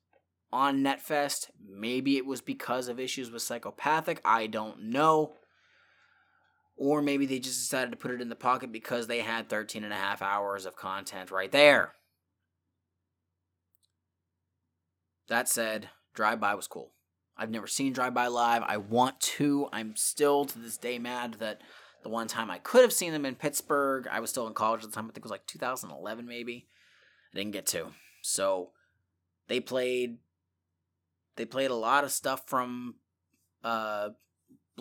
on 0.53 0.85
NetFest. 0.85 1.53
Maybe 1.59 2.19
it 2.19 2.27
was 2.27 2.43
because 2.43 2.89
of 2.89 3.01
issues 3.01 3.31
with 3.31 3.41
Psychopathic. 3.41 4.21
I 4.27 4.47
don't 4.47 4.91
know. 4.91 5.37
Or 6.83 7.01
maybe 7.01 7.27
they 7.27 7.39
just 7.39 7.61
decided 7.61 7.93
to 7.93 7.97
put 7.97 8.11
it 8.11 8.21
in 8.21 8.29
the 8.29 8.35
pocket 8.35 8.73
because 8.73 9.07
they 9.07 9.21
had 9.21 9.49
13 9.49 9.85
and 9.85 9.93
a 9.93 9.97
half 9.97 10.21
hours 10.21 10.67
of 10.67 10.75
content 10.75 11.31
right 11.31 11.53
there. 11.53 11.93
That 15.29 15.49
said, 15.49 15.91
Drive 16.13 16.41
By 16.41 16.57
was 16.57 16.67
cool. 16.67 16.91
I've 17.37 17.53
never 17.53 17.69
seen 17.69 17.93
Drive 17.93 18.15
By 18.15 18.27
live. 18.27 18.65
I 18.67 18.79
want 18.79 19.21
to. 19.21 19.69
I'm 19.73 19.95
still 19.95 20.45
to 20.45 20.59
this 20.59 20.77
day 20.77 20.99
mad 20.99 21.35
that 21.35 21.61
the 22.03 22.09
one 22.09 22.27
time 22.27 22.51
I 22.51 22.59
could 22.59 22.83
have 22.83 22.93
seen 22.93 23.13
them 23.13 23.27
in 23.27 23.37
Pittsburgh, 23.37 24.09
I 24.11 24.19
was 24.19 24.31
still 24.31 24.49
in 24.49 24.53
college 24.55 24.83
at 24.83 24.91
the 24.91 24.95
time. 24.97 25.05
I 25.05 25.15
think 25.15 25.19
it 25.19 25.23
was 25.23 25.31
like 25.31 25.47
2011, 25.47 26.27
maybe. 26.27 26.67
I 27.33 27.39
didn't 27.39 27.53
get 27.53 27.67
to. 27.67 27.93
So 28.23 28.71
they 29.47 29.61
played. 29.61 30.19
They 31.37 31.45
played 31.45 31.71
a 31.71 31.77
lot 31.77 32.03
of 32.03 32.11
stuff 32.11 32.43
from 32.49 32.97
uh, 33.63 34.09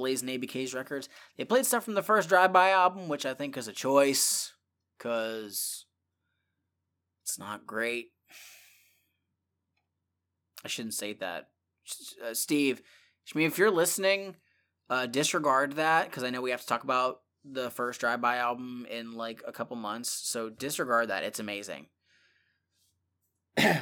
Blaze 0.02 0.24
and 0.24 0.32
ABK's 0.32 0.74
records. 0.74 1.08
They 1.38 1.46
played 1.46 1.68
stuff 1.68 1.86
from 1.86 1.94
the 1.94 2.02
first 2.02 2.28
Drive 2.28 2.52
By 2.52 2.72
album, 2.72 3.08
which 3.08 3.24
I 3.24 3.36
think 3.36 3.56
is 3.56 3.68
a 3.68 3.72
choice 3.72 4.52
because 4.98 5.86
it's 7.24 7.38
not 7.38 7.68
great. 7.68 8.08
I 10.66 10.68
shouldn't 10.68 10.96
say 10.96 11.14
that. 11.14 11.50
Uh, 12.26 12.34
Steve, 12.34 12.82
I 13.34 13.38
mean, 13.38 13.46
if 13.46 13.60
you're 13.60 13.70
listening, 13.70 14.38
uh, 14.90 15.06
disregard 15.06 15.74
that 15.74 16.06
because 16.06 16.24
I 16.24 16.32
know 16.32 16.42
we 16.42 16.50
have 16.50 16.62
to 16.62 16.68
talk 16.68 16.84
about 16.84 17.20
the 17.46 17.70
first 17.70 18.00
Drive 18.00 18.22
By 18.22 18.38
album 18.38 18.88
in 18.90 19.14
like 19.14 19.44
a 19.48 19.52
couple 19.52 19.76
months. 19.78 20.10
So 20.10 20.50
disregard 20.50 21.10
that. 21.10 21.24
It's 21.24 21.40
amazing. 21.40 21.90
yeah. 23.58 23.78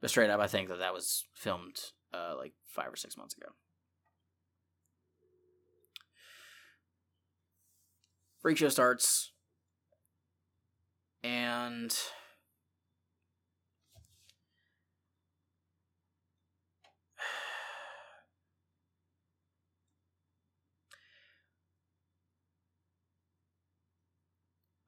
But 0.00 0.08
straight 0.08 0.30
up, 0.30 0.40
I 0.40 0.46
think 0.46 0.70
that 0.70 0.78
that 0.78 0.94
was 0.94 1.26
filmed 1.34 1.78
uh, 2.14 2.34
like 2.36 2.52
five 2.66 2.92
or 2.92 2.96
six 2.96 3.16
months 3.16 3.36
ago. 3.36 3.48
Freak 8.40 8.58
show 8.58 8.68
starts, 8.68 9.30
and 11.22 11.96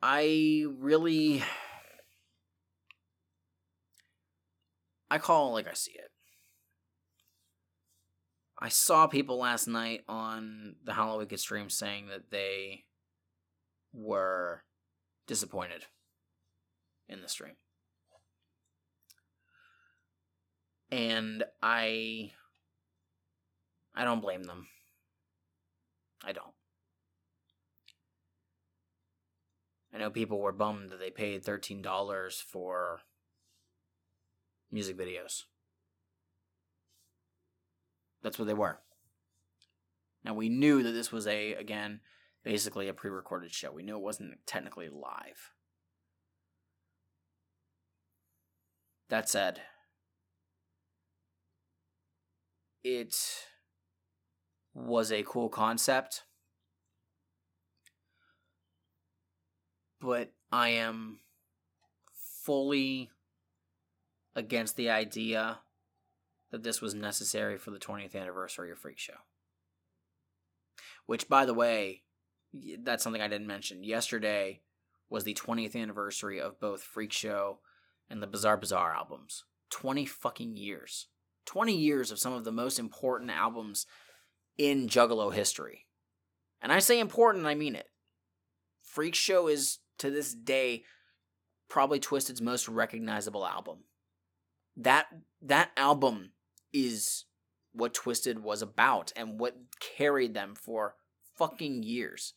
I 0.02 0.66
really 0.78 1.42
I 5.10 5.18
call 5.18 5.50
it 5.50 5.52
like 5.52 5.68
I 5.68 5.74
see 5.74 5.92
it. 5.92 6.10
I 8.64 8.68
saw 8.68 9.06
people 9.06 9.36
last 9.36 9.68
night 9.68 10.04
on 10.08 10.76
the 10.82 10.92
Hallowicked 10.92 11.38
stream 11.38 11.68
saying 11.68 12.06
that 12.06 12.30
they 12.30 12.84
were 13.92 14.62
disappointed 15.26 15.84
in 17.06 17.20
the 17.20 17.28
stream. 17.28 17.56
And 20.90 21.44
I 21.62 22.32
I 23.94 24.04
don't 24.04 24.22
blame 24.22 24.44
them. 24.44 24.66
I 26.24 26.32
don't. 26.32 26.54
I 29.92 29.98
know 29.98 30.08
people 30.08 30.40
were 30.40 30.52
bummed 30.52 30.88
that 30.88 31.00
they 31.00 31.10
paid 31.10 31.44
$13 31.44 32.42
for 32.42 33.00
music 34.72 34.96
videos. 34.96 35.42
That's 38.24 38.38
what 38.38 38.46
they 38.46 38.54
were. 38.54 38.80
Now 40.24 40.32
we 40.32 40.48
knew 40.48 40.82
that 40.82 40.92
this 40.92 41.12
was 41.12 41.26
a 41.26 41.52
again 41.52 42.00
basically 42.42 42.88
a 42.88 42.94
pre-recorded 42.94 43.52
show. 43.52 43.70
We 43.70 43.82
knew 43.82 43.96
it 43.96 44.02
wasn't 44.02 44.38
technically 44.46 44.88
live. 44.88 45.52
That 49.10 49.28
said, 49.28 49.60
it 52.82 53.14
was 54.72 55.12
a 55.12 55.22
cool 55.22 55.50
concept. 55.50 56.22
But 60.00 60.32
I 60.50 60.70
am 60.70 61.20
fully 62.42 63.10
against 64.34 64.76
the 64.76 64.90
idea 64.90 65.60
that 66.54 66.62
this 66.62 66.80
was 66.80 66.94
necessary 66.94 67.58
for 67.58 67.72
the 67.72 67.80
20th 67.80 68.14
anniversary 68.14 68.70
of 68.70 68.78
Freak 68.78 68.96
Show. 69.00 69.14
Which, 71.04 71.28
by 71.28 71.46
the 71.46 71.52
way, 71.52 72.02
that's 72.78 73.02
something 73.02 73.20
I 73.20 73.26
didn't 73.26 73.48
mention. 73.48 73.82
Yesterday 73.82 74.60
was 75.10 75.24
the 75.24 75.34
20th 75.34 75.74
anniversary 75.74 76.40
of 76.40 76.60
both 76.60 76.80
Freak 76.80 77.10
Show 77.10 77.58
and 78.08 78.22
the 78.22 78.28
Bizarre 78.28 78.56
Bizarre 78.56 78.94
albums. 78.94 79.42
20 79.70 80.06
fucking 80.06 80.56
years. 80.56 81.08
20 81.46 81.76
years 81.76 82.12
of 82.12 82.20
some 82.20 82.32
of 82.32 82.44
the 82.44 82.52
most 82.52 82.78
important 82.78 83.32
albums 83.32 83.84
in 84.56 84.86
Juggalo 84.86 85.34
history. 85.34 85.86
And 86.62 86.70
I 86.70 86.78
say 86.78 87.00
important, 87.00 87.46
I 87.46 87.56
mean 87.56 87.74
it. 87.74 87.88
Freak 88.80 89.16
Show 89.16 89.48
is, 89.48 89.80
to 89.98 90.08
this 90.08 90.32
day, 90.32 90.84
probably 91.68 91.98
Twiztid's 91.98 92.40
most 92.40 92.68
recognizable 92.68 93.44
album. 93.44 93.78
That 94.76 95.06
that 95.42 95.70
album 95.76 96.30
is 96.74 97.24
what 97.72 97.94
Twiztid 97.94 98.40
was 98.40 98.60
about 98.60 99.12
and 99.16 99.40
what 99.40 99.56
carried 99.80 100.34
them 100.34 100.54
for 100.54 100.96
fucking 101.36 101.82
years. 101.82 102.34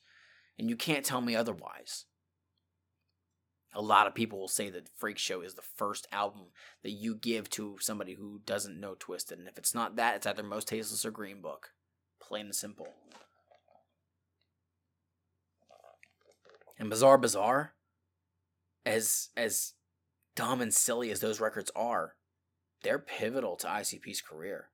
And 0.58 0.70
you 0.70 0.76
can't 0.76 1.06
tell 1.06 1.22
me 1.22 1.36
otherwise. 1.36 2.06
A 3.74 3.82
lot 3.82 4.08
of 4.08 4.16
people 4.16 4.40
will 4.40 4.48
say 4.48 4.70
that 4.70 4.90
Freak 4.96 5.18
Show 5.18 5.42
is 5.42 5.54
the 5.54 5.62
first 5.62 6.08
album 6.12 6.48
that 6.84 6.92
you 6.92 7.14
give 7.14 7.50
to 7.52 7.78
somebody 7.80 8.14
who 8.14 8.42
doesn't 8.46 8.80
know 8.80 8.96
Twiztid. 8.96 9.34
And 9.34 9.48
if 9.48 9.58
it's 9.58 9.76
not 9.76 9.98
that, 9.98 10.16
it's 10.16 10.26
either 10.26 10.42
Mostasteless 10.42 11.06
or 11.06 11.12
Green 11.12 11.42
Book. 11.42 11.72
Plain 12.22 12.46
and 12.48 12.56
simple. 12.56 12.88
And 16.80 16.90
Bizarre 16.90 17.18
Bizarre, 17.18 17.74
as 18.86 19.30
as 19.36 19.74
dumb 20.36 20.62
and 20.62 20.74
silly 20.74 21.12
as 21.12 21.20
those 21.20 21.40
records 21.40 21.72
are, 21.76 22.17
they're 22.84 23.00
pivotal 23.00 23.56
to 23.58 23.68
ICP's 23.68 24.22
career. 24.22 24.70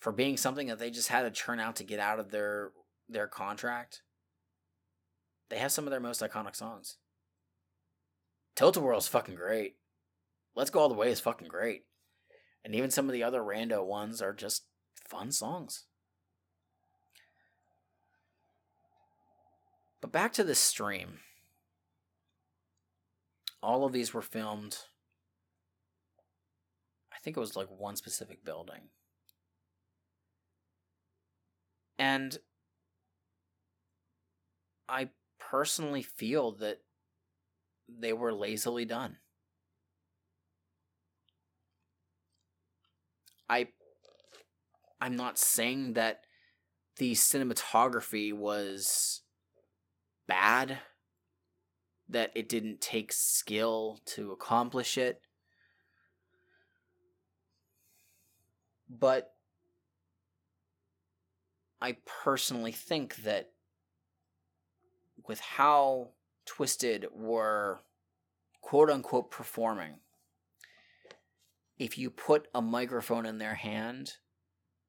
For 0.00 0.12
being 0.12 0.36
something 0.36 0.66
that 0.66 0.78
they 0.78 0.90
just 0.90 1.08
had 1.08 1.22
to 1.22 1.30
churn 1.30 1.60
out 1.60 1.76
to 1.76 1.84
get 1.84 2.00
out 2.00 2.18
of 2.18 2.30
their 2.30 2.72
their 3.08 3.28
contract, 3.28 4.02
they 5.48 5.58
have 5.58 5.72
some 5.72 5.84
of 5.84 5.90
their 5.90 6.00
most 6.00 6.22
iconic 6.22 6.56
songs. 6.56 6.96
Tilt-A-Whirl 8.54 8.98
is 8.98 9.08
fucking 9.08 9.34
great. 9.34 9.76
Let's 10.54 10.70
Go 10.70 10.80
All 10.80 10.88
the 10.88 10.94
Way 10.94 11.10
is 11.10 11.20
fucking 11.20 11.48
great. 11.48 11.84
And 12.64 12.74
even 12.74 12.90
some 12.90 13.06
of 13.06 13.12
the 13.12 13.22
other 13.22 13.40
rando 13.40 13.84
ones 13.84 14.20
are 14.20 14.32
just 14.32 14.64
fun 14.94 15.32
songs. 15.32 15.84
But 20.00 20.12
back 20.12 20.32
to 20.34 20.44
the 20.44 20.54
stream. 20.54 21.20
All 23.62 23.84
of 23.84 23.92
these 23.92 24.12
were 24.12 24.22
filmed. 24.22 24.78
I 27.22 27.24
think 27.24 27.36
it 27.36 27.40
was 27.40 27.54
like 27.54 27.68
one 27.68 27.94
specific 27.94 28.44
building. 28.44 28.80
And 31.96 32.36
I 34.88 35.10
personally 35.38 36.02
feel 36.02 36.50
that 36.56 36.80
they 37.88 38.12
were 38.12 38.32
lazily 38.32 38.84
done. 38.84 39.18
I 43.48 43.68
I'm 45.00 45.14
not 45.14 45.38
saying 45.38 45.92
that 45.92 46.22
the 46.96 47.12
cinematography 47.12 48.32
was 48.32 49.22
bad 50.26 50.80
that 52.08 52.32
it 52.34 52.48
didn't 52.48 52.80
take 52.80 53.12
skill 53.12 54.00
to 54.06 54.32
accomplish 54.32 54.98
it 54.98 55.22
but 58.98 59.32
I 61.80 61.96
personally 62.22 62.72
think 62.72 63.16
that 63.16 63.50
with 65.26 65.40
how 65.40 66.10
Twiztid 66.46 67.06
were 67.12 67.80
quote 68.60 68.90
unquote 68.90 69.30
performing, 69.30 69.94
if 71.78 71.96
you 71.96 72.10
put 72.10 72.48
a 72.54 72.60
microphone 72.60 73.26
in 73.26 73.38
their 73.38 73.54
hand, 73.54 74.14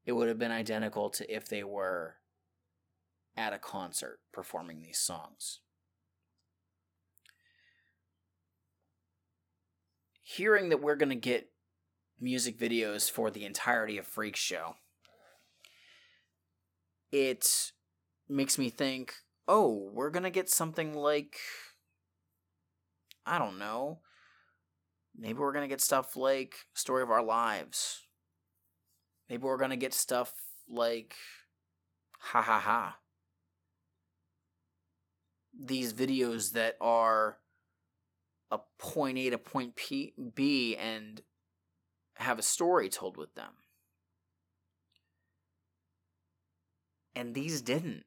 it 0.06 0.12
would 0.12 0.28
have 0.28 0.38
been 0.38 0.52
identical 0.52 1.10
to 1.12 1.34
if 1.34 1.48
they 1.48 1.64
were 1.64 2.16
at 3.38 3.54
a 3.54 3.60
concert 3.60 4.20
performing 4.32 4.82
these 4.82 5.00
songs. 5.00 5.62
Hearing 10.22 10.70
that 10.70 10.82
we're 10.82 10.96
going 10.96 11.10
to 11.10 11.16
get 11.16 11.53
music 12.24 12.58
videos 12.58 13.12
for 13.12 13.30
the 13.30 13.44
entirety 13.44 13.98
of 13.98 14.08
Freak 14.08 14.36
Show, 14.36 14.76
it 17.12 17.72
makes 18.30 18.58
me 18.58 18.70
think 18.70 19.14
oh, 19.48 19.90
we're 19.94 20.10
gonna 20.10 20.32
get 20.32 20.50
something 20.50 20.96
like 20.96 21.36
I 23.26 23.38
don't 23.38 23.60
know. 23.60 24.00
Maybe 25.16 25.38
we're 25.38 25.54
gonna 25.54 25.68
get 25.68 25.82
stuff 25.82 26.16
like 26.16 26.56
Story 26.74 27.04
of 27.04 27.12
Our 27.12 27.24
Lives. 27.24 28.02
Maybe 29.30 29.44
we're 29.44 29.58
gonna 29.58 29.78
get 29.78 29.94
stuff 29.94 30.34
like 30.68 31.16
Ha 32.20 32.42
Ha 32.42 32.60
Ha. 32.60 32.98
These 35.60 35.94
videos 35.94 36.54
that 36.54 36.78
are 36.82 37.38
a 38.50 38.60
point 38.80 39.18
A 39.18 39.30
to 39.30 39.38
point 39.38 39.76
P, 39.76 40.14
B 40.36 40.76
and 40.76 41.22
have 42.16 42.40
a 42.40 42.44
story 42.44 42.90
told 42.90 43.18
with 43.18 43.36
them. 43.36 43.54
And 47.16 47.36
these 47.36 47.62
didn't. 47.62 48.06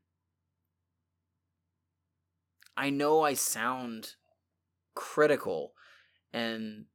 I 2.76 2.90
know 2.90 3.22
I 3.22 3.34
sound 3.34 4.14
critical 4.94 5.72
and 6.32 6.86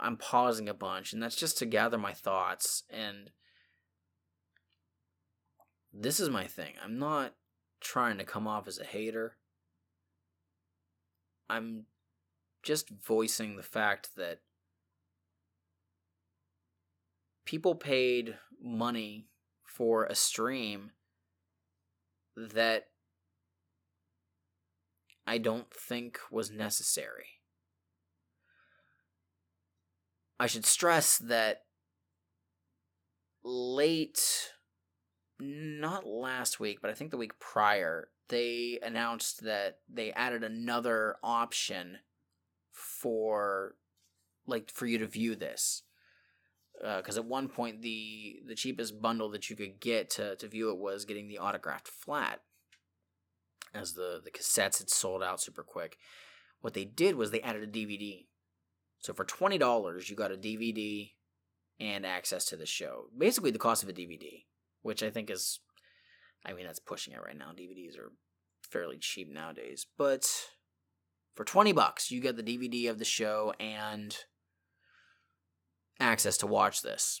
I'm 0.00 0.16
pausing 0.16 0.68
a 0.68 0.74
bunch, 0.74 1.12
and 1.12 1.22
that's 1.22 1.36
just 1.36 1.58
to 1.58 1.66
gather 1.66 1.98
my 1.98 2.12
thoughts. 2.12 2.82
And 2.90 3.30
this 5.92 6.18
is 6.18 6.30
my 6.30 6.44
thing. 6.44 6.74
I'm 6.82 6.98
not 6.98 7.34
trying 7.80 8.18
to 8.18 8.24
come 8.24 8.46
off 8.46 8.66
as 8.66 8.78
a 8.78 8.84
hater. 8.84 9.36
I'm 11.48 11.84
just 12.62 12.90
voicing 12.90 13.56
the 13.56 13.62
fact 13.62 14.10
that 14.16 14.40
people 17.48 17.74
paid 17.74 18.36
money 18.62 19.26
for 19.64 20.04
a 20.04 20.14
stream 20.14 20.90
that 22.36 22.88
I 25.26 25.38
don't 25.38 25.72
think 25.72 26.18
was 26.30 26.50
necessary. 26.50 27.40
I 30.38 30.46
should 30.46 30.66
stress 30.66 31.16
that 31.16 31.62
late, 33.42 34.52
not 35.40 36.06
last 36.06 36.60
week, 36.60 36.80
but 36.82 36.90
I 36.90 36.94
think 36.94 37.10
the 37.10 37.16
week 37.16 37.38
prior, 37.38 38.10
they 38.28 38.78
announced 38.82 39.42
that 39.44 39.78
they 39.88 40.12
added 40.12 40.44
another 40.44 41.16
option 41.22 42.00
for 42.72 43.76
like 44.46 44.70
for 44.70 44.84
you 44.84 44.98
to 44.98 45.06
view 45.06 45.34
this 45.34 45.84
because 46.80 47.16
uh, 47.16 47.20
at 47.20 47.26
one 47.26 47.48
point 47.48 47.82
the 47.82 48.40
the 48.46 48.54
cheapest 48.54 49.00
bundle 49.00 49.28
that 49.30 49.50
you 49.50 49.56
could 49.56 49.80
get 49.80 50.10
to, 50.10 50.36
to 50.36 50.48
view 50.48 50.70
it 50.70 50.78
was 50.78 51.04
getting 51.04 51.28
the 51.28 51.38
autographed 51.38 51.88
flat 51.88 52.40
as 53.74 53.94
the 53.94 54.20
the 54.22 54.30
cassettes 54.30 54.78
had 54.78 54.90
sold 54.90 55.22
out 55.22 55.40
super 55.40 55.62
quick. 55.62 55.96
What 56.60 56.74
they 56.74 56.84
did 56.84 57.14
was 57.14 57.30
they 57.30 57.40
added 57.40 57.62
a 57.62 57.66
DVD. 57.66 58.26
So 59.00 59.12
for 59.12 59.24
twenty 59.24 59.58
dollars, 59.58 60.08
you 60.08 60.16
got 60.16 60.32
a 60.32 60.36
DVD 60.36 61.10
and 61.80 62.04
access 62.04 62.44
to 62.46 62.56
the 62.56 62.66
show. 62.66 63.06
Basically, 63.16 63.50
the 63.50 63.58
cost 63.58 63.82
of 63.82 63.88
a 63.88 63.92
DVD, 63.92 64.44
which 64.82 65.02
I 65.02 65.10
think 65.10 65.30
is, 65.30 65.60
I 66.44 66.52
mean, 66.52 66.66
that's 66.66 66.80
pushing 66.80 67.14
it 67.14 67.22
right 67.22 67.36
now. 67.36 67.52
DVDs 67.52 67.96
are 67.96 68.12
fairly 68.62 68.98
cheap 68.98 69.32
nowadays, 69.32 69.86
but 69.96 70.28
for 71.36 71.44
20 71.44 71.72
bucks, 71.72 72.10
you 72.10 72.20
get 72.20 72.36
the 72.36 72.42
DVD 72.42 72.90
of 72.90 72.98
the 72.98 73.04
show 73.04 73.54
and 73.60 74.16
access 76.00 76.36
to 76.38 76.46
watch 76.46 76.82
this. 76.82 77.20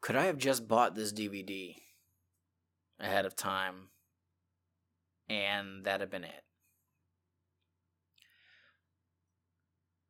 Could 0.00 0.16
I 0.16 0.24
have 0.24 0.38
just 0.38 0.66
bought 0.66 0.94
this 0.94 1.12
DVD 1.12 1.76
ahead 2.98 3.26
of 3.26 3.36
time 3.36 3.90
and 5.28 5.84
that 5.84 6.00
had 6.00 6.10
been 6.10 6.24
it? 6.24 6.44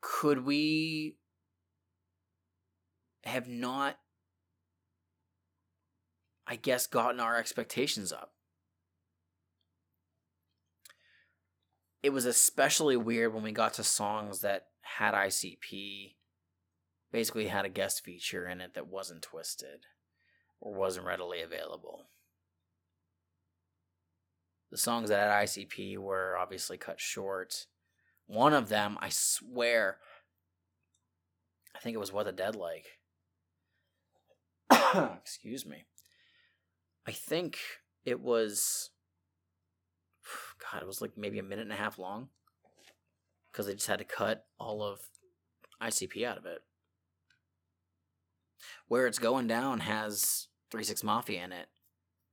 Could 0.00 0.44
we 0.44 1.16
have 3.24 3.48
not, 3.48 3.98
I 6.46 6.56
guess, 6.56 6.86
gotten 6.86 7.20
our 7.20 7.36
expectations 7.36 8.12
up? 8.12 8.32
It 12.02 12.10
was 12.10 12.24
especially 12.24 12.96
weird 12.96 13.34
when 13.34 13.42
we 13.42 13.52
got 13.52 13.74
to 13.74 13.84
songs 13.84 14.40
that 14.40 14.66
had 14.80 15.14
ICP, 15.14 16.14
basically 17.12 17.48
had 17.48 17.64
a 17.64 17.70
guest 17.70 18.02
feature 18.04 18.46
in 18.46 18.60
it 18.60 18.74
that 18.74 18.88
wasn't 18.88 19.26
Twiztid 19.30 19.84
or 20.60 20.74
wasn't 20.74 21.06
readily 21.06 21.42
available. 21.42 22.06
The 24.70 24.78
songs 24.78 25.08
that 25.08 25.18
had 25.18 25.46
ICP 25.46 25.98
were 25.98 26.36
obviously 26.38 26.78
cut 26.78 27.00
short. 27.00 27.66
One 28.26 28.54
of 28.54 28.68
them, 28.68 28.96
I 29.00 29.08
swear, 29.08 29.98
I 31.74 31.80
think 31.80 31.94
it 31.94 31.98
was 31.98 32.12
What 32.12 32.26
the 32.26 32.32
Dead 32.32 32.54
Like. 32.54 32.86
Excuse 35.20 35.66
me. 35.66 35.84
I 37.06 37.12
think 37.12 37.58
it 38.04 38.20
was. 38.20 38.90
God, 40.60 40.82
it 40.82 40.86
was 40.86 41.00
like 41.00 41.16
maybe 41.16 41.38
a 41.38 41.42
minute 41.42 41.62
and 41.62 41.72
a 41.72 41.76
half 41.76 41.98
long. 41.98 42.28
Because 43.50 43.66
they 43.66 43.74
just 43.74 43.88
had 43.88 43.98
to 43.98 44.04
cut 44.04 44.44
all 44.58 44.82
of 44.82 45.00
ICP 45.82 46.24
out 46.24 46.38
of 46.38 46.46
it. 46.46 46.62
Where 48.86 49.06
It's 49.06 49.18
Going 49.18 49.46
Down 49.46 49.80
has 49.80 50.48
3 50.70 50.84
6 50.84 51.02
Mafia 51.02 51.44
in 51.44 51.52
it. 51.52 51.68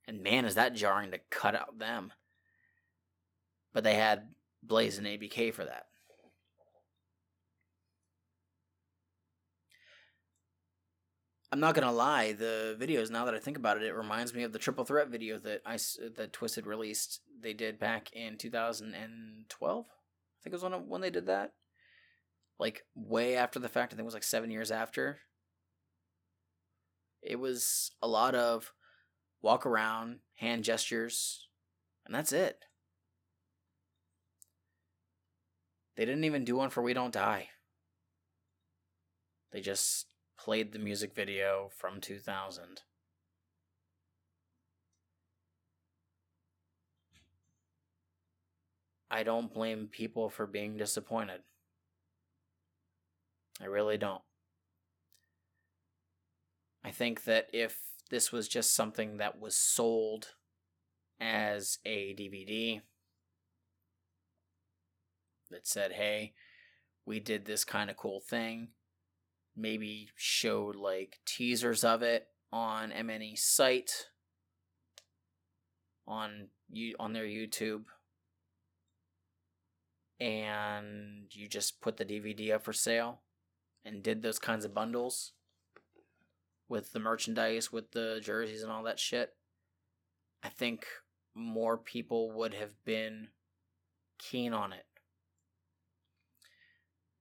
And 0.07 0.23
man, 0.23 0.45
is 0.45 0.55
that 0.55 0.75
jarring 0.75 1.11
to 1.11 1.19
cut 1.29 1.55
out 1.55 1.79
them. 1.79 2.13
But 3.73 3.83
they 3.83 3.95
had 3.95 4.29
Blaze 4.63 4.97
and 4.97 5.07
ABK 5.07 5.53
for 5.53 5.65
that. 5.65 5.87
I'm 11.51 11.61
not 11.61 11.75
gonna 11.75 11.91
lie, 11.91 12.33
the 12.33 12.75
videos. 12.79 13.09
Now 13.09 13.25
that 13.25 13.33
I 13.33 13.39
think 13.39 13.57
about 13.57 13.77
it, 13.77 13.83
it 13.83 13.95
reminds 13.95 14.33
me 14.33 14.43
of 14.43 14.51
the 14.51 14.59
Triple 14.59 14.83
Threat 14.83 15.07
video 15.07 15.37
that 15.39 15.61
I 15.65 15.77
that 16.17 16.33
Twiztid 16.33 16.65
released. 16.65 17.21
They 17.39 17.53
did 17.53 17.79
back 17.79 18.11
in 18.11 18.37
2012. 18.37 19.85
I 19.85 20.43
think 20.43 20.53
it 20.53 20.55
was 20.55 20.63
when 20.63 20.87
when 20.87 21.01
they 21.01 21.09
did 21.09 21.27
that. 21.27 21.53
Like 22.59 22.83
way 22.95 23.35
after 23.35 23.59
the 23.59 23.69
fact. 23.69 23.93
I 23.93 23.95
think 23.95 24.01
it 24.01 24.05
was 24.05 24.13
like 24.13 24.23
seven 24.23 24.51
years 24.51 24.71
after. 24.71 25.19
It 27.21 27.39
was 27.39 27.91
a 28.01 28.07
lot 28.07 28.35
of 28.35 28.73
walk 29.41 29.65
around, 29.65 30.19
hand 30.35 30.65
gestures, 30.65 31.47
and 32.05 32.13
that's 32.13 32.33
it. 32.33 32.59
They 35.95 36.05
didn't 36.05 36.25
even 36.25 36.43
do 36.43 36.57
one 36.57 36.69
for 36.69 36.81
We 36.83 36.93
Don't 36.93 37.13
Die. 37.13 37.49
They 39.51 39.61
just 39.61 40.06
played 40.37 40.71
the 40.71 40.79
music 40.79 41.13
video 41.15 41.69
from 41.75 41.99
2000. 41.99 42.81
I 49.09 49.23
don't 49.23 49.53
blame 49.53 49.87
people 49.91 50.29
for 50.29 50.45
being 50.45 50.77
disappointed. 50.77 51.41
I 53.61 53.65
really 53.65 53.97
don't. 53.97 54.21
I 56.83 56.91
think 56.91 57.23
that 57.23 57.49
if 57.53 57.79
this 58.09 58.31
was 58.31 58.47
just 58.47 58.75
something 58.75 59.17
that 59.17 59.39
was 59.39 59.55
sold 59.55 60.33
as 61.19 61.79
a 61.85 62.13
DVD 62.13 62.81
that 65.49 65.67
said, 65.67 65.93
hey, 65.93 66.33
we 67.05 67.19
did 67.19 67.45
this 67.45 67.63
kind 67.63 67.89
of 67.89 67.97
cool 67.97 68.19
thing, 68.19 68.69
maybe 69.57 70.09
showed 70.15 70.75
like 70.75 71.19
teasers 71.25 71.83
of 71.83 72.03
it 72.03 72.27
on 72.53 72.91
MNE 72.91 73.37
site 73.37 74.07
on 76.07 76.47
you 76.69 76.95
on 76.99 77.13
their 77.13 77.25
YouTube 77.25 77.83
and 80.19 81.25
you 81.31 81.47
just 81.47 81.81
put 81.81 81.97
the 81.97 82.05
DVD 82.05 82.53
up 82.53 82.63
for 82.63 82.73
sale 82.73 83.21
and 83.83 84.03
did 84.03 84.21
those 84.21 84.39
kinds 84.39 84.65
of 84.65 84.73
bundles 84.73 85.33
with 86.69 86.91
the 86.91 86.99
merchandise, 86.99 87.71
with 87.71 87.91
the 87.91 88.19
jerseys 88.21 88.63
and 88.63 88.71
all 88.71 88.83
that 88.83 88.99
shit, 88.99 89.33
I 90.43 90.49
think 90.49 90.85
more 91.33 91.77
people 91.77 92.31
would 92.31 92.53
have 92.53 92.83
been 92.83 93.29
keen 94.17 94.53
on 94.53 94.73
it. 94.73 94.85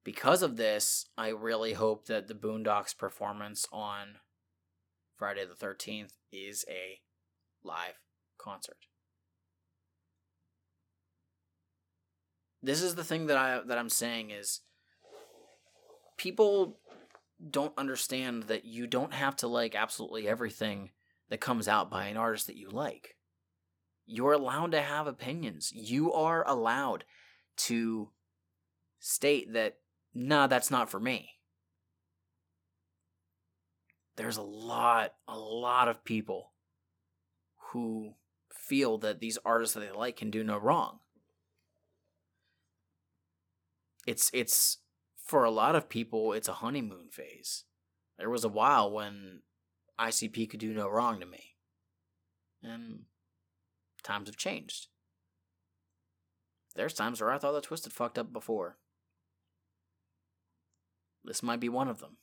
Because 0.06 0.40
of 0.44 0.56
this, 0.56 1.06
I 1.18 1.30
really 1.30 1.72
hope 1.72 2.06
that 2.06 2.28
the 2.28 2.34
Boondox 2.34 2.96
performance 2.96 3.66
on 3.72 4.18
Friday 5.16 5.44
the 5.44 5.66
13th 5.66 6.12
is 6.32 6.64
a 6.68 7.00
live 7.64 7.98
concert. 8.38 8.76
This 12.62 12.82
is 12.82 12.94
the 12.94 13.02
thing 13.02 13.26
that 13.26 13.36
I 13.36 13.60
that 13.66 13.78
I'm 13.78 13.88
saying 13.88 14.30
is 14.30 14.60
people 16.16 16.78
don't 17.50 17.76
understand 17.76 18.44
that 18.44 18.64
you 18.64 18.86
don't 18.86 19.12
have 19.12 19.34
to 19.38 19.48
like 19.48 19.74
absolutely 19.74 20.28
everything 20.28 20.90
that 21.30 21.40
comes 21.40 21.66
out 21.66 21.90
by 21.90 22.06
an 22.06 22.16
artist 22.16 22.46
that 22.46 22.56
you 22.56 22.70
like. 22.70 23.16
You're 24.06 24.34
allowed 24.34 24.70
to 24.70 24.82
have 24.82 25.08
opinions. 25.08 25.72
You 25.72 26.12
are 26.12 26.46
allowed 26.46 27.02
to 27.56 28.10
state 29.00 29.52
that, 29.52 29.78
nah, 30.16 30.46
that's 30.46 30.70
not 30.70 30.90
for 30.90 30.98
me. 30.98 31.30
There's 34.16 34.38
a 34.38 34.42
lot, 34.42 35.12
a 35.28 35.38
lot 35.38 35.88
of 35.88 36.04
people 36.04 36.52
who 37.72 38.14
feel 38.50 38.96
that 38.98 39.20
these 39.20 39.38
artists 39.44 39.74
that 39.74 39.80
they 39.80 39.90
like 39.90 40.16
can 40.16 40.30
do 40.30 40.42
no 40.42 40.56
wrong. 40.56 41.00
It's 44.06 44.30
it's 44.32 44.78
for 45.16 45.44
a 45.44 45.50
lot 45.50 45.74
of 45.74 45.88
people, 45.88 46.32
it's 46.32 46.48
a 46.48 46.54
honeymoon 46.54 47.08
phase. 47.10 47.64
There 48.18 48.30
was 48.30 48.44
a 48.44 48.48
while 48.48 48.90
when 48.90 49.42
ICP 50.00 50.48
could 50.48 50.60
do 50.60 50.72
no 50.72 50.88
wrong 50.88 51.20
to 51.20 51.26
me. 51.26 51.56
And 52.62 53.00
times 54.02 54.28
have 54.28 54.36
changed. 54.36 54.86
There's 56.74 56.94
times 56.94 57.20
where 57.20 57.32
I 57.32 57.38
thought 57.38 57.52
that 57.52 57.64
Twiztid 57.64 57.92
fucked 57.92 58.18
up 58.18 58.32
before. 58.32 58.78
This 61.26 61.42
might 61.42 61.60
be 61.60 61.68
one 61.68 61.88
of 61.88 62.00
them. 62.00 62.16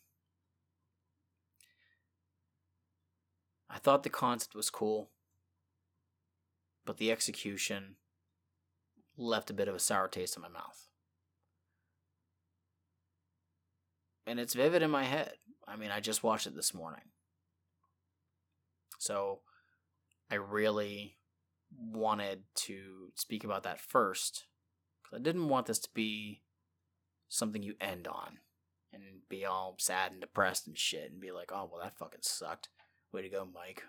I 3.70 3.78
thought 3.78 4.04
the 4.04 4.10
concept 4.10 4.56
was 4.56 4.70
cool, 4.70 5.10
but 6.86 6.98
the 6.98 7.12
execution 7.12 7.96
left 9.18 9.50
a 9.50 9.54
bit 9.54 9.68
of 9.68 9.76
a 9.76 9.80
sour 9.80 10.08
taste 10.08 10.36
in 10.36 10.42
my 10.42 10.50
mouth. 10.50 10.88
and 14.26 14.40
it's 14.40 14.54
vivid 14.54 14.82
in 14.82 14.92
my 14.92 15.04
head. 15.04 15.34
I 15.68 15.76
mean, 15.76 15.92
I 15.92 16.00
just 16.00 16.24
watched 16.24 16.48
it 16.48 16.56
this 16.56 16.74
morning. 16.74 17.04
So 19.00 19.40
I 20.32 20.36
really 20.36 21.18
wanted 21.78 22.44
to 22.56 23.12
speak 23.16 23.44
about 23.44 23.64
that 23.64 23.80
first 23.80 24.46
because 25.02 25.20
I 25.20 25.24
didn't 25.24 25.50
want 25.50 25.68
this 25.68 25.80
to 25.80 25.90
be 25.94 26.42
something 27.28 27.64
you 27.64 27.76
end 27.82 28.08
on 28.08 28.40
and 28.94 29.04
be 29.30 29.46
all 29.46 29.76
sad 29.80 30.12
and 30.12 30.22
depressed 30.22 30.68
and 30.68 30.78
shit 30.78 31.12
and 31.12 31.20
be 31.20 31.32
like, 31.32 31.52
oh, 31.52 31.70
well, 31.72 31.82
that 31.82 31.98
fucking 31.98 32.22
sucked. 32.22 32.70
Way 33.12 33.24
to 33.24 33.30
go, 33.30 33.48
Mike. 33.52 33.84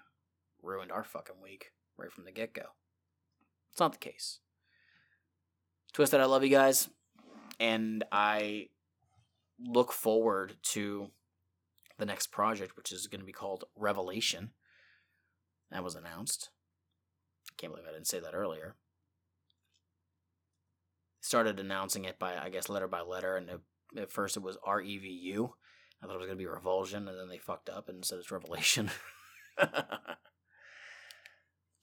Ruined 0.63 0.93
our 0.93 1.05
fucking 1.05 1.37
week 1.43 1.73
right 1.97 2.13
from 2.13 2.25
the 2.25 2.33
get 2.33 2.55
go. 2.55 2.67
It's 3.71 3.81
not 3.81 3.93
the 3.93 3.99
case. 3.99 4.39
Twiztid, 5.93 6.21
I 6.21 6.25
love 6.25 6.43
you 6.43 6.51
guys. 6.51 6.89
And 7.61 8.05
I 8.11 8.69
look 9.61 9.93
forward 9.93 10.57
to 10.63 11.11
the 11.99 12.07
next 12.07 12.29
project, 12.29 12.77
which 12.77 12.93
is 12.93 13.07
going 13.07 13.21
to 13.21 13.27
be 13.27 13.33
called 13.33 13.65
Revelation. 13.77 14.51
That 15.71 15.85
was 15.85 15.95
announced. 15.95 16.51
Can't 17.57 17.73
believe 17.73 17.87
I 17.89 17.93
didn't 17.93 18.09
say 18.09 18.21
that 18.21 18.35
earlier. 18.35 18.75
Started 21.21 21.61
announcing 21.61 22.05
it 22.05 22.19
by, 22.19 22.37
I 22.37 22.49
guess, 22.49 22.69
letter 22.69 22.89
by 22.89 23.01
letter, 23.01 23.37
and 23.37 23.49
at 23.97 24.11
first 24.11 24.37
it 24.37 24.43
was 24.43 24.59
R 24.65 24.81
E 24.81 24.99
V 24.99 25.09
U. 25.09 25.55
I 26.03 26.07
thought 26.07 26.17
it 26.17 26.19
was 26.19 26.27
going 26.27 26.39
to 26.39 26.43
be 26.43 26.49
Revulsion, 26.49 27.09
and 27.09 27.19
then 27.19 27.29
they 27.29 27.39
fucked 27.39 27.69
up 27.71 27.89
and 27.89 28.05
said 28.05 28.19
it's 28.19 28.31
Revelation. 28.31 28.91
so 29.59 29.69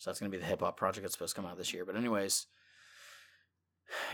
that's 0.06 0.20
going 0.20 0.32
to 0.32 0.38
be 0.38 0.42
the 0.42 0.48
hip 0.48 0.60
hop 0.60 0.78
project 0.78 1.04
that's 1.04 1.14
supposed 1.14 1.36
to 1.36 1.42
come 1.42 1.50
out 1.50 1.58
this 1.58 1.74
year. 1.74 1.86
But 1.86 1.96
anyways, 1.96 2.46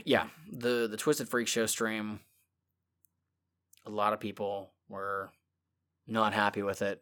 yeah, 0.05 0.27
the 0.51 0.87
the 0.89 0.97
Twiztid 0.97 1.27
Freak 1.27 1.47
Show 1.47 1.65
stream 1.65 2.21
a 3.85 3.89
lot 3.89 4.13
of 4.13 4.19
people 4.19 4.73
were 4.89 5.31
not 6.05 6.33
happy 6.33 6.61
with 6.61 6.81
it. 6.81 7.01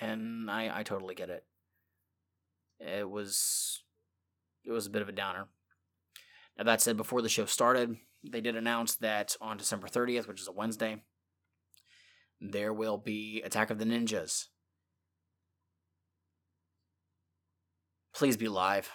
and 0.00 0.50
I 0.50 0.80
I 0.80 0.82
totally 0.82 1.14
get 1.14 1.30
it. 1.30 1.44
It 2.80 3.08
was 3.08 3.82
it 4.64 4.72
was 4.72 4.86
a 4.86 4.90
bit 4.90 5.02
of 5.02 5.08
a 5.08 5.12
downer. 5.12 5.46
Now 6.58 6.64
that 6.64 6.80
said, 6.80 6.96
before 6.96 7.22
the 7.22 7.28
show 7.28 7.44
started, 7.44 7.96
they 8.30 8.40
did 8.40 8.56
announce 8.56 8.96
that 8.96 9.36
on 9.40 9.56
December 9.56 9.88
30th, 9.88 10.28
which 10.28 10.40
is 10.40 10.48
a 10.48 10.52
Wednesday, 10.52 11.02
there 12.40 12.72
will 12.72 12.98
be 12.98 13.42
Attack 13.44 13.70
of 13.70 13.78
the 13.78 13.84
Ninjas. 13.84 14.46
Please 18.14 18.36
be 18.36 18.48
live. 18.48 18.90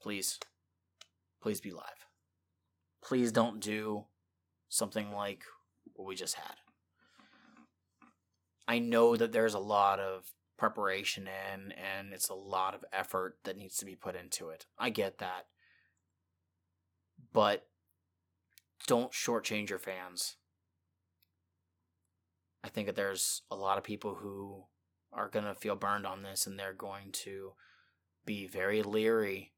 Please. 0.00 0.38
Please 1.42 1.60
be 1.60 1.72
live. 1.72 2.06
Please 3.02 3.32
don't 3.32 3.60
do 3.60 4.04
something 4.68 5.12
like 5.12 5.42
what 5.94 6.06
we 6.06 6.14
just 6.14 6.34
had. 6.34 6.54
I 8.66 8.78
know 8.78 9.16
that 9.16 9.32
there's 9.32 9.54
a 9.54 9.58
lot 9.58 9.98
of 9.98 10.32
preparation 10.58 11.26
in 11.26 11.72
and 11.72 12.12
it's 12.12 12.28
a 12.28 12.34
lot 12.34 12.74
of 12.74 12.84
effort 12.92 13.38
that 13.44 13.56
needs 13.56 13.78
to 13.78 13.84
be 13.84 13.94
put 13.94 14.14
into 14.14 14.50
it. 14.50 14.66
I 14.78 14.90
get 14.90 15.18
that. 15.18 15.46
But 17.32 17.66
don't 18.86 19.12
shortchange 19.12 19.70
your 19.70 19.78
fans. 19.78 20.36
I 22.64 22.68
think 22.68 22.86
that 22.86 22.96
there's 22.96 23.42
a 23.50 23.56
lot 23.56 23.78
of 23.78 23.84
people 23.84 24.16
who 24.16 24.64
are 25.12 25.28
going 25.28 25.44
to 25.44 25.54
feel 25.54 25.76
burned 25.76 26.06
on 26.06 26.22
this 26.22 26.46
and 26.46 26.58
they're 26.58 26.72
going 26.72 27.12
to 27.12 27.52
be 28.26 28.46
very 28.46 28.82
leery 28.82 29.52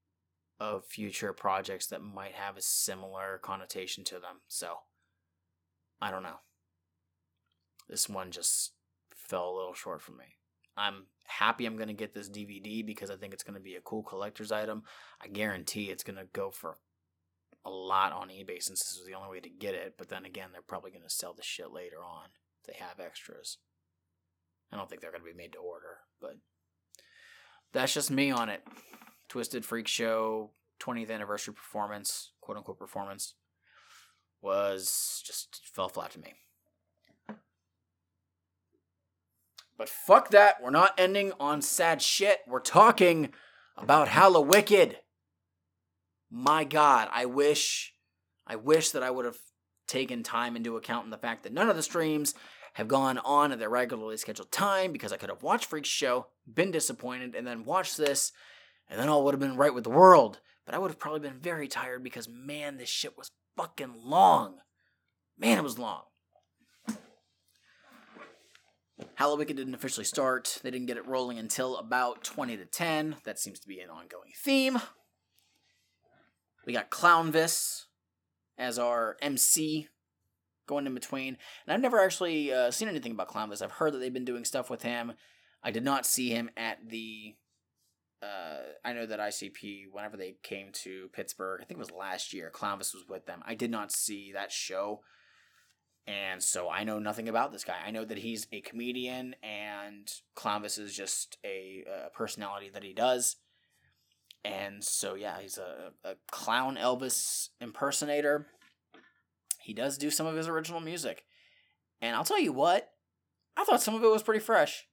of 0.61 0.85
future 0.85 1.33
projects 1.33 1.87
that 1.87 2.03
might 2.03 2.35
have 2.35 2.57
a 2.57 2.63
similar 2.63 3.41
connotation 3.43 4.05
to 4.05 4.15
them. 4.15 4.43
So, 4.47 4.81
I 6.01 6.11
don't 6.11 6.23
know. 6.23 6.41
This 7.89 8.09
one 8.09 8.31
just 8.31 8.73
fell 9.13 9.51
a 9.51 9.57
little 9.57 9.75
short 9.75 10.03
for 10.03 10.13
me. 10.13 10.37
I'm 10.77 11.07
happy 11.27 11.67
I'm 11.67 11.77
going 11.77 11.89
to 11.89 11.95
get 11.95 12.15
this 12.15 12.29
DVD 12.29 12.85
because 12.85 13.11
I 13.11 13.17
think 13.17 13.33
it's 13.33 13.43
going 13.43 13.55
to 13.55 13.61
be 13.61 13.75
a 13.75 13.81
cool 13.81 14.03
collector's 14.03 14.53
item. 14.53 14.83
I 15.21 15.29
guarantee 15.29 15.85
it's 15.91 16.05
going 16.05 16.19
to 16.19 16.27
go 16.33 16.51
for 16.51 16.77
a 17.65 17.71
lot 17.71 18.13
on 18.13 18.29
eBay 18.29 18.63
since 18.63 18.81
this 18.81 18.99
was 18.99 19.07
the 19.07 19.15
only 19.15 19.31
way 19.31 19.41
to 19.41 19.49
get 19.49 19.75
it. 19.75 19.95
But 19.99 20.09
then 20.09 20.25
again, 20.25 20.49
they're 20.53 20.63
probably 20.63 20.91
going 20.91 21.03
to 21.03 21.11
sell 21.11 21.35
the 21.35 21.43
shit 21.43 21.73
later 21.73 21.99
on 21.99 22.27
if 22.61 22.67
they 22.67 22.85
have 22.85 23.01
extras. 23.01 23.59
I 24.73 24.77
don't 24.77 24.89
think 24.89 25.01
they're 25.01 25.11
going 25.11 25.25
to 25.25 25.31
be 25.31 25.37
made 25.37 25.53
to 25.53 25.59
order, 25.59 25.99
but 26.21 26.37
that's 27.73 27.95
just 27.95 28.11
me 28.11 28.31
on 28.31 28.49
it. 28.49 28.63
Twiztid 29.29 29.65
Freak 29.65 29.89
Show 29.89 30.51
20th 30.81 31.11
anniversary 31.11 31.55
performance, 31.55 32.33
quote 32.41 32.57
unquote 32.57 32.79
performance, 32.79 33.35
was 34.41 35.23
just 35.25 35.61
fell 35.75 35.89
flat 35.89 36.13
to 36.13 36.21
me. 36.21 36.35
But 39.77 39.89
fuck 39.89 40.31
that, 40.31 40.57
we're 40.63 40.71
not 40.71 40.95
ending 40.99 41.33
on 41.41 41.63
sad 41.63 42.03
shit. 42.03 42.41
We're 42.47 42.61
talking 42.61 43.33
about 43.77 44.09
Hallowicked. 44.09 44.97
My 46.31 46.65
god, 46.65 47.09
I 47.13 47.27
wish 47.27 47.93
I 48.47 48.57
wish 48.57 48.91
that 48.91 49.03
I 49.03 49.11
would 49.11 49.25
have 49.25 49.39
taken 49.87 50.23
time 50.23 50.57
into 50.57 50.77
account 50.77 51.05
in 51.05 51.11
the 51.11 51.19
fact 51.19 51.43
that 51.43 51.53
none 51.53 51.69
of 51.69 51.77
the 51.77 51.83
streams 51.83 52.35
have 52.75 52.89
gone 52.89 53.19
on 53.19 53.53
at 53.53 53.59
their 53.59 53.69
regularly 53.69 54.17
scheduled 54.17 54.53
time 54.53 54.93
because 54.93 55.13
I 55.13 55.17
could 55.17 55.29
have 55.29 55.43
watched 55.43 55.67
Freak's 55.67 55.89
show, 55.89 56.27
been 56.53 56.71
disappointed, 56.71 57.35
and 57.35 57.47
then 57.47 57.65
watched 57.65 57.97
this, 57.97 58.33
and 58.89 58.99
then 58.99 59.09
all 59.09 59.25
would 59.25 59.35
have 59.35 59.41
been 59.41 59.57
right 59.57 59.75
with 59.75 59.85
the 59.85 59.91
world. 59.91 60.41
But 60.67 60.75
I 60.75 60.79
would 60.79 60.91
have 60.91 60.99
probably 60.99 61.21
been 61.21 61.39
very 61.39 61.69
tired 61.69 62.05
because 62.05 62.29
man, 62.29 62.77
this 62.77 62.89
shit 62.89 63.19
was 63.19 63.33
fucking 63.57 63.95
long. 64.05 64.59
Man, 65.39 65.59
it 65.59 65.65
was 65.65 65.79
long. 65.79 66.03
Hallowicked 69.19 69.49
didn't 69.49 69.75
officially 69.75 70.05
start. 70.05 70.61
They 70.63 70.71
didn't 70.71 70.87
get 70.87 70.97
it 70.97 71.07
rolling 71.07 71.39
until 71.39 71.77
about 71.77 72.23
20 72.25 72.57
to 72.57 72.65
10. 72.65 73.17
That 73.25 73.39
seems 73.39 73.59
to 73.61 73.69
be 73.69 73.81
an 73.81 73.91
ongoing 73.91 74.33
theme. 74.37 74.79
We 76.67 76.73
got 76.73 76.91
Clownvis 76.91 77.87
as 78.59 78.79
our 78.79 79.17
MC 79.23 79.89
going 80.67 80.87
in 80.87 80.95
between. 80.95 81.37
And 81.67 81.75
I've 81.75 81.81
never 81.81 82.01
actually 82.01 82.53
uh, 82.53 82.71
seen 82.71 82.89
anything 82.89 83.13
about 83.13 83.29
Clownvis. 83.29 83.63
I've 83.63 83.73
heard 83.73 83.93
that 83.93 83.99
they've 83.99 84.13
been 84.13 84.25
doing 84.25 84.45
stuff 84.45 84.71
with 84.71 84.83
him. 84.83 85.13
I 85.63 85.71
did 85.71 85.85
not 85.85 86.07
see 86.07 86.31
him 86.31 86.51
at 86.57 86.79
the. 86.89 87.35
Uh, 88.23 88.59
I 88.85 88.93
know 88.93 89.07
that 89.07 89.19
ICP, 89.19 89.85
whenever 89.91 90.19
they 90.19 90.37
came 90.43 90.73
to 90.73 91.09
Pittsburgh, 91.15 91.61
I 91.63 91.65
think 91.65 91.79
it 91.79 91.81
was 91.81 91.91
last 91.91 92.35
year, 92.35 92.53
Clownvis 92.55 92.95
was 92.95 93.05
with 93.09 93.25
them. 93.25 93.43
I 93.47 93.55
did 93.55 93.71
not 93.71 93.93
see 93.93 94.33
that 94.33 94.53
show. 94.53 95.01
And 96.07 96.43
so 96.43 96.69
I 96.69 96.85
know 96.85 96.99
nothing 96.99 97.31
about 97.31 97.51
this 97.51 97.65
guy. 97.65 97.77
I 97.85 97.91
know 97.91 98.05
that 98.05 98.19
he's 98.19 98.47
a 98.53 98.61
comedian 98.61 99.37
and 99.43 100.11
Clownvis 100.37 100.79
is 100.79 100.95
just 100.95 101.39
a, 101.45 101.85
a 101.91 102.11
personality 102.11 102.69
that 102.75 102.83
he 102.83 102.93
does. 102.93 103.37
And 104.45 104.83
so, 104.83 105.15
yeah, 105.15 105.39
he's 105.41 105.59
a, 105.59 105.93
a 106.05 106.15
clown 106.31 106.77
Elvis 106.77 107.49
impersonator. 107.61 108.47
He 109.61 109.75
does 109.75 109.99
do 109.99 110.11
some 110.11 110.27
of 110.27 110.37
his 110.37 110.49
original 110.49 110.81
music. 110.81 111.25
And 112.01 112.17
I'll 112.17 112.25
tell 112.25 112.41
you 112.41 112.53
what, 112.53 112.91
I 113.57 113.65
thought 113.65 113.83
some 113.83 113.95
of 113.95 114.03
it 114.03 114.11
was 114.11 114.23
pretty 114.23 114.41
fresh. 114.41 114.87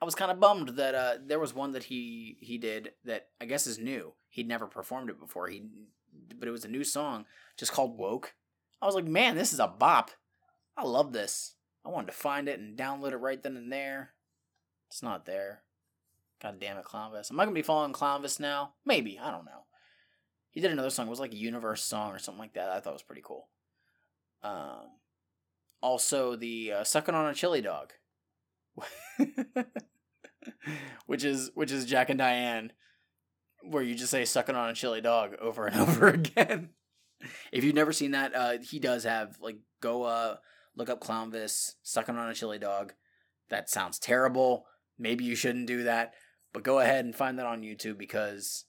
I 0.00 0.04
was 0.04 0.14
kind 0.14 0.30
of 0.30 0.40
bummed 0.40 0.70
that 0.70 0.94
uh, 0.94 1.14
there 1.24 1.40
was 1.40 1.54
one 1.54 1.72
that 1.72 1.84
he 1.84 2.36
he 2.40 2.58
did 2.58 2.90
that 3.04 3.28
I 3.40 3.46
guess 3.46 3.66
is 3.66 3.78
new. 3.78 4.12
He'd 4.28 4.46
never 4.46 4.66
performed 4.66 5.08
it 5.08 5.18
before. 5.18 5.48
He, 5.48 5.62
but 6.38 6.46
it 6.46 6.52
was 6.52 6.64
a 6.64 6.68
new 6.68 6.84
song 6.84 7.24
just 7.56 7.72
called 7.72 7.98
"Woke." 7.98 8.34
I 8.80 8.86
was 8.86 8.94
like, 8.94 9.06
man, 9.06 9.36
this 9.36 9.54
is 9.54 9.58
a 9.58 9.66
bop. 9.66 10.10
I 10.76 10.84
love 10.84 11.12
this. 11.12 11.54
I 11.84 11.88
wanted 11.88 12.08
to 12.08 12.12
find 12.12 12.46
it 12.46 12.60
and 12.60 12.76
download 12.76 13.12
it 13.12 13.16
right 13.16 13.42
then 13.42 13.56
and 13.56 13.72
there. 13.72 14.12
It's 14.90 15.02
not 15.02 15.24
there. 15.24 15.62
God 16.42 16.60
damn 16.60 16.76
it, 16.76 16.84
Clownvis. 16.84 17.30
Am 17.30 17.40
I 17.40 17.44
gonna 17.44 17.54
be 17.54 17.62
following 17.62 17.92
Clownvis 17.92 18.40
now? 18.40 18.74
Maybe. 18.84 19.18
I 19.18 19.30
don't 19.30 19.44
know. 19.44 19.64
He 20.50 20.60
did 20.60 20.70
another 20.70 20.90
song. 20.90 21.06
It 21.06 21.10
was 21.10 21.20
like 21.20 21.32
a 21.32 21.36
universe 21.36 21.84
song 21.84 22.12
or 22.12 22.18
something 22.18 22.40
like 22.40 22.54
that. 22.54 22.70
I 22.70 22.80
thought 22.80 22.92
was 22.92 23.02
pretty 23.02 23.22
cool. 23.24 23.48
Um, 24.42 24.86
also 25.82 26.36
the 26.36 26.72
uh, 26.72 26.84
sucking 26.84 27.14
on 27.14 27.26
a 27.30 27.34
chili 27.34 27.60
dog, 27.60 27.92
which 31.06 31.24
is 31.24 31.50
which 31.54 31.72
is 31.72 31.84
Jack 31.84 32.10
and 32.10 32.18
Diane, 32.18 32.72
where 33.62 33.82
you 33.82 33.94
just 33.94 34.10
say 34.10 34.24
sucking 34.24 34.56
on 34.56 34.70
a 34.70 34.74
chili 34.74 35.00
dog 35.00 35.36
over 35.40 35.66
and 35.66 35.80
over 35.80 36.08
again. 36.08 36.70
if 37.52 37.64
you've 37.64 37.74
never 37.74 37.92
seen 37.92 38.12
that, 38.12 38.34
uh, 38.34 38.58
he 38.62 38.78
does 38.78 39.04
have 39.04 39.38
like 39.40 39.58
go 39.80 40.04
uh 40.04 40.36
look 40.74 40.90
up 40.90 41.00
Clownvis 41.00 41.72
sucking 41.82 42.16
on 42.16 42.28
a 42.28 42.34
chili 42.34 42.58
dog. 42.58 42.92
That 43.48 43.70
sounds 43.70 43.98
terrible. 43.98 44.66
Maybe 44.98 45.24
you 45.24 45.34
shouldn't 45.34 45.66
do 45.66 45.84
that, 45.84 46.14
but 46.56 46.62
go 46.62 46.78
ahead 46.78 47.04
and 47.04 47.14
find 47.14 47.38
that 47.38 47.44
on 47.44 47.60
YouTube 47.60 47.98
because 47.98 48.64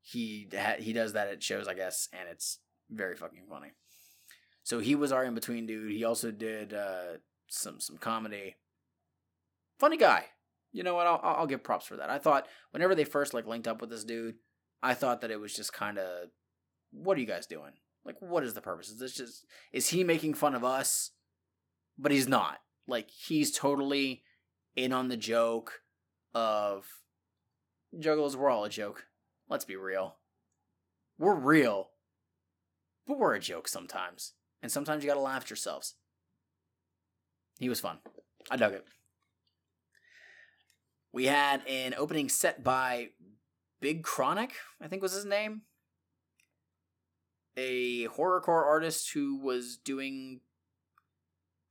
he 0.00 0.46
ha- 0.54 0.76
he 0.78 0.92
does 0.92 1.14
that 1.14 1.26
at 1.26 1.42
shows, 1.42 1.66
I 1.66 1.74
guess, 1.74 2.08
and 2.12 2.28
it's 2.30 2.60
very 2.88 3.16
fucking 3.16 3.46
funny. 3.50 3.72
So 4.62 4.78
he 4.78 4.94
was 4.94 5.10
our 5.10 5.24
in 5.24 5.34
between 5.34 5.66
dude. 5.66 5.90
He 5.90 6.04
also 6.04 6.30
did 6.30 6.72
uh, 6.72 7.14
some 7.48 7.80
some 7.80 7.98
comedy. 7.98 8.54
Funny 9.80 9.96
guy. 9.96 10.26
You 10.70 10.84
know 10.84 10.94
what? 10.94 11.08
I'll 11.08 11.18
I'll 11.24 11.46
give 11.48 11.64
props 11.64 11.86
for 11.86 11.96
that. 11.96 12.08
I 12.08 12.20
thought 12.20 12.46
whenever 12.70 12.94
they 12.94 13.02
first 13.02 13.34
like 13.34 13.48
linked 13.48 13.66
up 13.66 13.80
with 13.80 13.90
this 13.90 14.04
dude, 14.04 14.36
I 14.80 14.94
thought 14.94 15.20
that 15.22 15.32
it 15.32 15.40
was 15.40 15.56
just 15.56 15.72
kind 15.72 15.98
of, 15.98 16.28
what 16.92 17.16
are 17.16 17.20
you 17.20 17.26
guys 17.26 17.48
doing? 17.48 17.72
Like, 18.04 18.22
what 18.22 18.44
is 18.44 18.54
the 18.54 18.60
purpose? 18.60 18.90
Is 18.90 19.00
this 19.00 19.14
just 19.14 19.44
is 19.72 19.88
he 19.88 20.04
making 20.04 20.34
fun 20.34 20.54
of 20.54 20.62
us? 20.62 21.10
But 21.98 22.12
he's 22.12 22.28
not. 22.28 22.58
Like 22.86 23.10
he's 23.10 23.50
totally 23.50 24.22
in 24.76 24.92
on 24.92 25.08
the 25.08 25.16
joke 25.16 25.80
of 26.32 26.86
juggalos. 28.00 28.36
We're 28.36 28.50
all 28.50 28.64
a 28.64 28.70
joke. 28.70 29.06
Let's 29.48 29.64
be 29.64 29.76
real. 29.76 30.16
We're 31.18 31.34
real, 31.34 31.90
but 33.06 33.18
we're 33.18 33.34
a 33.34 33.40
joke 33.40 33.68
sometimes 33.68 34.32
and 34.64 34.72
sometimes 34.72 35.04
you 35.04 35.10
gotta 35.10 35.20
laugh 35.20 35.42
at 35.42 35.50
yourselves. 35.50 35.94
He 37.58 37.68
was 37.68 37.80
fun. 37.80 37.98
I 38.50 38.56
dug 38.56 38.72
it. 38.72 38.86
We 41.12 41.26
had 41.26 41.60
an 41.68 41.94
opening 41.98 42.30
set 42.30 42.64
by 42.64 43.10
Big 43.82 44.02
Chronic, 44.02 44.52
I 44.80 44.88
think 44.88 45.02
was 45.02 45.12
his 45.12 45.26
name. 45.26 45.62
A 47.58 48.08
horrorcore 48.08 48.64
artist 48.64 49.12
who 49.12 49.36
was 49.36 49.76
doing 49.76 50.40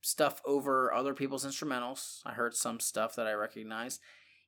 stuff 0.00 0.40
over 0.46 0.94
other 0.94 1.14
people's 1.14 1.44
instrumentals. 1.44 2.20
I 2.24 2.30
heard 2.30 2.54
some 2.54 2.78
stuff 2.78 3.16
that 3.16 3.26
I 3.26 3.32
recognized. 3.32 4.00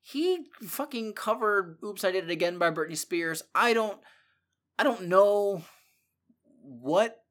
He 0.09 0.45
fucking 0.63 1.15
covered 1.15 1.79
Oops 1.85 2.05
I 2.05 2.13
Did 2.13 2.27
It 2.27 2.31
Again 2.31 2.59
by 2.59 2.71
Britney 2.71 2.97
Spears. 2.97 3.43
I 3.57 3.73
don't 3.73 3.99
I 4.79 4.85
don't 4.85 5.09
know 5.09 5.63
what 6.63 7.25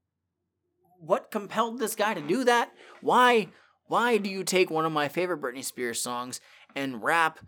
what 1.00 1.32
compelled 1.32 1.80
this 1.80 1.96
guy 1.96 2.14
to 2.14 2.20
do 2.20 2.44
that? 2.44 2.74
Why 3.00 3.48
why 3.88 4.18
do 4.18 4.30
you 4.30 4.44
take 4.44 4.70
one 4.70 4.84
of 4.84 4.92
my 4.92 5.08
favorite 5.08 5.42
Britney 5.42 5.64
Spears 5.64 6.02
songs 6.02 6.42
and 6.76 7.02
rap 7.02 7.40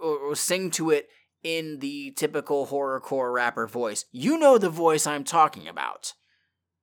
or, 0.00 0.18
or 0.18 0.36
sing 0.36 0.70
to 0.72 0.90
it 0.90 1.08
in 1.42 1.80
the 1.80 2.12
typical 2.12 2.68
horrorcore 2.68 3.34
rapper 3.34 3.66
voice? 3.66 4.04
You 4.12 4.38
know 4.38 4.56
the 4.56 4.70
voice 4.70 5.04
I'm 5.04 5.24
talking 5.24 5.66
about. 5.66 6.12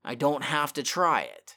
I 0.03 0.15
don't 0.15 0.43
have 0.43 0.73
to 0.73 0.83
try 0.83 1.21
it. 1.21 1.55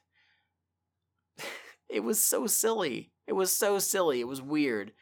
it 1.89 2.05
was 2.05 2.23
so 2.23 2.47
silly. 2.47 3.11
It 3.27 3.32
was 3.32 3.51
so 3.51 3.81
silly. 3.81 4.20
It 4.20 4.28
was 4.28 4.41
weird. 4.41 4.93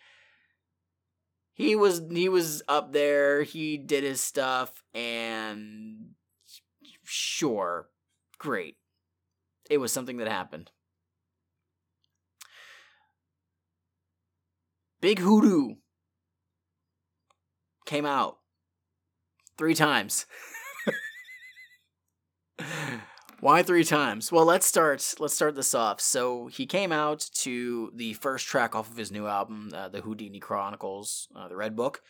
He 1.54 1.76
was 1.76 2.02
he 2.10 2.28
was 2.28 2.62
up 2.68 2.92
there. 2.92 3.42
He 3.42 3.76
did 3.76 4.04
his 4.04 4.20
stuff, 4.20 4.82
and 4.94 6.14
sure, 7.04 7.88
great. 8.38 8.76
It 9.70 9.78
was 9.78 9.92
something 9.92 10.16
that 10.18 10.28
happened. 10.28 10.70
Big 15.00 15.18
Hoodoo 15.18 15.76
came 17.86 18.06
out 18.06 18.38
three 19.58 19.74
times. 19.74 20.26
Why 23.42 23.64
three 23.64 23.82
times? 23.82 24.30
Well, 24.30 24.44
let's 24.44 24.66
start. 24.66 25.14
Let's 25.18 25.34
start 25.34 25.56
this 25.56 25.74
off. 25.74 26.00
So 26.00 26.46
he 26.46 26.64
came 26.64 26.92
out 26.92 27.28
to 27.38 27.90
the 27.92 28.12
first 28.12 28.46
track 28.46 28.76
off 28.76 28.88
of 28.88 28.96
his 28.96 29.10
new 29.10 29.26
album, 29.26 29.72
uh, 29.74 29.88
the 29.88 30.00
Houdini 30.00 30.38
Chronicles, 30.38 31.26
uh, 31.34 31.48
the 31.48 31.56
Red 31.56 31.74
Book, 31.74 32.02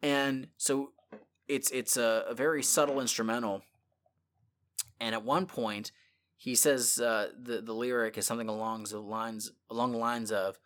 and 0.00 0.46
so 0.56 0.92
it's 1.46 1.70
it's 1.72 1.98
a, 1.98 2.24
a, 2.26 2.34
very 2.34 2.62
subtle 2.62 3.02
instrumental. 3.02 3.60
And 4.98 5.14
at 5.14 5.26
one 5.26 5.44
point, 5.44 5.92
he 6.38 6.54
says 6.54 6.98
uh, 6.98 7.28
the 7.38 7.60
the 7.60 7.74
lyric 7.74 8.16
is 8.16 8.26
something 8.26 8.48
along 8.48 8.84
the 8.84 9.00
lines 9.00 9.52
along 9.68 9.92
the 9.92 9.98
lines 9.98 10.32
of 10.32 10.58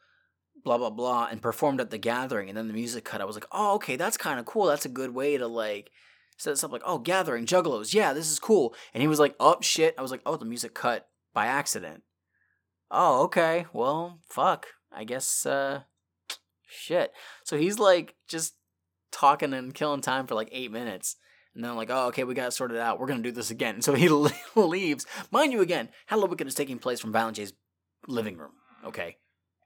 blah 0.62 0.78
blah 0.78 0.90
blah, 0.90 1.26
and 1.28 1.42
performed 1.42 1.80
at 1.80 1.90
the 1.90 1.98
gathering, 1.98 2.48
and 2.48 2.56
then 2.56 2.68
the 2.68 2.74
music 2.74 3.04
cut. 3.04 3.20
I 3.20 3.24
was 3.24 3.34
like, 3.34 3.46
oh 3.50 3.74
okay, 3.74 3.96
that's 3.96 4.16
kind 4.16 4.38
of 4.38 4.46
cool. 4.46 4.66
That's 4.66 4.86
a 4.86 4.88
good 4.88 5.16
way 5.16 5.36
to 5.36 5.48
like 5.48 5.90
said 6.42 6.58
something 6.58 6.80
like, 6.80 6.88
"Oh, 6.88 6.98
gathering 6.98 7.46
juggalos, 7.46 7.94
yeah, 7.94 8.12
this 8.12 8.30
is 8.30 8.38
cool," 8.38 8.74
and 8.92 9.00
he 9.00 9.08
was 9.08 9.20
like, 9.20 9.34
"Oh 9.38 9.56
shit!" 9.60 9.94
I 9.96 10.02
was 10.02 10.10
like, 10.10 10.22
"Oh, 10.26 10.36
the 10.36 10.44
music 10.44 10.74
cut 10.74 11.08
by 11.32 11.46
accident." 11.46 12.02
Oh, 12.90 13.22
okay. 13.22 13.66
Well, 13.72 14.20
fuck. 14.28 14.66
I 14.92 15.04
guess. 15.04 15.46
uh 15.46 15.82
Shit. 16.68 17.12
So 17.44 17.56
he's 17.56 17.78
like 17.78 18.14
just 18.28 18.54
talking 19.10 19.52
and 19.52 19.74
killing 19.74 20.00
time 20.00 20.26
for 20.26 20.34
like 20.34 20.48
eight 20.52 20.70
minutes. 20.70 21.16
And 21.54 21.62
then 21.62 21.76
like, 21.76 21.90
oh, 21.90 22.06
okay, 22.08 22.24
we 22.24 22.34
got 22.34 22.48
it 22.48 22.52
sorted 22.52 22.78
out. 22.78 22.98
We're 22.98 23.06
gonna 23.06 23.22
do 23.22 23.32
this 23.32 23.50
again. 23.50 23.76
And 23.76 23.84
so 23.84 23.94
he 23.94 24.08
leaves. 24.08 25.06
Mind 25.30 25.52
you, 25.52 25.60
again, 25.60 25.88
Hallowicked 26.10 26.46
is 26.46 26.54
taking 26.54 26.78
place 26.78 27.00
from 27.00 27.12
Violent 27.12 27.36
J's 27.36 27.52
living 28.06 28.36
room. 28.36 28.52
Okay, 28.84 29.16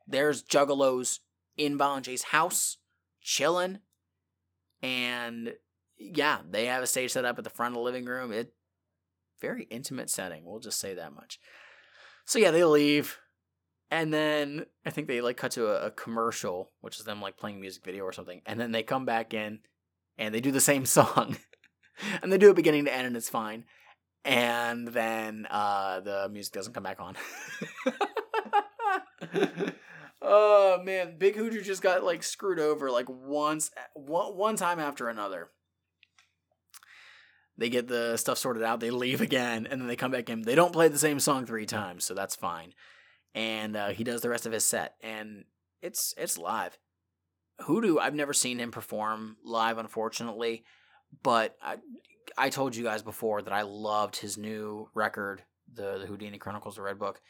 there's 0.07 0.43
juggalos 0.43 1.21
in 1.57 1.79
Violent 1.79 2.07
J's 2.07 2.25
house, 2.25 2.79
chilling, 3.21 3.79
and 4.83 5.55
yeah, 5.99 6.39
they 6.49 6.67
have 6.67 6.83
a 6.83 6.87
stage 6.87 7.13
set 7.13 7.25
up 7.25 7.39
at 7.39 7.45
the 7.45 7.51
front 7.51 7.73
of 7.73 7.77
the 7.77 7.85
living 7.85 8.05
room. 8.05 8.33
It 8.33 8.53
very 9.41 9.65
intimate 9.65 10.11
setting. 10.11 10.45
We'll 10.45 10.61
just 10.61 10.81
say 10.81 10.95
that 10.95 11.15
much. 11.15 11.39
So 12.25 12.39
yeah, 12.39 12.51
they 12.51 12.65
leave, 12.65 13.19
and 13.91 14.13
then 14.13 14.67
I 14.85 14.91
think 14.91 15.07
they 15.07 15.21
like 15.21 15.37
cut 15.37 15.53
to 15.53 15.69
a, 15.69 15.87
a 15.87 15.91
commercial, 15.91 16.73
which 16.81 16.99
is 16.99 17.05
them 17.05 17.21
like 17.21 17.37
playing 17.37 17.61
music 17.61 17.85
video 17.85 18.05
or 18.05 18.13
something, 18.13 18.43
and 18.47 18.59
then 18.59 18.73
they 18.73 18.83
come 18.83 19.05
back 19.05 19.33
in, 19.33 19.61
and 20.19 20.35
they 20.35 20.41
do 20.41 20.51
the 20.51 20.61
same 20.61 20.87
song, 20.87 21.37
and 22.23 22.33
they 22.33 22.39
do 22.39 22.51
it 22.51 22.57
beginning 22.57 22.87
to 22.87 22.95
end, 22.95 23.07
and 23.07 23.17
it's 23.17 23.29
fine. 23.29 23.65
And 24.25 24.89
then 24.89 25.47
uh, 25.49 26.01
the 26.01 26.29
music 26.29 26.53
doesn't 26.53 26.73
come 26.73 26.83
back 26.83 26.99
on. 27.01 27.17
oh 30.21 30.83
man, 30.83 31.15
Big 31.17 31.37
Hoodoo 31.37 31.63
just 31.63 31.81
got 31.81 32.03
like 32.03 32.25
screwed 32.25 32.59
over 32.59 32.91
like 32.91 33.09
once, 33.09 33.71
one, 33.95 34.37
one 34.37 34.57
time 34.57 34.81
after 34.81 35.09
another. 35.09 35.51
They 37.59 37.71
get 37.71 37.89
the 37.89 38.17
stuff 38.17 38.39
sorted 38.39 38.63
out, 38.63 38.81
they 38.81 38.91
leave 38.91 39.21
again, 39.21 39.67
and 39.71 39.81
then 39.81 39.89
they 39.89 39.97
come 39.97 40.11
back 40.11 40.29
in. 40.29 40.43
They 40.43 40.55
don't 40.55 40.73
play 40.73 40.89
the 40.89 40.99
same 40.99 41.21
song 41.21 41.47
three 41.47 41.67
times, 41.67 42.05
so 42.05 42.15
that's 42.15 42.37
fine. 42.37 42.75
And 43.35 43.77
uh, 43.77 43.89
he 43.89 44.05
does 44.05 44.21
the 44.21 44.29
rest 44.29 44.47
of 44.47 44.53
his 44.53 44.65
set, 44.65 44.95
and 45.03 45.45
it's 45.81 46.15
it's 46.19 46.39
live. 46.39 46.79
Hoodoo, 47.61 47.99
I've 47.99 48.15
never 48.15 48.35
seen 48.35 48.59
him 48.59 48.71
perform 48.71 49.37
live, 49.43 49.79
unfortunately, 49.79 50.65
but 51.23 51.57
I, 51.63 51.77
I 52.37 52.51
told 52.51 52.77
you 52.77 52.85
guys 52.85 53.03
before 53.03 53.41
that 53.41 53.53
I 53.53 53.63
loved 53.63 54.17
his 54.17 54.37
new 54.37 54.91
record, 54.95 55.43
the, 55.73 55.99
the 55.99 56.07
Houdini 56.07 56.37
Chronicles, 56.37 56.77
the 56.77 56.83
Red 56.83 56.99
Book, 56.99 57.23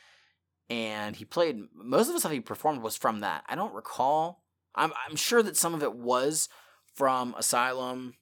and 0.69 1.15
he 1.15 1.25
played 1.25 1.57
most 1.73 2.09
of 2.09 2.15
the 2.15 2.21
stuff 2.21 2.33
he 2.33 2.41
performed 2.41 2.83
was 2.83 2.97
from 2.97 3.21
that. 3.21 3.45
I 3.49 3.55
don't 3.55 3.75
recall. 3.75 4.43
I'm 4.75 4.93
I'm 5.09 5.17
sure 5.17 5.43
that 5.43 5.57
some 5.57 5.75
of 5.75 5.83
it 5.83 5.95
was 5.95 6.49
from 6.95 7.35
Asylum. 7.39 8.15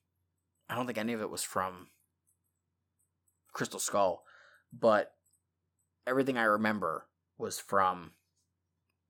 I 0.69 0.75
don't 0.75 0.87
think 0.87 0.99
any 0.99 1.15
of 1.15 1.21
it 1.23 1.31
was 1.31 1.43
from 1.43 1.89
Crystal 3.55 3.81
Skull, 3.81 4.25
but 4.73 5.15
everything 6.07 6.37
I 6.37 6.45
remember 6.45 7.07
was 7.39 7.59
from 7.59 8.11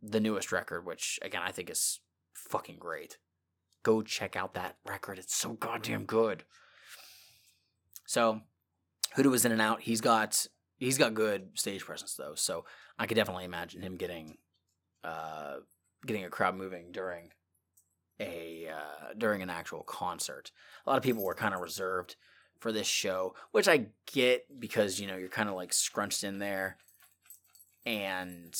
the 0.00 0.20
newest 0.20 0.52
record, 0.52 0.86
which 0.86 1.18
again 1.22 1.42
I 1.44 1.50
think 1.50 1.70
is 1.70 2.00
fucking 2.34 2.76
great. 2.78 3.18
Go 3.82 4.02
check 4.02 4.36
out 4.36 4.54
that 4.54 4.76
record; 4.86 5.18
it's 5.18 5.34
so 5.34 5.54
goddamn 5.54 6.04
good. 6.04 6.44
So, 8.06 8.42
Hoodoo 9.14 9.30
was 9.30 9.44
in 9.44 9.52
and 9.52 9.62
out. 9.62 9.80
He's 9.80 10.00
got 10.00 10.46
he's 10.76 10.98
got 10.98 11.14
good 11.14 11.58
stage 11.58 11.84
presence 11.84 12.14
though, 12.14 12.34
so 12.34 12.64
I 12.98 13.06
could 13.06 13.16
definitely 13.16 13.44
imagine 13.44 13.82
him 13.82 13.96
getting 13.96 14.38
uh, 15.02 15.56
getting 16.06 16.24
a 16.24 16.30
crowd 16.30 16.54
moving 16.54 16.92
during 16.92 17.30
a 18.20 18.68
uh, 18.68 19.14
during 19.16 19.42
an 19.42 19.50
actual 19.50 19.82
concert. 19.82 20.50
A 20.86 20.90
lot 20.90 20.96
of 20.96 21.02
people 21.02 21.24
were 21.24 21.34
kind 21.34 21.54
of 21.54 21.60
reserved 21.60 22.16
for 22.60 22.72
this 22.72 22.86
show, 22.86 23.34
which 23.52 23.68
I 23.68 23.86
get 24.12 24.60
because 24.60 25.00
you 25.00 25.06
know 25.06 25.16
you're 25.16 25.28
kind 25.28 25.48
of 25.48 25.54
like 25.54 25.72
scrunched 25.72 26.24
in 26.24 26.38
there, 26.38 26.76
and 27.84 28.58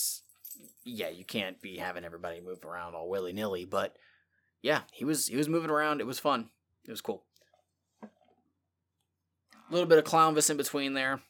yeah, 0.84 1.08
you 1.08 1.24
can't 1.24 1.60
be 1.60 1.78
having 1.78 2.04
everybody 2.04 2.40
move 2.40 2.64
around 2.64 2.94
all 2.94 3.08
willy 3.08 3.32
nilly. 3.32 3.64
But 3.64 3.96
yeah, 4.62 4.82
he 4.92 5.04
was 5.04 5.26
he 5.28 5.36
was 5.36 5.48
moving 5.48 5.70
around. 5.70 6.00
It 6.00 6.06
was 6.06 6.18
fun. 6.18 6.50
It 6.84 6.90
was 6.90 7.00
cool. 7.00 7.24
A 8.02 8.08
little 9.72 9.88
bit 9.88 9.98
of 9.98 10.04
Clownvis 10.04 10.50
in 10.50 10.56
between 10.56 10.92
there, 10.92 11.20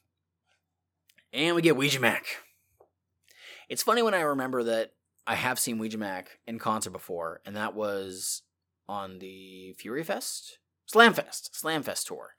and 1.33 1.55
we 1.55 1.63
get 1.63 1.77
Ouija 1.77 2.01
Macc. 2.01 2.25
It's 3.69 3.83
funny 3.83 4.03
when 4.03 4.15
I 4.15 4.21
remember 4.21 4.65
that 4.65 4.93
I 5.27 5.37
have 5.37 5.59
seen 5.59 5.79
Ouija 5.79 5.97
Macc 5.97 6.27
in 6.47 6.59
concert 6.59 6.91
before, 6.91 7.41
and 7.47 7.57
that 7.57 7.75
was 7.75 8.43
on 8.89 9.21
the 9.21 9.75
Fury 9.79 10.05
Fest, 10.05 10.59
Slamfest, 10.93 11.51
Slamfest 11.53 12.07
tour. 12.07 12.35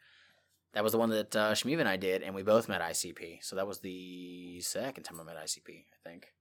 That 0.75 0.83
was 0.83 0.91
the 0.91 0.97
one 0.97 1.09
that 1.11 1.33
uh, 1.33 1.55
and 1.65 1.87
I 1.87 1.95
did, 1.95 2.21
and 2.21 2.35
we 2.35 2.43
both 2.43 2.67
met 2.67 2.81
ICP. 2.81 3.41
So 3.41 3.55
that 3.55 3.65
was 3.65 3.79
the 3.79 4.59
second 4.59 5.03
time 5.03 5.21
I 5.21 5.23
met 5.23 5.37
ICP, 5.37 5.69
I 5.69 6.09
think. 6.09 6.33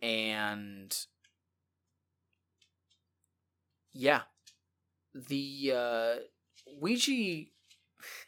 And 0.00 0.96
yeah, 3.92 4.22
the 5.12 5.72
uh, 5.74 6.14
Ouija. 6.80 7.46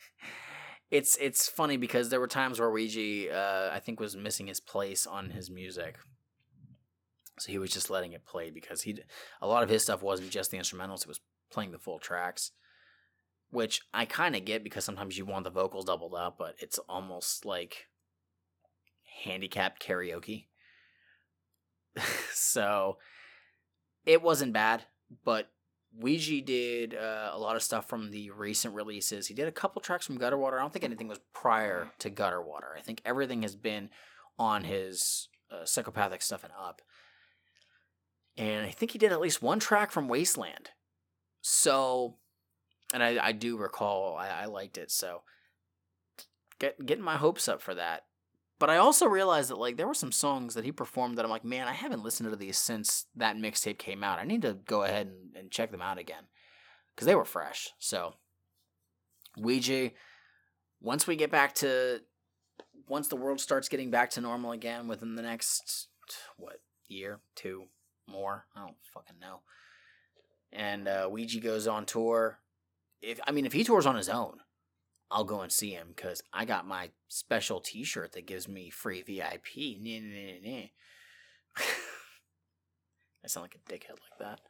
it's 0.91 1.17
it's 1.21 1.49
funny 1.49 1.77
because 1.77 2.09
there 2.09 2.19
were 2.19 2.27
times 2.27 2.59
where 2.59 2.73
Ouija, 2.73 3.33
uh, 3.33 3.71
I 3.73 3.79
think, 3.79 4.01
was 4.01 4.17
missing 4.17 4.49
his 4.49 4.59
place 4.59 5.07
on 5.07 5.31
his 5.31 5.49
music. 5.49 5.97
So 7.39 7.53
he 7.53 7.59
was 7.59 7.71
just 7.71 7.89
letting 7.89 8.15
it 8.15 8.27
play 8.27 8.51
because 8.51 8.83
he 8.83 8.99
a 9.41 9.47
lot 9.47 9.63
of 9.63 9.69
his 9.69 9.85
stuff 9.85 10.03
wasn't 10.03 10.31
just 10.31 10.51
the 10.51 10.59
instrumentals; 10.59 11.03
it 11.03 11.09
was 11.09 11.21
playing 11.53 11.71
the 11.71 11.79
full 11.79 12.01
tracks 12.01 12.51
which 13.53 13.83
I 13.93 14.07
kind 14.07 14.35
of 14.35 14.47
get 14.47 14.65
because 14.65 14.85
sometimes 14.85 15.17
you 15.17 15.27
want 15.27 15.45
the 15.45 15.51
vocals 15.51 15.85
doubled 15.85 16.15
up, 16.15 16.37
but 16.39 16.55
it's 16.59 16.79
almost 16.89 17.45
like 17.45 17.87
handicapped 19.25 19.81
karaoke. 19.81 20.47
so 22.33 22.97
it 24.07 24.23
wasn't 24.23 24.55
bad, 24.55 24.85
but 25.23 25.51
Ouija 25.95 26.41
did 26.41 26.95
uh, 26.95 27.31
a 27.33 27.39
lot 27.39 27.55
of 27.57 27.63
stuff 27.63 27.87
from 27.87 28.11
the 28.11 28.31
recent 28.31 28.75
releases. 28.75 29.27
He 29.27 29.35
did 29.35 29.47
a 29.47 29.53
couple 29.53 29.83
tracks 29.83 30.07
from 30.07 30.19
Gutterwater. 30.19 30.55
I 30.55 30.63
don't 30.63 30.73
think 30.73 30.87
anything 30.87 31.09
was 31.09 31.21
prior 31.35 31.91
to 31.99 32.11
Gutterwater. 32.11 32.77
I 32.77 32.81
think 32.81 33.03
everything 33.05 33.43
has 33.43 33.55
been 33.55 33.91
on 34.39 34.65
his 34.65 35.29
uh, 35.51 35.67
psychopathic 35.67 36.23
stuff 36.23 36.43
and 36.43 36.53
up. 36.59 36.81
And 38.39 38.65
I 38.65 38.71
think 38.71 38.93
he 38.93 38.99
did 38.99 39.13
at 39.13 39.21
least 39.21 39.43
one 39.43 39.61
track 39.61 39.93
from 39.93 40.09
Wasteland. 40.09 40.71
So 41.43 42.17
and 42.93 43.03
I, 43.03 43.19
I 43.23 43.33
do 43.33 43.57
recall 43.57 44.17
I, 44.17 44.29
I 44.29 44.45
liked 44.47 44.79
it, 44.79 44.91
so 44.91 45.23
get 46.59 46.85
getting 46.85 47.05
my 47.05 47.17
hopes 47.17 47.49
up 47.49 47.61
for 47.61 47.75
that. 47.75 48.05
But 48.59 48.71
I 48.71 48.77
also 48.77 49.07
realized 49.07 49.51
that 49.51 49.59
like 49.59 49.77
there 49.77 49.89
were 49.89 49.95
some 49.95 50.13
songs 50.13 50.55
that 50.55 50.65
he 50.65 50.71
performed 50.71 51.19
that 51.19 51.25
I'm 51.25 51.31
like, 51.31 51.45
man, 51.45 51.67
I 51.67 51.73
haven't 51.73 52.05
listened 52.05 52.31
to 52.31 52.37
these 52.37 52.59
since 52.59 53.07
that 53.17 53.37
mixtape 53.37 53.79
came 53.79 54.05
out. 54.05 54.21
I 54.21 54.25
need 54.25 54.43
to 54.43 54.55
go 54.55 54.85
ahead 54.85 55.09
and, 55.09 55.37
and 55.37 55.51
check 55.51 55.73
them 55.73 55.83
out 55.83 55.99
again 55.99 56.25
because 56.95 57.07
they 57.07 57.17
were 57.17 57.25
fresh. 57.25 57.71
So 57.79 58.15
Ouija, 59.37 59.91
once 60.81 61.07
we 61.07 61.17
get 61.17 61.31
back 61.31 61.55
to 61.57 62.03
once 62.89 63.09
the 63.09 63.17
world 63.17 63.41
starts 63.41 63.69
getting 63.69 63.91
back 63.91 64.11
to 64.11 64.21
normal 64.21 64.53
again 64.53 64.87
within 64.87 65.17
the 65.17 65.23
next 65.23 65.89
what 66.37 66.61
year, 66.89 67.21
two 67.35 67.65
more, 68.07 68.47
I 68.55 68.61
don't 68.61 68.77
fucking 68.95 69.19
know. 69.21 69.41
And 70.53 70.87
uh, 70.87 71.09
Ouija 71.11 71.41
goes 71.41 71.67
on 71.67 71.87
tour 71.87 72.39
if 73.03 73.21
I 73.27 73.33
mean 73.33 73.47
if 73.47 73.53
he 73.53 73.65
tours 73.65 73.87
on 73.87 73.97
his 73.97 74.09
own, 74.09 74.39
I'll 75.11 75.25
go 75.25 75.41
and 75.41 75.53
see 75.53 75.73
him 75.73 75.89
because 75.95 76.23
I 76.33 76.45
got 76.45 76.67
my 76.67 76.91
special 77.09 77.61
T-shirt 77.61 78.13
that 78.13 78.27
gives 78.27 78.49
me 78.49 78.71
free 78.71 79.03
VIP. 79.03 79.45
I 83.25 83.27
sound 83.27 83.45
like 83.45 83.55
a 83.55 83.71
dickhead 83.71 83.91
like 83.91 84.19
that. 84.21 84.41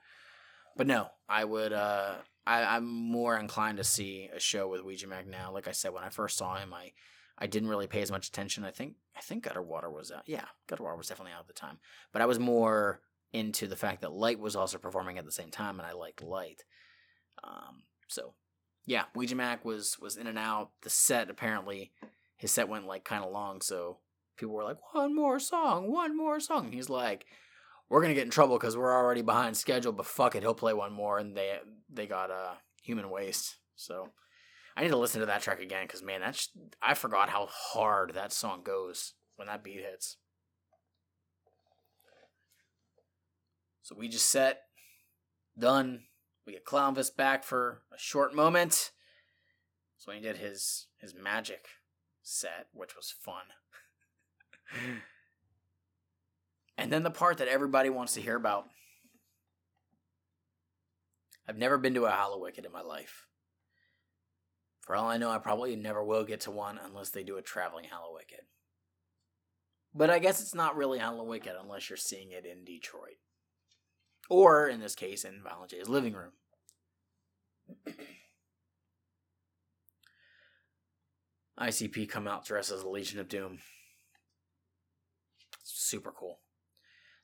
But 0.77 0.87
no, 0.87 1.09
I 1.29 1.45
would. 1.45 1.73
Uh, 1.73 2.15
I, 2.47 2.77
I'm 2.77 2.87
more 2.87 3.37
inclined 3.37 3.79
to 3.79 3.85
see 3.85 4.31
a 4.35 4.41
show 4.41 4.69
with 4.69 4.83
Ouija 4.83 5.07
Macc 5.07 5.27
now. 5.27 5.53
Like 5.53 5.69
I 5.69 5.73
said, 5.73 5.93
when 5.93 6.05
I 6.05 6.09
first 6.09 6.39
saw 6.39 6.57
him, 6.57 6.73
I 6.73 6.93
I 7.39 7.47
didn't 7.47 7.69
really 7.69 7.87
pay 7.87 8.03
as 8.03 8.11
much 8.11 8.29
attention. 8.29 8.65
I 8.65 8.71
think 8.71 8.95
I 9.17 9.21
think 9.21 9.45
Gutter 9.45 9.63
Water 9.63 9.91
was 9.91 10.11
out. 10.11 10.23
Yeah, 10.27 10.45
Gutter 10.69 10.85
Water 10.85 10.97
was 10.97 11.09
definitely 11.09 11.33
out 11.33 11.41
at 11.41 11.49
the 11.49 11.53
time. 11.53 11.79
But 12.13 12.23
I 12.23 12.27
was 12.27 12.39
more 12.39 13.01
into 13.33 13.67
the 13.67 13.77
fact 13.77 14.03
that 14.03 14.13
Light 14.13 14.39
was 14.39 14.57
also 14.57 14.79
performing 14.79 15.19
at 15.19 15.25
the 15.25 15.33
same 15.33 15.51
time, 15.51 15.79
and 15.79 15.87
I 15.87 15.93
liked 15.93 16.23
Light. 16.23 16.65
Um, 17.43 17.85
so 18.09 18.35
yeah, 18.85 19.05
Ouija 19.15 19.35
Macc 19.35 19.65
was 19.65 19.99
was 20.01 20.17
in 20.17 20.27
and 20.27 20.39
out. 20.39 20.71
The 20.83 20.91
set 20.91 21.31
apparently 21.31 21.93
his 22.37 22.51
set 22.51 22.69
went 22.69 22.87
like 22.87 23.05
kind 23.05 23.25
of 23.25 23.33
long, 23.33 23.61
so 23.61 23.99
people 24.37 24.55
were 24.55 24.65
like, 24.65 24.95
"One 24.95 25.15
more 25.15 25.39
song, 25.39 25.91
one 25.93 26.17
more 26.17 26.41
song." 26.41 26.67
And 26.67 26.75
he's 26.75 26.91
like, 26.91 27.27
"We're 27.89 28.03
gonna 28.03 28.15
get 28.15 28.25
in 28.25 28.31
trouble 28.31 28.59
because 28.59 28.77
we're 28.77 28.95
already 28.95 29.23
behind 29.23 29.57
schedule, 29.57 29.93
but 29.93 30.07
fuck 30.07 30.35
it, 30.35 30.43
he'll 30.43 30.55
play 30.55 30.75
one 30.75 30.93
more." 30.93 31.19
And 31.19 31.37
they 31.37 31.59
they 31.89 32.07
got 32.07 32.31
uh 32.31 32.55
Human 32.83 33.11
Waste. 33.11 33.59
So 33.77 34.09
I 34.77 34.83
need 34.83 34.91
to 34.91 34.97
listen 34.97 35.21
to 35.21 35.27
that 35.27 35.43
track 35.43 35.61
again 35.61 35.87
because 35.87 36.03
man, 36.03 36.21
that's 36.21 36.49
I 36.81 36.95
forgot 36.95 37.29
how 37.29 37.47
hard 37.47 38.15
that 38.15 38.33
song 38.33 38.63
goes 38.65 39.15
when 39.37 39.47
that 39.47 39.63
beat 39.63 39.81
hits. 39.81 40.17
So 43.83 43.95
we 43.97 44.09
just 44.09 44.29
set 44.29 44.63
done. 45.59 46.05
We 46.47 46.55
get 46.55 46.65
Clownvis 46.65 47.15
back 47.15 47.45
for 47.45 47.83
a 47.95 47.99
short 47.99 48.35
moment. 48.35 48.91
So 49.97 50.13
he 50.13 50.21
did 50.21 50.39
his 50.39 50.87
his 51.01 51.15
magic 51.15 51.67
set, 52.23 52.67
which 52.73 52.97
was 52.97 53.11
fun. 53.11 53.45
and 56.79 56.93
then 56.93 57.03
the 57.03 57.11
part 57.11 57.39
that 57.39 57.49
everybody 57.49 57.91
wants 57.91 58.15
to 58.15 58.21
hear 58.21 58.37
about. 58.37 58.67
I've 61.49 61.59
never 61.59 61.77
been 61.77 61.95
to 61.95 62.07
a 62.07 62.11
Hallowicked 62.11 62.65
in 62.65 62.73
my 62.73 62.83
life. 62.83 63.27
For 64.81 64.97
all 64.97 65.09
I 65.09 65.17
know, 65.17 65.31
I 65.31 65.39
probably 65.39 65.77
never 65.77 66.03
will 66.03 66.25
get 66.25 66.41
to 66.43 66.51
one 66.51 66.79
unless 66.85 67.11
they 67.11 67.23
do 67.23 67.37
a 67.37 67.43
traveling 67.43 67.85
Hallowicked. 67.85 68.47
But 69.95 70.11
I 70.11 70.19
guess 70.19 70.41
it's 70.41 70.55
not 70.55 70.77
really 70.77 70.99
Hallowicked 70.99 71.61
unless 71.61 71.91
you're 71.91 71.97
seeing 71.97 72.31
it 72.33 72.47
in 72.47 72.65
Detroit. 72.65 73.19
Or, 74.33 74.67
in 74.67 74.81
this 74.81 74.95
case, 74.95 75.27
in 75.27 75.43
Violent 75.43 75.73
J's 75.73 75.91
living 75.91 76.15
room. 76.15 76.33
ICP 81.61 82.09
come 82.09 82.27
out 82.27 82.47
dressed 82.47 82.73
as 82.73 82.81
the 82.81 82.89
Legion 82.89 83.21
of 83.21 83.29
Doom. 83.29 83.59
Super 85.63 86.13
cool. 86.13 86.41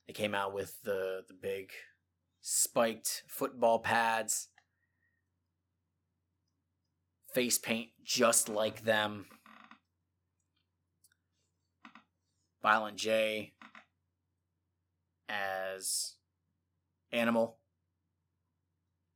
They 0.06 0.12
came 0.12 0.34
out 0.34 0.52
with 0.52 0.82
the 0.82 1.22
the 1.26 1.32
big 1.32 1.70
spiked 2.42 3.22
football 3.26 3.78
pads, 3.78 4.48
face 7.32 7.56
paint 7.56 7.88
just 8.04 8.50
like 8.50 8.84
them. 8.84 9.24
Violent 12.60 12.98
J 12.98 13.54
as 15.26 16.17
Animal 17.12 17.56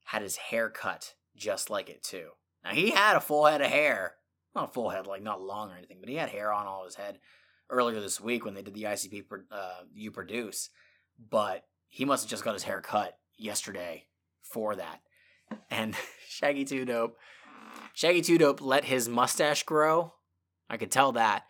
had 0.05 0.23
his 0.23 0.37
hair 0.37 0.69
cut 0.69 1.15
just 1.37 1.71
like 1.71 1.89
it 1.89 2.03
too. 2.03 2.31
Now 2.65 2.71
he 2.71 2.91
had 2.91 3.17
a 3.17 3.21
full 3.21 3.47
head 3.47 3.61
of 3.61 3.71
hair 3.71 4.17
not 4.55 4.71
a 4.71 4.73
full 4.73 4.91
head, 4.91 5.07
like 5.07 5.23
not 5.23 5.41
long 5.41 5.71
or 5.71 5.77
anything, 5.77 5.99
but 6.01 6.09
he 6.09 6.17
had 6.17 6.29
hair 6.29 6.53
on 6.53 6.67
all 6.67 6.85
his 6.85 6.97
head 6.97 7.19
earlier 7.71 8.01
this 8.01 8.21
week 8.21 8.45
when 8.45 8.55
they 8.55 8.63
did 8.63 8.75
the 8.75 8.85
ICP 8.85 9.25
uh, 9.51 9.83
you 9.95 10.11
produce. 10.11 10.71
But 11.31 11.65
he 11.89 12.05
must 12.05 12.25
have 12.25 12.31
just 12.31 12.45
got 12.45 12.55
his 12.55 12.65
hair 12.65 12.81
cut 12.81 13.19
yesterday 13.39 14.07
for 14.43 14.77
that. 14.77 15.01
And 15.71 15.95
Shaggy 16.29 16.65
Two 16.65 16.85
Dope, 16.85 17.17
Shaggy 17.95 18.23
Two 18.23 18.39
Dope 18.39 18.61
let 18.61 18.85
his 18.85 19.09
mustache 19.09 19.63
grow. 19.63 20.15
I 20.69 20.77
could 20.77 20.91
tell 20.91 21.13
that, 21.13 21.45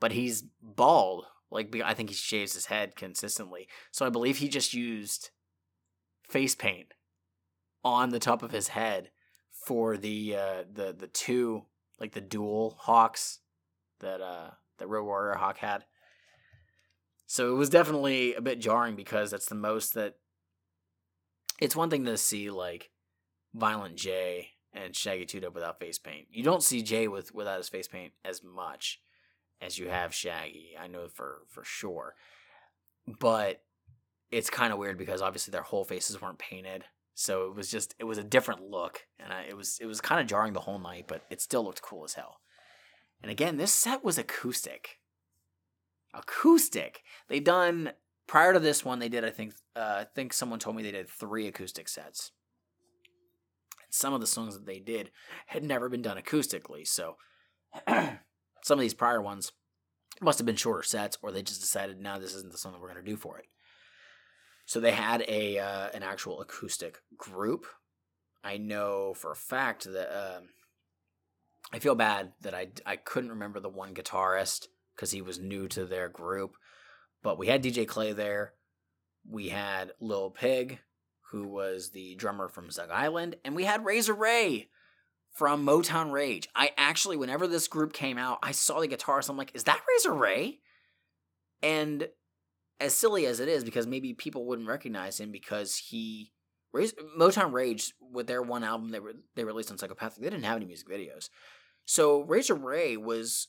but 0.00 0.12
he's 0.12 0.44
bald. 0.62 1.26
Like 1.50 1.74
I 1.84 1.94
think 1.94 2.08
he 2.08 2.14
shaves 2.14 2.54
his 2.54 2.66
head 2.66 2.96
consistently, 2.96 3.68
so 3.92 4.04
I 4.04 4.10
believe 4.10 4.38
he 4.38 4.48
just 4.48 4.74
used 4.74 5.30
face 6.28 6.54
paint 6.54 6.94
on 7.84 8.10
the 8.10 8.18
top 8.18 8.42
of 8.42 8.50
his 8.50 8.68
head 8.68 9.10
for 9.66 9.96
the 9.96 10.36
uh, 10.36 10.64
the 10.72 10.94
the 10.98 11.06
two 11.06 11.64
like 12.00 12.12
the 12.12 12.20
dual 12.20 12.76
hawks 12.80 13.40
that 14.00 14.20
uh 14.20 14.50
that 14.78 14.88
Road 14.88 15.04
Warrior 15.04 15.34
Hawk 15.34 15.58
had. 15.58 15.84
So 17.26 17.52
it 17.52 17.56
was 17.56 17.70
definitely 17.70 18.34
a 18.34 18.40
bit 18.40 18.60
jarring 18.60 18.96
because 18.96 19.30
that's 19.30 19.46
the 19.46 19.54
most 19.54 19.94
that 19.94 20.16
it's 21.60 21.76
one 21.76 21.90
thing 21.90 22.04
to 22.04 22.16
see 22.16 22.50
like 22.50 22.90
Violent 23.54 23.96
J 23.96 24.50
and 24.72 24.94
Shaggy 24.94 25.24
Two 25.24 25.50
without 25.52 25.78
face 25.78 25.98
paint. 25.98 26.26
You 26.30 26.42
don't 26.42 26.62
see 26.62 26.82
Jay 26.82 27.08
with 27.08 27.34
without 27.34 27.58
his 27.58 27.68
face 27.68 27.88
paint 27.88 28.12
as 28.24 28.42
much 28.42 29.00
as 29.60 29.78
you 29.78 29.88
have 29.88 30.14
Shaggy. 30.14 30.76
I 30.78 30.88
know 30.88 31.08
for 31.08 31.42
for 31.48 31.64
sure. 31.64 32.14
But 33.06 33.62
it's 34.34 34.50
kind 34.50 34.72
of 34.72 34.78
weird 34.78 34.98
because 34.98 35.22
obviously 35.22 35.52
their 35.52 35.62
whole 35.62 35.84
faces 35.84 36.20
weren't 36.20 36.38
painted. 36.38 36.84
So 37.14 37.46
it 37.46 37.54
was 37.54 37.70
just 37.70 37.94
it 38.00 38.04
was 38.04 38.18
a 38.18 38.24
different 38.24 38.62
look, 38.62 39.06
and 39.20 39.32
I, 39.32 39.42
it 39.42 39.56
was 39.56 39.78
it 39.80 39.86
was 39.86 40.00
kind 40.00 40.20
of 40.20 40.26
jarring 40.26 40.52
the 40.52 40.60
whole 40.60 40.80
night, 40.80 41.04
but 41.06 41.22
it 41.30 41.40
still 41.40 41.64
looked 41.64 41.82
cool 41.82 42.04
as 42.04 42.14
hell. 42.14 42.40
And 43.22 43.30
again, 43.30 43.56
this 43.56 43.72
set 43.72 44.04
was 44.04 44.18
acoustic. 44.18 44.98
Acoustic. 46.12 47.02
They 47.28 47.38
done 47.38 47.92
prior 48.26 48.52
to 48.52 48.58
this 48.58 48.84
one. 48.84 48.98
They 48.98 49.08
did 49.08 49.24
I 49.24 49.30
think 49.30 49.54
uh, 49.76 49.98
I 50.00 50.06
think 50.12 50.32
someone 50.32 50.58
told 50.58 50.74
me 50.74 50.82
they 50.82 50.90
did 50.90 51.08
three 51.08 51.46
acoustic 51.46 51.88
sets. 51.88 52.32
And 53.84 53.94
some 53.94 54.12
of 54.12 54.20
the 54.20 54.26
songs 54.26 54.54
that 54.54 54.66
they 54.66 54.80
did 54.80 55.12
had 55.46 55.62
never 55.62 55.88
been 55.88 56.02
done 56.02 56.18
acoustically, 56.18 56.84
so 56.84 57.16
some 57.88 58.78
of 58.78 58.80
these 58.80 58.94
prior 58.94 59.22
ones 59.22 59.52
must 60.20 60.38
have 60.40 60.46
been 60.46 60.56
shorter 60.56 60.82
sets, 60.82 61.16
or 61.22 61.30
they 61.30 61.42
just 61.42 61.60
decided, 61.60 62.00
now 62.00 62.18
this 62.18 62.34
isn't 62.34 62.52
the 62.52 62.58
song 62.58 62.72
that 62.72 62.80
we're 62.80 62.92
going 62.92 63.04
to 63.04 63.10
do 63.10 63.16
for 63.16 63.38
it. 63.38 63.46
So 64.66 64.80
they 64.80 64.92
had 64.92 65.24
a 65.28 65.58
uh, 65.58 65.88
an 65.92 66.02
actual 66.02 66.40
acoustic 66.40 66.98
group. 67.16 67.66
I 68.42 68.56
know 68.56 69.14
for 69.14 69.30
a 69.30 69.36
fact 69.36 69.84
that 69.84 70.14
uh, 70.14 70.40
I 71.72 71.78
feel 71.78 71.94
bad 71.94 72.32
that 72.42 72.54
I 72.54 72.68
I 72.86 72.96
couldn't 72.96 73.30
remember 73.30 73.60
the 73.60 73.68
one 73.68 73.94
guitarist 73.94 74.68
because 74.94 75.10
he 75.10 75.22
was 75.22 75.38
new 75.38 75.68
to 75.68 75.84
their 75.84 76.08
group, 76.08 76.56
but 77.22 77.38
we 77.38 77.48
had 77.48 77.62
DJ 77.62 77.86
Clay 77.86 78.12
there. 78.12 78.54
We 79.28 79.48
had 79.48 79.92
Lil 80.00 80.30
Pig, 80.30 80.80
who 81.30 81.48
was 81.48 81.90
the 81.90 82.14
drummer 82.14 82.48
from 82.48 82.70
Zug 82.70 82.90
Island, 82.90 83.36
and 83.44 83.56
we 83.56 83.64
had 83.64 83.84
Razor 83.84 84.14
Ray 84.14 84.68
from 85.34 85.66
Motown 85.66 86.12
Rage. 86.12 86.48
I 86.54 86.70
actually, 86.76 87.16
whenever 87.16 87.46
this 87.46 87.66
group 87.66 87.92
came 87.92 88.18
out, 88.18 88.38
I 88.42 88.52
saw 88.52 88.80
the 88.80 88.88
guitarist. 88.88 89.28
I'm 89.28 89.36
like, 89.36 89.54
is 89.54 89.64
that 89.64 89.80
Razor 89.88 90.14
Ray? 90.14 90.60
And 91.62 92.08
as 92.80 92.94
silly 92.94 93.26
as 93.26 93.40
it 93.40 93.48
is, 93.48 93.64
because 93.64 93.86
maybe 93.86 94.14
people 94.14 94.46
wouldn't 94.46 94.68
recognize 94.68 95.20
him 95.20 95.30
because 95.30 95.76
he 95.76 96.32
Motown 97.16 97.52
Rage 97.52 97.94
with 98.00 98.26
their 98.26 98.42
one 98.42 98.64
album 98.64 98.90
they 98.90 99.00
were 99.00 99.14
they 99.36 99.44
released 99.44 99.70
on 99.70 99.78
Psychopathic, 99.78 100.22
they 100.22 100.30
didn't 100.30 100.44
have 100.44 100.56
any 100.56 100.66
music 100.66 100.88
videos. 100.88 101.28
So 101.84 102.22
Razor 102.22 102.54
Ray 102.54 102.96
was 102.96 103.48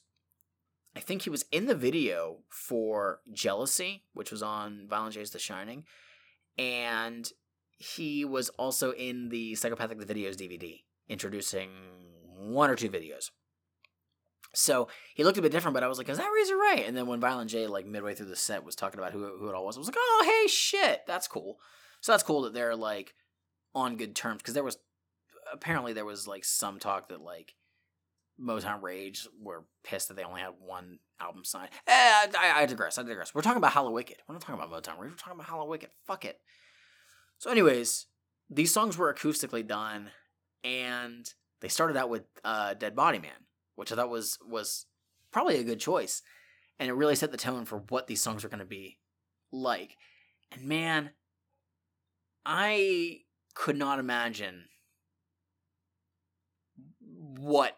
I 0.95 0.99
think 0.99 1.23
he 1.23 1.30
was 1.30 1.45
in 1.52 1.65
the 1.65 1.76
video 1.76 2.38
for 2.49 3.19
Jealousy, 3.34 4.03
which 4.14 4.31
was 4.31 4.41
on 4.41 4.88
Violent 4.89 5.14
J's 5.14 5.31
The 5.31 5.39
Shining, 5.39 5.84
and 6.57 7.30
he 7.77 8.23
was 8.23 8.49
also 8.49 8.91
in 8.91 9.30
the 9.30 9.56
Psychopathic 9.56 9.99
the 9.99 10.06
Videos 10.06 10.35
DVD, 10.35 10.84
introducing 11.10 11.69
one 12.38 12.69
or 12.69 12.76
two 12.76 12.89
videos. 12.89 13.31
So 14.56 14.88
he 15.14 15.23
looked 15.23 15.38
a 15.38 15.41
bit 15.41 15.52
different, 15.52 15.73
but 15.73 15.84
I 15.84 15.88
was 15.88 15.98
like, 15.98 16.10
"Is 16.10 16.18
that 16.18 16.32
Razor 16.34 16.57
Ray?" 16.57 16.86
And 16.86 16.95
then 16.95 17.07
when 17.07 17.19
Violent 17.19 17.49
J, 17.49 17.68
like 17.68 17.86
midway 17.86 18.15
through 18.15 18.27
the 18.27 18.36
set, 18.36 18.64
was 18.64 18.76
talking 18.76 18.99
about 18.99 19.11
who 19.11 19.38
who 19.38 19.49
it 19.49 19.56
all 19.56 19.65
was, 19.65 19.77
I 19.77 19.80
was 19.80 19.88
like, 19.88 19.98
"Oh, 19.98 20.23
hey, 20.26 20.48
shit, 20.48 21.02
that's 21.06 21.27
cool." 21.27 21.60
So 22.02 22.11
that's 22.11 22.23
cool 22.23 22.44
that 22.44 22.53
they're 22.53 22.76
like 22.76 23.14
on 23.73 23.98
good 23.98 24.15
terms 24.15 24.41
because 24.41 24.53
there 24.53 24.64
was 24.64 24.77
apparently 25.52 25.94
there 25.94 26.06
was 26.06 26.27
like 26.27 26.45
some 26.45 26.80
talk 26.80 27.10
that 27.10 27.22
like 27.22 27.53
Motown 28.40 28.82
Rage 28.82 29.27
were 29.41 29.65
pissed 29.84 30.07
that 30.07 30.15
they 30.15 30.23
only 30.23 30.41
had 30.41 30.53
one 30.60 30.99
album 31.19 31.44
signed. 31.44 31.69
Eh, 31.88 31.91
I, 31.91 32.53
I 32.57 32.65
digress. 32.65 32.98
I 32.98 33.03
digress. 33.03 33.34
We're 33.34 33.41
talking 33.41 33.57
about 33.57 33.73
Hallowicked. 33.73 34.19
We're 34.27 34.34
not 34.34 34.41
talking 34.41 34.61
about 34.61 34.72
Motown 34.72 34.99
Rage. 34.99 35.11
We're 35.11 35.18
talking 35.18 35.40
about 35.40 35.48
Hallowicked. 35.48 35.90
Fuck 36.06 36.26
it. 36.26 36.40
So, 37.38 37.49
anyways, 37.49 38.07
these 38.49 38.73
songs 38.73 38.98
were 38.98 39.14
acoustically 39.14 39.65
done, 39.65 40.11
and 40.64 41.30
they 41.61 41.68
started 41.68 41.98
out 41.98 42.10
with 42.10 42.23
uh, 42.44 42.73
"Dead 42.73 42.95
Body 42.95 43.19
Man." 43.19 43.32
Which 43.76 43.91
I 43.91 43.95
thought 43.95 44.10
was 44.10 44.38
was 44.47 44.85
probably 45.31 45.57
a 45.57 45.64
good 45.64 45.80
choice, 45.80 46.22
and 46.80 46.89
it 46.89 46.93
really 46.93 47.15
set 47.15 47.31
the 47.31 47.38
tone 47.38 47.65
for 47.65 47.84
what 47.89 48.07
these 48.07 48.22
songs 48.22 48.43
are 48.43 48.49
going 48.49 48.60
to 48.60 48.65
be 48.65 48.99
like. 49.52 49.97
And 50.52 50.64
man, 50.64 51.11
I 52.45 53.22
could 53.53 53.77
not 53.77 53.99
imagine 53.99 54.65
what 56.99 57.77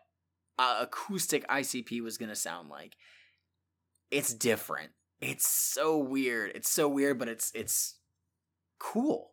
uh, 0.59 0.79
acoustic 0.81 1.47
ICP 1.47 2.01
was 2.01 2.17
going 2.17 2.29
to 2.29 2.35
sound 2.35 2.69
like. 2.69 2.95
It's 4.11 4.33
different. 4.33 4.91
It's 5.19 5.47
so 5.47 5.97
weird. 5.97 6.51
It's 6.55 6.69
so 6.69 6.87
weird, 6.87 7.17
but 7.19 7.27
it's 7.27 7.51
it's 7.53 7.95
cool. 8.79 9.31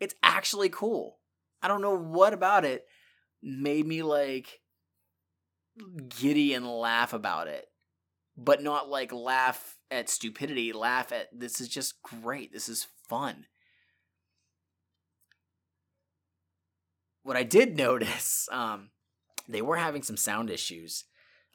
It's 0.00 0.14
actually 0.22 0.68
cool. 0.68 1.18
I 1.62 1.68
don't 1.68 1.82
know 1.82 1.96
what 1.96 2.32
about 2.32 2.64
it 2.64 2.84
made 3.42 3.86
me 3.86 4.02
like 4.02 4.60
giddy 6.08 6.54
and 6.54 6.66
laugh 6.66 7.12
about 7.12 7.48
it, 7.48 7.66
but 8.36 8.62
not 8.62 8.88
like 8.88 9.12
laugh 9.12 9.78
at 9.90 10.08
stupidity, 10.08 10.72
laugh 10.72 11.12
at 11.12 11.28
this 11.32 11.60
is 11.60 11.68
just 11.68 12.02
great. 12.02 12.52
This 12.52 12.68
is 12.68 12.86
fun. 13.08 13.46
What 17.22 17.36
I 17.36 17.42
did 17.42 17.76
notice, 17.76 18.48
um, 18.52 18.90
they 19.48 19.62
were 19.62 19.76
having 19.76 20.02
some 20.02 20.16
sound 20.16 20.50
issues. 20.50 21.04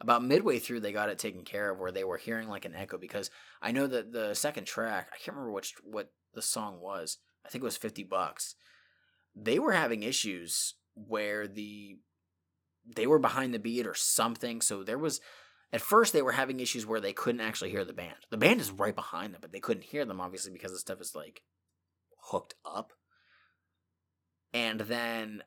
About 0.01 0.23
midway 0.23 0.57
through, 0.57 0.79
they 0.79 0.91
got 0.91 1.09
it 1.09 1.19
taken 1.19 1.43
care 1.43 1.69
of, 1.69 1.79
where 1.79 1.91
they 1.91 2.03
were 2.03 2.17
hearing 2.17 2.49
like 2.49 2.65
an 2.65 2.75
echo. 2.75 2.97
Because 2.97 3.29
I 3.61 3.71
know 3.71 3.87
that 3.87 4.11
the 4.11 4.33
second 4.33 4.65
track, 4.65 5.09
I 5.13 5.17
can't 5.17 5.37
remember 5.37 5.51
which 5.51 5.75
what 5.83 6.11
the 6.33 6.41
song 6.41 6.79
was. 6.81 7.19
I 7.45 7.49
think 7.49 7.63
it 7.63 7.65
was 7.65 7.77
fifty 7.77 8.03
bucks. 8.03 8.55
They 9.35 9.59
were 9.59 9.73
having 9.73 10.03
issues 10.03 10.73
where 10.95 11.47
the 11.47 11.99
they 12.85 13.07
were 13.07 13.19
behind 13.19 13.53
the 13.53 13.59
beat 13.59 13.87
or 13.87 13.93
something. 13.93 14.61
So 14.61 14.83
there 14.83 14.97
was 14.97 15.21
at 15.73 15.81
first 15.81 16.13
they 16.13 16.21
were 16.21 16.33
having 16.33 16.59
issues 16.59 16.85
where 16.85 16.99
they 16.99 17.13
couldn't 17.13 17.41
actually 17.41 17.71
hear 17.71 17.85
the 17.85 17.93
band. 17.93 18.15
The 18.29 18.37
band 18.37 18.59
is 18.59 18.71
right 18.71 18.95
behind 18.95 19.33
them, 19.33 19.41
but 19.41 19.51
they 19.51 19.59
couldn't 19.59 19.85
hear 19.85 20.05
them 20.05 20.21
obviously 20.21 20.51
because 20.51 20.71
the 20.71 20.79
stuff 20.79 21.01
is 21.01 21.15
like 21.15 21.41
hooked 22.23 22.55
up. 22.65 22.93
And 24.53 24.81
then 24.81 25.43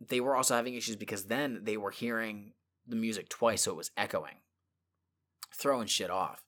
they 0.00 0.20
were 0.20 0.36
also 0.36 0.54
having 0.54 0.74
issues 0.74 0.96
because 0.96 1.24
then 1.26 1.60
they 1.62 1.76
were 1.76 1.90
hearing 1.90 2.52
the 2.86 2.96
music 2.96 3.28
twice, 3.28 3.62
so 3.62 3.72
it 3.72 3.76
was 3.76 3.90
echoing, 3.96 4.40
throwing 5.54 5.86
shit 5.86 6.10
off. 6.10 6.42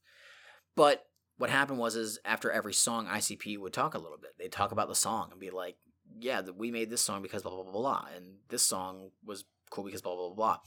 But 0.74 1.04
what 1.36 1.50
happened 1.50 1.78
was, 1.78 1.96
is 1.96 2.18
after 2.24 2.50
every 2.50 2.72
song, 2.72 3.06
ICP 3.06 3.58
would 3.58 3.72
talk 3.72 3.94
a 3.94 3.98
little 3.98 4.18
bit. 4.18 4.32
They'd 4.38 4.52
talk 4.52 4.72
about 4.72 4.88
the 4.88 4.94
song 4.94 5.28
and 5.30 5.40
be 5.40 5.50
like, 5.50 5.76
"Yeah, 6.18 6.42
we 6.56 6.70
made 6.70 6.90
this 6.90 7.02
song 7.02 7.22
because 7.22 7.42
blah 7.42 7.52
blah 7.52 7.64
blah 7.64 7.72
blah, 7.72 8.06
and 8.14 8.38
this 8.48 8.62
song 8.62 9.10
was 9.24 9.44
cool 9.70 9.84
because 9.84 10.02
blah 10.02 10.14
blah 10.14 10.28
blah 10.28 10.34
blah." 10.34 10.58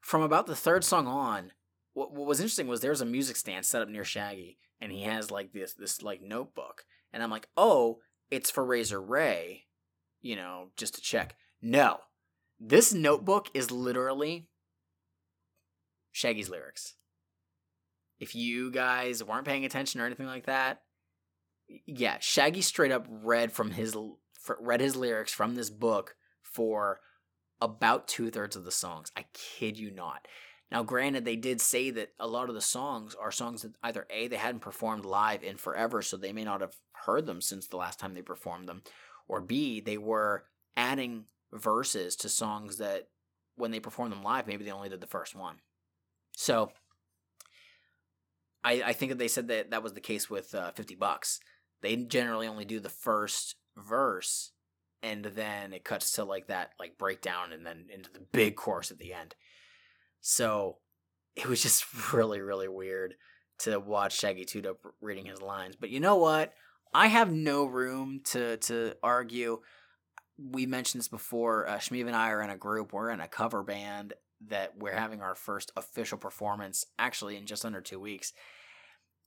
From 0.00 0.22
about 0.22 0.46
the 0.46 0.56
third 0.56 0.84
song 0.84 1.06
on, 1.06 1.52
what, 1.92 2.12
what 2.12 2.26
was 2.26 2.40
interesting 2.40 2.68
was 2.68 2.80
there 2.80 2.90
was 2.90 3.00
a 3.00 3.06
music 3.06 3.36
stand 3.36 3.66
set 3.66 3.82
up 3.82 3.88
near 3.88 4.04
Shaggy, 4.04 4.58
and 4.80 4.92
he 4.92 5.02
has 5.02 5.30
like 5.30 5.52
this 5.52 5.74
this 5.74 6.02
like 6.02 6.22
notebook, 6.22 6.84
and 7.12 7.22
I'm 7.22 7.30
like, 7.30 7.48
"Oh, 7.56 7.98
it's 8.30 8.50
for 8.50 8.64
Razor 8.64 9.00
Ray," 9.00 9.66
you 10.20 10.36
know, 10.36 10.70
just 10.76 10.94
to 10.94 11.00
check. 11.00 11.36
No, 11.60 11.98
this 12.60 12.92
notebook 12.92 13.48
is 13.54 13.70
literally 13.70 14.48
Shaggy's 16.12 16.50
lyrics. 16.50 16.94
If 18.18 18.34
you 18.34 18.70
guys 18.70 19.22
weren't 19.22 19.46
paying 19.46 19.64
attention 19.64 20.00
or 20.00 20.06
anything 20.06 20.26
like 20.26 20.46
that, 20.46 20.82
yeah, 21.86 22.18
Shaggy 22.20 22.62
straight 22.62 22.92
up 22.92 23.06
read 23.08 23.52
from 23.52 23.72
his 23.72 23.96
read 24.60 24.80
his 24.80 24.96
lyrics 24.96 25.32
from 25.32 25.54
this 25.54 25.70
book 25.70 26.16
for 26.42 27.00
about 27.60 28.08
two 28.08 28.30
thirds 28.30 28.56
of 28.56 28.64
the 28.64 28.70
songs. 28.70 29.10
I 29.16 29.24
kid 29.32 29.78
you 29.78 29.90
not. 29.90 30.26
Now, 30.70 30.82
granted, 30.82 31.24
they 31.24 31.36
did 31.36 31.60
say 31.60 31.90
that 31.90 32.12
a 32.20 32.26
lot 32.26 32.48
of 32.48 32.54
the 32.54 32.60
songs 32.60 33.14
are 33.14 33.32
songs 33.32 33.62
that 33.62 33.72
either 33.82 34.06
A, 34.10 34.28
they 34.28 34.36
hadn't 34.36 34.60
performed 34.60 35.04
live 35.04 35.42
in 35.42 35.56
forever, 35.56 36.02
so 36.02 36.16
they 36.16 36.32
may 36.32 36.44
not 36.44 36.60
have 36.60 36.76
heard 37.06 37.26
them 37.26 37.40
since 37.40 37.66
the 37.66 37.78
last 37.78 37.98
time 37.98 38.14
they 38.14 38.22
performed 38.22 38.68
them, 38.68 38.82
or 39.26 39.40
B, 39.40 39.80
they 39.80 39.96
were 39.96 40.44
adding 40.76 41.24
verses 41.52 42.16
to 42.16 42.28
songs 42.28 42.76
that 42.78 43.08
when 43.56 43.70
they 43.70 43.80
performed 43.80 44.12
them 44.12 44.22
live, 44.22 44.46
maybe 44.46 44.64
they 44.64 44.70
only 44.70 44.90
did 44.90 45.00
the 45.00 45.06
first 45.06 45.34
one. 45.34 45.56
So 46.32 46.70
I, 48.62 48.82
I 48.86 48.92
think 48.92 49.10
that 49.10 49.18
they 49.18 49.28
said 49.28 49.48
that 49.48 49.70
that 49.70 49.82
was 49.82 49.94
the 49.94 50.00
case 50.00 50.28
with 50.28 50.54
uh, 50.54 50.72
50 50.72 50.94
bucks. 50.96 51.40
They 51.80 51.96
generally 51.96 52.46
only 52.46 52.64
do 52.64 52.78
the 52.80 52.88
first 52.88 53.56
verse 53.76 54.52
and 55.02 55.24
then 55.24 55.72
it 55.72 55.84
cuts 55.84 56.12
to 56.12 56.24
like 56.24 56.48
that 56.48 56.70
like 56.78 56.98
breakdown 56.98 57.52
and 57.52 57.64
then 57.64 57.86
into 57.92 58.10
the 58.12 58.20
big 58.32 58.56
chorus 58.56 58.90
at 58.90 58.98
the 58.98 59.12
end. 59.12 59.34
So 60.20 60.78
it 61.36 61.46
was 61.46 61.62
just 61.62 61.84
really 62.12 62.40
really 62.40 62.68
weird 62.68 63.14
to 63.60 63.78
watch 63.78 64.18
Shaggy 64.18 64.44
Dope 64.44 64.94
reading 65.00 65.26
his 65.26 65.42
lines. 65.42 65.76
But 65.76 65.90
you 65.90 66.00
know 66.00 66.16
what? 66.16 66.52
I 66.94 67.08
have 67.08 67.32
no 67.32 67.64
room 67.64 68.20
to 68.26 68.56
to 68.58 68.94
argue. 69.02 69.60
We 70.38 70.66
mentioned 70.66 71.00
this 71.00 71.08
before. 71.08 71.68
Uh, 71.68 71.78
Shmeev 71.78 72.06
and 72.06 72.14
I 72.14 72.30
are 72.30 72.42
in 72.42 72.50
a 72.50 72.56
group. 72.56 72.92
We're 72.92 73.10
in 73.10 73.20
a 73.20 73.26
cover 73.26 73.64
band, 73.64 74.14
that 74.46 74.74
we're 74.78 74.94
having 74.94 75.20
our 75.20 75.34
first 75.34 75.72
official 75.76 76.18
performance 76.18 76.84
actually 76.98 77.36
in 77.36 77.46
just 77.46 77.64
under 77.64 77.80
two 77.80 78.00
weeks. 78.00 78.32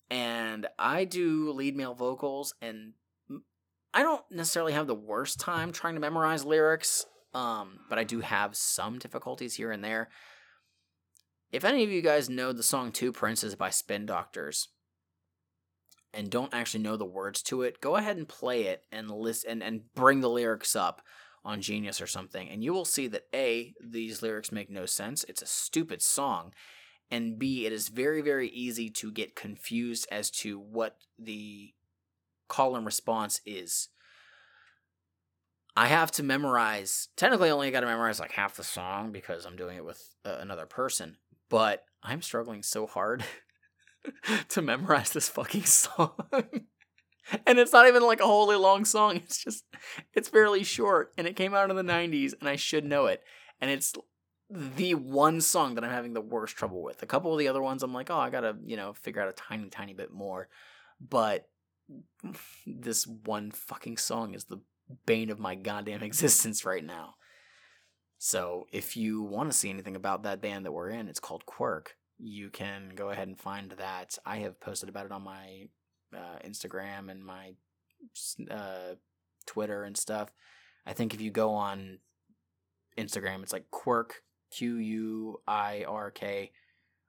And 0.10 0.68
I 0.78 1.06
do 1.06 1.52
lead 1.52 1.76
male 1.76 1.94
vocals, 1.94 2.54
and 2.62 2.94
I 3.94 4.04
don't 4.04 4.24
necessarily 4.32 4.74
have 4.74 4.88
the 4.88 4.96
worst 4.96 5.40
time 5.40 5.72
trying 5.72 5.96
to 5.96 6.00
memorize 6.00 6.46
lyrics, 6.46 7.06
um, 7.34 7.80
but 7.90 8.00
I 8.00 8.04
do 8.04 8.22
have 8.22 8.56
some 8.56 9.00
difficulties 9.00 9.56
here 9.56 9.72
and 9.72 9.84
there. 9.84 10.10
If 11.52 11.66
any 11.66 11.84
of 11.84 11.90
you 11.90 12.02
guys 12.02 12.30
know 12.30 12.54
the 12.54 12.64
song 12.64 12.92
Two 12.92 13.12
Princes 13.12 13.56
by 13.56 13.70
Spin 13.70 14.06
Doctors 14.06 14.70
and 16.14 16.30
don't 16.30 16.54
actually 16.54 16.84
know 16.84 16.96
the 16.96 17.06
words 17.06 17.42
to 17.44 17.64
it, 17.64 17.82
go 17.82 17.98
ahead 17.98 18.16
and 18.16 18.28
play 18.28 18.64
it 18.64 18.84
and 18.92 19.12
listen 19.12 19.52
and, 19.52 19.64
and 19.64 19.82
bring 19.94 20.22
the 20.22 20.30
lyrics 20.30 20.76
up 20.76 21.02
on 21.44 21.60
Genius 21.60 22.00
or 22.00 22.08
something, 22.08 22.50
and 22.50 22.64
you 22.64 22.72
will 22.72 22.86
see 22.86 23.08
that 23.08 23.24
A, 23.34 23.74
these 23.84 24.22
lyrics 24.22 24.52
make 24.52 24.70
no 24.70 24.86
sense. 24.86 25.26
It's 25.28 25.42
a 25.42 25.48
stupid 25.48 26.02
song. 26.02 26.54
And 27.10 27.38
B, 27.38 27.66
it 27.66 27.74
is 27.74 27.90
very, 27.90 28.22
very 28.22 28.48
easy 28.48 28.90
to 28.92 29.12
get 29.12 29.36
confused 29.36 30.08
as 30.12 30.32
to 30.32 30.58
what 30.58 30.96
the 31.20 31.74
call 32.52 32.76
and 32.76 32.86
response 32.86 33.42
is. 33.46 33.90
I 35.76 35.88
have 35.88 36.12
to 36.12 36.24
memorize, 36.24 37.08
technically, 37.16 37.48
I 37.48 37.54
only 37.54 37.72
got 37.72 37.80
to 37.80 37.86
memorize 37.86 38.20
like 38.20 38.34
half 38.34 38.58
the 38.58 38.64
song 38.64 39.14
because 39.14 39.46
I'm 39.46 39.56
doing 39.56 39.78
it 39.78 39.86
with 39.86 40.04
uh, 40.26 40.38
another 40.42 40.66
person, 40.66 41.16
but 41.50 41.86
I'm 42.04 42.22
struggling 42.22 42.62
so 42.62 42.86
hard 42.86 43.24
to 44.50 44.62
memorize 44.62 45.12
this 45.12 45.30
fucking 45.30 45.64
song 45.64 46.12
and 47.46 47.60
it's 47.60 47.74
not 47.74 47.88
even 47.88 48.04
like 48.04 48.20
a 48.20 48.26
wholly 48.26 48.56
long 48.56 48.86
song. 48.86 49.18
It's 49.18 49.44
just 49.44 49.64
it's 50.14 50.30
fairly 50.30 50.64
short 50.64 51.14
and 51.18 51.28
it 51.28 51.36
came 51.36 51.54
out 51.54 51.70
in 51.70 51.76
the 51.76 51.84
90s 51.84 52.34
and 52.40 52.50
I 52.50 52.56
should 52.56 52.86
know 52.86 53.06
it. 53.06 53.22
And 53.60 53.70
it's 53.70 53.94
the 54.50 54.96
one 54.96 55.40
song 55.40 55.76
that 55.76 55.84
I'm 55.84 55.92
having 55.92 56.14
the 56.14 56.22
worst 56.22 56.56
trouble 56.56 56.84
with. 56.84 57.02
A 57.04 57.06
couple 57.08 57.32
of 57.32 57.40
the 57.40 57.48
other 57.48 57.62
ones 57.62 57.84
I'm 57.84 57.94
like, 57.94 58.10
"Oh, 58.10 58.18
I 58.18 58.30
got 58.30 58.42
to, 58.42 58.56
you 58.66 58.76
know, 58.76 58.94
figure 58.94 59.22
out 59.22 59.30
a 59.30 59.34
tiny 59.34 59.70
tiny 59.70 59.94
bit 59.94 60.12
more." 60.12 60.50
But 61.00 61.48
this 62.66 63.06
one 63.08 63.52
fucking 63.52 63.98
song 63.98 64.34
is 64.34 64.46
the 64.46 64.62
bane 65.06 65.30
of 65.30 65.40
my 65.40 65.56
goddamn 65.56 66.04
existence 66.04 66.66
right 66.66 66.84
now. 66.84 67.16
So, 68.18 68.68
if 68.72 68.96
you 68.96 69.24
want 69.24 69.52
to 69.52 69.58
see 69.58 69.72
anything 69.72 69.96
about 69.96 70.24
that 70.24 70.42
band 70.42 70.66
that 70.66 70.72
we're 70.72 70.90
in, 70.90 71.08
it's 71.08 71.20
called 71.20 71.48
Quirk. 71.48 71.96
You 72.20 72.52
can 72.52 72.92
go 72.96 73.10
ahead 73.10 73.28
and 73.28 73.40
find 73.40 73.72
that. 73.72 74.18
I 74.26 74.38
have 74.38 74.60
posted 74.60 74.90
about 74.90 75.08
it 75.08 75.12
on 75.12 75.24
my 75.24 75.70
uh, 76.16 76.38
Instagram 76.46 77.10
and 77.10 77.26
my 77.26 77.54
uh, 78.50 78.96
Twitter 79.48 79.84
and 79.84 79.98
stuff. 79.98 80.32
I 80.86 80.94
think 80.94 81.16
if 81.16 81.22
you 81.22 81.32
go 81.32 81.52
on 81.54 81.98
Instagram, 82.98 83.42
it's 83.42 83.54
like 83.54 83.72
Quirk 83.72 84.22
Q 84.52 84.78
U 84.78 85.42
I 85.48 85.84
R 85.88 86.12
K, 86.12 86.52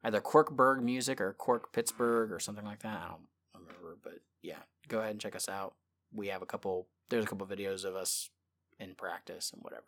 either 0.05 0.21
Quirkberg 0.21 0.83
Music 0.83 1.21
or 1.21 1.35
Quirk 1.35 1.73
Pittsburgh 1.73 2.33
or 2.33 2.39
something 2.39 2.65
like 2.65 2.83
that. 2.83 2.97
I 2.97 3.09
don't 3.09 3.27
remember, 3.55 3.99
but 4.03 4.21
yeah, 4.43 4.63
go 4.93 5.01
ahead 5.01 5.11
and 5.11 5.21
check 5.21 5.35
us 5.35 5.49
out. 5.49 5.75
We 6.13 6.29
have 6.29 6.43
a 6.43 6.47
couple. 6.47 6.87
There's 7.09 7.25
a 7.25 7.27
couple 7.27 7.47
videos 7.47 7.85
of 7.85 7.97
us 7.97 8.31
in 8.79 8.95
practice 8.95 9.51
and 9.53 9.63
whatever. 9.63 9.87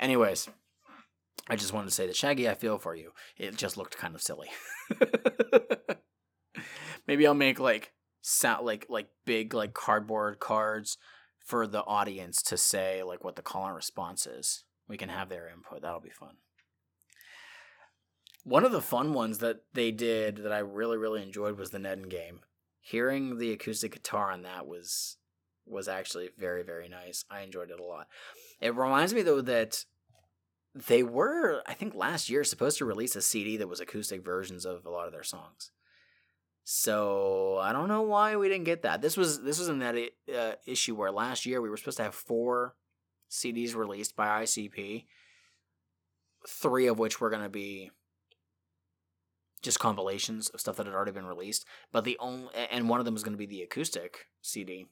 Anyways, 0.00 0.48
I 1.48 1.56
just 1.56 1.72
wanted 1.72 1.88
to 1.88 1.94
say 1.94 2.06
that 2.06 2.16
Shaggy, 2.16 2.48
I 2.48 2.54
feel 2.54 2.78
for 2.78 2.96
you. 2.96 3.12
It 3.36 3.56
just 3.56 3.76
looked 3.76 3.96
kind 3.96 4.14
of 4.14 4.22
silly. 4.22 4.48
Maybe 7.06 7.26
I'll 7.26 7.34
make 7.34 7.60
like 7.60 7.92
sound 8.22 8.64
like 8.64 8.86
like 8.88 9.08
big 9.24 9.54
like 9.54 9.74
cardboard 9.74 10.40
cards 10.40 10.96
for 11.44 11.66
the 11.66 11.84
audience 11.84 12.42
to 12.42 12.56
say 12.56 13.02
like 13.02 13.22
what 13.22 13.36
the 13.36 13.42
call 13.42 13.66
and 13.66 13.76
response 13.76 14.26
is. 14.26 14.64
We 14.88 14.96
can 14.96 15.10
have 15.10 15.28
their 15.28 15.48
input. 15.48 15.82
That'll 15.82 16.00
be 16.00 16.10
fun. 16.10 16.36
One 18.44 18.64
of 18.64 18.72
the 18.72 18.80
fun 18.80 19.12
ones 19.12 19.38
that 19.38 19.60
they 19.72 19.90
did 19.90 20.38
that 20.38 20.52
I 20.52 20.58
really 20.58 20.96
really 20.96 21.22
enjoyed 21.22 21.58
was 21.58 21.70
the 21.70 21.78
Neden 21.78 22.08
game. 22.08 22.40
Hearing 22.84 23.38
the 23.38 23.52
acoustic 23.52 23.92
guitar 23.92 24.30
on 24.30 24.42
that 24.42 24.66
was 24.66 25.16
was 25.64 25.88
actually 25.88 26.30
very 26.36 26.62
very 26.62 26.88
nice. 26.88 27.24
I 27.30 27.40
enjoyed 27.40 27.70
it 27.70 27.80
a 27.80 27.84
lot. 27.84 28.08
It 28.60 28.74
reminds 28.74 29.14
me 29.14 29.22
though 29.22 29.40
that 29.40 29.84
they 30.74 31.02
were 31.02 31.62
I 31.66 31.74
think 31.74 31.94
last 31.94 32.28
year 32.28 32.44
supposed 32.44 32.78
to 32.78 32.84
release 32.84 33.14
a 33.16 33.22
CD 33.22 33.56
that 33.56 33.68
was 33.68 33.80
acoustic 33.80 34.24
versions 34.24 34.64
of 34.64 34.84
a 34.84 34.90
lot 34.90 35.06
of 35.06 35.12
their 35.12 35.22
songs. 35.22 35.70
So 36.64 37.58
I 37.58 37.72
don't 37.72 37.88
know 37.88 38.02
why 38.02 38.36
we 38.36 38.48
didn't 38.48 38.64
get 38.64 38.82
that. 38.82 39.00
This 39.00 39.16
was 39.16 39.42
this 39.42 39.58
was 39.58 39.68
in 39.68 39.78
that 39.78 39.96
uh, 40.36 40.52
issue 40.66 40.94
where 40.94 41.10
last 41.10 41.46
year 41.46 41.60
we 41.60 41.68
were 41.68 41.76
supposed 41.76 41.96
to 41.96 42.04
have 42.04 42.14
four 42.14 42.74
CDs 43.30 43.74
released 43.74 44.14
by 44.14 44.42
ICP, 44.42 45.06
three 46.46 46.86
of 46.86 46.98
which 46.98 47.20
were 47.20 47.30
going 47.30 47.42
to 47.42 47.48
be 47.48 47.90
just 49.62 49.78
compilations 49.78 50.48
of 50.50 50.60
stuff 50.60 50.76
that 50.76 50.86
had 50.86 50.94
already 50.94 51.12
been 51.12 51.26
released. 51.26 51.64
But 51.92 52.04
the 52.04 52.16
only 52.20 52.48
and 52.54 52.88
one 52.88 52.98
of 52.98 53.04
them 53.04 53.14
was 53.14 53.22
going 53.22 53.34
to 53.34 53.38
be 53.38 53.46
the 53.46 53.62
acoustic 53.62 54.26
CD. 54.42 54.86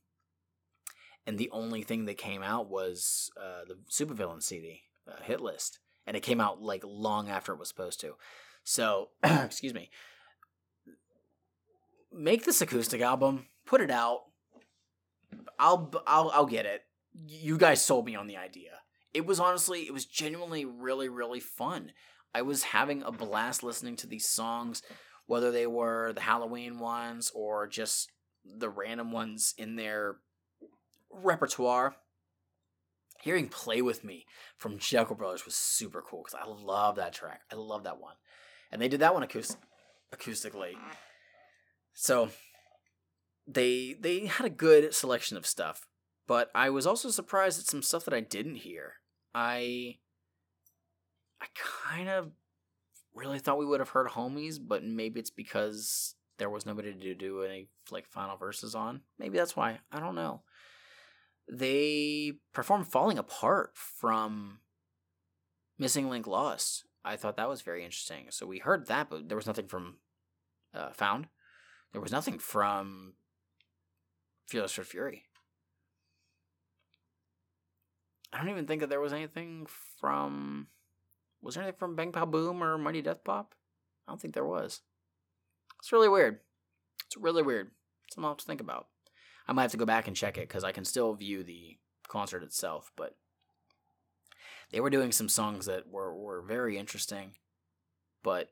and 1.27 1.39
the 1.39 1.51
only 1.53 1.83
thing 1.83 2.07
that 2.07 2.17
came 2.19 2.43
out 2.43 2.69
was 2.71 3.31
uh, 3.37 3.65
the 3.67 3.77
supervillain 3.91 4.43
CD 4.43 4.83
uh, 5.09 5.23
hit 5.23 5.41
list, 5.41 5.79
and 6.07 6.17
it 6.17 6.23
came 6.23 6.41
out 6.41 6.63
like 6.63 6.83
long 6.85 7.29
after 7.29 7.53
it 7.53 7.59
was 7.59 7.69
supposed 7.69 8.01
to. 8.01 8.15
So, 8.65 9.11
excuse 9.23 9.75
me. 9.75 9.91
Make 12.13 12.45
this 12.45 12.61
acoustic 12.61 13.01
album, 13.01 13.47
put 13.67 13.81
it 13.81 13.91
out. 13.91 14.23
I'll 15.59 15.93
I'll 16.07 16.31
I'll 16.35 16.47
get 16.47 16.67
it. 16.67 16.83
You 17.27 17.57
guys 17.57 17.85
sold 17.85 18.07
me 18.07 18.17
on 18.17 18.27
the 18.27 18.37
idea. 18.37 18.81
It 19.15 19.27
was 19.27 19.39
honestly, 19.39 19.83
it 19.83 19.93
was 19.93 20.07
genuinely 20.07 20.65
really 20.65 21.09
really 21.09 21.41
fun. 21.41 21.93
I 22.35 22.43
was 22.43 22.65
having 22.65 23.03
a 23.03 23.13
blast 23.13 23.63
listening 23.63 23.97
to 23.97 24.07
these 24.07 24.29
songs, 24.29 24.83
whether 25.27 25.51
they 25.51 25.67
were 25.67 26.13
the 26.13 26.21
Halloween 26.21 26.79
ones 26.79 27.31
or 27.35 27.67
just 27.67 28.11
the 28.45 28.71
random 28.71 29.13
ones 29.13 29.55
in 29.59 29.77
their 29.77 30.17
repertoire. 31.11 31.97
Hearing 33.23 33.49
"Play 33.49 33.83
with 33.83 34.03
Me" 34.03 34.25
from 34.57 34.79
Jeckel 34.79 35.19
Brothers 35.19 35.45
was 35.45 35.55
super 35.55 36.03
cool 36.03 36.23
because 36.25 36.41
I 36.41 36.49
love 36.49 36.97
that 36.97 37.13
track. 37.13 37.43
I 37.53 37.57
love 37.57 37.85
that 37.85 38.01
one, 38.01 38.15
and 38.73 38.81
they 38.81 38.89
did 38.89 39.01
that 39.01 39.13
one 39.13 39.23
acoustic, 39.23 39.61
acoustically. 40.15 40.73
So 41.93 42.31
they 43.47 43.95
they 44.01 44.27
had 44.27 44.47
a 44.47 44.51
good 44.51 44.95
selection 44.95 45.37
of 45.37 45.47
stuff, 45.47 45.87
but 46.27 46.51
I 46.55 46.71
was 46.71 46.87
also 46.87 47.11
surprised 47.11 47.61
at 47.61 47.67
some 47.67 47.83
stuff 47.83 48.07
that 48.07 48.15
I 48.15 48.21
didn't 48.21 48.57
hear. 48.57 48.95
I 49.35 49.99
I 51.41 51.47
kind 51.55 52.09
of 52.09 52.31
really 53.15 53.39
thought 53.39 53.59
we 53.59 53.67
would 53.67 53.81
have 53.81 53.91
heard 53.91 54.09
homies, 54.09 54.59
but 54.61 54.85
maybe 54.85 55.21
it's 55.21 55.31
because 55.31 56.15
there 56.39 56.51
was 56.51 56.67
nobody 56.67 56.93
to 56.93 57.15
do 57.15 57.43
any 57.43 57.69
like 57.91 58.07
final 58.07 58.37
verses 58.37 58.75
on. 58.75 59.01
Maybe 59.19 59.39
that's 59.39 59.57
why. 59.57 59.79
I 59.93 60.01
don't 60.01 60.15
know 60.15 60.43
they 61.51 62.35
performed 62.53 62.87
Falling 62.87 63.19
Apart 63.19 63.73
from 63.75 64.61
Missing 65.79 66.09
Link 66.09 66.27
Lost. 66.27 66.85
I 67.05 67.17
thought 67.17 67.37
that 67.37 67.49
was 67.49 67.63
very 67.63 67.85
interesting. 67.85 68.27
So 68.31 68.47
we 68.47 68.59
heard 68.59 68.87
that, 68.87 69.11
but 69.11 69.29
there 69.29 69.37
was 69.37 69.47
nothing 69.47 69.67
from 69.67 69.97
uh, 70.75 70.91
Found. 70.93 71.29
There 71.93 72.01
was 72.01 72.13
nothing 72.13 72.39
from 72.39 73.15
Fearless 74.47 74.73
Fred 74.73 74.87
Fury. 74.87 75.25
I 78.33 78.39
don't 78.39 78.51
even 78.51 78.67
think 78.67 78.81
that 78.81 78.91
there 78.91 79.01
was 79.01 79.13
anything 79.13 79.67
from. 79.99 80.69
Was 81.43 81.55
there 81.55 81.63
anything 81.63 81.79
from 81.79 81.97
Bang 81.97 82.13
Pow 82.13 82.27
Boom 82.27 82.63
or 82.63 82.77
Mighty 82.79 83.03
Death 83.03 83.25
Pop? 83.25 83.55
I 84.07 84.13
don't 84.13 84.21
think 84.21 84.35
there 84.35 84.45
was. 84.45 84.81
It's 85.79 85.93
really 85.93 86.09
weird. 86.09 86.41
It's 87.07 87.17
really 87.17 87.43
weird. 87.43 87.71
Something 88.11 88.25
I'll 88.25 88.33
have 88.33 88.39
to 88.39 88.45
think 88.45 88.61
about. 88.61 88.89
I 89.49 89.53
might 89.53 89.63
have 89.63 89.71
to 89.73 89.77
go 89.77 89.87
back 89.87 90.07
and 90.07 90.17
check 90.17 90.37
it 90.37 90.49
because 90.49 90.65
I 90.65 90.73
can 90.73 90.85
still 90.85 91.15
view 91.15 91.43
the 91.43 91.79
concert 92.09 92.43
itself, 92.43 92.93
but 92.97 93.17
they 94.71 94.81
were 94.81 94.91
doing 94.91 95.13
some 95.13 95.29
songs 95.29 95.67
that 95.67 95.89
were, 95.89 96.15
were 96.15 96.43
very 96.43 96.77
interesting, 96.77 97.33
but 98.23 98.51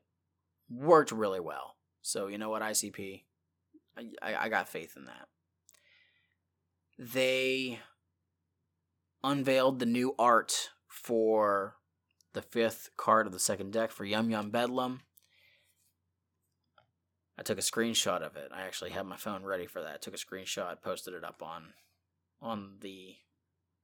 worked 0.69 1.11
really 1.11 1.39
well. 1.39 1.75
So 2.01 2.27
you 2.27 2.37
know 2.37 2.49
what, 2.49 2.61
ICP, 2.61 3.23
I, 3.97 4.09
I, 4.21 4.35
I 4.45 4.49
got 4.49 4.67
faith 4.67 4.95
in 4.97 5.05
that. 5.05 5.27
They 6.97 7.79
unveiled 9.23 9.79
the 9.79 9.85
new 9.85 10.15
art 10.17 10.69
for 10.87 11.75
the 12.33 12.41
fifth 12.41 12.89
card 12.97 13.27
of 13.27 13.33
the 13.33 13.39
second 13.39 13.73
deck 13.73 13.91
for 13.91 14.05
Yum 14.05 14.29
Yum 14.29 14.51
Bedlam. 14.51 15.01
I 17.37 17.41
took 17.41 17.57
a 17.57 17.61
screenshot 17.61 18.21
of 18.21 18.35
it. 18.35 18.51
I 18.53 18.61
actually 18.61 18.91
had 18.91 19.05
my 19.05 19.15
phone 19.15 19.43
ready 19.43 19.65
for 19.65 19.81
that. 19.81 19.93
I 19.93 19.97
took 19.97 20.13
a 20.13 20.17
screenshot, 20.17 20.81
posted 20.81 21.13
it 21.13 21.23
up 21.23 21.41
on 21.41 21.73
on 22.41 22.77
the 22.81 23.15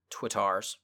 Twitters. 0.10 0.78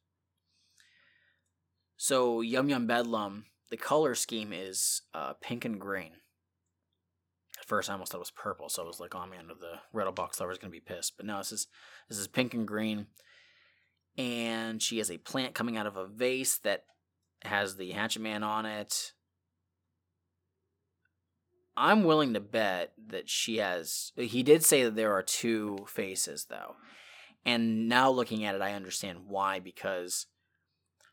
So 1.98 2.42
Yum 2.42 2.70
Yum 2.70 2.88
Bedlam, 2.88 3.46
the 3.70 3.78
color 3.78 4.16
scheme 4.16 4.54
is 4.54 5.02
uh, 5.14 5.34
pink 5.34 5.66
and 5.66 5.80
green. 5.80 6.14
At 7.60 7.68
first, 7.68 7.90
I 7.90 7.94
almost 7.94 8.12
thought 8.12 8.18
it 8.18 8.22
was 8.22 8.32
purple, 8.32 8.70
so 8.70 8.84
I 8.84 8.88
was 8.88 9.00
like, 9.00 9.14
"Oh 9.14 9.28
man, 9.28 9.48
the 9.48 9.80
Riddle 9.94 10.14
Box 10.14 10.40
lover 10.40 10.52
is 10.52 10.58
gonna 10.58 10.72
be 10.72 10.80
pissed." 10.80 11.18
But 11.18 11.26
no, 11.26 11.38
this 11.38 11.52
is 11.52 11.68
this 12.10 12.18
is 12.18 12.28
pink 12.28 12.54
and 12.54 12.68
green, 12.68 13.08
and 14.18 14.82
she 14.82 14.98
has 14.98 15.12
a 15.12 15.18
plant 15.18 15.54
coming 15.54 15.78
out 15.78 15.86
of 15.86 15.98
a 15.98 16.08
vase 16.08 16.58
that 16.60 16.86
has 17.44 17.76
the 17.76 17.92
Hatchet 17.92 18.22
Man 18.22 18.44
on 18.44 18.66
it. 18.66 19.14
I'm 21.76 22.04
willing 22.04 22.34
to 22.34 22.40
bet 22.40 22.94
that 23.08 23.30
she 23.30 23.58
has. 23.58 24.12
He 24.16 24.44
did 24.44 24.64
say 24.64 24.84
that 24.84 24.96
there 24.96 25.14
are 25.14 25.24
two 25.24 25.86
faces, 25.88 26.46
though. 26.50 26.76
And 27.46 27.90
now 27.90 28.10
looking 28.10 28.46
at 28.46 28.56
it, 28.56 28.62
I 28.62 28.74
understand 28.74 29.20
why. 29.28 29.60
Because. 29.60 30.28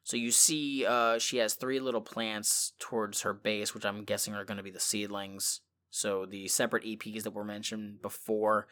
So 0.02 0.16
you 0.16 0.30
see, 0.30 0.86
uh, 0.86 1.18
she 1.18 1.36
has 1.36 1.55
three 1.55 1.80
little 1.80 2.00
plants 2.00 2.72
towards 2.78 3.22
her 3.22 3.34
base, 3.34 3.74
which 3.74 3.84
I'm 3.84 4.05
guessing 4.05 4.34
are 4.34 4.44
going 4.44 4.56
to 4.56 4.62
be 4.62 4.70
the 4.70 4.80
seedlings. 4.80 5.60
So 5.90 6.26
the 6.26 6.48
separate 6.48 6.84
EPs 6.84 7.24
that 7.24 7.34
were 7.34 7.44
mentioned 7.44 8.00
before 8.00 8.68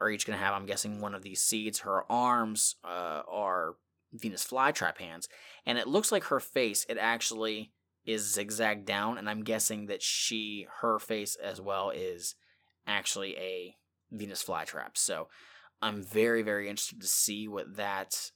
are 0.00 0.10
each 0.10 0.26
going 0.26 0.38
to 0.38 0.44
have, 0.44 0.54
I'm 0.54 0.66
guessing, 0.66 1.00
one 1.00 1.14
of 1.14 1.22
these 1.22 1.40
seeds. 1.40 1.80
Her 1.80 2.10
arms 2.10 2.76
uh, 2.84 3.22
are 3.30 3.76
Venus 4.12 4.46
flytrap 4.46 4.98
hands. 4.98 5.28
And 5.66 5.78
it 5.78 5.88
looks 5.88 6.12
like 6.12 6.24
her 6.24 6.40
face, 6.40 6.86
it 6.88 6.98
actually 6.98 7.72
is 8.04 8.32
zigzag 8.32 8.84
down, 8.84 9.16
and 9.16 9.30
I'm 9.30 9.44
guessing 9.44 9.86
that 9.86 10.02
she, 10.02 10.66
her 10.80 10.98
face 10.98 11.36
as 11.36 11.60
well, 11.60 11.90
is 11.90 12.34
actually 12.86 13.36
a 13.36 13.76
Venus 14.10 14.42
flytrap. 14.42 14.96
So 14.96 15.28
I'm 15.80 16.02
very, 16.02 16.42
very 16.42 16.68
interested 16.68 17.00
to 17.00 17.06
see 17.06 17.48
what 17.48 17.76
that 17.76 18.30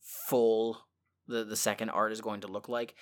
full 0.00 0.86
the 1.26 1.44
the 1.44 1.56
second 1.56 1.90
art 1.90 2.12
is 2.12 2.20
going 2.20 2.40
to 2.40 2.48
look 2.48 2.68
like. 2.68 2.94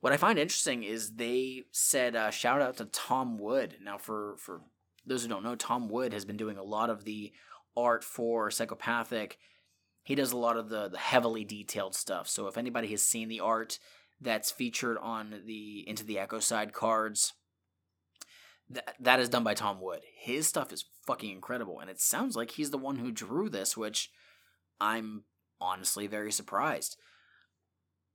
What 0.00 0.12
I 0.12 0.16
find 0.16 0.38
interesting 0.38 0.82
is 0.82 1.14
they 1.14 1.64
said 1.72 2.16
uh, 2.16 2.30
shout 2.30 2.62
out 2.62 2.76
to 2.78 2.84
Tom 2.86 3.38
Wood. 3.38 3.76
Now 3.82 3.98
for 3.98 4.36
for 4.38 4.62
those 5.04 5.22
who 5.22 5.28
don't 5.28 5.44
know, 5.44 5.56
Tom 5.56 5.88
Wood 5.88 6.12
has 6.12 6.24
been 6.24 6.36
doing 6.36 6.58
a 6.58 6.62
lot 6.62 6.90
of 6.90 7.04
the 7.04 7.32
art 7.76 8.04
for 8.04 8.50
Psychopathic. 8.50 9.38
He 10.06 10.14
does 10.14 10.32
a 10.32 10.38
lot 10.38 10.56
of 10.56 10.70
the 10.70 10.88
the 10.88 10.98
heavily 10.98 11.44
detailed 11.44 11.94
stuff. 11.94 12.28
So 12.28 12.46
if 12.46 12.56
anybody 12.56 12.88
has 12.88 13.02
seen 13.02 13.28
the 13.28 13.40
art 13.40 13.78
that's 14.20 14.50
featured 14.50 14.96
on 14.98 15.42
the 15.44 15.84
Into 15.86 16.04
the 16.04 16.18
Echo 16.18 16.38
side 16.38 16.72
cards. 16.72 17.34
That 18.68 18.94
that 18.98 19.20
is 19.20 19.28
done 19.28 19.44
by 19.44 19.54
Tom 19.54 19.80
Wood. 19.80 20.00
His 20.16 20.46
stuff 20.46 20.72
is 20.72 20.84
fucking 21.06 21.30
incredible, 21.30 21.78
and 21.78 21.90
it 21.90 22.00
sounds 22.00 22.34
like 22.36 22.52
he's 22.52 22.70
the 22.70 22.78
one 22.78 22.96
who 22.96 23.12
drew 23.12 23.48
this, 23.48 23.76
which 23.76 24.10
I'm 24.80 25.24
honestly 25.60 26.06
very 26.06 26.32
surprised. 26.32 26.96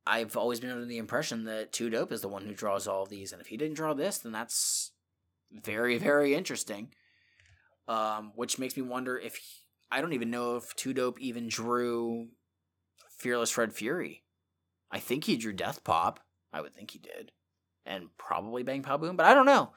I've 0.06 0.36
always 0.36 0.60
been 0.60 0.72
under 0.72 0.86
the 0.86 0.98
impression 0.98 1.46
that 1.46 1.72
Two 1.72 1.90
Dope 1.90 2.12
is 2.12 2.22
the 2.22 2.28
one 2.28 2.46
who 2.46 2.54
draws 2.54 2.88
all 2.88 3.04
of 3.04 3.10
these, 3.10 3.32
and 3.32 3.42
if 3.42 3.48
he 3.48 3.58
didn't 3.58 3.76
draw 3.76 3.94
this, 3.94 4.18
then 4.18 4.32
that's 4.32 4.92
very, 5.52 5.98
very 5.98 6.34
interesting. 6.36 6.90
Um, 7.88 8.32
which 8.36 8.60
makes 8.60 8.76
me 8.78 8.84
wonder 8.84 9.18
if 9.18 9.40
I 9.92 10.02
don't 10.02 10.14
even 10.14 10.32
know 10.32 10.56
if 10.56 10.74
Two 10.76 10.94
Dope 10.94 11.20
even 11.20 11.48
drew 11.48 12.30
Fearless 13.18 13.52
Fred 13.52 13.74
Fury. 13.74 14.24
I 14.92 15.00
think 15.00 15.26
he 15.26 15.38
drew 15.38 15.54
Death 15.54 15.84
Pop. 15.84 16.20
I 16.54 16.62
would 16.62 16.74
think 16.74 16.92
he 16.92 17.00
did. 17.00 17.32
And 17.86 18.10
probably 18.18 18.64
Bang 18.64 18.84
Pow 18.84 18.98
Boom, 18.98 19.16
but 19.16 19.26
I 19.26 19.34
don't 19.34 19.46
know. 19.46 19.72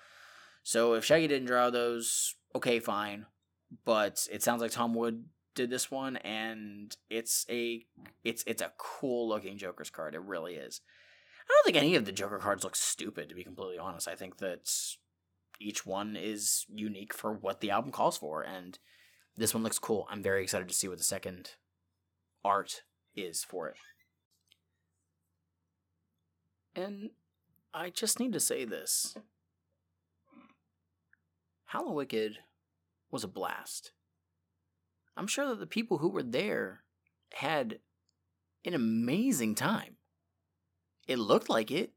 So 0.62 0.94
if 0.94 1.04
Shaggy 1.04 1.26
didn't 1.26 1.46
draw 1.46 1.70
those, 1.70 2.34
okay, 2.54 2.78
fine. 2.80 3.26
But 3.84 4.26
it 4.30 4.42
sounds 4.42 4.62
like 4.62 4.70
Tom 4.70 4.94
Wood 4.94 5.24
did 5.54 5.70
this 5.70 5.90
one, 5.90 6.16
and 6.18 6.96
it's 7.10 7.46
a 7.48 7.84
it's 8.22 8.44
it's 8.46 8.62
a 8.62 8.72
cool 8.78 9.28
looking 9.28 9.58
Joker's 9.58 9.90
card. 9.90 10.14
It 10.14 10.22
really 10.22 10.54
is. 10.54 10.80
I 11.48 11.52
don't 11.52 11.64
think 11.64 11.76
any 11.76 11.94
of 11.96 12.04
the 12.04 12.12
Joker 12.12 12.38
cards 12.38 12.64
look 12.64 12.76
stupid, 12.76 13.28
to 13.28 13.34
be 13.34 13.44
completely 13.44 13.78
honest. 13.78 14.08
I 14.08 14.14
think 14.14 14.38
that 14.38 14.70
each 15.60 15.84
one 15.84 16.16
is 16.16 16.66
unique 16.68 17.12
for 17.12 17.32
what 17.32 17.60
the 17.60 17.70
album 17.70 17.90
calls 17.90 18.16
for, 18.16 18.42
and 18.42 18.78
this 19.36 19.54
one 19.54 19.62
looks 19.62 19.78
cool. 19.78 20.06
I'm 20.10 20.22
very 20.22 20.42
excited 20.42 20.68
to 20.68 20.74
see 20.74 20.88
what 20.88 20.98
the 20.98 21.04
second 21.04 21.52
art 22.44 22.82
is 23.14 23.42
for 23.44 23.68
it. 23.68 23.76
And 26.76 27.10
I 27.72 27.90
just 27.90 28.20
need 28.20 28.32
to 28.32 28.40
say 28.40 28.64
this 28.64 29.16
Hallowicked 31.72 32.36
was 33.10 33.24
a 33.24 33.28
blast. 33.28 33.92
I'm 35.16 35.26
sure 35.26 35.48
that 35.48 35.60
the 35.60 35.66
people 35.66 35.98
who 35.98 36.08
were 36.08 36.22
there 36.22 36.82
had 37.34 37.78
an 38.64 38.74
amazing 38.74 39.54
time. 39.54 39.96
It 41.06 41.18
looked 41.18 41.48
like 41.48 41.70
it. 41.70 41.92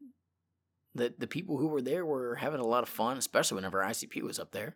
That 0.95 1.19
the 1.19 1.27
people 1.27 1.57
who 1.57 1.67
were 1.67 1.81
there 1.81 2.05
were 2.05 2.35
having 2.35 2.59
a 2.59 2.67
lot 2.67 2.83
of 2.83 2.89
fun, 2.89 3.17
especially 3.17 3.55
whenever 3.55 3.83
ICP 3.83 4.21
was 4.23 4.39
up 4.39 4.51
there. 4.51 4.75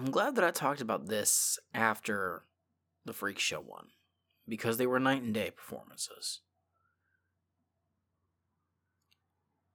I'm 0.00 0.10
glad 0.10 0.34
that 0.36 0.44
I 0.44 0.50
talked 0.50 0.80
about 0.80 1.08
this 1.08 1.58
after 1.74 2.44
the 3.04 3.12
Freak 3.12 3.38
Show 3.38 3.60
one 3.60 3.88
because 4.48 4.78
they 4.78 4.86
were 4.86 4.98
night 4.98 5.20
and 5.20 5.34
day 5.34 5.50
performances. 5.50 6.40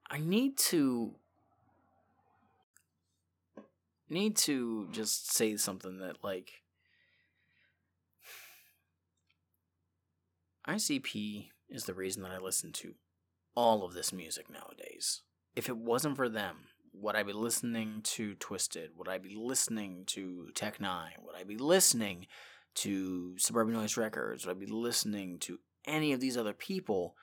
I 0.10 0.18
need 0.18 0.58
to 0.58 1.14
need 4.10 4.36
to 4.38 4.88
just 4.92 5.32
say 5.32 5.58
something 5.58 6.00
that 6.00 6.24
like 6.24 6.64
ICP 10.68 11.50
is 11.70 11.84
the 11.84 11.94
reason 11.94 12.24
that 12.24 12.32
I 12.32 12.40
listen 12.40 12.72
to 12.72 12.96
all 13.54 13.86
of 13.86 13.94
this 13.94 14.12
music 14.12 14.50
nowadays. 14.50 15.22
If 15.56 15.70
it 15.70 15.78
wasn't 15.78 16.16
for 16.16 16.30
them, 16.30 16.70
would 17.00 17.16
I 17.16 17.24
be 17.24 17.34
listening 17.34 18.02
to 18.04 18.36
Twiztid? 18.36 18.90
Would 18.96 19.08
I 19.08 19.18
be 19.18 19.36
listening 19.36 20.04
to 20.08 20.50
Tech 20.56 20.80
N9ne? 20.80 21.24
Would 21.24 21.36
I 21.36 21.44
be 21.44 21.58
listening 21.58 22.28
to 22.76 23.38
Suburban 23.38 23.74
Noise 23.74 23.98
Records? 23.98 24.46
Would 24.46 24.56
I 24.56 24.60
be 24.60 24.66
listening 24.66 25.40
to 25.40 25.60
any 25.86 26.14
of 26.14 26.20
these 26.20 26.38
other 26.38 26.54
people 26.54 27.16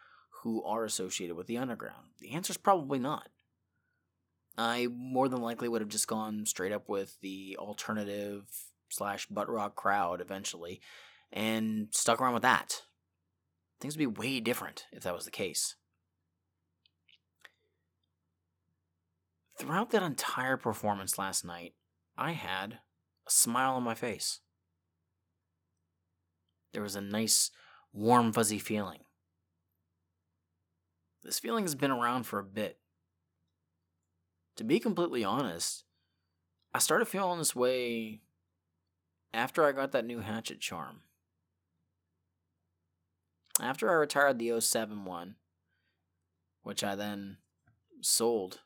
who 0.43 0.63
are 0.65 0.85
associated 0.85 1.37
with 1.37 1.47
the 1.47 1.59
underground? 1.59 2.09
The 2.19 2.33
answer 2.33 2.53
is 2.53 2.57
probably 2.57 2.99
not. 2.99 3.29
I 4.57 4.89
more 4.93 5.29
than 5.29 5.41
likely 5.41 5.69
would 5.69 5.81
have 5.81 5.89
just 5.89 6.09
gone 6.09 6.45
straight 6.47 6.73
up 6.73 6.89
with 6.89 7.19
the 7.21 7.57
alternative 7.59 8.45
slash 8.91 9.27
butt 9.27 9.49
rock 9.49 9.75
crowd 9.75 10.21
eventually 10.21 10.81
and 11.33 11.89
stuck 11.91 12.21
around 12.21 12.35
with 12.35 12.43
that. 12.43 12.83
Things 13.81 13.97
would 13.97 14.15
be 14.15 14.21
way 14.21 14.41
different 14.41 14.87
if 14.93 15.03
that 15.05 15.15
was 15.15 15.25
the 15.25 15.31
case. 15.31 15.77
Throughout 19.63 19.91
that 19.91 20.03
entire 20.03 20.57
performance 20.57 21.19
last 21.19 21.45
night, 21.45 21.75
I 22.19 22.33
had 22.33 22.81
a 23.25 23.31
smile 23.31 23.75
on 23.75 23.85
my 23.85 23.95
face. 23.95 24.41
There 26.73 26.83
was 26.83 26.97
a 26.97 27.01
nice, 27.01 27.53
warm, 27.93 28.33
fuzzy 28.33 28.59
feeling. 28.59 29.05
This 31.23 31.39
feeling 31.39 31.63
has 31.63 31.77
been 31.77 31.93
around 31.93 32.25
for 32.25 32.41
a 32.41 32.45
bit. 32.45 32.81
To 34.57 34.65
be 34.65 34.81
completely 34.81 35.23
honest, 35.23 35.85
I 36.75 36.81
started 36.81 37.07
feeling 37.07 37.39
this 37.39 37.55
way 37.55 38.23
after 39.33 39.65
I 39.65 39.71
got 39.71 39.93
that 39.93 40.05
new 40.05 40.19
hatchet 40.19 40.59
charm. 40.59 41.03
After 43.61 43.89
I 43.89 43.95
retired 43.95 44.41
the 44.41 44.61
07 44.61 45.05
one, 45.05 45.37
which 46.65 46.83
I 46.83 46.97
then 46.97 47.37
sold, 48.01 48.63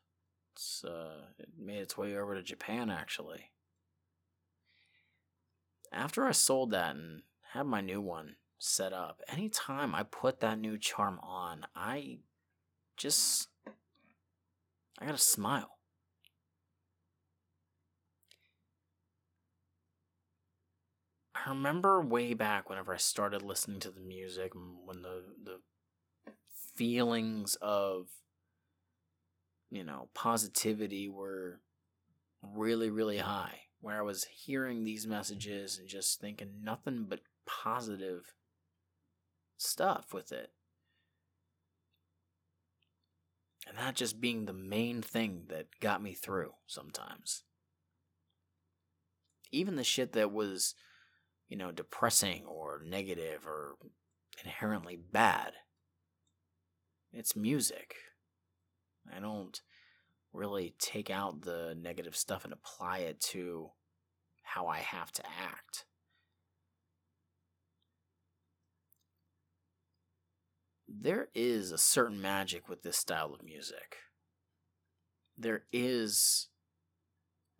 it's, 0.57 0.85
uh, 0.85 1.27
it 1.39 1.51
made 1.59 1.81
its 1.81 1.99
way 1.99 2.17
over 2.17 2.35
to 2.35 2.43
Japan 2.43 2.89
actually. 2.89 3.51
After 5.93 6.25
I 6.27 6.33
sold 6.33 6.71
that 6.71 6.97
and 6.97 7.23
had 7.53 7.67
my 7.67 7.83
new 7.83 8.01
one 8.01 8.37
set 8.59 8.93
up, 8.95 9.21
anytime 9.29 9.95
I 9.95 10.03
put 10.03 10.41
that 10.41 10.59
new 10.59 10.79
charm 10.79 11.21
on, 11.23 11.67
I 11.75 12.19
just. 12.97 13.49
I 14.99 15.05
got 15.05 15.15
a 15.15 15.19
smile. 15.19 15.77
I 21.35 21.51
remember 21.51 22.01
way 22.01 22.33
back 22.33 22.71
whenever 22.71 22.95
I 22.95 22.97
started 22.97 23.43
listening 23.43 23.79
to 23.81 23.91
the 23.91 24.01
music, 24.01 24.53
when 24.55 25.03
the 25.03 25.23
the 25.45 25.61
feelings 26.75 27.57
of 27.61 28.09
you 29.71 29.85
know 29.85 30.09
positivity 30.15 31.09
were 31.09 31.61
really 32.43 32.91
really 32.91 33.19
high, 33.19 33.61
where 33.81 33.99
I 33.99 34.03
was 34.03 34.25
hearing 34.25 34.85
these 34.85 35.07
messages 35.07 35.79
and 35.79 35.89
just 35.89 36.21
thinking 36.21 36.63
nothing 36.63 37.07
but 37.09 37.21
positive 37.47 38.35
stuff 39.57 40.13
with 40.13 40.33
it. 40.33 40.51
And 43.69 43.77
that 43.79 43.97
just 43.97 44.21
being 44.21 44.45
the 44.45 44.53
main 44.53 45.03
thing 45.03 45.47
that 45.49 45.67
got 45.81 46.01
me 46.01 46.15
through 46.15 46.53
sometimes. 46.67 47.43
Even 49.51 49.75
the 49.75 49.83
shit 49.83 50.13
that 50.13 50.31
was 50.31 50.75
you 51.49 51.57
know, 51.57 51.71
depressing 51.71 52.45
or 52.47 52.83
negative 52.85 53.47
or 53.47 53.77
inherently 54.45 54.97
bad. 54.97 55.53
It's 57.13 57.37
music. 57.37 57.95
I 59.15 59.21
don't 59.21 59.61
really 60.33 60.75
take 60.79 61.11
out 61.11 61.43
the 61.43 61.77
negative 61.81 62.17
stuff 62.17 62.45
and 62.45 62.53
apply 62.53 62.99
it 62.99 63.21
to 63.21 63.71
how 64.43 64.67
I 64.67 64.79
have 64.79 65.11
to 65.13 65.23
act. 65.27 65.85
There 70.89 71.29
is 71.35 71.73
a 71.73 71.79
certain 71.79 72.21
magic 72.21 72.69
with 72.69 72.83
this 72.83 72.97
style 72.97 73.35
of 73.35 73.43
music. 73.43 73.97
There 75.37 75.65
is 75.73 76.49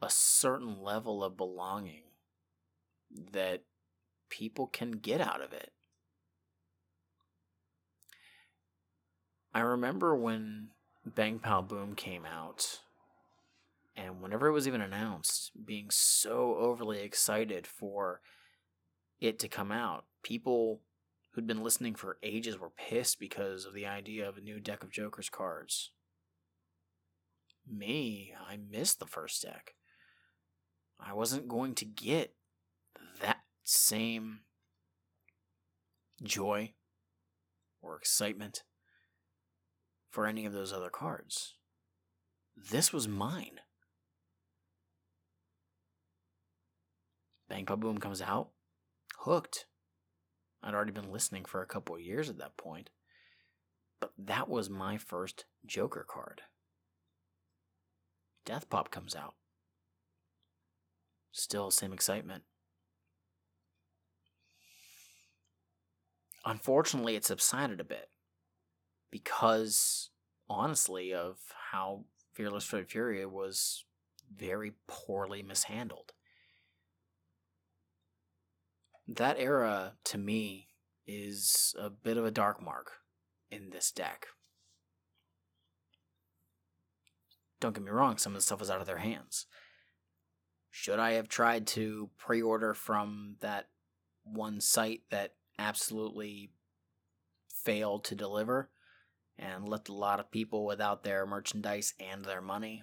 a 0.01 0.09
certain 0.09 0.81
level 0.81 1.25
of 1.25 1.37
belonging 1.37 2.03
that 3.33 3.65
people 4.31 4.67
can 4.67 4.93
get 4.93 5.21
out 5.21 5.43
of 5.43 5.53
it. 5.53 5.73
I 9.53 9.61
remember 9.61 10.15
when 10.15 10.69
Bang 11.15 11.39
Pow 11.39 11.63
Boom 11.63 11.95
came 11.95 12.27
out, 12.27 12.81
and 13.97 14.21
whenever 14.21 14.49
it 14.49 14.53
was 14.53 14.67
even 14.67 14.81
announced, 14.81 15.53
being 15.65 15.89
so 15.89 16.57
overly 16.57 17.01
excited 17.01 17.65
for 17.65 18.21
it 19.21 19.39
to 19.39 19.49
come 19.49 19.71
out. 19.71 20.05
People 20.25 20.81
who'd 21.31 21.47
been 21.47 21.63
listening 21.63 21.95
for 21.95 22.19
ages 22.23 22.59
were 22.59 22.71
pissed 22.71 23.21
because 23.21 23.65
of 23.65 23.73
the 23.73 23.87
idea 23.87 24.29
of 24.29 24.37
a 24.37 24.41
new 24.41 24.59
deck 24.59 24.83
of 24.83 24.91
Joker's 24.91 25.29
cards. 25.29 25.93
Me, 27.69 28.35
I 28.49 28.57
missed 28.57 28.99
the 28.99 29.07
first 29.07 29.43
deck. 29.43 29.75
I 30.99 31.13
wasn't 31.13 31.47
going 31.47 31.75
to 31.77 31.85
get 31.85 32.35
that 33.21 33.43
same 33.63 34.41
joy 36.23 36.73
or 37.81 37.97
excitement 37.97 38.65
for 40.17 40.27
any 40.27 40.47
of 40.47 40.55
those 40.55 40.73
other 40.73 40.89
cards. 40.89 41.57
This 42.57 42.91
was 42.91 43.07
mine. 43.07 43.61
Bang 47.51 47.67
Pow 47.67 47.77
Boom 47.77 47.99
comes 47.99 48.23
out, 48.23 48.49
hooked. 49.19 49.67
I'd 50.63 50.73
already 50.73 50.93
been 50.93 51.13
listening 51.13 51.45
for 51.45 51.61
a 51.61 51.67
couple 51.67 51.95
of 51.95 52.01
years 52.01 52.31
at 52.31 52.39
that 52.39 52.57
point, 52.57 52.89
but 54.01 54.13
that 54.17 54.49
was 54.49 54.71
my 54.71 54.97
first 54.97 55.45
Joker 55.67 56.07
card. 56.09 56.41
Death 58.47 58.71
Pop 58.71 58.91
comes 58.91 59.15
out. 59.15 59.35
Still 61.31 61.71
same 61.71 61.93
excitement. 61.93 62.45
Unfortunately, 66.47 67.17
it 67.17 67.27
subsided 67.27 67.81
a 67.81 67.85
bit 67.85 68.09
because, 69.11 70.11
honestly, 70.49 71.13
of 71.13 71.39
how 71.73 72.05
Fearless 72.33 72.65
Fred 72.65 72.89
Fury 72.89 73.25
was 73.25 73.85
very 74.35 74.73
poorly 74.87 75.43
mishandled. 75.43 76.13
That 79.09 79.37
era, 79.39 79.95
to 80.05 80.19
me, 80.19 80.69
is 81.07 81.75
a 81.79 81.89
bit 81.89 82.17
of 82.17 82.25
a 82.25 82.31
dark 82.31 82.63
mark 82.63 82.93
in 83.51 83.71
this 83.71 83.93
deck. 83.93 84.27
Don't 87.61 87.75
get 87.75 87.85
me 87.85 87.91
wrong, 87.91 88.19
some 88.19 88.33
of 88.33 88.37
the 88.37 88.43
stuff 88.43 88.61
was 88.61 88.71
out 88.71 88.81
of 88.81 88.87
their 88.87 88.99
hands. 88.99 89.47
Should 90.71 90.99
I 90.99 91.13
have 91.13 91.29
tried 91.29 91.67
to 91.69 92.11
pre 92.19 92.43
order 92.43 92.75
from 92.75 93.37
that 93.41 93.69
one 94.25 94.61
site 94.61 95.03
that 95.11 95.35
absolutely 95.59 96.51
failed 97.49 98.05
to 98.05 98.15
deliver 98.15 98.69
and 99.39 99.69
left 99.69 99.89
a 99.89 99.95
lot 99.95 100.21
of 100.21 100.31
people 100.31 100.65
without 100.65 101.03
their 101.03 101.27
merchandise 101.27 101.95
and 102.01 102.25
their 102.25 102.41
money. 102.41 102.83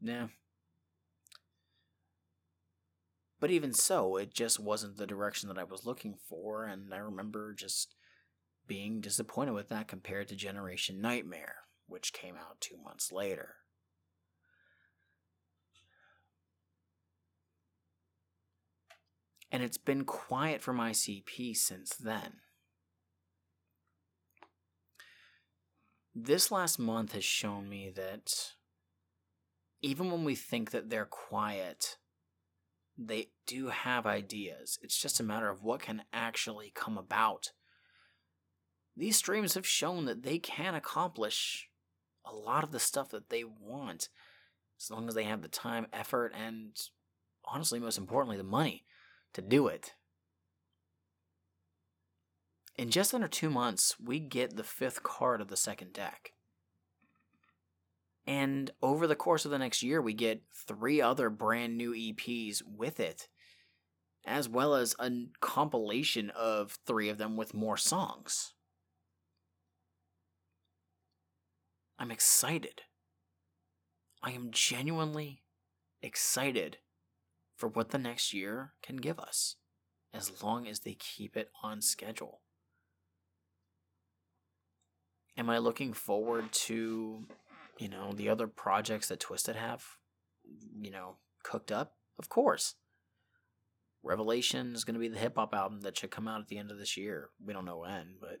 Yeah. 0.00 0.28
But 3.38 3.50
even 3.50 3.72
so, 3.72 4.16
it 4.16 4.34
just 4.34 4.60
wasn't 4.60 4.98
the 4.98 5.06
direction 5.06 5.48
that 5.48 5.58
I 5.58 5.64
was 5.64 5.86
looking 5.86 6.16
for, 6.28 6.64
and 6.64 6.92
I 6.92 6.98
remember 6.98 7.54
just 7.54 7.94
being 8.66 9.00
disappointed 9.00 9.52
with 9.52 9.70
that 9.70 9.88
compared 9.88 10.28
to 10.28 10.36
Generation 10.36 11.00
Nightmare, 11.00 11.56
which 11.86 12.12
came 12.12 12.36
out 12.36 12.60
two 12.60 12.76
months 12.76 13.10
later. 13.10 13.56
and 19.52 19.62
it's 19.62 19.78
been 19.78 20.04
quiet 20.04 20.62
from 20.62 20.78
ICP 20.78 21.56
since 21.56 21.96
then. 21.96 22.34
This 26.14 26.50
last 26.50 26.78
month 26.78 27.12
has 27.12 27.24
shown 27.24 27.68
me 27.68 27.90
that 27.90 28.52
even 29.80 30.10
when 30.10 30.24
we 30.24 30.34
think 30.34 30.72
that 30.72 30.90
they're 30.90 31.06
quiet, 31.06 31.96
they 32.98 33.28
do 33.46 33.68
have 33.68 34.06
ideas. 34.06 34.78
It's 34.82 35.00
just 35.00 35.20
a 35.20 35.24
matter 35.24 35.48
of 35.48 35.62
what 35.62 35.82
can 35.82 36.02
actually 36.12 36.72
come 36.74 36.98
about. 36.98 37.52
These 38.96 39.16
streams 39.16 39.54
have 39.54 39.66
shown 39.66 40.04
that 40.06 40.22
they 40.22 40.38
can 40.38 40.74
accomplish 40.74 41.68
a 42.24 42.34
lot 42.34 42.64
of 42.64 42.72
the 42.72 42.80
stuff 42.80 43.08
that 43.10 43.30
they 43.30 43.44
want. 43.44 44.08
as 44.80 44.90
long 44.90 45.08
as 45.08 45.14
they 45.14 45.24
have 45.24 45.42
the 45.42 45.48
time, 45.48 45.86
effort, 45.92 46.32
and 46.34 46.76
honestly, 47.44 47.78
most 47.78 47.98
importantly, 47.98 48.36
the 48.36 48.42
money 48.42 48.84
to 49.34 49.42
do 49.42 49.68
it. 49.68 49.94
In 52.76 52.90
just 52.90 53.14
under 53.14 53.28
two 53.28 53.50
months, 53.50 53.96
we 54.02 54.18
get 54.18 54.56
the 54.56 54.64
fifth 54.64 55.02
card 55.02 55.40
of 55.40 55.48
the 55.48 55.56
second 55.56 55.92
deck. 55.92 56.32
And 58.26 58.70
over 58.82 59.06
the 59.06 59.16
course 59.16 59.44
of 59.44 59.50
the 59.50 59.58
next 59.58 59.82
year, 59.82 60.00
we 60.00 60.14
get 60.14 60.42
three 60.54 61.00
other 61.00 61.30
brand 61.30 61.76
new 61.76 61.92
EPs 61.92 62.62
with 62.64 63.00
it, 63.00 63.28
as 64.24 64.48
well 64.48 64.74
as 64.74 64.94
a 64.98 65.10
compilation 65.40 66.30
of 66.30 66.78
three 66.86 67.08
of 67.08 67.18
them 67.18 67.36
with 67.36 67.54
more 67.54 67.76
songs. 67.76 68.54
I'm 71.98 72.10
excited. 72.10 72.82
I 74.22 74.30
am 74.30 74.50
genuinely 74.52 75.42
excited 76.00 76.78
for 77.56 77.68
what 77.68 77.90
the 77.90 77.98
next 77.98 78.32
year 78.32 78.72
can 78.82 78.96
give 78.96 79.18
us, 79.18 79.56
as 80.14 80.42
long 80.42 80.66
as 80.66 80.80
they 80.80 80.94
keep 80.94 81.36
it 81.36 81.50
on 81.62 81.82
schedule. 81.82 82.40
Am 85.40 85.48
I 85.48 85.56
looking 85.56 85.94
forward 85.94 86.52
to, 86.52 87.24
you 87.78 87.88
know, 87.88 88.12
the 88.12 88.28
other 88.28 88.46
projects 88.46 89.08
that 89.08 89.20
Twiztid 89.20 89.56
have, 89.56 89.82
you 90.78 90.90
know, 90.90 91.16
cooked 91.42 91.72
up? 91.72 91.94
Of 92.18 92.28
course. 92.28 92.74
Revelation 94.02 94.74
is 94.74 94.84
going 94.84 94.96
to 94.96 95.00
be 95.00 95.08
the 95.08 95.18
hip 95.18 95.36
hop 95.36 95.54
album 95.54 95.80
that 95.80 95.96
should 95.96 96.10
come 96.10 96.28
out 96.28 96.42
at 96.42 96.48
the 96.48 96.58
end 96.58 96.70
of 96.70 96.78
this 96.78 96.94
year. 96.94 97.30
We 97.42 97.54
don't 97.54 97.64
know 97.64 97.78
when, 97.78 98.16
but 98.20 98.40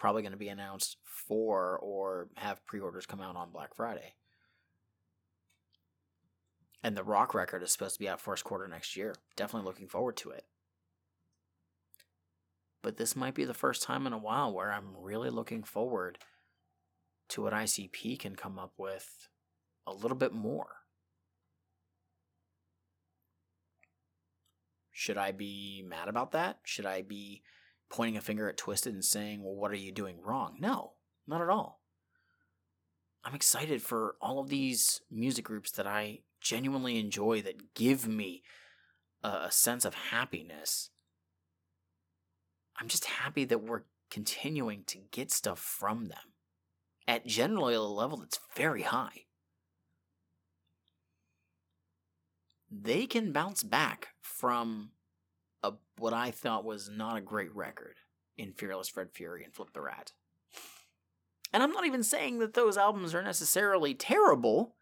probably 0.00 0.22
going 0.22 0.32
to 0.32 0.38
be 0.38 0.48
announced 0.48 0.96
for 1.04 1.78
or 1.78 2.26
have 2.34 2.66
pre 2.66 2.80
orders 2.80 3.06
come 3.06 3.20
out 3.20 3.36
on 3.36 3.52
Black 3.52 3.76
Friday. 3.76 4.14
And 6.82 6.96
the 6.96 7.04
rock 7.04 7.34
record 7.34 7.62
is 7.62 7.70
supposed 7.70 7.94
to 7.94 8.00
be 8.00 8.08
out 8.08 8.20
first 8.20 8.42
quarter 8.42 8.66
next 8.66 8.96
year. 8.96 9.14
Definitely 9.36 9.68
looking 9.68 9.86
forward 9.86 10.16
to 10.16 10.30
it. 10.30 10.44
But 12.82 12.96
this 12.96 13.14
might 13.14 13.34
be 13.34 13.44
the 13.44 13.54
first 13.54 13.84
time 13.84 14.08
in 14.08 14.12
a 14.12 14.18
while 14.18 14.52
where 14.52 14.72
I'm 14.72 14.96
really 14.98 15.30
looking 15.30 15.62
forward 15.62 16.18
to 17.32 17.42
what 17.42 17.54
ICP 17.54 18.18
can 18.18 18.36
come 18.36 18.58
up 18.58 18.74
with 18.76 19.28
a 19.86 19.92
little 19.92 20.16
bit 20.16 20.32
more. 20.32 20.68
Should 24.90 25.16
I 25.16 25.32
be 25.32 25.82
mad 25.86 26.08
about 26.08 26.32
that? 26.32 26.58
Should 26.64 26.84
I 26.84 27.00
be 27.00 27.42
pointing 27.90 28.18
a 28.18 28.20
finger 28.20 28.48
at 28.48 28.58
Twiztid 28.58 28.92
and 28.92 29.04
saying, 29.04 29.42
well, 29.42 29.54
what 29.54 29.70
are 29.70 29.76
you 29.76 29.92
doing 29.92 30.20
wrong? 30.22 30.56
No, 30.60 30.92
not 31.26 31.40
at 31.40 31.48
all. 31.48 31.80
I'm 33.24 33.34
excited 33.34 33.82
for 33.82 34.16
all 34.20 34.38
of 34.38 34.50
these 34.50 35.00
music 35.10 35.46
groups 35.46 35.70
that 35.72 35.86
I 35.86 36.20
genuinely 36.40 36.98
enjoy 36.98 37.40
that 37.42 37.74
give 37.74 38.06
me 38.06 38.42
a, 39.22 39.50
sense 39.50 39.84
of 39.84 39.94
happiness. 39.94 40.90
I'm 42.78 42.88
just 42.88 43.06
happy 43.06 43.44
that 43.46 43.62
we're 43.62 43.84
continuing 44.10 44.84
to 44.88 44.98
get 45.10 45.30
stuff 45.30 45.58
from 45.58 46.06
them 46.06 46.31
at 47.06 47.26
generally 47.26 47.74
a 47.74 47.82
level 47.82 48.18
that's 48.18 48.38
very 48.54 48.82
high. 48.82 49.24
They 52.70 53.06
can 53.06 53.32
bounce 53.32 53.62
back 53.62 54.08
from 54.20 54.92
a, 55.62 55.72
what 55.98 56.14
I 56.14 56.30
thought 56.30 56.64
was 56.64 56.88
not 56.88 57.16
a 57.16 57.20
great 57.20 57.54
record 57.54 57.96
in 58.36 58.52
Fearless 58.52 58.88
Fred 58.88 59.08
Fury 59.12 59.44
and 59.44 59.54
Flip 59.54 59.72
the 59.74 59.82
Rat. 59.82 60.12
And 61.52 61.62
I'm 61.62 61.72
not 61.72 61.84
even 61.84 62.02
saying 62.02 62.38
that 62.38 62.54
those 62.54 62.78
albums 62.78 63.14
are 63.14 63.22
necessarily 63.22 63.94
terrible. 63.94 64.76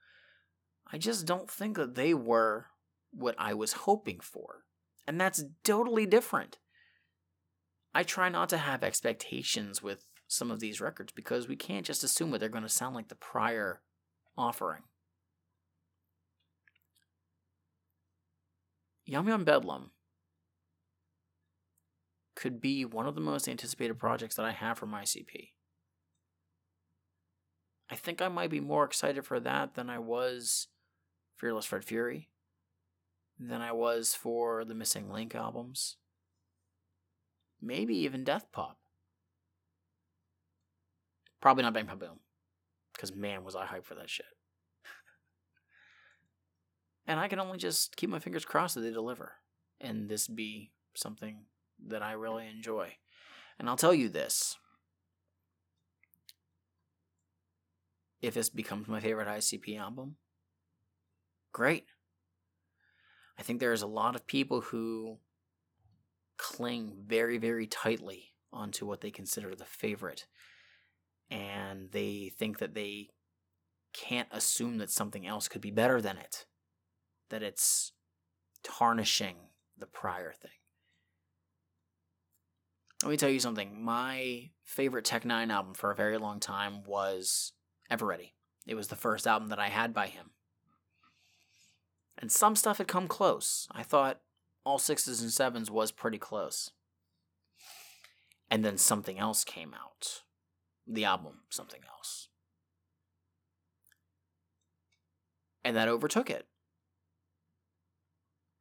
I 0.92 0.98
just 0.98 1.26
don't 1.26 1.51
think 1.51 1.76
that 1.76 1.97
they 1.97 2.14
were 2.14 2.66
what 3.12 3.34
I 3.38 3.55
was 3.55 3.72
hoping 3.72 4.20
for. 4.20 4.64
And 5.06 5.20
that's 5.20 5.42
totally 5.64 6.06
different. 6.06 6.59
I 7.92 8.05
try 8.05 8.28
not 8.28 8.48
to 8.51 8.59
have 8.59 8.84
expectations 8.84 9.82
with 9.82 10.06
some 10.31 10.52
of 10.52 10.61
these 10.61 10.81
records 10.81 11.12
because 11.12 11.48
we 11.48 11.57
can't 11.57 11.85
just 11.85 12.05
assume 12.05 12.31
that 12.31 12.39
they're 12.39 12.48
going 12.48 12.62
to 12.62 12.69
sound 12.69 12.94
like 12.94 13.09
the 13.09 13.16
prior 13.16 13.81
offering. 14.39 14.82
Yum 19.05 19.27
Yum 19.27 19.43
Bedlam 19.43 19.90
could 22.36 22.61
be 22.61 22.85
one 22.85 23.09
of 23.09 23.16
the 23.16 23.20
most 23.20 23.48
anticipated 23.48 23.98
projects 23.98 24.36
that 24.36 24.47
I 24.47 24.52
have 24.52 24.78
from 24.78 24.93
ICP. 24.93 25.48
I 27.90 27.97
think 27.97 28.23
I 28.23 28.28
might 28.28 28.51
be 28.51 28.61
more 28.61 28.85
excited 28.85 29.27
for 29.27 29.40
that 29.40 29.74
than 29.74 29.90
I 29.90 29.98
was 29.98 30.69
Fearless 31.39 31.66
Fred 31.66 31.85
Fury, 31.85 32.28
than 33.36 33.61
I 33.61 33.73
was 33.73 34.15
for 34.15 34.65
the 34.65 34.77
Missing 34.77 35.11
Link 35.11 35.35
albums. 35.35 35.97
Maybe 37.61 37.97
even 37.97 38.23
Death 38.23 38.52
Pop. 38.52 38.80
Probably 41.41 41.62
not 41.62 41.73
Bang 41.73 41.87
Pop 41.87 41.99
Boom. 41.99 42.21
Because 42.93 43.15
man, 43.15 43.45
was 43.45 43.57
I 43.57 43.67
hyped 43.67 43.85
for 43.85 43.95
that 43.95 44.11
shit. 44.11 44.27
and 47.07 47.19
I 47.19 47.29
can 47.29 47.41
only 47.41 47.59
just 47.59 47.97
keep 47.97 48.11
my 48.11 48.19
fingers 48.19 48.45
crossed 48.45 48.75
that 48.75 48.83
they 48.83 48.91
deliver. 48.91 49.33
And 49.81 50.09
this 50.09 50.29
be 50.29 50.73
something 50.95 51.45
that 51.87 52.03
I 52.03 52.12
really 52.12 52.47
enjoy. 52.47 52.95
And 53.59 53.69
I'll 53.69 53.77
tell 53.77 53.95
you 53.95 54.09
this. 54.09 54.57
If 58.21 58.35
this 58.35 58.51
becomes 58.51 58.87
my 58.87 59.01
favorite 59.01 59.29
ICP 59.29 59.79
album, 59.79 60.17
great. 61.53 61.87
I 63.39 63.43
think 63.43 63.61
there's 63.61 63.81
a 63.81 63.87
lot 63.87 64.15
of 64.15 64.27
people 64.27 64.61
who 64.61 65.17
cling 66.37 67.05
very, 67.07 67.39
very 67.39 67.67
tightly 67.67 68.35
onto 68.53 68.87
what 68.87 69.01
they 69.01 69.11
consider 69.11 69.55
the 69.55 69.65
favorite 69.65 70.27
and 71.31 71.90
they 71.93 72.32
think 72.36 72.59
that 72.59 72.74
they 72.74 73.11
can't 73.93 74.28
assume 74.32 74.78
that 74.78 74.90
something 74.90 75.27
else 75.27 75.48
could 75.48 75.61
be 75.61 75.70
better 75.70 76.01
than 76.01 76.16
it, 76.16 76.47
that 77.28 77.43
it's 77.43 77.93
tarnishing 78.62 79.36
the 79.78 79.86
prior 79.86 80.32
thing. 80.32 80.51
Let 83.02 83.11
me 83.11 83.16
tell 83.16 83.31
you 83.31 83.40
something. 83.40 83.82
My 83.82 84.51
favorite 84.62 85.05
Tech 85.05 85.24
N9ne 85.24 85.51
album 85.51 85.74
for 85.74 85.90
a 85.90 85.97
very 85.97 86.19
long 86.19 86.39
time 86.39 86.82
was 86.85 87.52
Everready. 87.89 88.35
It 88.66 88.74
was 88.74 88.89
the 88.89 88.97
first 88.97 89.27
album 89.27 89.48
that 89.48 89.59
I 89.59 89.69
had 89.69 89.94
by 89.94 90.07
him. 90.09 90.31
And 92.19 92.31
some 92.31 92.55
stuff 92.55 92.78
had 92.78 92.89
come 92.89 93.09
close. 93.09 93.66
I 93.73 93.82
thought 93.82 94.20
All 94.65 94.78
Sixes 94.78 95.23
and 95.23 95.32
Sevens 95.32 95.70
was 95.70 95.90
pretty 95.90 96.19
close. 96.19 96.70
And 98.51 98.62
then 98.62 98.77
something 98.77 99.19
else 99.19 99.44
came 99.44 99.73
out 99.73 100.23
the 100.91 101.05
album 101.05 101.41
something 101.49 101.81
else. 101.89 102.29
And 105.65 105.77
that 105.77 105.89
overtook 105.89 106.31
it. 106.31 106.47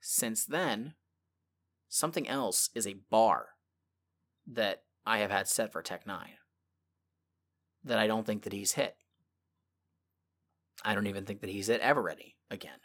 Since 0.01 0.45
then, 0.45 0.93
something 1.87 2.27
else 2.27 2.69
is 2.75 2.85
a 2.85 2.97
bar 3.09 3.47
that 4.47 4.83
I 5.05 5.19
have 5.19 5.31
had 5.31 5.47
set 5.47 5.71
for 5.71 5.81
Tech 5.81 6.05
N9ne 6.05 6.35
that 7.83 7.97
I 7.97 8.07
don't 8.07 8.25
think 8.25 8.43
that 8.43 8.53
he's 8.53 8.73
hit. 8.73 8.95
I 10.83 10.93
don't 10.93 11.07
even 11.07 11.25
think 11.25 11.41
that 11.41 11.49
he's 11.49 11.67
hit 11.67 11.81
Everready 11.81 12.35
again. 12.51 12.79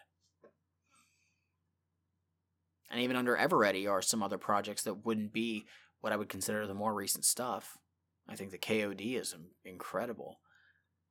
And 2.91 3.01
even 3.01 3.17
under 3.17 3.37
Everready 3.37 3.87
are 3.87 4.03
some 4.03 4.23
other 4.23 4.39
projects 4.39 4.83
that 4.85 5.05
wouldn't 5.05 5.33
be 5.33 5.67
what 6.01 6.13
I 6.13 6.17
would 6.17 6.29
consider 6.29 6.67
the 6.67 6.75
more 6.75 6.95
recent 6.95 7.25
stuff. 7.25 7.77
I 8.29 8.37
think 8.37 8.51
the 8.51 8.59
KOD 8.59 9.21
is 9.21 9.35
incredible. 9.65 10.41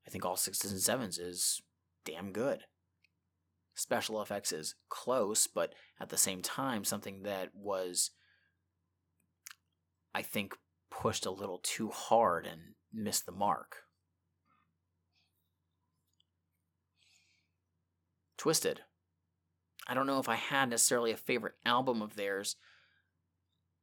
I 0.05 0.09
think 0.09 0.25
all 0.25 0.35
sixes 0.35 0.71
and 0.71 0.81
sevens 0.81 1.17
is 1.17 1.61
damn 2.05 2.31
good. 2.31 2.61
Special 3.75 4.21
effects 4.21 4.51
is 4.51 4.75
close, 4.89 5.47
but 5.47 5.73
at 5.99 6.09
the 6.09 6.17
same 6.17 6.41
time, 6.41 6.83
something 6.83 7.23
that 7.23 7.49
was, 7.53 8.11
I 10.13 10.21
think, 10.21 10.55
pushed 10.91 11.25
a 11.25 11.31
little 11.31 11.59
too 11.63 11.89
hard 11.89 12.45
and 12.45 12.75
missed 12.93 13.25
the 13.25 13.31
mark. 13.31 13.77
Twiztid. 18.37 18.79
I 19.87 19.93
don't 19.93 20.07
know 20.07 20.19
if 20.19 20.29
I 20.29 20.35
had 20.35 20.69
necessarily 20.69 21.11
a 21.11 21.17
favorite 21.17 21.55
album 21.65 22.01
of 22.01 22.15
theirs 22.15 22.55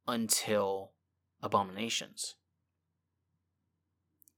until 0.06 0.92
Abominations 1.42 2.36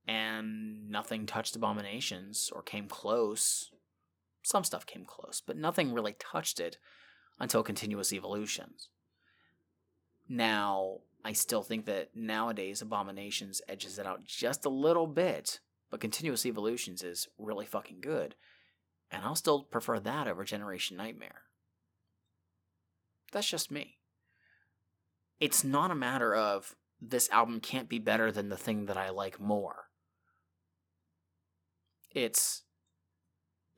and 0.07 0.91
nothing 0.91 1.27
touched 1.27 1.57
Abominations 1.57 2.51
or 2.55 2.63
came 2.63 2.89
close. 2.89 3.71
Some 4.43 4.65
stuff 4.65 4.87
came 4.87 5.05
close, 5.05 5.43
but 5.45 5.57
nothing 5.57 5.93
really 5.93 6.15
touched 6.19 6.61
it 6.61 6.79
until 7.39 7.63
Continuous 7.63 8.13
Evolutions. 8.13 8.89
Now, 10.29 10.99
I 11.25 11.33
still 11.33 11.63
think 11.63 11.87
that 11.87 12.11
nowadays 12.15 12.83
Abominations 12.83 13.63
edges 13.69 13.99
it 13.99 14.07
out 14.07 14.25
just 14.25 14.65
a 14.65 14.71
little 14.71 15.07
bit, 15.07 15.61
but 15.91 16.01
Continuous 16.01 16.47
Evolutions 16.47 17.03
is 17.03 17.29
really 17.39 17.67
fucking 17.67 18.01
good. 18.01 18.35
And 19.11 19.25
I'll 19.25 19.37
still 19.37 19.63
prefer 19.63 20.01
that 20.01 20.27
over 20.27 20.43
Generation 20.43 20.97
Nightmare. 20.97 21.43
That's 23.31 23.49
just 23.49 23.71
me. 23.71 23.99
It's 25.39 25.65
not 25.65 25.91
a 25.91 25.95
matter 25.97 26.35
of 26.35 26.75
this 27.01 27.29
album 27.31 27.61
can't 27.61 27.89
be 27.89 27.99
better 27.99 28.31
than 28.31 28.49
the 28.49 28.57
thing 28.57 28.87
that 28.87 28.97
I 28.97 29.11
like 29.11 29.41
more. 29.41 29.87
It's 32.15 32.63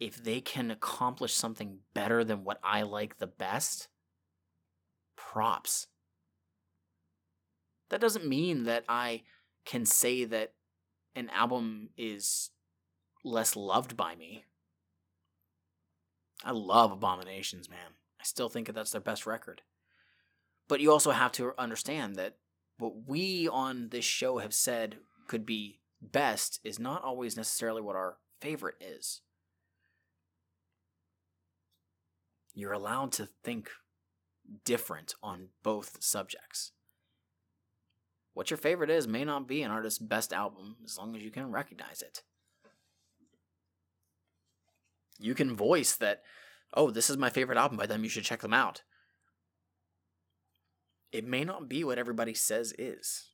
if 0.00 0.22
they 0.22 0.40
can 0.40 0.70
accomplish 0.70 1.34
something 1.34 1.78
better 1.94 2.24
than 2.24 2.44
what 2.44 2.58
I 2.62 2.82
like 2.82 3.18
the 3.18 3.26
best, 3.26 3.88
props. 5.16 5.86
That 7.90 8.00
doesn't 8.00 8.26
mean 8.26 8.64
that 8.64 8.84
I 8.88 9.22
can 9.64 9.86
say 9.86 10.24
that 10.24 10.52
an 11.14 11.30
album 11.30 11.90
is 11.96 12.50
less 13.24 13.56
loved 13.56 13.96
by 13.96 14.16
me. 14.16 14.44
I 16.44 16.50
love 16.50 16.92
Abominations, 16.92 17.70
man. 17.70 17.94
I 18.20 18.24
still 18.24 18.48
think 18.48 18.66
that 18.66 18.74
that's 18.74 18.90
their 18.90 19.00
best 19.00 19.26
record. 19.26 19.62
But 20.68 20.80
you 20.80 20.90
also 20.90 21.12
have 21.12 21.32
to 21.32 21.54
understand 21.56 22.16
that 22.16 22.36
what 22.78 23.06
we 23.06 23.48
on 23.48 23.90
this 23.90 24.04
show 24.04 24.38
have 24.38 24.54
said 24.54 24.96
could 25.28 25.46
be 25.46 25.80
best 26.02 26.60
is 26.64 26.78
not 26.78 27.02
always 27.02 27.36
necessarily 27.36 27.80
what 27.80 27.96
our 27.96 28.16
favorite 28.44 28.76
is. 28.78 29.22
You're 32.54 32.72
allowed 32.72 33.12
to 33.12 33.28
think 33.42 33.70
different 34.64 35.14
on 35.22 35.48
both 35.62 35.96
subjects. 36.00 36.72
What 38.34 38.50
your 38.50 38.58
favorite 38.58 38.90
is 38.90 39.08
may 39.08 39.24
not 39.24 39.48
be 39.48 39.62
an 39.62 39.70
artist's 39.70 39.98
best 39.98 40.32
album 40.32 40.76
as 40.84 40.98
long 40.98 41.16
as 41.16 41.22
you 41.22 41.30
can 41.30 41.50
recognize 41.50 42.02
it. 42.02 42.22
You 45.18 45.34
can 45.34 45.56
voice 45.56 45.96
that, 45.96 46.22
oh, 46.74 46.90
this 46.90 47.08
is 47.08 47.16
my 47.16 47.30
favorite 47.30 47.56
album 47.56 47.78
by 47.78 47.86
them, 47.86 48.02
you 48.02 48.10
should 48.10 48.24
check 48.24 48.42
them 48.42 48.52
out. 48.52 48.82
It 51.12 51.24
may 51.24 51.44
not 51.44 51.68
be 51.68 51.82
what 51.82 51.98
everybody 51.98 52.34
says 52.34 52.74
is. 52.76 53.30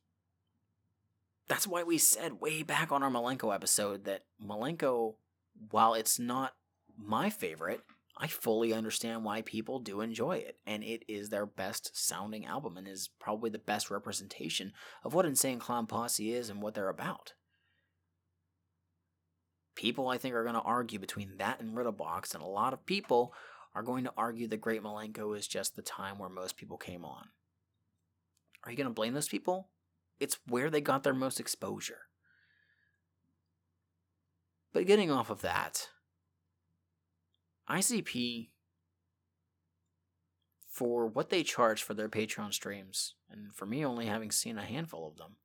That's 1.51 1.67
why 1.67 1.83
we 1.83 1.97
said 1.97 2.39
way 2.39 2.63
back 2.63 2.93
on 2.93 3.03
our 3.03 3.11
Milenko 3.11 3.53
episode 3.53 4.05
that 4.05 4.23
Milenko, 4.41 5.15
while 5.69 5.95
it's 5.95 6.17
not 6.17 6.53
my 6.97 7.29
favorite, 7.29 7.81
I 8.17 8.27
fully 8.27 8.73
understand 8.73 9.25
why 9.25 9.41
people 9.41 9.79
do 9.79 9.99
enjoy 9.99 10.37
it, 10.37 10.59
and 10.65 10.81
it 10.81 11.03
is 11.09 11.27
their 11.27 11.45
best 11.45 11.91
sounding 11.93 12.45
album 12.45 12.77
and 12.77 12.87
is 12.87 13.09
probably 13.19 13.49
the 13.49 13.59
best 13.59 13.91
representation 13.91 14.71
of 15.03 15.13
what 15.13 15.25
Insane 15.25 15.59
Clown 15.59 15.87
Posse 15.87 16.33
is 16.33 16.49
and 16.49 16.61
what 16.61 16.73
they're 16.73 16.87
about. 16.87 17.33
People, 19.75 20.07
I 20.07 20.17
think, 20.17 20.35
are 20.35 20.43
going 20.43 20.55
to 20.55 20.61
argue 20.61 20.99
between 20.99 21.35
that 21.39 21.59
and 21.59 21.75
Riddle 21.75 21.91
Box, 21.91 22.33
and 22.33 22.41
a 22.41 22.47
lot 22.47 22.71
of 22.71 22.85
people 22.85 23.33
are 23.75 23.83
going 23.83 24.05
to 24.05 24.13
argue 24.15 24.47
that 24.47 24.61
Great 24.61 24.83
Milenko 24.83 25.37
is 25.37 25.49
just 25.49 25.75
the 25.75 25.81
time 25.81 26.17
where 26.17 26.29
most 26.29 26.55
people 26.55 26.77
came 26.77 27.03
on. 27.03 27.27
Are 28.63 28.71
you 28.71 28.77
going 28.77 28.87
to 28.87 28.93
blame 28.93 29.13
those 29.13 29.27
people? 29.27 29.67
It's 30.21 30.37
where 30.47 30.69
they 30.69 30.81
got 30.81 31.01
their 31.01 31.15
most 31.15 31.39
exposure. 31.39 32.01
But 34.71 34.85
getting 34.85 35.09
off 35.09 35.31
of 35.31 35.41
that, 35.41 35.89
ICP, 37.67 38.49
for 40.67 41.07
what 41.07 41.31
they 41.31 41.41
charge 41.41 41.81
for 41.81 41.95
their 41.95 42.07
Patreon 42.07 42.53
streams, 42.53 43.15
and 43.31 43.51
for 43.55 43.65
me 43.65 43.83
only 43.83 44.05
having 44.05 44.29
seen 44.29 44.59
a 44.59 44.63
handful 44.63 45.07
of 45.07 45.17
them, 45.17 45.37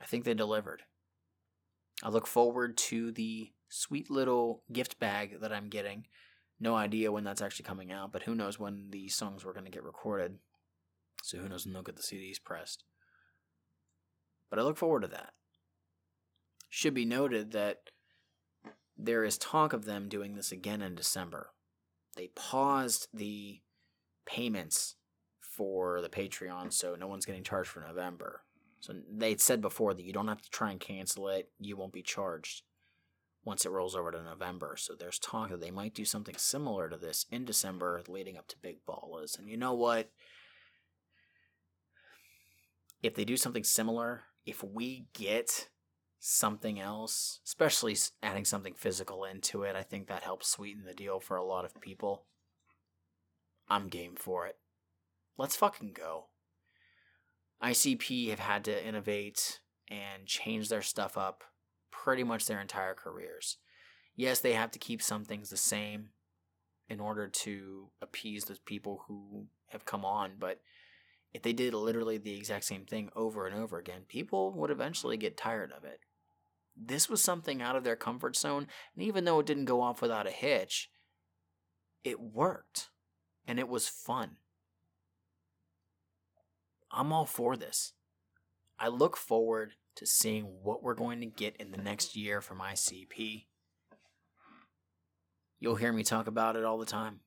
I 0.00 0.04
think 0.04 0.24
they 0.24 0.34
delivered. 0.34 0.82
I 2.02 2.08
look 2.08 2.26
forward 2.26 2.76
to 2.78 3.12
the 3.12 3.52
sweet 3.68 4.10
little 4.10 4.64
gift 4.72 4.98
bag 4.98 5.40
that 5.40 5.52
I'm 5.52 5.68
getting. 5.68 6.06
No 6.58 6.74
idea 6.74 7.12
when 7.12 7.22
that's 7.22 7.40
actually 7.40 7.66
coming 7.66 7.92
out, 7.92 8.10
but 8.10 8.24
who 8.24 8.34
knows 8.34 8.58
when 8.58 8.88
the 8.90 9.08
songs 9.08 9.44
were 9.44 9.52
going 9.52 9.64
to 9.64 9.70
get 9.70 9.84
recorded. 9.84 10.38
So 11.22 11.38
who 11.38 11.48
knows 11.48 11.64
when 11.64 11.72
they'll 11.72 11.82
get 11.84 11.94
the 11.94 12.02
CDs 12.02 12.42
pressed. 12.42 12.82
But 14.50 14.58
I 14.58 14.62
look 14.62 14.76
forward 14.76 15.02
to 15.02 15.08
that. 15.08 15.32
Should 16.68 16.94
be 16.94 17.04
noted 17.04 17.52
that 17.52 17.90
there 18.96 19.24
is 19.24 19.38
talk 19.38 19.72
of 19.72 19.84
them 19.84 20.08
doing 20.08 20.34
this 20.34 20.52
again 20.52 20.82
in 20.82 20.94
December. 20.94 21.50
They 22.16 22.28
paused 22.28 23.08
the 23.12 23.60
payments 24.24 24.96
for 25.40 26.00
the 26.00 26.08
Patreon, 26.08 26.72
so 26.72 26.94
no 26.94 27.06
one's 27.06 27.26
getting 27.26 27.44
charged 27.44 27.70
for 27.70 27.80
November. 27.80 28.42
So 28.80 28.94
they 29.10 29.36
said 29.36 29.60
before 29.60 29.94
that 29.94 30.04
you 30.04 30.12
don't 30.12 30.28
have 30.28 30.42
to 30.42 30.50
try 30.50 30.70
and 30.70 30.80
cancel 30.80 31.28
it, 31.28 31.50
you 31.58 31.76
won't 31.76 31.92
be 31.92 32.02
charged 32.02 32.62
once 33.44 33.64
it 33.64 33.70
rolls 33.70 33.94
over 33.94 34.10
to 34.10 34.22
November. 34.22 34.76
So 34.76 34.94
there's 34.94 35.18
talk 35.18 35.50
that 35.50 35.60
they 35.60 35.70
might 35.70 35.94
do 35.94 36.04
something 36.04 36.36
similar 36.36 36.88
to 36.88 36.96
this 36.96 37.26
in 37.30 37.44
December 37.44 38.02
leading 38.08 38.36
up 38.36 38.48
to 38.48 38.56
Big 38.60 38.78
Ballas. 38.86 39.38
And 39.38 39.48
you 39.48 39.56
know 39.56 39.72
what? 39.72 40.10
If 43.02 43.14
they 43.14 43.24
do 43.24 43.36
something 43.36 43.64
similar, 43.64 44.24
if 44.46 44.64
we 44.64 45.06
get 45.12 45.68
something 46.18 46.80
else, 46.80 47.40
especially 47.44 47.96
adding 48.22 48.44
something 48.44 48.74
physical 48.74 49.24
into 49.24 49.62
it. 49.62 49.76
I 49.76 49.82
think 49.82 50.08
that 50.08 50.22
helps 50.22 50.48
sweeten 50.48 50.84
the 50.84 50.94
deal 50.94 51.20
for 51.20 51.36
a 51.36 51.44
lot 51.44 51.64
of 51.64 51.80
people. 51.80 52.24
I'm 53.68 53.88
game 53.88 54.14
for 54.16 54.46
it. 54.46 54.56
Let's 55.36 55.56
fucking 55.56 55.92
go. 55.92 56.26
ICP 57.62 58.30
have 58.30 58.38
had 58.38 58.64
to 58.64 58.86
innovate 58.86 59.60
and 59.88 60.26
change 60.26 60.68
their 60.68 60.82
stuff 60.82 61.16
up 61.18 61.44
pretty 61.90 62.24
much 62.24 62.46
their 62.46 62.60
entire 62.60 62.94
careers. 62.94 63.58
Yes, 64.14 64.40
they 64.40 64.52
have 64.52 64.70
to 64.72 64.78
keep 64.78 65.02
some 65.02 65.24
things 65.24 65.50
the 65.50 65.56
same 65.56 66.10
in 66.88 67.00
order 67.00 67.28
to 67.28 67.90
appease 68.00 68.44
those 68.44 68.58
people 68.58 69.04
who 69.06 69.46
have 69.68 69.84
come 69.84 70.04
on, 70.04 70.32
but 70.38 70.60
if 71.36 71.42
they 71.42 71.52
did 71.52 71.74
literally 71.74 72.16
the 72.16 72.34
exact 72.34 72.64
same 72.64 72.86
thing 72.86 73.10
over 73.14 73.46
and 73.46 73.54
over 73.54 73.78
again, 73.78 74.04
people 74.08 74.54
would 74.54 74.70
eventually 74.70 75.18
get 75.18 75.36
tired 75.36 75.70
of 75.70 75.84
it. 75.84 76.00
This 76.74 77.10
was 77.10 77.22
something 77.22 77.60
out 77.60 77.76
of 77.76 77.84
their 77.84 77.94
comfort 77.94 78.36
zone, 78.36 78.68
and 78.94 79.04
even 79.04 79.26
though 79.26 79.38
it 79.40 79.46
didn't 79.46 79.66
go 79.66 79.82
off 79.82 80.00
without 80.00 80.26
a 80.26 80.30
hitch, 80.30 80.90
it 82.04 82.18
worked 82.18 82.88
and 83.46 83.58
it 83.58 83.68
was 83.68 83.86
fun. 83.86 84.36
I'm 86.90 87.12
all 87.12 87.26
for 87.26 87.54
this. 87.54 87.92
I 88.78 88.88
look 88.88 89.18
forward 89.18 89.74
to 89.96 90.06
seeing 90.06 90.44
what 90.62 90.82
we're 90.82 90.94
going 90.94 91.20
to 91.20 91.26
get 91.26 91.56
in 91.56 91.70
the 91.70 91.76
next 91.76 92.16
year 92.16 92.40
from 92.40 92.60
ICP. 92.60 93.44
You'll 95.60 95.74
hear 95.74 95.92
me 95.92 96.02
talk 96.02 96.28
about 96.28 96.56
it 96.56 96.64
all 96.64 96.78
the 96.78 96.86
time. 96.86 97.20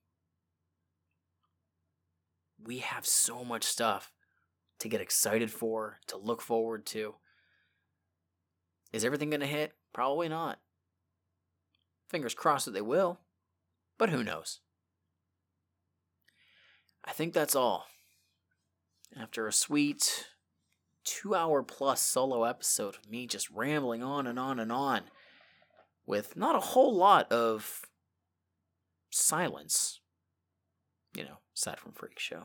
We 2.64 2.78
have 2.78 3.06
so 3.06 3.44
much 3.44 3.64
stuff 3.64 4.12
to 4.80 4.88
get 4.88 5.00
excited 5.00 5.50
for, 5.50 5.98
to 6.08 6.16
look 6.16 6.40
forward 6.40 6.86
to. 6.86 7.14
Is 8.92 9.04
everything 9.04 9.30
going 9.30 9.40
to 9.40 9.46
hit? 9.46 9.72
Probably 9.92 10.28
not. 10.28 10.58
Fingers 12.08 12.34
crossed 12.34 12.64
that 12.64 12.72
they 12.72 12.80
will, 12.80 13.20
but 13.98 14.10
who 14.10 14.24
knows? 14.24 14.60
I 17.04 17.12
think 17.12 17.32
that's 17.32 17.54
all. 17.54 17.86
After 19.16 19.46
a 19.46 19.52
sweet 19.52 20.28
two 21.04 21.34
hour 21.34 21.62
plus 21.62 22.00
solo 22.00 22.44
episode 22.44 22.94
of 22.96 23.10
me 23.10 23.26
just 23.26 23.50
rambling 23.50 24.02
on 24.02 24.26
and 24.26 24.38
on 24.38 24.60
and 24.60 24.70
on 24.70 25.02
with 26.06 26.36
not 26.36 26.54
a 26.54 26.60
whole 26.60 26.94
lot 26.94 27.30
of 27.32 27.82
silence, 29.10 30.00
you 31.16 31.24
know, 31.24 31.38
aside 31.60 31.78
from 31.78 31.92
Freak 31.92 32.18
Show. 32.18 32.44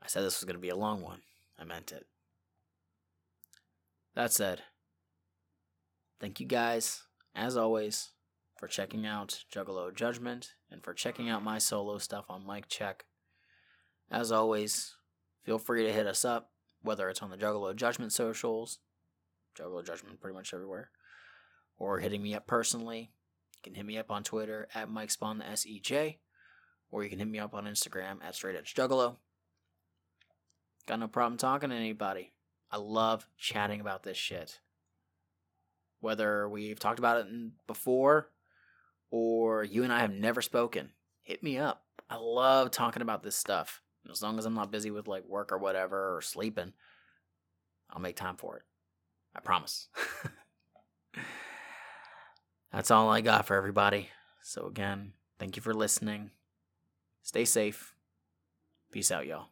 I 0.00 0.06
said 0.06 0.22
this 0.22 0.40
was 0.40 0.44
going 0.44 0.54
to 0.54 0.60
be 0.60 0.68
a 0.68 0.76
long 0.76 1.02
one. 1.02 1.22
I 1.58 1.64
meant 1.64 1.90
it. 1.90 2.06
That 4.14 4.32
said, 4.32 4.62
thank 6.20 6.38
you 6.38 6.46
guys, 6.46 7.02
as 7.34 7.56
always, 7.56 8.10
for 8.56 8.68
checking 8.68 9.04
out 9.04 9.44
Juggalo 9.52 9.92
Judgment 9.94 10.52
and 10.70 10.82
for 10.82 10.94
checking 10.94 11.28
out 11.28 11.42
my 11.42 11.58
solo 11.58 11.98
stuff 11.98 12.26
on 12.28 12.46
Mike 12.46 12.68
Check. 12.68 13.04
As 14.08 14.30
always, 14.30 14.94
feel 15.44 15.58
free 15.58 15.84
to 15.84 15.92
hit 15.92 16.06
us 16.06 16.24
up, 16.24 16.50
whether 16.82 17.08
it's 17.08 17.22
on 17.22 17.30
the 17.30 17.36
Juggalo 17.36 17.74
Judgment 17.74 18.12
socials, 18.12 18.78
Juggalo 19.58 19.84
Judgment 19.84 20.20
pretty 20.20 20.36
much 20.36 20.54
everywhere, 20.54 20.90
or 21.78 21.98
hitting 21.98 22.22
me 22.22 22.34
up 22.34 22.46
personally. 22.46 23.10
You 23.56 23.62
can 23.64 23.74
hit 23.74 23.86
me 23.86 23.98
up 23.98 24.10
on 24.10 24.22
Twitter 24.22 24.68
at 24.72 24.88
Mike 24.88 25.10
Spawn 25.10 25.38
the 25.38 25.44
SEJ, 25.44 26.18
or 26.90 27.02
you 27.02 27.10
can 27.10 27.18
hit 27.18 27.28
me 27.28 27.38
up 27.38 27.54
on 27.54 27.64
Instagram 27.64 28.18
at 28.22 28.34
Straight 28.34 28.56
Edge 28.56 28.74
Juggalo. 28.74 29.16
Got 30.86 31.00
no 31.00 31.08
problem 31.08 31.36
talking 31.36 31.70
to 31.70 31.76
anybody. 31.76 32.32
I 32.70 32.78
love 32.78 33.26
chatting 33.36 33.80
about 33.80 34.02
this 34.02 34.16
shit. 34.16 34.60
Whether 36.00 36.48
we've 36.48 36.78
talked 36.78 36.98
about 36.98 37.26
it 37.26 37.26
before 37.66 38.30
or 39.10 39.64
you 39.64 39.84
and 39.84 39.92
I 39.92 40.00
have 40.00 40.12
never 40.12 40.40
spoken, 40.42 40.90
hit 41.22 41.42
me 41.42 41.58
up. 41.58 41.84
I 42.08 42.16
love 42.16 42.70
talking 42.70 43.02
about 43.02 43.22
this 43.22 43.36
stuff. 43.36 43.82
As 44.10 44.22
long 44.22 44.38
as 44.38 44.46
I'm 44.46 44.54
not 44.54 44.70
busy 44.70 44.90
with 44.90 45.08
like 45.08 45.26
work 45.26 45.52
or 45.52 45.58
whatever 45.58 46.16
or 46.16 46.22
sleeping, 46.22 46.72
I'll 47.90 48.00
make 48.00 48.16
time 48.16 48.36
for 48.36 48.56
it. 48.56 48.62
I 49.34 49.40
promise. 49.40 49.88
That's 52.72 52.90
all 52.90 53.10
I 53.10 53.20
got 53.20 53.46
for 53.46 53.56
everybody. 53.56 54.08
So, 54.42 54.66
again, 54.66 55.12
thank 55.38 55.56
you 55.56 55.62
for 55.62 55.74
listening. 55.74 56.30
Stay 57.28 57.44
safe. 57.44 57.94
Peace 58.90 59.12
out, 59.12 59.26
y'all. 59.26 59.48